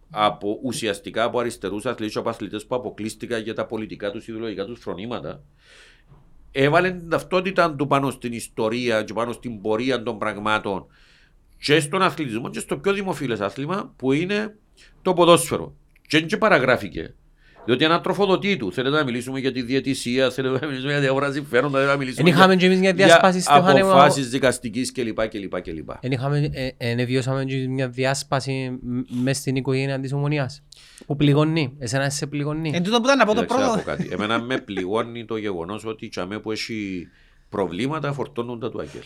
[0.10, 4.66] από, ουσιαστικά από αριστερούς αθλητές και από αθλητές που αποκλείστηκαν για τα πολιτικά τους ιδεολογικά
[4.66, 5.44] τους φρονήματα
[6.52, 10.86] έβαλε την ταυτότητα του πάνω στην ιστορία και πάνω στην πορεία των πραγμάτων
[11.60, 14.56] και στον αθλητισμό και στο πιο δημοφιλές άθλημα που είναι
[15.02, 15.76] το ποδόσφαιρο.
[16.08, 17.14] Και δεν και παραγράφηκε.
[17.66, 18.72] Διότι ένα τροφοδοτή του.
[18.72, 22.30] Θέλετε να μιλήσουμε για τη διαιτησία, θέλετε να μιλήσουμε για διάφορα συμφέροντα, θέλετε να μιλήσουμε
[22.30, 23.90] Εν είχαμε και εμείς μια διάσπαση στο για Χανέμα.
[23.90, 25.28] αποφάσεις δικαστικής κλπ.
[25.28, 25.90] κλπ, κλπ.
[26.00, 28.80] Εν είχαμε, ε, εν βιώσαμε και μια διάσπαση
[29.24, 30.64] μες στην οικογένεια της ομονίας.
[31.06, 31.76] Που πληγωνεί.
[31.80, 32.72] Εσένα σε πληγωνεί.
[32.74, 33.98] Εν τούτο που ήταν να πω το Κοίταξε, να πω πρώτο.
[33.98, 34.10] κάτι.
[34.12, 37.08] Εμένα με πληγώνει το γεγονός ότι η τσαμέ που έχει
[37.50, 39.04] προβλήματα φορτώνουν τα του Αγγέλ.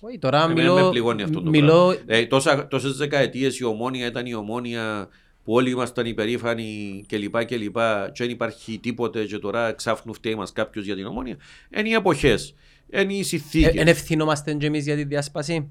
[0.00, 0.84] Όχι, τώρα Εμένα μιλώ...
[0.84, 2.04] με πληγώνει αυτό το μιλώ πράγμα.
[2.06, 5.08] Ε, τόσα, τόσες δεκαετίες η ομόνια ήταν η ομόνια
[5.44, 7.44] που όλοι ήμασταν υπερήφανοι κλπ.
[7.44, 11.36] Και, και δεν υπάρχει τίποτε και τώρα ξάφνου φταίει μας κάποιος για την ομόνια.
[11.76, 12.54] Είναι οι εποχές,
[12.92, 13.74] είναι οι ε, συνθήκες.
[13.74, 15.68] εν ευθυνόμαστε και εμείς για τη διάσπαση.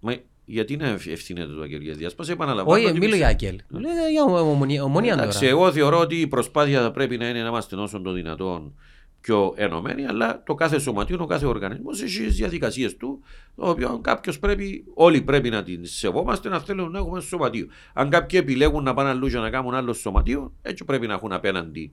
[0.00, 0.16] Μα
[0.48, 2.78] γιατί να ευ- ευθύνεται το Αγγέλ για διάσπαση, επαναλαμβάνω.
[2.78, 3.56] Όχι, ότι μιλώ για πιστεύω.
[3.70, 3.82] Αγγέλ.
[3.96, 5.50] Λέω για ομονία- ομονία Εντάξει, τώρα.
[5.50, 8.74] εγώ θεωρώ ότι η προσπάθεια θα πρέπει να είναι να είμαστε όσο το δυνατόν
[9.20, 13.20] πιο ενωμένοι, αλλά το κάθε σωματείο, ο κάθε οργανισμός έχει τις διαδικασίες του,
[13.56, 17.66] το οποίο κάποιος πρέπει, όλοι πρέπει να την σεβόμαστε να θέλουν να έχουμε σωματείο.
[17.92, 21.32] Αν κάποιοι επιλέγουν να πάνε αλλού για να κάνουν άλλο σωματείο, έτσι πρέπει να έχουν
[21.32, 21.92] απέναντι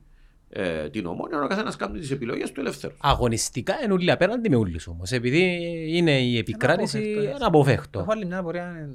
[0.55, 2.93] ε, την ομόνια, ο καθένας κάνει τις επιλογές του ελεύθερου.
[3.01, 5.11] Αγωνιστικά είναι όλοι απέναντι με όλους όμως.
[5.11, 5.41] Επειδή
[5.87, 7.35] είναι η επικράτηση Αναπόφευκτο, έτσι.
[7.35, 7.99] ένα αποφεύκτο.
[7.99, 8.63] Έχω άλλη μια απορία.
[8.63, 8.89] ε,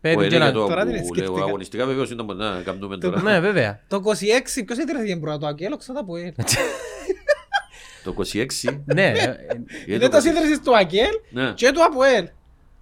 [0.00, 1.42] Πέτει Που και είναι για να- το τώρα την που λέω σκέφτηκα.
[1.46, 3.22] αγωνιστικά, βεβαίως είναι το να κάνουμε τώρα.
[3.22, 3.80] Ναι, βέβαια.
[3.88, 6.34] Το 26, ποιος έτρεθηκε πρώτα το Αγγέλο, ξέρω τα που είναι.
[8.04, 8.46] Το 26.
[8.84, 9.06] Ναι.
[9.06, 9.12] ε,
[9.86, 11.52] γιατί Δεν το το ίδρυσες του Αγγέλ Ναι.
[11.54, 12.28] και του Αποέλ.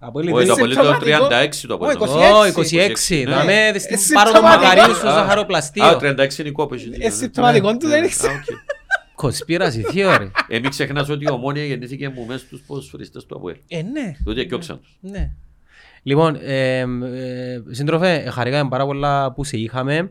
[0.05, 0.53] Από Όχι, το λίγο.
[0.53, 1.27] απολύτως συμπτωματικό.
[1.27, 2.15] 36 το Όχι, απολύτως.
[2.15, 2.57] 26.
[2.57, 3.23] Ω, 26.
[3.27, 3.35] Ναι.
[3.35, 4.41] Δαμε Ε, στην πάροδο συμπτωματικό.
[4.67, 5.83] Μακαρίου στο Α, ζαχαροπλαστείο.
[5.85, 6.95] Α, 36 είναι η κόπη.
[6.99, 8.31] Ε, συμπτωματικό του δεν Ναι, ήξερα.
[8.33, 8.45] α, OK.
[9.21, 10.31] Conspiracy theory.
[10.47, 13.55] Ε, μην ξεχνάς ότι η Ομόνοια γεννήθηκε μου μέσα στους ποδοσφαιριστές του ΑΠΟΕΛ.
[13.67, 14.13] Ε, ναι.
[14.23, 14.97] Διότι εκιόξαν τους.
[14.99, 15.29] Ναι.
[16.03, 16.85] Λοιπόν, ε, ε,
[17.69, 20.09] σύντροφε, χαρήκαμε πάρα πολλά που σε είχαμε.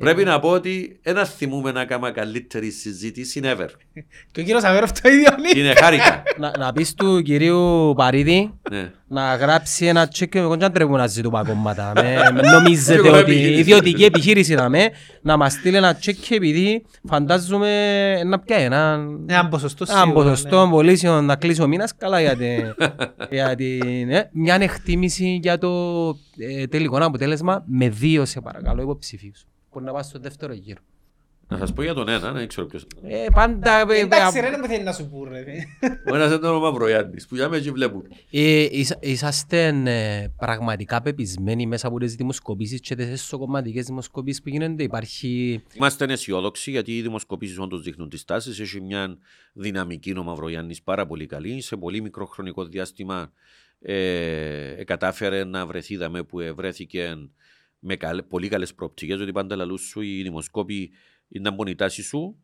[0.00, 3.66] Πρέπει να πω ότι ένα θυμούμε να κάνουμε καλύτερη συζήτηση ever.
[4.32, 5.60] Και ο κύριος Αβέροφ το ίδιο είναι.
[5.64, 6.22] Είναι χάρηκα.
[6.40, 8.90] να, να πεις του κυρίου Παρίδη Ναι.
[9.08, 11.92] να γράψει ένα τσέκ με κοντζάν τρέπουμε να ζητούμε κόμματα.
[11.94, 13.60] Με, με νομίζετε Εγώ ότι επιχείρηση.
[13.60, 14.90] ιδιωτική επιχείρηση να με
[15.22, 17.70] να μας στείλει ένα τσέκ επειδή φαντάζομαι
[18.24, 22.36] να πιάει ένα, Ένα ποσοστό ένα σίγουρα, ποσοστό πωλήσεων να κλείσει ο μήνας καλά για,
[22.36, 22.74] την,
[23.30, 25.70] για την, ε, μια εκτίμηση για το
[26.38, 29.44] ε, τελικό αποτέλεσμα με δύο σε παρακαλώ υποψηφίους.
[29.72, 30.80] Μπορεί να πάει στο δεύτερο γύρο.
[31.48, 32.86] Να σας πω για τον ένα, δεν ξέρω ποιος.
[33.02, 33.84] Ε, πάντα...
[33.84, 33.94] ναι.
[33.94, 35.44] ε, Εντάξει ρε, δεν μου θέλει να σου πω ρε.
[36.10, 38.02] Ο ένας είναι ο Μαυρογιάννης που για με εκεί βλέπουν.
[38.30, 44.48] Ε, είσ- είσαστε ε, πραγματικά πεπισμένοι μέσα από τις δημοσκοπήσεις και τις εσωκομματικές δημοσκοπήσεις που
[44.48, 45.62] γίνονται; Υπάρχει...
[45.74, 48.60] Είμαστε αισιόδοξοι γιατί οι δημοσκοπήσεις όντως δείχνουν τις τάσεις.
[48.60, 49.16] Έχει μια
[49.52, 51.60] δυναμική ο Μαυρογιάννης πάρα πολύ καλή.
[51.60, 53.32] Σε πολύ μικρό χρονικό διάστημα
[53.80, 57.16] ε, κατάφερε να βρεθεί δαμέ που ε, βρέθηκε
[57.80, 59.20] με καλ, πολύ καλές προοπτικές.
[59.20, 60.90] Ότι πάντα λαλού σου οι δημοσκόποι
[61.28, 62.36] είναι από η τάση σου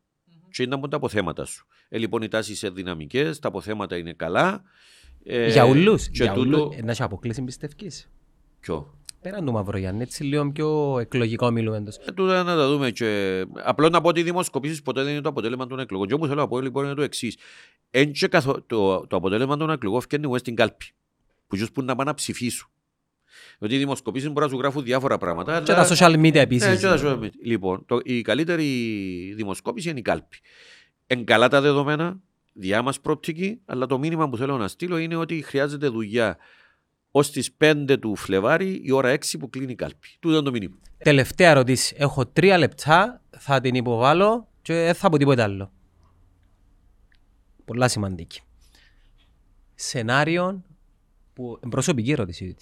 [0.51, 1.67] και είναι από τα αποθέματα σου.
[1.89, 4.63] Ε, λοιπόν, οι τάσεις είναι δυναμικές, τα αποθέματα είναι καλά.
[5.25, 6.09] Ε, για ούλους.
[6.09, 6.63] Και Για τούτο...
[6.63, 6.77] ούλους.
[6.77, 8.11] Ε, να σε αποκλείσει πιστεύεις.
[8.61, 11.77] Ποιο; Πέραν του Μαυρογιάννη, έτσι λίγο πιο εκλογικό μιλούμε.
[11.77, 11.97] εντός.
[11.97, 13.45] Ε, τούτα να τα δούμε και...
[13.65, 16.07] Απλό να πω ότι οι δημοσκοπήσεις ποτέ δεν είναι το αποτέλεσμα των εκλογών.
[16.07, 17.37] Και όπως θέλω να πω λοιπόν είναι το εξής.
[17.91, 18.63] Εν και καθο...
[18.67, 20.85] το, το αποτέλεσμα των εκλογών φτιάχνει εγώ στην κάλπη.
[21.47, 22.69] Που τους που να πάνε να ψηφίσουν.
[23.59, 25.63] Διότι οι δημοσκοπήσεις μπορεί να σου γράφουν διάφορα πράγματα.
[25.63, 26.81] Και αλλά- τα social media Ε, επίσης.
[26.81, 27.31] και τα social media.
[27.45, 28.65] Λοιπόν, το, η καλύτερη
[29.37, 30.37] δημοσκόπηση είναι η κάλπη.
[31.07, 32.21] Εν καλά τα δεδομένα,
[32.53, 36.37] διά μας προοπτική, αλλά το μήνυμα που θέλω να στείλω είναι ότι χρειάζεται δουλειά
[37.11, 40.09] ως τις 5 του Φλεβάρι η ώρα 6 που κλείνει η κάλπη.
[40.21, 40.77] Τούτο είναι το μήνυμα.
[40.99, 41.95] Τελευταία ερώτηση.
[41.99, 45.73] Έχω τρία λεπτά, θα την υποβάλω και δεν θα πω τίποτα άλλο.
[47.65, 48.41] Πολλά σημαντική.
[49.75, 50.63] Σενάριο
[51.33, 51.59] που...
[51.71, 52.57] Προσωπική ερώτηση.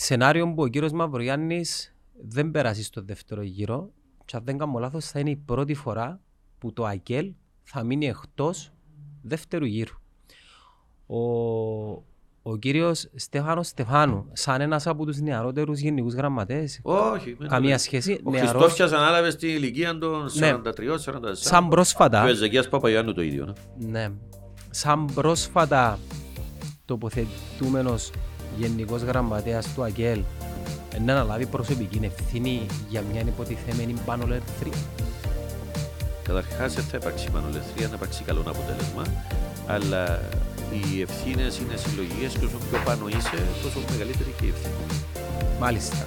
[0.00, 0.12] Έτσι.
[0.12, 1.94] Σενάριο που ο κύριος Μαυρογιάννης
[2.28, 3.90] δεν περάσει στο δεύτερο γύρο
[4.24, 6.20] και αν δεν κάνω λάθος θα είναι η πρώτη φορά
[6.58, 7.32] που το ΑΚΕΛ
[7.62, 8.72] θα μείνει εκτός
[9.22, 9.94] δεύτερου γύρου.
[11.06, 11.18] Ο,
[12.42, 17.36] ο κύριος Στέφανος Στεφάνου, σαν ένας από τους νεαρότερους γενικούς γραμματές, Όχι.
[17.38, 21.20] μην καμία το σχέση, Ο νεαρός, Χριστόφιας ανάλαβες στην ηλικία των 43-44.
[21.20, 21.34] Ναι.
[21.34, 23.54] σαν Και ο πρόσφατα, Εζεκίας Παπαγιάννου το ίδιο.
[23.78, 23.88] ναι.
[23.88, 24.12] ναι,
[24.70, 25.98] σαν πρόσφατα
[26.84, 28.10] τοποθετούμενος
[28.58, 30.20] γενικός γραμματέας του ΑΚΕΛ
[31.04, 34.78] να αναλάβει προσωπική ευθύνη για μια υποτιθέμενη πάνω ελευθερία.
[36.22, 39.02] Καταρχάς δεν θα υπάρξει πανολεθρία, να υπάρξει καλό αποτέλεσμα,
[39.66, 40.20] αλλά
[40.72, 45.00] οι ευθύνες είναι συλλογικές και όσο πιο πάνω είσαι, τόσο μεγαλύτερη και η ευθύνη.
[45.60, 46.06] Μάλιστα.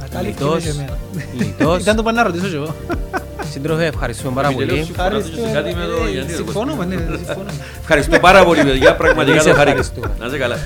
[0.00, 0.98] Να καλύφθηκε Λιτός, και εμένα.
[1.38, 1.80] λιτός.
[1.82, 2.74] Ήταν το πάνω να ρωτήσω και εγώ.
[3.50, 4.84] Σύντροφε, ευχαριστούμε πάρα Επιτελώς, πολύ.
[4.84, 7.52] συμφωνώ σε κάτι με το Ε, Γιάννη, ρε, Συμφωνούμε, ναι, συμφωνούμε.
[7.80, 8.96] Ευχαριστώ πάρα πολύ, παιδιά.
[8.96, 9.78] Πραγματικά Εμείς το χάρηκα.
[9.78, 10.10] ευχαριστούμε.
[10.20, 10.56] Να είσαι καλά.